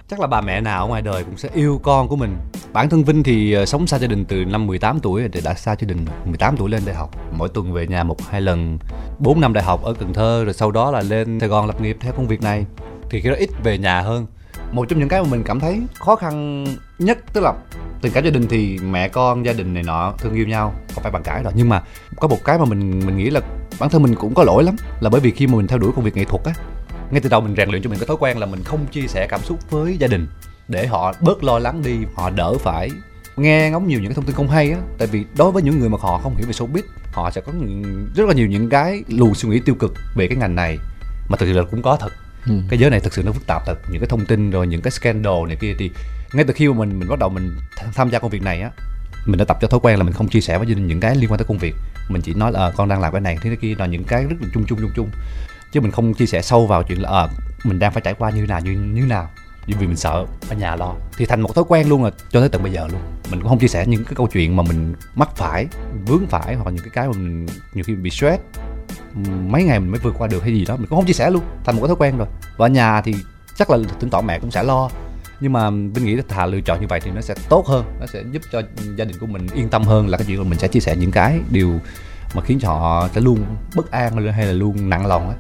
Chắc 0.09 0.21
là 0.21 0.27
bà 0.27 0.41
mẹ 0.41 0.61
nào 0.61 0.85
ở 0.85 0.89
ngoài 0.89 1.03
đời 1.03 1.25
cũng 1.25 1.37
sẽ 1.37 1.49
yêu 1.55 1.81
con 1.83 2.09
của 2.09 2.17
mình. 2.17 2.37
Bản 2.73 2.89
thân 2.89 3.05
Vinh 3.05 3.23
thì 3.23 3.53
ờ, 3.53 3.67
sống 3.67 3.87
xa 3.87 3.99
gia 3.99 4.07
đình 4.07 4.25
từ 4.25 4.45
năm 4.45 4.67
18 4.67 5.01
tuổi 5.01 5.21
rồi, 5.21 5.31
thì 5.33 5.41
đã 5.45 5.55
xa 5.55 5.77
gia 5.81 5.87
đình 5.87 6.05
18 6.25 6.57
tuổi 6.57 6.71
lên 6.71 6.83
đại 6.87 6.95
học. 6.95 7.11
Mỗi 7.33 7.49
tuần 7.49 7.73
về 7.73 7.87
nhà 7.87 8.05
một 8.05 8.17
hai 8.31 8.41
lần. 8.41 8.79
4 9.19 9.41
năm 9.41 9.53
đại 9.53 9.65
học 9.65 9.83
ở 9.83 9.95
Cần 9.95 10.13
Thơ 10.13 10.45
rồi 10.45 10.55
sau 10.55 10.71
đó 10.71 10.91
là 10.91 11.01
lên 11.01 11.41
Sài 11.41 11.49
Gòn 11.49 11.67
lập 11.67 11.81
nghiệp 11.81 11.97
theo 12.01 12.13
công 12.13 12.27
việc 12.27 12.43
này. 12.43 12.67
Thì 13.11 13.21
khi 13.21 13.29
đó 13.29 13.35
ít 13.39 13.51
về 13.63 13.79
nhà 13.79 14.01
hơn 14.01 14.27
một 14.73 14.89
trong 14.89 14.99
những 14.99 15.09
cái 15.09 15.23
mà 15.23 15.29
mình 15.31 15.43
cảm 15.45 15.61
thấy 15.61 15.83
khó 16.01 16.17
khăn 16.17 16.65
nhất, 16.99 17.19
tức 17.33 17.41
là 17.41 17.53
tình 18.03 18.13
cảm 18.13 18.25
gia 18.25 18.31
đình 18.31 18.47
thì 18.49 18.79
mẹ 18.79 19.09
con, 19.09 19.47
gia 19.47 19.53
đình 19.53 19.75
này 19.75 19.83
nọ 19.83 20.13
thương 20.19 20.35
yêu 20.35 20.47
nhau, 20.47 20.75
không 20.95 21.03
phải 21.03 21.13
bàn 21.13 21.23
cãi 21.23 21.43
rồi 21.43 21.53
nhưng 21.57 21.69
mà 21.69 21.83
có 22.17 22.29
một 22.29 22.39
cái 22.45 22.59
mà 22.59 22.65
mình 22.65 23.07
mình 23.07 23.17
nghĩ 23.17 23.31
là 23.31 23.41
bản 23.79 23.91
thân 23.91 24.03
mình 24.03 24.15
cũng 24.15 24.35
có 24.35 24.45
lỗi 24.45 24.65
lắm, 24.65 24.77
là 25.01 25.11
bởi 25.11 25.21
vì 25.21 25.31
khi 25.31 25.47
mà 25.47 25.57
mình 25.57 25.67
theo 25.67 25.79
đuổi 25.79 25.93
công 25.97 26.05
việc 26.05 26.17
nghệ 26.17 26.25
thuật 26.25 26.45
á, 26.45 26.53
ngay 27.11 27.21
từ 27.21 27.29
đầu 27.29 27.41
mình 27.41 27.55
rèn 27.57 27.71
luyện 27.71 27.83
cho 27.83 27.91
mình 27.91 27.99
cái 27.99 28.07
thói 28.07 28.17
quen 28.21 28.39
là 28.39 28.47
mình 28.47 28.63
không 28.65 28.87
chia 28.87 29.07
sẻ 29.07 29.27
cảm 29.31 29.41
xúc 29.43 29.71
với 29.71 29.97
gia 29.97 30.07
đình 30.07 30.27
để 30.69 30.87
họ 30.87 31.13
bớt 31.21 31.45
lo 31.45 31.59
lắng 31.59 31.83
đi, 31.83 31.97
họ 32.15 32.31
đỡ 32.31 32.55
phải. 32.59 32.91
Nghe 33.37 33.71
ngóng 33.71 33.89
nhiều 33.89 34.01
những 34.01 34.09
cái 34.09 34.15
thông 34.15 34.25
tin 34.25 34.35
không 34.35 34.49
hay 34.49 34.71
á, 34.71 34.79
tại 34.99 35.09
vì 35.09 35.25
đối 35.37 35.53
với 35.53 35.63
những 35.63 35.81
người 35.81 35.89
mà 35.89 35.99
họ 36.01 36.21
không 36.23 36.37
hiểu 36.37 36.47
về 36.47 36.53
showbiz, 36.53 36.83
họ 37.13 37.31
sẽ 37.31 37.41
có 37.41 37.53
rất 38.15 38.29
là 38.29 38.35
nhiều 38.35 38.47
những 38.47 38.69
cái 38.69 39.03
luồng 39.09 39.35
suy 39.35 39.49
nghĩ 39.49 39.61
tiêu 39.61 39.75
cực 39.75 39.95
về 40.17 40.27
cái 40.27 40.37
ngành 40.37 40.55
này, 40.55 40.79
mà 41.29 41.37
thực 41.37 41.47
sự 41.47 41.53
là 41.53 41.63
cũng 41.71 41.83
có 41.83 41.97
thật. 41.97 42.13
Ừ. 42.47 42.53
cái 42.69 42.79
giới 42.79 42.91
này 42.91 43.01
thực 43.01 43.15
sự 43.15 43.23
nó 43.23 43.33
phức 43.33 43.47
tạp 43.47 43.67
thật. 43.67 43.79
Những 43.91 44.01
cái 44.01 44.09
thông 44.09 44.27
tin 44.27 44.51
rồi 44.51 44.67
những 44.67 44.83
cái 44.83 44.91
scandal 44.91 45.35
này 45.49 45.57
kia 45.57 45.75
thì 45.79 45.91
ngay 46.33 46.45
từ 46.45 46.53
khi 46.53 46.69
mà 46.69 46.75
mình 46.75 46.99
mình 46.99 47.09
bắt 47.09 47.19
đầu 47.19 47.29
mình 47.29 47.57
tham 47.95 48.11
gia 48.11 48.19
công 48.19 48.31
việc 48.31 48.43
này 48.43 48.61
á 48.61 48.71
mình 49.27 49.39
đã 49.39 49.45
tập 49.45 49.59
cho 49.61 49.69
thói 49.69 49.81
quen 49.81 49.99
là 49.99 50.05
mình 50.05 50.15
không 50.15 50.29
chia 50.29 50.41
sẻ 50.41 50.59
với 50.59 50.67
gia 50.67 50.75
đình 50.75 50.87
những 50.87 51.01
cái 51.01 51.17
liên 51.17 51.31
quan 51.31 51.39
tới 51.39 51.47
công 51.49 51.59
việc. 51.59 51.75
Mình 52.09 52.23
chỉ 52.23 52.35
nói 52.35 52.53
là 52.53 52.61
ờ, 52.61 52.73
con 52.77 52.89
đang 52.89 53.01
làm 53.01 53.13
cái 53.13 53.21
này. 53.21 53.39
Thế 53.43 53.57
kia 53.61 53.75
là 53.79 53.87
những 53.87 54.05
cái 54.05 54.25
rất 54.25 54.37
là 54.41 54.49
chung 54.55 54.65
chung 54.67 54.79
chung 54.81 54.91
chung. 54.95 55.11
Chứ 55.73 55.81
mình 55.81 55.91
không 55.91 56.15
chia 56.15 56.27
sẻ 56.27 56.43
sâu 56.43 56.67
vào 56.67 56.83
chuyện 56.83 57.03
là 57.03 57.11
à, 57.11 57.29
mình 57.65 57.79
đang 57.79 57.93
phải 57.93 58.01
trải 58.01 58.15
qua 58.15 58.31
như 58.31 58.47
nào 58.47 58.61
như 58.61 58.71
như 58.73 59.07
nào? 59.07 59.31
Vì 59.67 59.87
mình 59.87 59.97
sợ 59.97 60.27
ở 60.49 60.57
nhà 60.57 60.77
lo. 60.77 60.95
Thì 61.17 61.27
thành 61.27 61.41
một 61.41 61.55
thói 61.55 61.65
quen 61.69 61.89
luôn 61.89 62.05
là 62.05 62.11
cho 62.31 62.41
tới 62.41 62.49
tận 62.49 62.63
bây 62.63 62.73
giờ 62.73 62.89
luôn. 62.93 63.01
Mình 63.31 63.41
cũng 63.41 63.49
không 63.49 63.59
chia 63.59 63.69
sẻ 63.69 63.87
những 63.87 64.05
cái 64.05 64.15
câu 64.15 64.27
chuyện 64.27 64.57
mà 64.57 64.63
mình 64.63 64.95
mắc 65.15 65.29
phải 65.37 65.67
vướng 66.07 66.27
phải 66.27 66.55
hoặc 66.55 66.71
những 66.71 66.85
cái 66.85 66.91
cái 66.93 67.07
mà 67.07 67.13
mình 67.13 67.47
nhiều 67.75 67.85
khi 67.85 67.93
mình 67.93 68.03
bị 68.03 68.11
stress 68.11 68.43
mấy 69.49 69.65
ngày 69.65 69.81
mình 69.81 69.91
mới 69.91 70.01
vượt 70.03 70.15
qua 70.19 70.29
được 70.29 70.43
hay 70.43 70.53
gì 70.53 70.65
đó 70.65 70.77
mình 70.77 70.87
cũng 70.87 70.99
không 70.99 71.07
chia 71.07 71.13
sẻ 71.13 71.31
luôn 71.31 71.43
thành 71.65 71.77
một 71.77 71.83
cái 71.83 71.89
thói 71.89 71.97
quen 71.97 72.19
rồi. 72.19 72.27
Và 72.57 72.67
ở 72.67 72.69
nhà 72.69 73.01
thì 73.01 73.15
chắc 73.57 73.71
là 73.71 73.79
tính 74.01 74.11
tỏ 74.11 74.21
mẹ 74.21 74.39
cũng 74.39 74.51
sẽ 74.51 74.63
lo 74.63 74.89
nhưng 75.41 75.53
mà 75.53 75.71
mình 75.71 76.05
nghĩ 76.05 76.15
là 76.15 76.23
thà 76.29 76.47
lựa 76.47 76.61
chọn 76.61 76.81
như 76.81 76.87
vậy 76.87 77.01
thì 77.01 77.11
nó 77.11 77.21
sẽ 77.21 77.35
tốt 77.49 77.67
hơn 77.67 77.85
nó 78.01 78.07
sẽ 78.07 78.23
giúp 78.33 78.43
cho 78.53 78.63
gia 78.97 79.05
đình 79.05 79.17
của 79.21 79.27
mình 79.27 79.47
yên 79.55 79.69
tâm 79.69 79.83
hơn 79.83 80.09
là 80.09 80.19
cái 80.19 80.25
chuyện 80.27 80.39
là 80.39 80.45
mình 80.45 80.59
sẽ 80.59 80.69
chia 80.69 80.81
sẻ 80.81 80.97
những 80.97 81.11
cái 81.11 81.41
điều 81.51 81.73
mà 82.35 82.43
khiến 82.43 82.59
cho 82.61 82.69
họ 82.69 83.09
sẽ 83.15 83.21
luôn 83.21 83.45
bất 83.77 83.91
an 83.91 84.31
hay 84.33 84.47
là 84.47 84.53
luôn 84.53 84.91
nặng 84.91 85.07
lòng 85.07 85.29
á. 85.29 85.37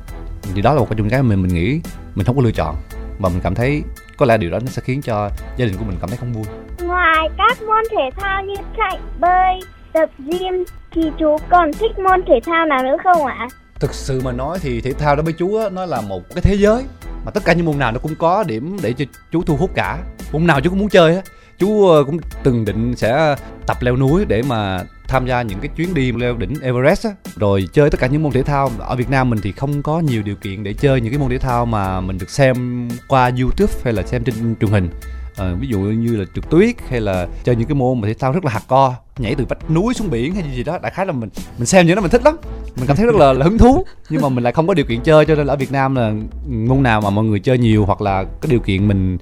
Thì 0.55 0.63
đó 0.63 0.73
là 0.73 0.81
một 0.81 0.87
trong 0.89 0.99
chung 0.99 1.11
cái 1.11 1.23
mà 1.23 1.29
mình, 1.29 1.43
mình 1.43 1.55
nghĩ 1.55 1.81
mình 2.15 2.27
không 2.27 2.37
có 2.37 2.43
lựa 2.43 2.51
chọn 2.51 2.77
mà 3.19 3.29
mình 3.29 3.41
cảm 3.43 3.55
thấy 3.55 3.83
có 4.17 4.27
lẽ 4.27 4.37
điều 4.37 4.51
đó 4.51 4.59
nó 4.59 4.67
sẽ 4.67 4.83
khiến 4.83 5.03
cho 5.03 5.31
gia 5.57 5.67
đình 5.67 5.77
của 5.79 5.85
mình 5.85 5.97
cảm 6.01 6.09
thấy 6.09 6.19
không 6.19 6.33
vui. 6.33 6.45
Ngoài 6.83 7.29
các 7.39 7.63
môn 7.63 7.85
thể 7.91 8.11
thao 8.17 8.45
như 8.45 8.55
chạy, 8.77 8.99
bơi, 9.21 9.61
tập 9.93 10.11
gym 10.19 10.65
thì 10.93 11.03
chú 11.19 11.37
còn 11.51 11.73
thích 11.73 11.99
môn 11.99 12.23
thể 12.27 12.41
thao 12.47 12.67
nào 12.67 12.83
nữa 12.83 12.97
không 13.05 13.27
ạ? 13.27 13.49
Thực 13.81 13.95
sự 13.95 14.21
mà 14.25 14.33
nói 14.33 14.59
thì 14.63 14.81
thể 14.81 14.93
thao 14.93 15.17
đối 15.17 15.25
với 15.25 15.33
chú 15.33 15.57
á, 15.57 15.69
nó 15.69 15.87
là 15.87 16.01
một 16.01 16.23
cái 16.35 16.43
thế 16.43 16.55
giới 16.55 16.85
mà 17.25 17.31
tất 17.31 17.45
cả 17.45 17.53
những 17.53 17.67
môn 17.67 17.79
nào 17.79 17.93
nó 17.93 17.99
cũng 17.99 18.15
có 18.15 18.45
điểm 18.45 18.77
để 18.83 18.93
cho 18.93 19.05
chú 19.33 19.43
thu 19.43 19.57
hút 19.57 19.71
cả. 19.75 19.99
Môn 20.33 20.47
nào 20.47 20.61
chú 20.61 20.71
cũng 20.71 20.79
muốn 20.79 20.89
chơi 20.89 21.17
á. 21.17 21.23
Chú 21.59 21.89
ờ, 21.89 22.05
cũng 22.05 22.19
từng 22.43 22.65
định 22.65 22.97
sẽ 22.97 23.37
tập 23.67 23.77
leo 23.81 23.97
núi 23.97 24.25
để 24.25 24.43
mà 24.43 24.85
tham 25.09 25.27
gia 25.27 25.43
những 25.43 25.59
cái 25.61 25.71
chuyến 25.77 25.95
đi 25.95 26.13
leo 26.13 26.37
đỉnh 26.37 26.55
Everest 26.63 27.07
á. 27.07 27.11
Rồi 27.37 27.69
chơi 27.73 27.91
tất 27.91 28.01
cả 28.01 28.07
những 28.07 28.23
môn 28.23 28.33
thể 28.33 28.43
thao. 28.43 28.71
Ở 28.79 28.97
Việt 28.97 29.11
Nam 29.11 29.31
mình 29.31 29.39
thì 29.43 29.53
không 29.53 29.83
có 29.83 30.01
nhiều 30.01 30.23
điều 30.23 30.37
kiện 30.37 30.65
để 30.65 30.73
chơi 30.73 31.01
những 31.01 31.13
cái 31.13 31.19
môn 31.19 31.31
thể 31.31 31.39
thao 31.39 31.67
mà 31.67 32.01
mình 32.01 32.19
được 32.19 32.31
xem 32.31 32.89
qua 33.09 33.31
YouTube 33.41 33.73
hay 33.85 33.93
là 33.93 34.03
xem 34.03 34.25
trên 34.25 34.57
truyền 34.61 34.71
hình 34.71 34.91
à, 35.37 35.55
ví 35.61 35.69
dụ 35.69 35.79
như 35.79 36.17
là 36.17 36.25
trượt 36.35 36.51
tuyết 36.51 36.75
hay 36.89 37.01
là 37.01 37.27
chơi 37.45 37.57
những 37.57 37.69
cái 37.69 37.75
môn 37.75 38.01
mà 38.01 38.09
thể 38.09 38.15
thao 38.15 38.33
rất 38.33 38.45
là 38.45 38.51
hardcore 38.51 38.95
nhảy 39.19 39.35
từ 39.35 39.45
vách 39.49 39.71
núi 39.71 39.95
xuống 39.95 40.11
biển 40.11 40.35
hay 40.35 40.45
gì 40.57 40.65
đó 40.65 40.79
đại 40.83 40.93
khái 40.93 41.07
là 41.07 41.13
mình 41.13 41.29
mình 41.59 41.67
xem 41.67 41.87
những 41.87 41.97
đó 41.97 42.03
mình 42.03 42.11
thích 42.11 42.25
lắm. 42.25 42.37
Mình 42.77 42.87
cảm 42.87 42.97
thấy 42.97 43.07
rất 43.07 43.15
là, 43.15 43.33
là 43.33 43.45
hứng 43.45 43.59
thú 43.59 43.85
nhưng 44.11 44.23
mà 44.23 44.29
mình 44.29 44.45
lại 44.45 44.53
không 44.53 44.67
có 44.67 44.75
điều 44.75 44.87
kiện 44.87 45.01
chơi 45.01 45.25
cho 45.25 45.35
nên 45.35 45.47
là 45.47 45.53
ở 45.53 45.57
Việt 45.57 45.73
Nam 45.73 45.95
là 45.95 46.13
môn 46.49 46.83
nào 46.83 47.01
mà 47.01 47.11
mọi 47.11 47.25
người 47.25 47.41
chơi 47.41 47.59
nhiều 47.59 47.85
hoặc 47.85 48.01
là 48.01 48.25
có 48.25 48.49
điều 48.49 48.61
kiện 48.61 48.89
mình 48.89 49.19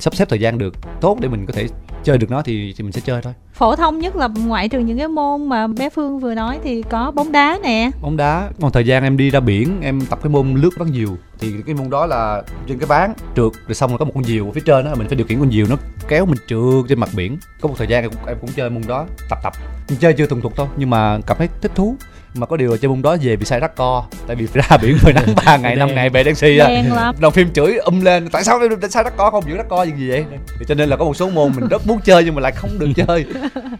sắp 0.00 0.14
xếp 0.14 0.28
thời 0.28 0.40
gian 0.40 0.58
được 0.58 0.74
tốt 1.00 1.18
để 1.20 1.28
mình 1.28 1.46
có 1.46 1.52
thể 1.52 1.66
chơi 2.04 2.18
được 2.18 2.30
nó 2.30 2.42
thì, 2.42 2.74
thì 2.76 2.82
mình 2.84 2.92
sẽ 2.92 3.00
chơi 3.04 3.22
thôi. 3.22 3.32
Phổ 3.52 3.76
thông 3.76 3.98
nhất 3.98 4.16
là 4.16 4.28
ngoại 4.46 4.68
trừ 4.68 4.78
những 4.78 4.98
cái 4.98 5.08
môn 5.08 5.48
mà 5.48 5.66
bé 5.66 5.90
phương 5.90 6.18
vừa 6.18 6.34
nói 6.34 6.58
thì 6.64 6.82
có 6.82 7.10
bóng 7.10 7.32
đá 7.32 7.58
nè. 7.62 7.90
Bóng 8.02 8.16
đá 8.16 8.50
còn 8.60 8.72
thời 8.72 8.86
gian 8.86 9.02
em 9.02 9.16
đi 9.16 9.30
ra 9.30 9.40
biển 9.40 9.80
em 9.82 10.00
tập 10.00 10.18
cái 10.22 10.30
môn 10.30 10.54
lướt 10.54 10.70
ván 10.78 10.92
diều. 10.92 11.08
Thì 11.38 11.52
cái 11.66 11.74
môn 11.74 11.90
đó 11.90 12.06
là 12.06 12.42
trên 12.68 12.78
cái 12.78 12.86
ván 12.86 13.12
trượt 13.36 13.52
rồi 13.66 13.74
xong 13.74 13.90
rồi 13.90 13.98
có 13.98 14.04
một 14.04 14.12
con 14.14 14.24
diều 14.24 14.46
ở 14.46 14.52
phía 14.52 14.62
trên 14.64 14.84
đó 14.84 14.94
mình 14.94 15.08
phải 15.08 15.16
điều 15.16 15.26
khiển 15.26 15.40
con 15.40 15.50
diều 15.50 15.66
nó 15.70 15.76
kéo 16.08 16.26
mình 16.26 16.38
trượt 16.46 16.84
trên 16.88 17.00
mặt 17.00 17.08
biển. 17.16 17.38
Có 17.60 17.68
một 17.68 17.74
thời 17.78 17.86
gian 17.86 18.02
em 18.02 18.10
cũng, 18.10 18.26
em 18.26 18.36
cũng 18.40 18.50
chơi 18.56 18.70
môn 18.70 18.82
đó 18.88 19.06
tập 19.30 19.38
tập. 19.42 19.52
Chơi 20.00 20.12
chưa 20.12 20.26
thuần 20.26 20.42
thục 20.42 20.56
thôi 20.56 20.66
nhưng 20.76 20.90
mà 20.90 21.18
cảm 21.26 21.36
thấy 21.38 21.48
thích 21.60 21.72
thú 21.74 21.96
mà 22.34 22.46
có 22.46 22.56
điều 22.56 22.70
là 22.70 22.76
chơi 22.76 22.88
môn 22.88 23.02
đó 23.02 23.16
về 23.22 23.36
bị 23.36 23.44
say 23.44 23.60
rắc 23.60 23.76
co 23.76 24.04
tại 24.26 24.36
vì 24.36 24.46
ra 24.54 24.76
biển 24.82 24.96
phơi 24.98 25.12
nắng 25.12 25.24
ba 25.46 25.56
ngày 25.56 25.76
năm 25.76 25.94
ngày 25.94 26.10
về 26.10 26.24
đen 26.24 26.34
xì 26.34 26.58
á 26.58 26.68
đen 26.68 26.92
lắm. 26.94 27.14
Đồng 27.20 27.32
phim 27.32 27.52
chửi 27.52 27.76
um 27.76 28.00
lên 28.00 28.28
tại 28.28 28.44
sao 28.44 28.60
tại 28.80 28.90
sao 28.90 29.02
rắc 29.02 29.16
co 29.16 29.30
không 29.30 29.44
giữ 29.48 29.56
rắc 29.56 29.66
co 29.68 29.82
gì 29.82 30.08
vậy? 30.08 30.24
Thì 30.58 30.64
cho 30.68 30.74
nên 30.74 30.88
là 30.88 30.96
có 30.96 31.04
một 31.04 31.16
số 31.16 31.30
môn 31.30 31.52
mình 31.56 31.68
rất 31.68 31.86
muốn 31.86 32.00
chơi 32.04 32.24
nhưng 32.24 32.34
mà 32.34 32.40
lại 32.40 32.52
không 32.52 32.70
được 32.78 32.88
chơi. 32.96 33.26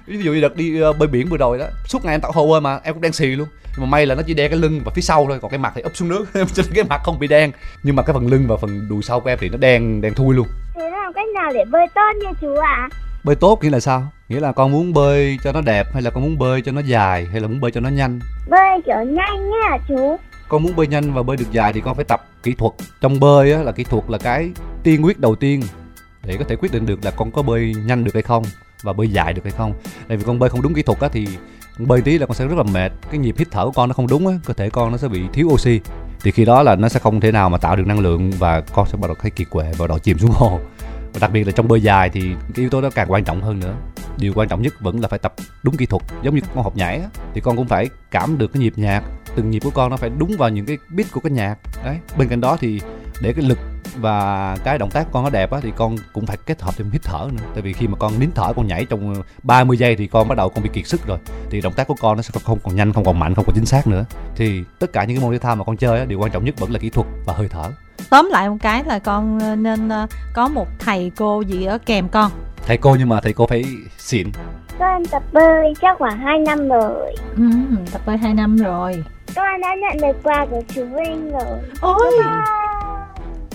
Ví 0.07 0.19
dụ 0.19 0.33
như 0.33 0.41
đợt 0.41 0.57
đi 0.57 0.81
ờ, 0.81 0.93
bơi 0.93 1.09
biển 1.09 1.29
vừa 1.29 1.37
rồi 1.37 1.59
đó 1.59 1.65
suốt 1.87 2.05
ngày 2.05 2.15
em 2.15 2.21
tạo 2.21 2.33
hồ 2.33 2.51
bơi 2.51 2.61
mà 2.61 2.81
em 2.83 2.95
cũng 2.95 3.03
đen 3.03 3.13
xì 3.13 3.27
luôn. 3.27 3.49
Nhưng 3.77 3.87
mà 3.87 3.91
may 3.91 4.07
là 4.07 4.15
nó 4.15 4.23
chỉ 4.27 4.35
đen 4.35 4.51
cái 4.51 4.59
lưng 4.61 4.81
và 4.85 4.93
phía 4.95 5.03
sau 5.03 5.27
thôi 5.29 5.39
còn 5.43 5.51
cái 5.51 5.59
mặt 5.59 5.73
thì 5.77 5.83
úp 5.83 5.97
xuống 5.97 6.09
nước 6.09 6.25
cho 6.35 6.63
nên 6.63 6.75
cái 6.75 6.85
mặt 6.85 7.01
không 7.05 7.19
bị 7.19 7.27
đen. 7.27 7.53
Nhưng 7.83 7.97
mà 7.97 8.03
cái 8.03 8.15
phần 8.15 8.27
lưng 8.27 8.45
và 8.49 8.57
phần 8.57 8.89
đùi 8.89 9.03
sau 9.03 9.21
của 9.21 9.29
em 9.29 9.39
thì 9.41 9.49
nó 9.49 9.59
đen 9.59 10.01
đen 10.01 10.15
thui 10.15 10.35
luôn. 10.35 10.47
Thế 10.75 10.91
làm 10.91 11.13
cách 11.13 11.27
nào 11.35 11.51
để 11.55 11.65
bơi 11.65 11.87
tốt 11.95 12.11
như 12.21 12.29
chú 12.41 12.55
ạ? 12.57 12.89
Bơi 13.25 13.37
tốt 13.37 13.59
nghĩa 13.63 13.71
là 13.71 13.81
sao? 13.81 14.09
Nghĩa 14.29 14.41
là 14.41 14.53
con 14.53 14.73
muốn 14.73 14.93
bơi 14.93 15.39
cho 15.45 15.53
nó 15.53 15.61
đẹp 15.61 15.87
hay 15.93 16.03
là 16.03 16.11
con 16.11 16.23
muốn 16.23 16.39
bơi 16.39 16.63
cho 16.63 16.73
nó 16.73 16.81
dài 16.81 17.27
hay 17.33 17.41
là 17.41 17.49
muốn 17.49 17.61
bơi 17.61 17.71
cho 17.71 17.81
nó 17.81 17.89
nhanh? 17.89 18.19
Bơi 18.51 18.83
kiểu 18.87 18.97
nhanh 18.97 19.51
hả 19.63 19.79
chú? 19.89 20.17
con 20.49 20.63
muốn 20.63 20.77
bơi 20.77 20.87
nhanh 20.87 21.13
và 21.13 21.23
bơi 21.23 21.37
được 21.37 21.53
dài 21.53 21.73
thì 21.73 21.81
con 21.81 21.95
phải 21.95 22.05
tập 22.05 22.27
kỹ 22.43 22.55
thuật. 22.55 22.73
Trong 23.01 23.21
bơi 23.21 23.53
á, 23.53 23.63
là 23.63 23.73
kỹ 23.73 23.85
thuật 23.85 24.05
là 24.11 24.19
cái 24.19 24.51
tiên 24.83 25.05
quyết 25.05 25.21
đầu 25.21 25.35
tiên 25.35 25.63
để 26.25 26.37
có 26.37 26.45
thể 26.49 26.57
quyết 26.57 26.73
định 26.73 26.87
được 26.87 27.05
là 27.05 27.11
con 27.11 27.31
có 27.31 27.43
bơi 27.43 27.75
nhanh 27.87 28.05
được 28.05 28.15
hay 28.15 28.23
không 28.23 28.45
và 28.83 28.93
bơi 28.93 29.09
dài 29.09 29.33
được 29.33 29.43
hay 29.45 29.53
không. 29.53 29.75
Tại 30.09 30.17
vì 30.17 30.25
con 30.25 30.39
bơi 30.39 30.51
không 30.51 30.63
đúng 30.63 30.75
kỹ 30.75 30.83
thuật 30.83 31.01
á 31.01 31.09
thì 31.13 31.29
bơi 31.79 32.01
tí 32.01 32.19
là 32.19 32.27
con 32.27 32.35
sẽ 32.35 32.47
rất 32.47 32.57
là 32.57 32.63
mệt 32.63 32.93
cái 33.11 33.19
nhịp 33.19 33.35
hít 33.39 33.49
thở 33.51 33.65
của 33.65 33.73
con 33.73 33.89
nó 33.89 33.93
không 33.93 34.07
đúng 34.07 34.27
á 34.27 34.35
cơ 34.45 34.55
thể 34.55 34.71
con 34.71 34.93
nó 34.93 34.97
sẽ 34.97 35.09
bị 35.09 35.23
thiếu 35.33 35.47
oxy. 35.47 35.81
Thì 36.23 36.31
khi 36.31 36.45
đó 36.45 36.63
là 36.63 36.77
nó 36.77 36.89
sẽ 36.89 37.01
không 37.01 37.21
thể 37.21 37.33
nào 37.33 37.51
mà 37.51 37.59
tạo 37.59 37.77
được 37.77 37.87
năng 37.87 38.01
lượng 38.01 38.31
và 38.39 38.61
con 38.61 38.87
sẽ 38.87 38.97
bắt 38.97 39.07
đầu 39.09 39.17
thấy 39.21 39.31
kiệt 39.31 39.51
quệ 39.51 39.73
và 39.79 39.87
đầu 39.87 39.99
chìm 39.99 40.19
xuống 40.19 40.31
hồ 40.35 40.61
và 41.15 41.19
đặc 41.21 41.33
biệt 41.33 41.45
là 41.45 41.53
trong 41.53 41.69
bơi 41.69 41.83
dài 41.83 42.11
thì 42.11 42.21
cái 42.55 42.63
yếu 42.63 42.71
tố 42.71 42.81
đó 42.81 42.91
càng 42.95 43.13
quan 43.13 43.25
trọng 43.25 43.43
hơn 43.43 43.61
nữa. 43.61 43.75
Điều 44.19 44.33
quan 44.35 44.49
trọng 44.49 44.63
nhất 44.63 44.75
vẫn 44.81 45.01
là 45.01 45.09
phải 45.09 45.19
tập 45.19 45.35
đúng 45.63 45.77
kỹ 45.77 45.87
thuật, 45.87 46.03
giống 46.23 46.35
như 46.35 46.41
con 46.55 46.65
học 46.65 46.77
nhảy 46.77 46.99
á, 46.99 47.09
thì 47.35 47.41
con 47.41 47.57
cũng 47.57 47.69
phải 47.69 47.89
cảm 48.11 48.39
được 48.39 48.53
cái 48.53 48.61
nhịp 48.61 48.73
nhạc, 48.77 49.03
từng 49.37 49.51
nhịp 49.51 49.61
của 49.65 49.71
con 49.71 49.91
nó 49.91 49.97
phải 49.97 50.11
đúng 50.19 50.37
vào 50.39 50.49
những 50.49 50.67
cái 50.67 50.79
beat 50.91 51.13
của 51.13 51.21
cái 51.21 51.31
nhạc. 51.33 51.59
Đấy, 51.85 51.99
bên 52.19 52.29
cạnh 52.29 52.41
đó 52.41 52.57
thì 52.61 52.81
để 53.23 53.33
cái 53.33 53.45
lực 53.45 53.59
và 53.97 54.57
cái 54.65 54.79
động 54.79 54.91
tác 54.91 55.05
của 55.05 55.11
con 55.13 55.25
nó 55.25 55.31
đẹp 55.31 55.51
á, 55.51 55.61
thì 55.63 55.73
con 55.77 55.97
cũng 56.13 56.27
phải 56.27 56.37
kết 56.47 56.63
hợp 56.63 56.75
thêm 56.77 56.91
hít 56.91 57.03
thở 57.03 57.29
nữa. 57.33 57.45
Tại 57.55 57.63
vì 57.63 57.73
khi 57.73 57.87
mà 57.87 57.97
con 57.99 58.21
nín 58.21 58.31
thở, 58.35 58.53
con 58.57 58.67
nhảy 58.67 58.85
trong 58.85 59.15
ờ, 59.15 59.23
30 59.43 59.77
giây 59.77 59.97
thì 59.97 60.07
con 60.07 60.29
bắt 60.29 60.35
đầu 60.35 60.49
con 60.49 60.65
bị 60.65 60.71
kiệt 60.73 60.87
sức 60.87 61.07
rồi, 61.07 61.19
thì 61.51 61.61
động 61.61 61.73
tác 61.73 61.87
của 61.87 61.97
con 62.01 62.17
nó 62.17 62.23
sẽ 62.23 62.41
không 62.45 62.59
còn 62.63 62.77
nhanh, 62.77 62.93
không 62.93 63.05
còn 63.05 63.19
mạnh, 63.19 63.35
không 63.35 63.45
còn 63.45 63.55
chính 63.55 63.67
xác 63.67 63.87
nữa. 63.87 64.05
Thì 64.37 64.63
tất 64.79 64.93
cả 64.93 65.05
những 65.05 65.17
cái 65.17 65.25
môn 65.25 65.33
thể 65.33 65.39
thao 65.39 65.57
mà 65.57 65.65
con 65.65 65.77
chơi 65.77 65.99
á, 65.99 66.05
điều 66.05 66.19
quan 66.19 66.31
trọng 66.31 66.45
nhất 66.45 66.55
vẫn 66.59 66.71
là 66.73 66.79
kỹ 66.79 66.91
thuật 66.91 67.07
và 67.27 67.35
hơi 67.35 67.49
thở 67.49 67.71
tóm 68.11 68.29
lại 68.33 68.49
một 68.51 68.57
cái 68.61 68.85
là 68.87 68.99
con 68.99 69.39
ờ, 69.41 69.57
nên 69.57 69.89
ờ, 69.89 70.07
có 70.35 70.49
một 70.49 70.67
thầy 70.79 71.13
cô 71.17 71.41
gì 71.41 71.65
ở 71.65 71.79
kèm 71.87 72.09
con 72.09 72.31
thầy 72.67 72.77
cô 72.77 72.97
nhưng 72.99 73.09
mà 73.09 73.21
thầy 73.21 73.33
cô 73.33 73.47
phải 73.47 73.65
xịn 73.99 74.31
Con 74.79 75.05
tập 75.07 75.23
bơi 75.33 75.75
chắc 75.81 75.99
khoảng 75.99 76.19
2 76.19 76.39
năm 76.39 76.69
rồi. 76.69 77.15
ừ, 77.37 77.43
tập 77.93 78.01
bơi 78.07 78.17
2 78.17 78.35
năm 78.35 78.57
rồi 78.57 79.05
Con 79.37 79.61
đã 79.61 79.69
nhận 79.75 80.01
được 80.01 80.17
quà 80.23 80.47
của 80.51 80.63
chú 80.75 80.85
Vinh 80.85 81.31
rồi. 81.33 81.59
ôi 81.81 82.13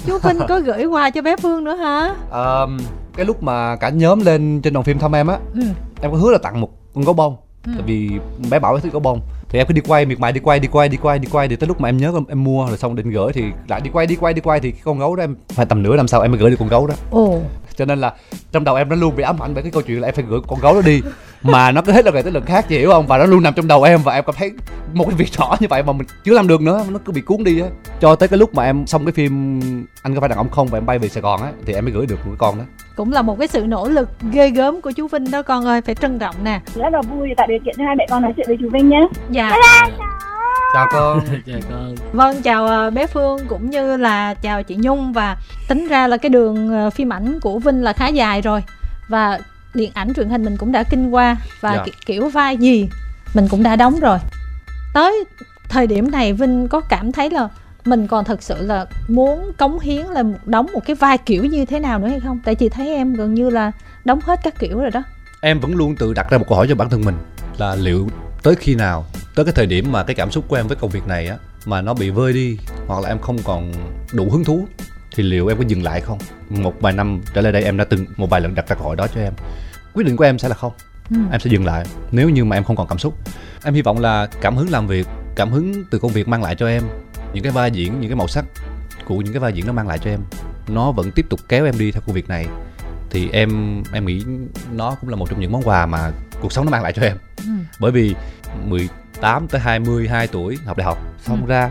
chú 0.06 0.18
Vinh 0.24 0.40
có 0.50 0.60
gửi 0.60 0.86
quà 0.86 1.10
cho 1.10 1.22
bé 1.22 1.36
Phương 1.38 1.64
nữa 1.64 1.76
hả 1.76 2.16
Ờm, 2.30 2.78
cái 3.16 3.26
lúc 3.26 3.44
mà 3.44 3.76
cả 3.76 3.90
nhóm 3.90 4.20
lên 4.20 4.62
trên 4.62 4.74
đoàn 4.74 4.84
phim 4.84 5.00
thăm 5.00 5.16
em 5.16 5.28
á 5.28 5.38
ừ. 5.54 5.62
em 6.02 6.12
có 6.12 6.18
hứa 6.18 6.32
là 6.32 6.38
tặng 6.44 6.62
một 6.62 6.70
con 6.96 7.04
gấu 7.04 7.14
bông 7.14 7.36
Ừ. 7.66 7.72
tại 7.76 7.84
vì 7.86 8.10
bé 8.52 8.60
bảo 8.60 8.80
thích 8.80 8.92
gấu 8.94 9.00
bông 9.00 9.22
thì 9.50 9.60
em 9.60 9.68
cứ 9.68 9.74
đi 9.74 9.82
quay 9.82 10.06
miệt 10.06 10.20
mài 10.20 10.32
đi 10.32 10.40
quay 10.40 10.60
đi 10.60 10.68
quay 10.68 10.90
đi 10.90 10.98
quay 10.98 11.20
đi 11.20 11.28
quay 11.32 11.48
thì 11.48 11.56
tới 11.56 11.68
lúc 11.68 11.82
mà 11.82 11.90
em 11.90 11.98
nhớ 11.98 12.14
em, 12.28 12.44
mua 12.44 12.68
rồi 12.68 12.78
xong 12.78 12.96
định 12.96 13.10
gửi 13.10 13.34
thì 13.34 13.44
lại 13.68 13.82
đi 13.82 13.90
quay 13.94 14.08
đi 14.08 14.16
quay 14.16 14.34
đi 14.34 14.42
quay 14.42 14.60
thì 14.60 14.72
cái 14.72 14.82
con 14.84 15.00
gấu 15.00 15.16
đó 15.16 15.24
em 15.24 15.36
phải 15.50 15.66
tầm 15.66 15.84
nửa 15.84 15.96
năm 15.96 16.08
sau 16.08 16.22
em 16.22 16.32
mới 16.32 16.40
gửi 16.40 16.50
được 16.50 16.56
con 16.60 16.70
gấu 16.70 16.88
đó. 16.88 16.96
Ồ. 17.12 17.42
Cho 17.76 17.86
nên 17.86 18.00
là 18.00 18.14
trong 18.52 18.64
đầu 18.64 18.76
em 18.76 18.90
nó 18.90 18.96
luôn 18.96 19.16
bị 19.16 19.24
ám 19.24 19.44
ảnh 19.44 19.54
bởi 19.54 19.64
cái 19.64 19.72
câu 19.72 19.82
chuyện 19.82 20.02
là 20.02 20.08
em 20.08 20.16
phải 20.16 20.26
gửi 20.30 20.40
con 20.48 20.60
gấu 20.60 20.74
đó 20.74 20.82
đi 20.86 21.02
mà 21.44 21.72
nó 21.72 21.82
cứ 21.82 21.92
hết 21.92 22.06
lần 22.06 22.14
này 22.14 22.24
tới 22.24 22.32
lần 22.32 22.46
khác 22.46 22.66
chị 22.70 22.78
hiểu 22.78 22.92
không? 22.92 23.08
Và 23.08 23.18
nó 23.18 23.26
luôn 23.26 23.44
nằm 23.44 23.54
trong 23.54 23.68
đầu 23.68 23.84
em 23.84 24.00
và 24.04 24.14
em 24.14 24.24
cảm 24.28 24.36
thấy 24.36 24.52
một 24.94 25.06
cái 25.06 25.16
việc 25.16 25.30
nhỏ 25.40 25.56
như 25.60 25.68
vậy 25.70 25.84
mà 25.84 25.94
mình 25.94 26.08
chưa 26.24 26.34
làm 26.34 26.48
được 26.48 26.62
nữa 26.62 26.84
nó 26.90 27.00
cứ 27.06 27.12
bị 27.12 27.22
cuốn 27.22 27.44
đi 27.44 27.62
á. 27.62 27.68
Cho 28.00 28.16
tới 28.16 28.30
cái 28.30 28.40
lúc 28.40 28.56
mà 28.56 28.64
em 28.64 28.88
xong 28.88 29.06
cái 29.06 29.12
phim 29.12 29.60
anh 30.02 30.16
có 30.16 30.20
phải 30.20 30.30
đàn 30.30 30.38
ông 30.38 30.50
không 30.50 30.68
và 30.68 30.78
em 30.78 30.86
bay 30.86 31.00
về 31.00 31.10
sài 31.10 31.22
gòn 31.22 31.42
á 31.42 31.52
thì 31.66 31.74
em 31.74 31.86
mới 31.86 31.94
gửi 31.94 32.06
được 32.06 32.16
một 32.16 32.32
cái 32.32 32.38
con 32.38 32.58
đó. 32.58 32.64
Cũng 32.96 33.12
là 33.12 33.22
một 33.22 33.40
cái 33.40 33.48
sự 33.48 33.66
nỗ 33.68 33.90
lực 33.90 34.10
ghê 34.32 34.50
gớm 34.50 34.82
của 34.82 34.92
chú 34.92 35.08
Vinh 35.08 35.32
đó 35.32 35.42
con 35.42 35.66
ơi 35.66 35.82
phải 35.82 35.96
trân 35.96 36.20
trọng 36.20 36.36
nè. 36.44 36.60
Rất 36.76 36.90
là 36.94 37.02
vui 37.02 37.30
tạo 37.38 37.48
điều 37.48 37.60
kiện 37.66 37.76
cho 37.78 37.84
hai 37.86 37.96
mẹ 37.96 38.06
con 38.10 38.22
nói 38.22 38.34
chuyện 38.38 38.48
với 38.48 38.58
chú 38.62 38.70
Vinh 38.74 38.90
nhé. 38.90 39.08
Dạ. 39.30 39.52
Chào. 40.74 40.88
Con. 40.92 41.22
Dạ 41.46 41.56
con. 41.70 41.96
vâng 42.14 42.42
chào 42.42 42.68
ờ, 42.68 42.90
bé 42.90 43.08
Phương 43.08 43.40
cũng 43.48 43.70
như 43.70 43.98
là 43.98 44.34
chào 44.34 44.64
chị 44.64 44.76
Nhung. 44.80 45.14
Và 45.14 45.38
tính 45.70 45.88
ra 45.88 46.08
là 46.08 46.18
cái 46.18 46.30
đường 46.30 46.74
ờ, 46.74 46.90
phim 46.90 47.14
ảnh 47.14 47.40
của 47.40 47.60
Vinh 47.60 47.84
là 47.84 47.94
khá 47.94 48.08
dài 48.08 48.42
rồi. 48.42 48.64
Và 49.08 49.40
điện 49.74 49.92
ảnh 49.94 50.14
truyền 50.14 50.30
hình 50.30 50.44
mình 50.46 50.58
cũng 50.58 50.72
đã 50.72 50.84
kinh 50.84 51.10
qua 51.10 51.38
và 51.62 51.74
Dạ. 51.76 51.84
ki- 51.84 51.92
kiểu 52.06 52.30
vai 52.30 52.58
gì 52.58 52.90
mình 53.34 53.48
cũng 53.48 53.64
đã 53.64 53.76
đóng 53.76 54.00
rồi. 54.00 54.18
Tới 54.94 55.24
thời 55.70 55.88
điểm 55.88 56.12
này 56.12 56.34
Vinh 56.34 56.68
có 56.68 56.80
cảm 56.82 57.12
thấy 57.12 57.30
là 57.30 57.50
mình 57.86 58.08
còn 58.08 58.26
thực 58.26 58.44
sự 58.44 58.56
là 58.68 58.86
muốn 59.08 59.52
cống 59.58 59.80
hiến 59.80 60.06
là 60.06 60.24
đóng 60.46 60.68
một 60.74 60.86
cái 60.86 60.96
vai 60.96 61.18
kiểu 61.18 61.46
như 61.46 61.66
thế 61.66 61.80
nào 61.80 62.00
nữa 62.00 62.08
hay 62.08 62.20
không? 62.20 62.40
Tại 62.46 62.56
chị 62.56 62.70
thấy 62.70 62.88
em 62.96 63.14
gần 63.14 63.34
như 63.34 63.50
là 63.50 63.72
đóng 64.06 64.20
hết 64.24 64.40
các 64.44 64.60
kiểu 64.60 64.80
rồi 64.80 64.92
đó. 64.92 65.04
Em 65.42 65.60
vẫn 65.60 65.76
luôn 65.76 65.96
tự 65.96 66.14
đặt 66.14 66.30
ra 66.30 66.38
một 66.38 66.46
câu 66.50 66.58
hỏi 66.58 66.66
cho 66.70 66.76
bản 66.76 66.90
thân 66.90 67.02
mình 67.06 67.16
là 67.58 67.76
liệu 67.76 68.10
tới 68.44 68.56
khi 68.56 68.76
nào 68.76 69.06
tới 69.36 69.46
cái 69.46 69.54
thời 69.54 69.66
điểm 69.66 69.92
mà 69.92 70.04
cái 70.04 70.16
cảm 70.16 70.32
xúc 70.32 70.46
của 70.48 70.56
em 70.56 70.68
với 70.68 70.78
công 70.78 70.90
việc 70.90 71.08
này 71.08 71.28
á 71.28 71.38
mà 71.66 71.82
nó 71.82 71.94
bị 71.94 72.10
vơi 72.10 72.34
đi 72.34 72.58
hoặc 72.88 73.02
là 73.04 73.10
em 73.10 73.20
không 73.20 73.38
còn 73.44 73.72
đủ 74.14 74.30
hứng 74.32 74.44
thú 74.44 74.68
thì 75.16 75.24
liệu 75.24 75.48
em 75.48 75.58
có 75.58 75.64
dừng 75.68 75.84
lại 75.84 76.02
không 76.02 76.18
một 76.50 76.74
vài 76.82 76.94
năm 76.94 77.22
trở 77.34 77.42
lại 77.42 77.52
đây 77.52 77.64
em 77.64 77.78
đã 77.78 77.84
từng 77.84 78.06
một 78.18 78.30
vài 78.30 78.42
lần 78.42 78.56
đặt 78.56 78.68
ra 78.68 78.76
câu 78.76 78.88
hỏi 78.88 78.96
đó 78.96 79.08
cho 79.16 79.22
em 79.22 79.34
quyết 79.94 80.04
định 80.06 80.18
của 80.18 80.24
em 80.24 80.40
sẽ 80.40 80.50
là 80.50 80.56
không 80.56 80.74
Ừ. 81.12 81.18
em 81.32 81.40
sẽ 81.40 81.50
dừng 81.50 81.66
lại 81.66 81.86
nếu 82.12 82.30
như 82.30 82.46
mà 82.46 82.58
em 82.58 82.64
không 82.64 82.76
còn 82.76 82.88
cảm 82.88 82.98
xúc 82.98 83.14
em 83.64 83.74
hy 83.74 83.82
vọng 83.82 84.00
là 84.00 84.28
cảm 84.42 84.56
hứng 84.58 84.70
làm 84.70 84.88
việc 84.88 85.08
cảm 85.36 85.52
hứng 85.52 85.84
từ 85.92 86.00
công 86.00 86.12
việc 86.12 86.28
mang 86.28 86.44
lại 86.44 86.56
cho 86.56 86.68
em 86.68 86.84
những 87.34 87.44
cái 87.44 87.52
vai 87.52 87.72
diễn 87.72 88.00
những 88.00 88.10
cái 88.10 88.16
màu 88.16 88.28
sắc 88.28 88.46
của 89.06 89.16
những 89.18 89.34
cái 89.34 89.40
vai 89.40 89.54
diễn 89.54 89.68
nó 89.68 89.74
mang 89.74 89.88
lại 89.88 89.98
cho 90.00 90.10
em 90.10 90.20
nó 90.68 90.92
vẫn 90.92 91.12
tiếp 91.12 91.26
tục 91.30 91.40
kéo 91.50 91.66
em 91.66 91.78
đi 91.80 91.92
theo 91.92 92.02
công 92.08 92.16
việc 92.16 92.30
này 92.30 92.48
thì 93.10 93.30
em 93.32 93.84
em 93.94 94.06
nghĩ 94.06 94.24
nó 94.72 94.96
cũng 95.02 95.10
là 95.10 95.16
một 95.16 95.30
trong 95.30 95.40
những 95.40 95.52
món 95.52 95.62
quà 95.64 95.86
mà 95.86 96.12
cuộc 96.42 96.54
sống 96.54 96.66
nó 96.66 96.72
mang 96.72 96.84
lại 96.84 96.94
cho 96.94 97.02
em 97.02 97.18
Ừ. 97.38 97.52
bởi 97.80 97.92
vì 97.92 98.16
18 98.66 99.48
tới 99.48 99.62
22 99.62 100.28
tuổi 100.28 100.58
học 100.66 100.78
đại 100.78 100.86
học 100.86 100.98
xong 101.22 101.42
Ừ. 101.46 101.50
ra 101.50 101.70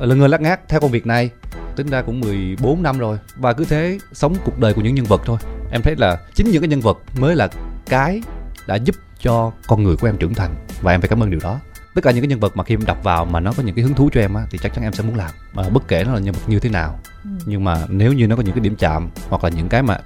lần 0.00 0.18
ngơ 0.18 0.26
lắc 0.26 0.40
ngát 0.40 0.68
theo 0.68 0.80
công 0.80 0.90
việc 0.90 1.06
này 1.06 1.30
tính 1.78 1.86
ra 1.86 2.02
cũng 2.02 2.20
14 2.20 2.82
năm 2.82 2.98
rồi. 2.98 3.18
Và 3.36 3.52
cứ 3.52 3.64
thế 3.64 3.98
sống 4.12 4.34
cuộc 4.44 4.58
đời 4.58 4.74
của 4.74 4.80
những 4.80 4.94
nhân 4.94 5.04
vật 5.04 5.20
thôi. 5.24 5.38
Em 5.72 5.82
thấy 5.82 5.96
là 5.96 6.18
chính 6.34 6.50
những 6.50 6.62
cái 6.62 6.68
nhân 6.68 6.80
vật 6.80 6.98
mới 7.18 7.36
là 7.36 7.48
cái 7.86 8.22
đã 8.66 8.74
giúp 8.74 8.96
cho 9.20 9.52
con 9.66 9.82
người 9.82 9.96
của 9.96 10.06
em 10.08 10.16
trưởng 10.16 10.34
thành. 10.34 10.54
Và 10.80 10.92
em 10.92 11.00
phải 11.00 11.08
cảm 11.08 11.22
ơn 11.22 11.30
điều 11.30 11.40
đó. 11.42 11.58
Tất 11.94 12.04
cả 12.04 12.10
những 12.10 12.22
cái 12.22 12.28
nhân 12.28 12.40
vật 12.40 12.56
mà 12.56 12.64
khi 12.64 12.74
em 12.74 12.84
đập 12.86 12.98
vào 13.02 13.24
mà 13.24 13.40
nó 13.40 13.52
có 13.56 13.62
những 13.62 13.74
cái 13.74 13.82
hứng 13.84 13.94
thú 13.94 14.10
cho 14.12 14.20
em 14.20 14.34
á 14.34 14.46
thì 14.50 14.58
chắc 14.62 14.74
chắn 14.74 14.84
em 14.84 14.92
sẽ 14.92 15.02
muốn 15.02 15.16
làm. 15.16 15.30
Mà 15.54 15.62
bất 15.68 15.88
kể 15.88 16.04
nó 16.04 16.14
là 16.14 16.20
nhân 16.20 16.34
vật 16.34 16.40
như 16.46 16.60
thế 16.60 16.70
nào 16.70 16.98
Ừ. 17.24 17.30
nhưng 17.46 17.64
mà 17.64 17.76
nếu 17.88 18.12
như 18.12 18.26
nó 18.26 18.36
có 18.36 18.42
những 18.42 18.54
cái 18.54 18.60
điểm 18.60 18.76
chạm 18.78 19.10
hoặc 19.28 19.44
là 19.44 19.50
những 19.50 19.68
cái 19.68 19.82
mà 19.82 19.98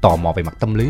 tò 0.00 0.16
mò 0.16 0.32
về 0.32 0.42
mặt 0.42 0.54
tâm 0.60 0.74
lý 0.74 0.88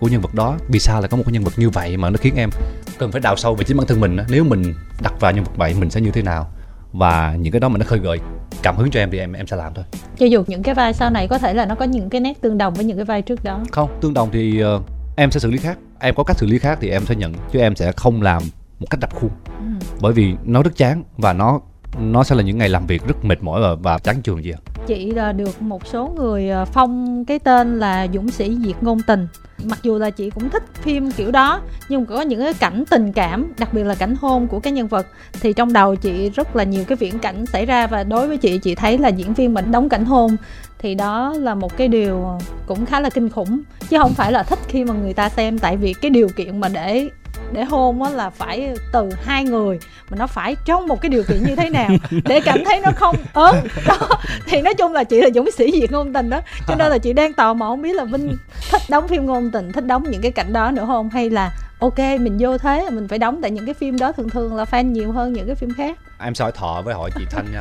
của 0.00 0.08
nhân 0.08 0.20
vật 0.20 0.34
đó 0.34 0.56
vì 0.68 0.78
sao 0.78 1.00
lại 1.00 1.08
có 1.08 1.16
một 1.16 1.22
cái 1.26 1.32
nhân 1.32 1.44
vật 1.44 1.52
như 1.56 1.70
vậy 1.70 1.96
mà 1.96 2.10
nó 2.10 2.16
khiến 2.16 2.34
em 2.36 2.50
cần 2.98 3.12
phải 3.12 3.20
đào 3.20 3.36
sâu 3.36 3.54
về 3.54 3.64
chính 3.64 3.76
bản 3.76 3.86
thân 3.86 4.00
mình 4.00 4.16
á. 4.16 4.24
nếu 4.28 4.44
mình 4.44 4.74
đặt 5.02 5.12
vào 5.20 5.32
nhân 5.32 5.44
vật 5.44 5.52
vậy 5.56 5.74
mình 5.80 5.90
sẽ 5.90 6.00
như 6.00 6.10
thế 6.10 6.22
nào 6.22 6.50
và 6.94 7.36
những 7.40 7.52
cái 7.52 7.60
đó 7.60 7.68
mà 7.68 7.78
nó 7.78 7.84
khơi 7.86 7.98
gợi 7.98 8.18
cảm 8.62 8.76
hứng 8.76 8.90
cho 8.90 9.00
em 9.00 9.10
thì 9.10 9.18
em 9.18 9.32
em 9.32 9.46
sẽ 9.46 9.56
làm 9.56 9.74
thôi. 9.74 9.84
Cho 10.18 10.26
dù 10.26 10.44
những 10.46 10.62
cái 10.62 10.74
vai 10.74 10.92
sau 10.92 11.10
này 11.10 11.28
có 11.28 11.38
thể 11.38 11.54
là 11.54 11.66
nó 11.66 11.74
có 11.74 11.84
những 11.84 12.10
cái 12.10 12.20
nét 12.20 12.40
tương 12.40 12.58
đồng 12.58 12.74
với 12.74 12.84
những 12.84 12.96
cái 12.96 13.04
vai 13.04 13.22
trước 13.22 13.44
đó. 13.44 13.60
Không 13.72 13.90
tương 14.00 14.14
đồng 14.14 14.28
thì 14.32 14.60
ờ, 14.60 14.80
em 15.16 15.30
sẽ 15.30 15.40
xử 15.40 15.50
lý 15.50 15.58
khác. 15.58 15.78
Em 16.00 16.14
có 16.14 16.24
cách 16.24 16.36
xử 16.38 16.46
lý 16.46 16.58
khác 16.58 16.78
thì 16.80 16.90
em 16.90 17.06
sẽ 17.06 17.14
nhận 17.14 17.34
chứ 17.52 17.58
em 17.58 17.76
sẽ 17.76 17.92
không 17.92 18.22
làm 18.22 18.42
một 18.80 18.86
cách 18.90 19.00
đập 19.00 19.14
khuôn. 19.14 19.30
Ừ. 19.58 19.64
bởi 20.00 20.12
vì 20.12 20.34
nó 20.44 20.62
rất 20.62 20.76
chán 20.76 21.02
và 21.16 21.32
nó 21.32 21.60
nó 22.00 22.24
sẽ 22.24 22.34
là 22.34 22.42
những 22.42 22.58
ngày 22.58 22.68
làm 22.68 22.86
việc 22.86 23.06
rất 23.06 23.24
mệt 23.24 23.42
mỏi 23.42 23.60
và, 23.60 23.74
và 23.74 23.98
chán 23.98 24.22
chường 24.22 24.44
gì 24.44 24.50
ạ 24.50 24.60
chị 24.86 25.10
là 25.10 25.32
được 25.32 25.62
một 25.62 25.86
số 25.86 26.12
người 26.16 26.48
ờ, 26.48 26.64
phong 26.64 27.24
cái 27.24 27.38
tên 27.38 27.78
là 27.78 28.06
dũng 28.14 28.30
sĩ 28.30 28.56
diệt 28.64 28.76
ngôn 28.80 29.00
tình. 29.06 29.26
Mặc 29.64 29.78
dù 29.82 29.98
là 29.98 30.10
chị 30.10 30.30
cũng 30.30 30.50
thích 30.50 30.62
phim 30.74 31.10
kiểu 31.10 31.30
đó, 31.30 31.60
nhưng 31.88 32.06
có 32.06 32.20
những 32.20 32.40
cái 32.40 32.54
cảnh 32.54 32.84
tình 32.90 33.12
cảm, 33.12 33.52
đặc 33.58 33.72
biệt 33.72 33.84
là 33.84 33.94
cảnh 33.94 34.14
hôn 34.20 34.46
của 34.46 34.60
cái 34.60 34.72
nhân 34.72 34.86
vật, 34.86 35.06
thì 35.40 35.52
trong 35.52 35.72
đầu 35.72 35.96
chị 35.96 36.30
rất 36.30 36.56
là 36.56 36.64
nhiều 36.64 36.84
cái 36.84 36.96
viễn 36.96 37.18
cảnh 37.18 37.46
xảy 37.46 37.66
ra. 37.66 37.86
Và 37.86 38.04
đối 38.04 38.28
với 38.28 38.36
chị 38.36 38.58
chị 38.58 38.74
thấy 38.74 38.98
là 38.98 39.08
diễn 39.08 39.34
viên 39.34 39.54
mình 39.54 39.72
đóng 39.72 39.88
cảnh 39.88 40.04
hôn, 40.04 40.36
thì 40.78 40.94
đó 40.94 41.34
là 41.38 41.54
một 41.54 41.76
cái 41.76 41.88
điều 41.88 42.38
cũng 42.66 42.86
khá 42.86 43.00
là 43.00 43.10
kinh 43.10 43.28
khủng. 43.28 43.60
Chứ 43.88 43.98
không 43.98 44.14
phải 44.14 44.32
là 44.32 44.42
thích 44.42 44.58
khi 44.68 44.84
mà 44.84 44.94
người 44.94 45.12
ta 45.12 45.28
xem, 45.28 45.58
tại 45.58 45.76
vì 45.76 45.94
cái 45.94 46.10
điều 46.10 46.28
kiện 46.28 46.60
mà 46.60 46.68
để 46.68 47.08
để 47.52 47.64
hôn 47.64 48.02
á 48.02 48.10
là 48.10 48.30
phải 48.30 48.74
từ 48.92 49.08
hai 49.24 49.44
người 49.44 49.78
mà 50.10 50.16
nó 50.20 50.26
phải 50.26 50.56
trong 50.64 50.86
một 50.86 51.00
cái 51.00 51.08
điều 51.10 51.22
kiện 51.22 51.42
như 51.42 51.56
thế 51.56 51.70
nào 51.70 51.88
để 52.24 52.40
cảm 52.44 52.64
thấy 52.64 52.80
nó 52.80 52.90
không 52.96 53.16
ớn. 53.32 53.56
Đó 53.86 53.98
thì 54.46 54.60
nói 54.60 54.74
chung 54.74 54.92
là 54.92 55.04
chị 55.04 55.20
là 55.20 55.28
dũng 55.34 55.50
sĩ 55.50 55.72
diệt 55.80 55.92
ngôn 55.92 56.12
tình 56.12 56.30
đó 56.30 56.40
cho 56.68 56.74
nên 56.74 56.90
là 56.90 56.98
chị 56.98 57.12
đang 57.12 57.32
tò 57.32 57.54
mò 57.54 57.66
không 57.66 57.82
biết 57.82 57.96
là 57.96 58.04
vinh 58.04 58.36
thích 58.70 58.82
đóng 58.88 59.08
phim 59.08 59.26
ngôn 59.26 59.50
tình 59.50 59.72
thích 59.72 59.86
đóng 59.86 60.04
những 60.10 60.22
cái 60.22 60.30
cảnh 60.30 60.52
đó 60.52 60.70
nữa 60.70 60.84
không? 60.86 61.10
Hay 61.10 61.30
là 61.30 61.52
ok 61.78 61.98
mình 61.98 62.36
vô 62.40 62.58
thế 62.58 62.90
mình 62.90 63.08
phải 63.08 63.18
đóng 63.18 63.38
tại 63.42 63.50
những 63.50 63.64
cái 63.64 63.74
phim 63.74 63.98
đó 63.98 64.12
thường 64.12 64.30
thường 64.30 64.56
là 64.56 64.64
fan 64.64 64.82
nhiều 64.82 65.12
hơn 65.12 65.32
những 65.32 65.46
cái 65.46 65.54
phim 65.56 65.74
khác? 65.74 65.98
Em 66.20 66.32
hỏi 66.40 66.52
thọ 66.52 66.82
với 66.84 66.94
hỏi 66.94 67.10
chị 67.18 67.24
thanh 67.30 67.46
nha. 67.52 67.60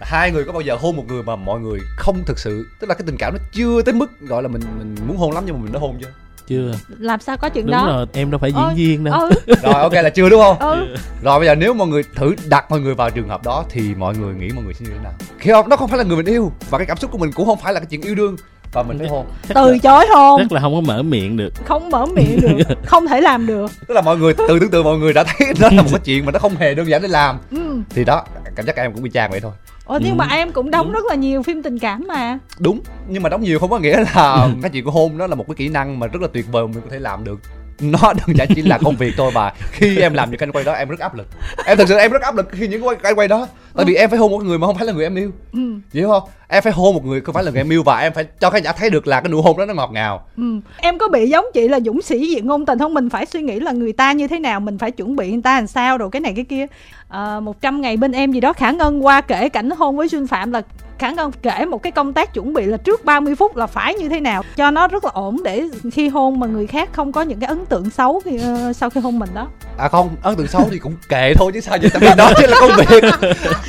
Hai 0.00 0.30
người 0.30 0.44
có 0.44 0.52
bao 0.52 0.60
giờ 0.60 0.76
hôn 0.80 0.96
một 0.96 1.04
người 1.08 1.22
mà 1.22 1.36
mọi 1.36 1.60
người 1.60 1.80
không 1.96 2.22
thực 2.26 2.38
sự 2.38 2.66
tức 2.80 2.86
là 2.86 2.94
cái 2.94 3.02
tình 3.06 3.16
cảm 3.18 3.34
nó 3.34 3.40
chưa 3.52 3.82
tới 3.82 3.94
mức 3.94 4.20
gọi 4.20 4.42
là 4.42 4.48
mình 4.48 4.62
mình 4.78 4.94
muốn 5.06 5.16
hôn 5.16 5.32
lắm 5.32 5.44
nhưng 5.46 5.54
mà 5.54 5.60
mình 5.64 5.72
đã 5.72 5.80
hôn 5.80 5.98
chưa 6.00 6.08
chưa? 6.50 6.72
Làm 6.98 7.20
sao 7.20 7.36
có 7.36 7.48
chuyện 7.48 7.66
đúng 7.66 7.72
đó? 7.72 7.86
rồi 7.86 8.06
em 8.12 8.30
đâu 8.30 8.38
phải 8.38 8.52
diễn 8.52 8.64
Ôi, 8.64 8.74
viên 8.74 9.04
đâu. 9.04 9.20
Ừ. 9.46 9.54
Rồi 9.62 9.74
ok 9.74 9.92
là 9.92 10.10
chưa 10.10 10.28
đúng 10.28 10.42
không? 10.42 10.58
Ừ. 10.58 10.96
Rồi 11.22 11.38
bây 11.38 11.46
giờ 11.46 11.54
nếu 11.54 11.74
mọi 11.74 11.88
người 11.88 12.02
thử 12.16 12.34
đặt 12.48 12.70
mọi 12.70 12.80
người 12.80 12.94
vào 12.94 13.10
trường 13.10 13.28
hợp 13.28 13.44
đó 13.44 13.64
thì 13.70 13.94
mọi 13.94 14.16
người 14.16 14.34
nghĩ 14.34 14.48
mọi 14.54 14.64
người 14.64 14.74
sẽ 14.74 14.84
như 14.84 14.92
thế 14.92 15.02
nào? 15.02 15.12
Khi 15.38 15.50
nó 15.68 15.76
không 15.76 15.88
phải 15.88 15.98
là 15.98 16.04
người 16.04 16.16
mình 16.16 16.26
yêu 16.26 16.52
và 16.70 16.78
cái 16.78 16.86
cảm 16.86 16.96
xúc 16.96 17.10
của 17.10 17.18
mình 17.18 17.32
cũng 17.32 17.46
không 17.46 17.58
phải 17.58 17.72
là 17.72 17.80
cái 17.80 17.86
chuyện 17.90 18.02
yêu 18.02 18.14
đương. 18.14 18.36
Và 18.72 18.82
mình 18.82 18.98
phải 18.98 19.08
hôn 19.08 19.26
từ 19.48 19.78
chối 19.78 20.06
hôn 20.14 20.40
rất 20.40 20.52
là 20.52 20.60
không 20.60 20.74
có 20.74 20.80
mở 20.80 21.02
miệng 21.02 21.36
được. 21.36 21.52
Không 21.64 21.90
mở 21.90 22.06
miệng 22.06 22.40
được. 22.40 22.74
Không 22.86 23.06
thể 23.06 23.20
làm 23.20 23.46
được. 23.46 23.70
Tức 23.88 23.94
là 23.94 24.00
mọi 24.00 24.16
người 24.16 24.34
từ 24.34 24.58
tưởng 24.60 24.70
tượng 24.70 24.84
mọi 24.84 24.98
người 24.98 25.12
đã 25.12 25.24
thấy 25.24 25.52
đó 25.60 25.68
là 25.72 25.82
một 25.82 25.88
cái 25.90 26.00
chuyện 26.04 26.26
mà 26.26 26.32
nó 26.32 26.38
không 26.38 26.56
hề 26.56 26.74
đơn 26.74 26.88
giản 26.88 27.02
để 27.02 27.08
làm. 27.08 27.38
Ừ. 27.50 27.78
thì 27.90 28.04
đó 28.04 28.24
cảm 28.56 28.66
giác 28.66 28.76
em 28.76 28.92
cũng 28.92 29.02
bị 29.02 29.10
chang 29.10 29.30
vậy 29.30 29.40
thôi 29.40 29.52
Ồ, 29.90 29.98
nhưng 30.02 30.10
Ừ. 30.10 30.14
mà 30.16 30.26
em 30.30 30.52
cũng 30.52 30.70
đóng 30.70 30.86
Đúng. 30.86 30.92
rất 30.92 31.04
là 31.08 31.14
nhiều 31.14 31.42
phim 31.42 31.62
tình 31.62 31.78
cảm 31.78 32.04
mà 32.08 32.38
đúng 32.58 32.80
nhưng 33.08 33.22
mà 33.22 33.28
đóng 33.28 33.42
nhiều 33.42 33.58
không 33.58 33.70
có 33.70 33.78
nghĩa 33.78 33.96
là 34.14 34.48
cái 34.62 34.70
chuyện 34.70 34.84
của 34.84 34.90
hôn 34.90 35.18
đó 35.18 35.26
là 35.26 35.34
một 35.34 35.44
cái 35.48 35.54
kỹ 35.54 35.68
năng 35.68 35.98
mà 35.98 36.06
rất 36.06 36.22
là 36.22 36.28
tuyệt 36.32 36.46
vời 36.52 36.66
mà 36.66 36.72
mình 36.74 36.82
có 36.84 36.90
thể 36.90 36.98
làm 36.98 37.24
được 37.24 37.40
nó 37.80 38.12
đơn 38.12 38.36
giản 38.36 38.48
chỉ 38.54 38.62
là 38.62 38.78
công 38.78 38.96
việc 38.96 39.14
thôi 39.16 39.30
và 39.34 39.52
khi 39.70 39.98
em 39.98 40.14
làm 40.14 40.30
những 40.30 40.38
cái 40.38 40.48
quay 40.52 40.64
đó 40.64 40.72
em 40.72 40.88
rất 40.88 40.98
áp 40.98 41.14
lực 41.14 41.26
em 41.66 41.78
thật 41.78 41.88
sự 41.88 41.96
em 41.96 42.10
rất 42.10 42.22
áp 42.22 42.34
lực 42.34 42.48
khi 42.52 42.68
những 42.68 42.82
cái 43.02 43.14
quay 43.14 43.28
đó 43.28 43.46
tại 43.74 43.84
vì 43.84 43.94
em 43.94 44.10
phải 44.10 44.18
hôn 44.18 44.30
một 44.30 44.44
người 44.44 44.58
mà 44.58 44.66
không 44.66 44.76
phải 44.76 44.86
là 44.86 44.92
người 44.92 45.04
em 45.04 45.14
yêu 45.14 45.30
ừ. 45.52 45.60
hiểu 45.92 46.08
không 46.08 46.22
em 46.48 46.62
phải 46.62 46.72
hôn 46.72 46.94
một 46.94 47.04
người 47.04 47.20
không 47.20 47.34
phải 47.34 47.44
là 47.44 47.50
người 47.50 47.60
em 47.60 47.72
yêu 47.72 47.82
và 47.82 47.98
em 47.98 48.12
phải 48.12 48.24
cho 48.40 48.50
khán 48.50 48.62
giả 48.62 48.72
thấy 48.72 48.90
được 48.90 49.06
là 49.06 49.20
cái 49.20 49.30
nụ 49.30 49.42
hôn 49.42 49.56
đó 49.56 49.66
nó 49.66 49.74
ngọt 49.74 49.90
ngào 49.92 50.26
Ừ. 50.36 50.60
Em 50.76 50.98
có 50.98 51.08
bị 51.08 51.28
giống 51.28 51.44
chị 51.54 51.68
là 51.68 51.80
dũng 51.80 52.02
sĩ 52.02 52.26
diện 52.26 52.46
ngôn 52.46 52.66
tình 52.66 52.78
không? 52.78 52.94
Mình 52.94 53.10
phải 53.10 53.26
suy 53.26 53.42
nghĩ 53.42 53.60
là 53.60 53.72
người 53.72 53.92
ta 53.92 54.12
như 54.12 54.28
thế 54.28 54.38
nào, 54.38 54.60
mình 54.60 54.78
phải 54.78 54.90
chuẩn 54.90 55.16
bị 55.16 55.30
người 55.30 55.42
ta 55.42 55.54
làm 55.54 55.66
sao 55.66 55.98
rồi 55.98 56.08
cái 56.12 56.20
này 56.20 56.32
cái 56.36 56.44
kia. 56.44 56.66
À, 57.08 57.40
100 57.40 57.80
ngày 57.80 57.96
bên 57.96 58.12
em 58.12 58.32
gì 58.32 58.40
đó 58.40 58.52
Khả 58.52 58.70
Ngân 58.70 59.06
qua 59.06 59.20
kể 59.20 59.48
cảnh 59.48 59.70
hôn 59.70 59.96
với 59.96 60.08
Xuân 60.08 60.26
Phạm 60.26 60.52
là 60.52 60.62
Khả 61.00 61.10
Ngân 61.10 61.30
kể 61.42 61.64
một 61.64 61.82
cái 61.82 61.92
công 61.92 62.12
tác 62.12 62.34
chuẩn 62.34 62.54
bị 62.54 62.64
là 62.66 62.76
trước 62.76 63.04
30 63.04 63.34
phút 63.34 63.56
là 63.56 63.66
phải 63.66 63.94
như 63.94 64.08
thế 64.08 64.20
nào. 64.20 64.42
Cho 64.56 64.70
nó 64.70 64.88
rất 64.88 65.04
là 65.04 65.10
ổn 65.14 65.36
để 65.44 65.62
khi 65.92 66.08
hôn 66.08 66.40
mà 66.40 66.46
người 66.46 66.66
khác 66.66 66.88
không 66.92 67.12
có 67.12 67.22
những 67.22 67.40
cái 67.40 67.48
ấn 67.48 67.66
tượng 67.66 67.90
xấu 67.90 68.20
khi 68.24 68.38
ờ, 68.38 68.72
sau 68.72 68.90
khi 68.90 69.00
hôn 69.00 69.18
mình 69.18 69.28
đó. 69.34 69.48
à 69.78 69.88
không 69.88 70.08
ấn 70.22 70.36
tượng 70.36 70.46
xấu 70.46 70.68
thì 70.70 70.78
cũng 70.78 70.94
kệ 71.08 71.34
thôi 71.34 71.50
chứ 71.54 71.60
sao 71.60 71.78
vậy? 71.80 71.90
Tại 71.92 72.00
vì 72.00 72.08
đó 72.16 72.32
chỉ 72.36 72.46
là 72.46 72.56
công 72.60 72.70
việc. 72.76 73.04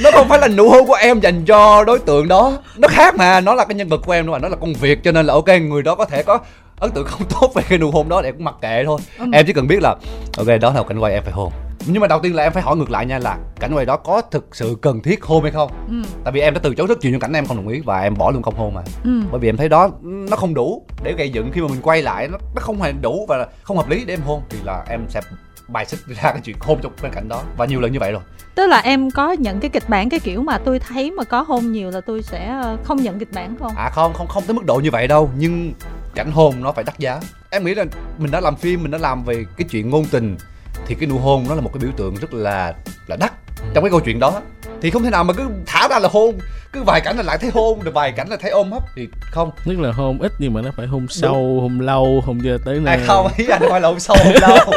Nó 0.03 0.11
không 0.11 0.29
phải 0.29 0.39
là 0.39 0.47
nụ 0.47 0.69
hôn 0.69 0.85
của 0.87 0.93
em 0.93 1.19
dành 1.19 1.45
cho 1.45 1.83
đối 1.83 1.99
tượng 1.99 2.27
đó. 2.27 2.53
Nó 2.77 2.87
khác 2.87 3.15
mà 3.15 3.41
nó 3.41 3.55
là 3.55 3.65
cái 3.65 3.75
nhân 3.75 3.89
vật 3.89 4.01
của 4.05 4.11
em 4.11 4.25
nữa 4.25 4.31
mà 4.31 4.39
nó 4.39 4.47
là 4.47 4.55
công 4.55 4.73
việc 4.73 5.03
cho 5.03 5.11
nên 5.11 5.25
là 5.25 5.33
ok 5.33 5.47
người 5.61 5.81
đó 5.81 5.95
có 5.95 6.05
thể 6.05 6.23
có 6.23 6.39
ấn 6.79 6.91
tượng 6.91 7.05
không 7.05 7.21
tốt 7.29 7.51
về 7.55 7.63
cái 7.69 7.77
nụ 7.77 7.91
hôn 7.91 8.09
đó 8.09 8.21
để 8.21 8.31
cũng 8.31 8.43
mặc 8.43 8.55
kệ 8.61 8.83
thôi. 8.85 8.99
Ừ. 9.19 9.25
em 9.33 9.45
chỉ 9.45 9.53
cần 9.53 9.67
biết 9.67 9.81
là 9.81 9.95
ok 10.37 10.47
đó 10.61 10.71
là 10.73 10.79
một 10.79 10.87
cảnh 10.87 10.99
quay 10.99 11.13
em 11.13 11.23
phải 11.23 11.33
hôn 11.33 11.51
nhưng 11.85 12.01
mà 12.01 12.07
đầu 12.07 12.19
tiên 12.19 12.35
là 12.35 12.43
em 12.43 12.53
phải 12.53 12.63
hỏi 12.63 12.77
ngược 12.77 12.91
lại 12.91 13.05
nha 13.05 13.19
là 13.19 13.37
cảnh 13.59 13.73
quay 13.73 13.85
đó 13.85 13.97
có 13.97 14.21
thực 14.31 14.55
sự 14.55 14.77
cần 14.81 15.01
thiết 15.01 15.23
hôn 15.23 15.43
hay 15.43 15.51
không? 15.51 15.71
Ừ. 15.89 16.09
tại 16.23 16.31
vì 16.31 16.41
em 16.41 16.53
đã 16.53 16.59
từ 16.63 16.75
chối 16.75 16.87
rất 16.87 16.99
nhiều 16.99 17.11
những 17.11 17.21
cảnh 17.21 17.33
em 17.33 17.45
không 17.45 17.57
đồng 17.57 17.67
ý 17.67 17.79
và 17.79 18.01
em 18.01 18.17
bỏ 18.17 18.31
luôn 18.31 18.41
không 18.41 18.55
hôn 18.55 18.73
mà. 18.73 18.81
Ừ. 19.03 19.21
bởi 19.31 19.39
vì 19.39 19.49
em 19.49 19.57
thấy 19.57 19.69
đó 19.69 19.89
nó 20.03 20.37
không 20.37 20.53
đủ 20.53 20.85
để 21.03 21.13
gây 21.17 21.29
dựng. 21.29 21.51
Khi 21.51 21.61
mà 21.61 21.67
mình 21.67 21.81
quay 21.81 22.01
lại 22.01 22.27
nó 22.27 22.37
nó 22.55 22.61
không 22.61 22.81
hề 22.81 22.91
đủ 22.91 23.25
và 23.29 23.47
không 23.63 23.77
hợp 23.77 23.89
lý 23.89 24.05
để 24.05 24.13
em 24.13 24.21
hôn 24.21 24.41
thì 24.49 24.57
là 24.65 24.85
em 24.89 25.05
sẽ 25.09 25.21
bài 25.67 25.85
xích 25.85 25.99
ra 26.07 26.31
cái 26.31 26.41
chuyện 26.43 26.55
hôn 26.59 26.79
trong 26.81 26.91
bên 27.01 27.11
cạnh 27.11 27.29
đó. 27.29 27.41
Và 27.57 27.65
nhiều 27.65 27.79
lần 27.79 27.91
như 27.91 27.99
vậy 27.99 28.11
rồi. 28.11 28.21
Tức 28.55 28.67
là 28.67 28.79
em 28.79 29.11
có 29.11 29.31
nhận 29.31 29.59
cái 29.59 29.69
kịch 29.69 29.89
bản 29.89 30.09
cái 30.09 30.19
kiểu 30.19 30.41
mà 30.41 30.57
tôi 30.57 30.79
thấy 30.79 31.11
mà 31.11 31.23
có 31.23 31.41
hôn 31.41 31.71
nhiều 31.71 31.89
là 31.89 32.01
tôi 32.01 32.23
sẽ 32.23 32.47
ờ, 32.47 32.77
không 32.83 32.97
nhận 32.97 33.19
kịch 33.19 33.31
bản 33.33 33.55
không? 33.59 33.71
à 33.75 33.89
không 33.93 34.13
không 34.13 34.27
không 34.27 34.43
tới 34.47 34.53
mức 34.53 34.65
độ 34.65 34.75
như 34.75 34.91
vậy 34.91 35.07
đâu. 35.07 35.29
Nhưng 35.37 35.73
cảnh 36.15 36.31
hôn 36.31 36.63
nó 36.63 36.71
phải 36.71 36.83
đắt 36.83 36.99
giá. 36.99 37.19
Em 37.49 37.65
nghĩ 37.65 37.75
là 37.75 37.85
mình 38.17 38.31
đã 38.31 38.39
làm 38.39 38.55
phim 38.55 38.81
mình 38.83 38.91
đã 38.91 38.97
làm 38.97 39.23
về 39.23 39.45
cái 39.57 39.67
chuyện 39.71 39.89
ngôn 39.89 40.05
tình 40.05 40.37
thì 40.91 40.97
cái 40.99 41.09
nụ 41.09 41.17
hôn 41.17 41.45
nó 41.49 41.55
là 41.55 41.61
một 41.61 41.69
cái 41.73 41.79
biểu 41.79 41.91
tượng 41.97 42.15
rất 42.15 42.33
là 42.33 42.73
là 43.07 43.15
đắt 43.15 43.33
trong 43.73 43.83
cái 43.83 43.91
câu 43.91 43.99
chuyện 43.99 44.19
đó. 44.19 44.41
Thì 44.81 44.89
không 44.89 45.03
thể 45.03 45.09
nào 45.09 45.23
mà 45.23 45.33
cứ 45.33 45.49
thả 45.65 45.87
ra 45.87 45.99
là 45.99 46.09
hôn 46.11 46.39
cứ 46.73 46.83
vài 46.83 47.01
cảnh 47.01 47.17
là 47.17 47.23
lại 47.23 47.37
thấy 47.37 47.49
hôn 47.53 47.79
rồi 47.79 47.91
vài 47.91 48.11
cảnh 48.11 48.29
là 48.29 48.37
thấy 48.41 48.51
ôm 48.51 48.71
hấp 48.71 48.83
thì 48.95 49.07
không. 49.31 49.51
Tức 49.65 49.79
là 49.79 49.91
hôn 49.91 50.21
ít 50.21 50.31
nhưng 50.39 50.53
mà 50.53 50.61
nó 50.61 50.71
phải 50.77 50.87
hôn 50.87 51.07
sâu 51.09 51.59
hôn 51.61 51.79
lâu 51.79 52.21
hôn 52.25 52.39
cho 52.43 52.57
tới 52.65 52.75
à, 52.85 52.95
nơi. 52.95 53.07
không 53.07 53.27
ý 53.37 53.47
anh 53.47 53.61
phải 53.69 53.81
là 53.81 53.87
hôn 53.87 53.99
sâu 53.99 54.17
hôn 54.25 54.35
lâu. 54.41 54.57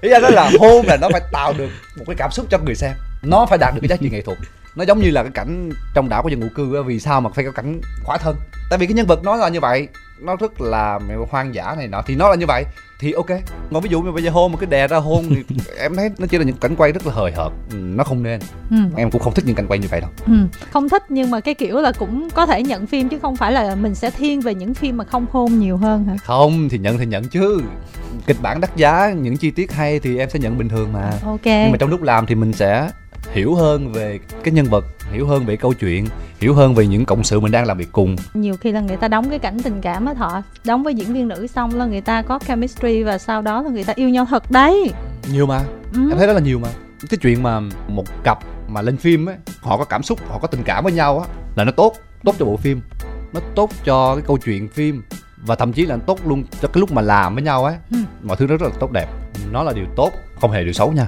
Ý 0.00 0.10
anh 0.10 0.22
nói 0.22 0.32
là 0.32 0.50
hôn 0.60 0.86
là 0.86 0.96
nó 0.96 1.08
phải 1.12 1.20
tạo 1.32 1.52
được 1.58 1.70
một 1.96 2.04
cái 2.06 2.16
cảm 2.18 2.30
xúc 2.30 2.46
cho 2.50 2.58
người 2.58 2.74
xem. 2.74 2.92
Nó 3.22 3.46
phải 3.46 3.58
đạt 3.58 3.74
được 3.74 3.80
cái 3.80 3.88
giá 3.88 3.96
trị 3.96 4.10
nghệ 4.10 4.22
thuật. 4.22 4.38
Nó 4.74 4.84
giống 4.84 5.00
như 5.00 5.10
là 5.10 5.22
cái 5.22 5.32
cảnh 5.34 5.70
trong 5.94 6.08
đảo 6.08 6.22
của 6.22 6.28
dân 6.28 6.40
ngụ 6.40 6.48
cư 6.54 6.82
vì 6.82 7.00
sao 7.00 7.20
mà 7.20 7.30
phải 7.34 7.44
có 7.44 7.52
cảnh 7.52 7.80
khỏa 8.04 8.18
thân? 8.18 8.36
Tại 8.70 8.78
vì 8.78 8.86
cái 8.86 8.94
nhân 8.94 9.06
vật 9.06 9.24
nó 9.24 9.36
là 9.36 9.48
như 9.48 9.60
vậy 9.60 9.88
nó 10.20 10.36
rất 10.36 10.60
là 10.60 10.98
hoang 11.30 11.54
dã 11.54 11.74
này 11.78 11.88
nọ. 11.88 12.02
Thì 12.06 12.16
nó 12.16 12.28
là 12.28 12.34
như 12.36 12.46
vậy. 12.46 12.64
Thì 13.00 13.12
ok. 13.12 13.26
Còn 13.72 13.82
ví 13.82 13.90
dụ 13.90 14.02
như 14.02 14.12
bây 14.12 14.22
giờ 14.22 14.30
hôn 14.30 14.52
mà 14.52 14.58
cứ 14.60 14.66
đè 14.66 14.88
ra 14.88 14.96
hôn 14.96 15.24
thì 15.28 15.56
em 15.78 15.96
thấy 15.96 16.10
nó 16.18 16.26
chỉ 16.26 16.38
là 16.38 16.44
những 16.44 16.56
cảnh 16.56 16.76
quay 16.76 16.92
rất 16.92 17.06
là 17.06 17.12
hời 17.12 17.32
hợt. 17.32 17.52
Ừ, 17.70 17.76
nó 17.76 18.04
không 18.04 18.22
nên. 18.22 18.40
Ừ. 18.70 18.76
em 18.96 19.10
cũng 19.10 19.22
không 19.22 19.34
thích 19.34 19.44
những 19.46 19.54
cảnh 19.56 19.66
quay 19.66 19.78
như 19.78 19.88
vậy 19.90 20.00
đâu. 20.00 20.10
Ừ. 20.26 20.32
không 20.70 20.88
thích 20.88 21.02
nhưng 21.08 21.30
mà 21.30 21.40
cái 21.40 21.54
kiểu 21.54 21.80
là 21.80 21.92
cũng 21.92 22.28
có 22.30 22.46
thể 22.46 22.62
nhận 22.62 22.86
phim 22.86 23.08
chứ 23.08 23.18
không 23.22 23.36
phải 23.36 23.52
là 23.52 23.74
mình 23.74 23.94
sẽ 23.94 24.10
thiên 24.10 24.40
về 24.40 24.54
những 24.54 24.74
phim 24.74 24.96
mà 24.96 25.04
không 25.04 25.26
hôn 25.32 25.58
nhiều 25.58 25.76
hơn 25.76 26.04
hả? 26.04 26.16
Không 26.24 26.68
thì 26.68 26.78
nhận 26.78 26.98
thì 26.98 27.06
nhận 27.06 27.24
chứ. 27.24 27.62
Kịch 28.26 28.36
bản 28.42 28.60
đắt 28.60 28.76
giá 28.76 29.12
những 29.16 29.36
chi 29.36 29.50
tiết 29.50 29.72
hay 29.72 30.00
thì 30.00 30.18
em 30.18 30.30
sẽ 30.30 30.38
nhận 30.38 30.58
bình 30.58 30.68
thường 30.68 30.92
mà. 30.92 31.10
Ok. 31.24 31.40
Nhưng 31.44 31.70
mà 31.70 31.76
trong 31.78 31.90
lúc 31.90 32.02
làm 32.02 32.26
thì 32.26 32.34
mình 32.34 32.52
sẽ 32.52 32.90
hiểu 33.32 33.54
hơn 33.54 33.92
về 33.92 34.18
cái 34.44 34.54
nhân 34.54 34.66
vật 34.66 34.84
hiểu 35.12 35.26
hơn 35.26 35.46
về 35.46 35.56
câu 35.56 35.74
chuyện 35.74 36.06
hiểu 36.40 36.54
hơn 36.54 36.74
về 36.74 36.86
những 36.86 37.04
cộng 37.04 37.24
sự 37.24 37.40
mình 37.40 37.52
đang 37.52 37.66
làm 37.66 37.78
việc 37.78 37.92
cùng. 37.92 38.16
Nhiều 38.34 38.56
khi 38.56 38.72
là 38.72 38.80
người 38.80 38.96
ta 38.96 39.08
đóng 39.08 39.30
cái 39.30 39.38
cảnh 39.38 39.58
tình 39.62 39.80
cảm 39.80 40.06
á 40.06 40.14
thọ 40.14 40.42
đóng 40.64 40.82
với 40.82 40.94
diễn 40.94 41.12
viên 41.12 41.28
nữ 41.28 41.46
xong 41.46 41.74
là 41.74 41.86
người 41.86 42.00
ta 42.00 42.22
có 42.22 42.38
chemistry 42.46 43.02
và 43.02 43.18
sau 43.18 43.42
đó 43.42 43.62
là 43.62 43.70
người 43.70 43.84
ta 43.84 43.92
yêu 43.96 44.08
nhau 44.08 44.26
thật 44.30 44.50
đấy. 44.50 44.92
Nhiều 45.32 45.46
mà. 45.46 45.62
Ừ. 45.94 46.10
em 46.10 46.18
thấy 46.18 46.26
rất 46.26 46.32
là 46.32 46.40
nhiều 46.40 46.58
mà. 46.58 46.68
Cái 47.10 47.18
chuyện 47.22 47.42
mà 47.42 47.60
một 47.88 48.04
cặp 48.24 48.38
mà 48.68 48.82
lên 48.82 48.96
phim 48.96 49.26
á 49.26 49.34
họ 49.60 49.76
có 49.76 49.84
cảm 49.84 50.02
xúc 50.02 50.18
họ 50.28 50.38
có 50.38 50.48
tình 50.48 50.62
cảm 50.64 50.84
với 50.84 50.92
nhau 50.92 51.20
á 51.20 51.28
là 51.56 51.64
nó 51.64 51.72
tốt 51.72 51.96
tốt 52.24 52.34
cho 52.38 52.44
bộ 52.44 52.56
phim. 52.56 52.80
Nó 53.32 53.40
tốt 53.54 53.70
cho 53.84 54.14
cái 54.14 54.24
câu 54.26 54.38
chuyện 54.38 54.68
phim 54.68 55.02
và 55.36 55.54
thậm 55.54 55.72
chí 55.72 55.86
là 55.86 55.96
nó 55.96 56.02
tốt 56.06 56.20
luôn 56.26 56.44
cho 56.62 56.68
cái 56.68 56.80
lúc 56.80 56.92
mà 56.92 57.02
làm 57.02 57.34
với 57.34 57.44
nhau 57.44 57.64
á. 57.64 57.74
Ừ. 57.90 57.96
mọi 58.22 58.36
thứ 58.36 58.46
nó 58.46 58.56
rất 58.56 58.66
là 58.66 58.76
tốt 58.80 58.92
đẹp. 58.92 59.06
Nó 59.52 59.62
là 59.62 59.72
điều 59.72 59.86
tốt 59.96 60.10
không 60.40 60.50
hề 60.50 60.64
điều 60.64 60.72
xấu 60.72 60.92
nha. 60.92 61.06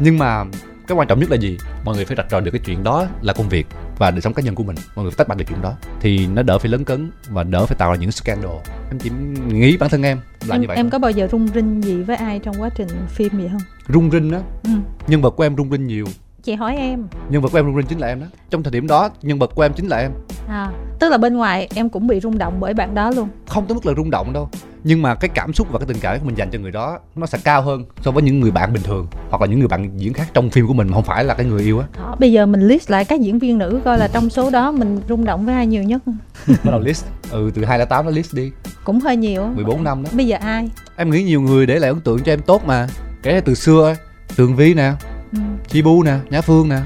Nhưng 0.00 0.18
mà 0.18 0.44
cái 0.86 0.96
quan 0.96 1.08
trọng 1.08 1.20
nhất 1.20 1.30
là 1.30 1.36
gì? 1.36 1.58
Mọi 1.84 1.96
người 1.96 2.04
phải 2.04 2.16
rạch 2.16 2.30
ròi 2.30 2.40
được 2.40 2.50
cái 2.50 2.60
chuyện 2.64 2.84
đó 2.84 3.06
là 3.22 3.32
công 3.32 3.48
việc 3.48 3.66
và 3.98 4.10
đời 4.10 4.20
sống 4.20 4.34
cá 4.34 4.42
nhân 4.42 4.54
của 4.54 4.62
mình. 4.62 4.76
Mọi 4.94 5.02
người 5.02 5.10
phải 5.10 5.18
tách 5.18 5.28
bạch 5.28 5.38
được 5.38 5.44
chuyện 5.48 5.62
đó 5.62 5.74
thì 6.00 6.26
nó 6.26 6.42
đỡ 6.42 6.58
phải 6.58 6.70
lớn 6.70 6.84
cấn 6.84 7.10
và 7.28 7.42
đỡ 7.42 7.66
phải 7.66 7.76
tạo 7.78 7.90
ra 7.90 7.96
những 7.96 8.12
scandal. 8.12 8.52
Em 8.90 8.98
chỉ 8.98 9.10
nghĩ 9.48 9.76
bản 9.76 9.90
thân 9.90 10.02
em 10.02 10.18
là 10.46 10.54
em, 10.54 10.60
như 10.60 10.68
vậy 10.68 10.76
em 10.76 10.86
thôi. 10.86 10.90
có 10.90 10.98
bao 10.98 11.10
giờ 11.10 11.28
rung 11.32 11.48
rinh 11.48 11.80
gì 11.80 12.02
với 12.02 12.16
ai 12.16 12.38
trong 12.38 12.62
quá 12.62 12.68
trình 12.74 12.88
phim 13.08 13.32
vậy 13.38 13.48
không? 13.52 13.60
Rung 13.94 14.10
rinh 14.10 14.32
á? 14.32 14.40
Ừ. 14.62 14.70
nhân 15.06 15.22
vật 15.22 15.30
của 15.30 15.42
em 15.42 15.56
rung 15.56 15.70
rinh 15.70 15.86
nhiều 15.86 16.06
chị 16.46 16.54
hỏi 16.54 16.76
em. 16.76 17.06
Nhân 17.28 17.42
vật 17.42 17.48
của 17.52 17.58
em 17.58 17.66
rung 17.66 17.76
rinh 17.76 17.86
chính 17.86 17.98
là 17.98 18.06
em 18.06 18.20
đó. 18.20 18.26
Trong 18.50 18.62
thời 18.62 18.70
điểm 18.70 18.86
đó 18.86 19.08
nhân 19.22 19.38
vật 19.38 19.50
của 19.54 19.62
em 19.62 19.72
chính 19.72 19.88
là 19.88 19.98
em. 19.98 20.10
À 20.48 20.70
tức 21.00 21.08
là 21.08 21.18
bên 21.18 21.36
ngoài 21.36 21.68
em 21.74 21.88
cũng 21.88 22.06
bị 22.06 22.20
rung 22.20 22.38
động 22.38 22.56
bởi 22.60 22.74
bạn 22.74 22.94
đó 22.94 23.10
luôn. 23.10 23.28
Không 23.46 23.66
tới 23.66 23.74
mức 23.74 23.86
là 23.86 23.94
rung 23.96 24.10
động 24.10 24.32
đâu. 24.32 24.48
Nhưng 24.84 25.02
mà 25.02 25.14
cái 25.14 25.28
cảm 25.28 25.52
xúc 25.52 25.66
và 25.70 25.78
cái 25.78 25.86
tình 25.86 25.96
cảm 26.00 26.18
của 26.18 26.26
mình 26.26 26.38
dành 26.38 26.50
cho 26.50 26.58
người 26.58 26.70
đó 26.70 26.98
nó 27.16 27.26
sẽ 27.26 27.38
cao 27.44 27.62
hơn 27.62 27.84
so 28.00 28.10
với 28.10 28.22
những 28.22 28.40
người 28.40 28.50
bạn 28.50 28.72
bình 28.72 28.82
thường 28.82 29.06
hoặc 29.30 29.40
là 29.40 29.46
những 29.46 29.58
người 29.58 29.68
bạn 29.68 29.90
diễn 29.96 30.12
khác 30.12 30.26
trong 30.34 30.50
phim 30.50 30.66
của 30.66 30.74
mình 30.74 30.88
mà 30.88 30.94
không 30.94 31.04
phải 31.04 31.24
là 31.24 31.34
cái 31.34 31.46
người 31.46 31.62
yêu 31.62 31.78
á. 31.78 31.86
Đó, 31.98 32.16
bây 32.18 32.32
giờ 32.32 32.46
mình 32.46 32.60
list 32.60 32.90
lại 32.90 33.04
các 33.04 33.20
diễn 33.20 33.38
viên 33.38 33.58
nữ 33.58 33.80
coi 33.84 33.98
là 33.98 34.08
trong 34.08 34.30
số 34.30 34.50
đó 34.50 34.72
mình 34.72 35.00
rung 35.08 35.24
động 35.24 35.46
với 35.46 35.54
ai 35.54 35.66
nhiều 35.66 35.82
nhất? 35.82 36.02
Bắt 36.48 36.64
đầu 36.64 36.80
list. 36.80 37.04
Ừ 37.30 37.50
từ 37.54 37.64
208 37.64 38.04
nó 38.04 38.10
list 38.10 38.34
đi. 38.34 38.50
Cũng 38.84 39.00
hơi 39.00 39.16
nhiều 39.16 39.42
á. 39.42 39.50
14 39.54 39.84
năm 39.84 40.02
đó. 40.02 40.10
Bây 40.12 40.26
giờ 40.26 40.36
ai? 40.40 40.70
Em 40.96 41.10
nghĩ 41.10 41.22
nhiều 41.22 41.40
người 41.40 41.66
để 41.66 41.78
lại 41.78 41.90
ấn 41.90 42.00
tượng 42.00 42.18
cho 42.18 42.32
em 42.32 42.40
tốt 42.40 42.62
mà. 42.66 42.86
Kể 43.22 43.40
từ 43.44 43.54
xưa 43.54 43.94
tường 44.36 44.56
vi 44.56 44.74
nè 44.74 44.92
ừ. 45.36 45.40
chi 45.68 45.82
bu 45.82 46.02
nè 46.02 46.18
nhã 46.30 46.40
phương 46.40 46.68
nè 46.68 46.78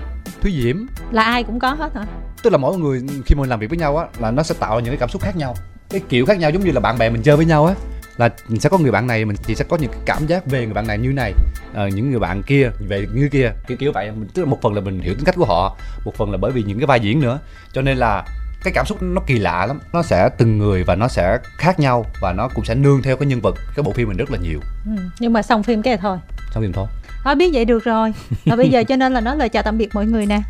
thúy 0.43 0.61
diễm. 0.63 0.77
Là 1.11 1.23
ai 1.23 1.45
cũng 1.45 1.59
có 1.59 1.71
hết 1.71 1.95
hả? 1.95 2.05
Tức 2.43 2.51
là 2.51 2.59
mỗi 2.59 2.79
người 2.79 3.03
khi 3.27 3.35
mà 3.35 3.41
mình 3.41 3.51
làm 3.51 3.61
việc 3.61 3.71
với 3.71 3.79
nhau 3.79 3.97
á 3.97 4.07
là 4.19 4.31
nó 4.31 4.43
sẽ 4.43 4.55
tạo 4.61 4.81
những 4.81 4.91
cái 4.91 4.99
cảm 4.99 5.09
xúc 5.09 5.23
khác 5.23 5.37
nhau. 5.37 5.55
Cái 5.91 6.01
kiểu 6.09 6.27
khác 6.27 6.39
nhau 6.39 6.51
giống 6.51 6.65
như 6.65 6.73
là 6.73 6.81
bạn 6.81 6.99
bè 6.99 7.11
mình 7.11 7.23
chơi 7.23 7.37
với 7.37 7.47
nhau 7.47 7.67
á 7.67 7.75
là 8.21 8.29
mình 8.49 8.61
sẽ 8.61 8.69
có 8.69 8.79
người 8.79 8.91
bạn 8.91 9.07
này 9.07 9.25
mình 9.25 9.37
chỉ 9.47 9.55
sẽ 9.55 9.65
có 9.69 9.77
những 9.77 9.91
cái 9.91 10.01
cảm 10.07 10.27
giác 10.27 10.47
về 10.47 10.65
người 10.65 10.75
bạn 10.75 10.87
này 10.87 10.99
như 10.99 11.13
này 11.13 11.33
ờ, 11.75 11.89
những 11.89 12.11
người 12.11 12.21
bạn 12.21 12.43
kia 12.43 12.71
về 12.79 13.07
như 13.15 13.29
kia. 13.29 13.53
Kiểu 13.67 13.77
kiểu 13.77 13.93
vậy. 13.93 14.11
Mình 14.11 14.29
tức 14.35 14.43
là 14.43 14.49
một 14.49 14.59
phần 14.63 14.75
là 14.75 14.81
mình 14.81 15.01
hiểu 15.01 15.15
tính 15.15 15.25
cách 15.25 15.35
của 15.39 15.45
họ 15.45 15.77
một 16.05 16.15
phần 16.15 16.31
là 16.31 16.37
bởi 16.37 16.53
vì 16.53 16.63
những 16.63 16.79
cái 16.79 16.87
vai 16.87 17.01
diễn 17.01 17.21
nữa. 17.21 17.39
Cho 17.73 17.83
nên 17.83 17.97
là 17.97 18.25
cái 18.65 18.73
cảm 18.75 18.87
xúc 18.87 19.03
nó 19.03 19.23
kỳ 19.27 19.39
lạ 19.39 19.67
lắm. 19.67 19.81
Nó 19.93 20.03
sẽ 20.03 20.29
từng 20.39 20.59
người 20.59 20.85
và 20.85 20.95
nó 20.95 21.09
sẽ 21.09 21.39
khác 21.59 21.81
nhau 21.81 22.05
và 22.21 22.33
nó 22.33 22.49
cũng 22.55 22.65
sẽ 22.65 22.75
nương 22.75 23.03
theo 23.03 23.17
cái 23.17 23.27
nhân 23.27 23.41
vật 23.41 23.55
cái 23.77 23.83
bộ 23.83 23.93
phim 23.93 24.09
mình 24.09 24.17
rất 24.17 24.31
là 24.31 24.39
nhiều. 24.39 24.61
Ừ. 24.87 24.93
nhưng 25.21 25.33
mà 25.33 25.43
xong 25.43 25.63
phim 25.63 25.83
cái 25.83 25.97
thôi. 25.97 26.19
Xong 26.55 26.63
phim 26.63 26.73
thôi 26.73 26.87
thôi 27.25 27.35
biết 27.35 27.51
vậy 27.53 27.65
được 27.65 27.85
rồi. 27.85 28.13
Và 28.45 28.57
bây 28.57 28.69
giờ 28.69 28.85
cho 28.85 28.97
nên 28.97 29.13
là 29.13 29.21
nói 29.21 29.37
lời 29.37 29.49
chào 29.49 29.63
tạm 29.63 29.79
biệt 29.79 29.89
mọi 29.95 30.07
người 30.07 30.27
nè. 30.27 30.43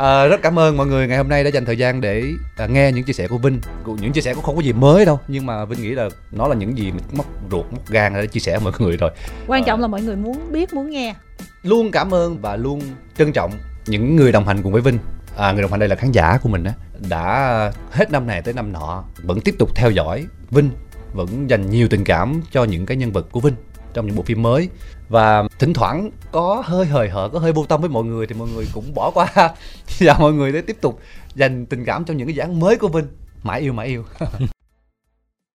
À, 0.00 0.26
rất 0.30 0.42
cảm 0.42 0.58
ơn 0.58 0.76
mọi 0.76 0.86
người 0.86 1.08
ngày 1.08 1.16
hôm 1.18 1.28
nay 1.28 1.44
đã 1.44 1.50
dành 1.50 1.64
thời 1.64 1.78
gian 1.78 2.00
để 2.00 2.24
à, 2.56 2.66
nghe 2.66 2.92
những 2.92 3.04
chia 3.04 3.12
sẻ 3.12 3.28
của 3.28 3.38
Vinh. 3.38 3.60
Những 4.00 4.12
chia 4.12 4.20
sẻ 4.20 4.34
cũng 4.34 4.44
không 4.44 4.56
có 4.56 4.62
gì 4.62 4.72
mới 4.72 5.04
đâu 5.04 5.20
nhưng 5.28 5.46
mà 5.46 5.64
Vinh 5.64 5.82
nghĩ 5.82 5.90
là 5.90 6.08
nó 6.32 6.48
là 6.48 6.54
những 6.54 6.78
gì 6.78 6.90
mình 6.92 7.02
móc 7.12 7.26
ruột 7.50 7.66
móc 7.72 7.88
gan 7.88 8.14
để 8.14 8.26
chia 8.26 8.40
sẻ 8.40 8.52
với 8.58 8.64
mọi 8.64 8.72
người 8.78 8.96
rồi. 8.96 9.10
Quan 9.46 9.62
Ờ. 9.62 9.66
trọng 9.66 9.80
là 9.80 9.86
mọi 9.86 10.02
người 10.02 10.16
muốn 10.16 10.52
biết 10.52 10.74
muốn 10.74 10.90
nghe. 10.90 11.14
Luôn 11.62 11.90
cảm 11.90 12.14
ơn 12.14 12.38
và 12.40 12.56
luôn 12.56 12.80
trân 13.18 13.32
trọng 13.32 13.50
những 13.86 14.16
người 14.16 14.32
đồng 14.32 14.46
hành 14.46 14.62
cùng 14.62 14.72
với 14.72 14.82
Vinh. 14.82 14.98
À, 15.36 15.52
người 15.52 15.62
đồng 15.62 15.70
hành 15.70 15.80
đây 15.80 15.88
là 15.88 15.96
khán 15.96 16.12
giả 16.12 16.38
của 16.42 16.48
mình 16.48 16.64
á 16.64 16.72
đã 17.08 17.72
hết 17.90 18.10
năm 18.10 18.26
này 18.26 18.42
tới 18.42 18.54
năm 18.54 18.72
nọ 18.72 19.04
vẫn 19.22 19.40
tiếp 19.40 19.54
tục 19.58 19.70
theo 19.74 19.90
dõi 19.90 20.26
Vinh 20.50 20.70
vẫn 21.12 21.50
dành 21.50 21.70
nhiều 21.70 21.88
tình 21.88 22.04
cảm 22.04 22.42
cho 22.52 22.64
những 22.64 22.86
cái 22.86 22.96
nhân 22.96 23.12
vật 23.12 23.26
của 23.30 23.40
Vinh 23.40 23.54
trong 23.94 24.06
những 24.06 24.16
bộ 24.16 24.22
phim 24.22 24.42
mới 24.42 24.68
và 25.08 25.44
thỉnh 25.58 25.72
thoảng 25.72 26.10
có 26.32 26.62
hơi 26.66 26.86
hời 26.86 27.08
hợt, 27.08 27.30
có 27.32 27.38
hơi 27.38 27.52
vô 27.52 27.64
tâm 27.66 27.80
với 27.80 27.90
mọi 27.90 28.04
người 28.04 28.26
thì 28.26 28.34
mọi 28.34 28.48
người 28.54 28.66
cũng 28.74 28.94
bỏ 28.94 29.10
qua. 29.10 29.26
Và 30.00 30.18
mọi 30.18 30.32
người 30.32 30.52
để 30.52 30.60
tiếp 30.60 30.76
tục 30.80 31.00
dành 31.34 31.66
tình 31.66 31.84
cảm 31.84 32.04
cho 32.04 32.14
những 32.14 32.26
cái 32.26 32.34
dự 32.34 32.40
án 32.40 32.60
mới 32.60 32.76
của 32.76 32.88
Vinh 32.88 33.06
mãi 33.42 33.60
yêu 33.60 33.72
mãi 33.72 33.86
yêu. 33.86 34.04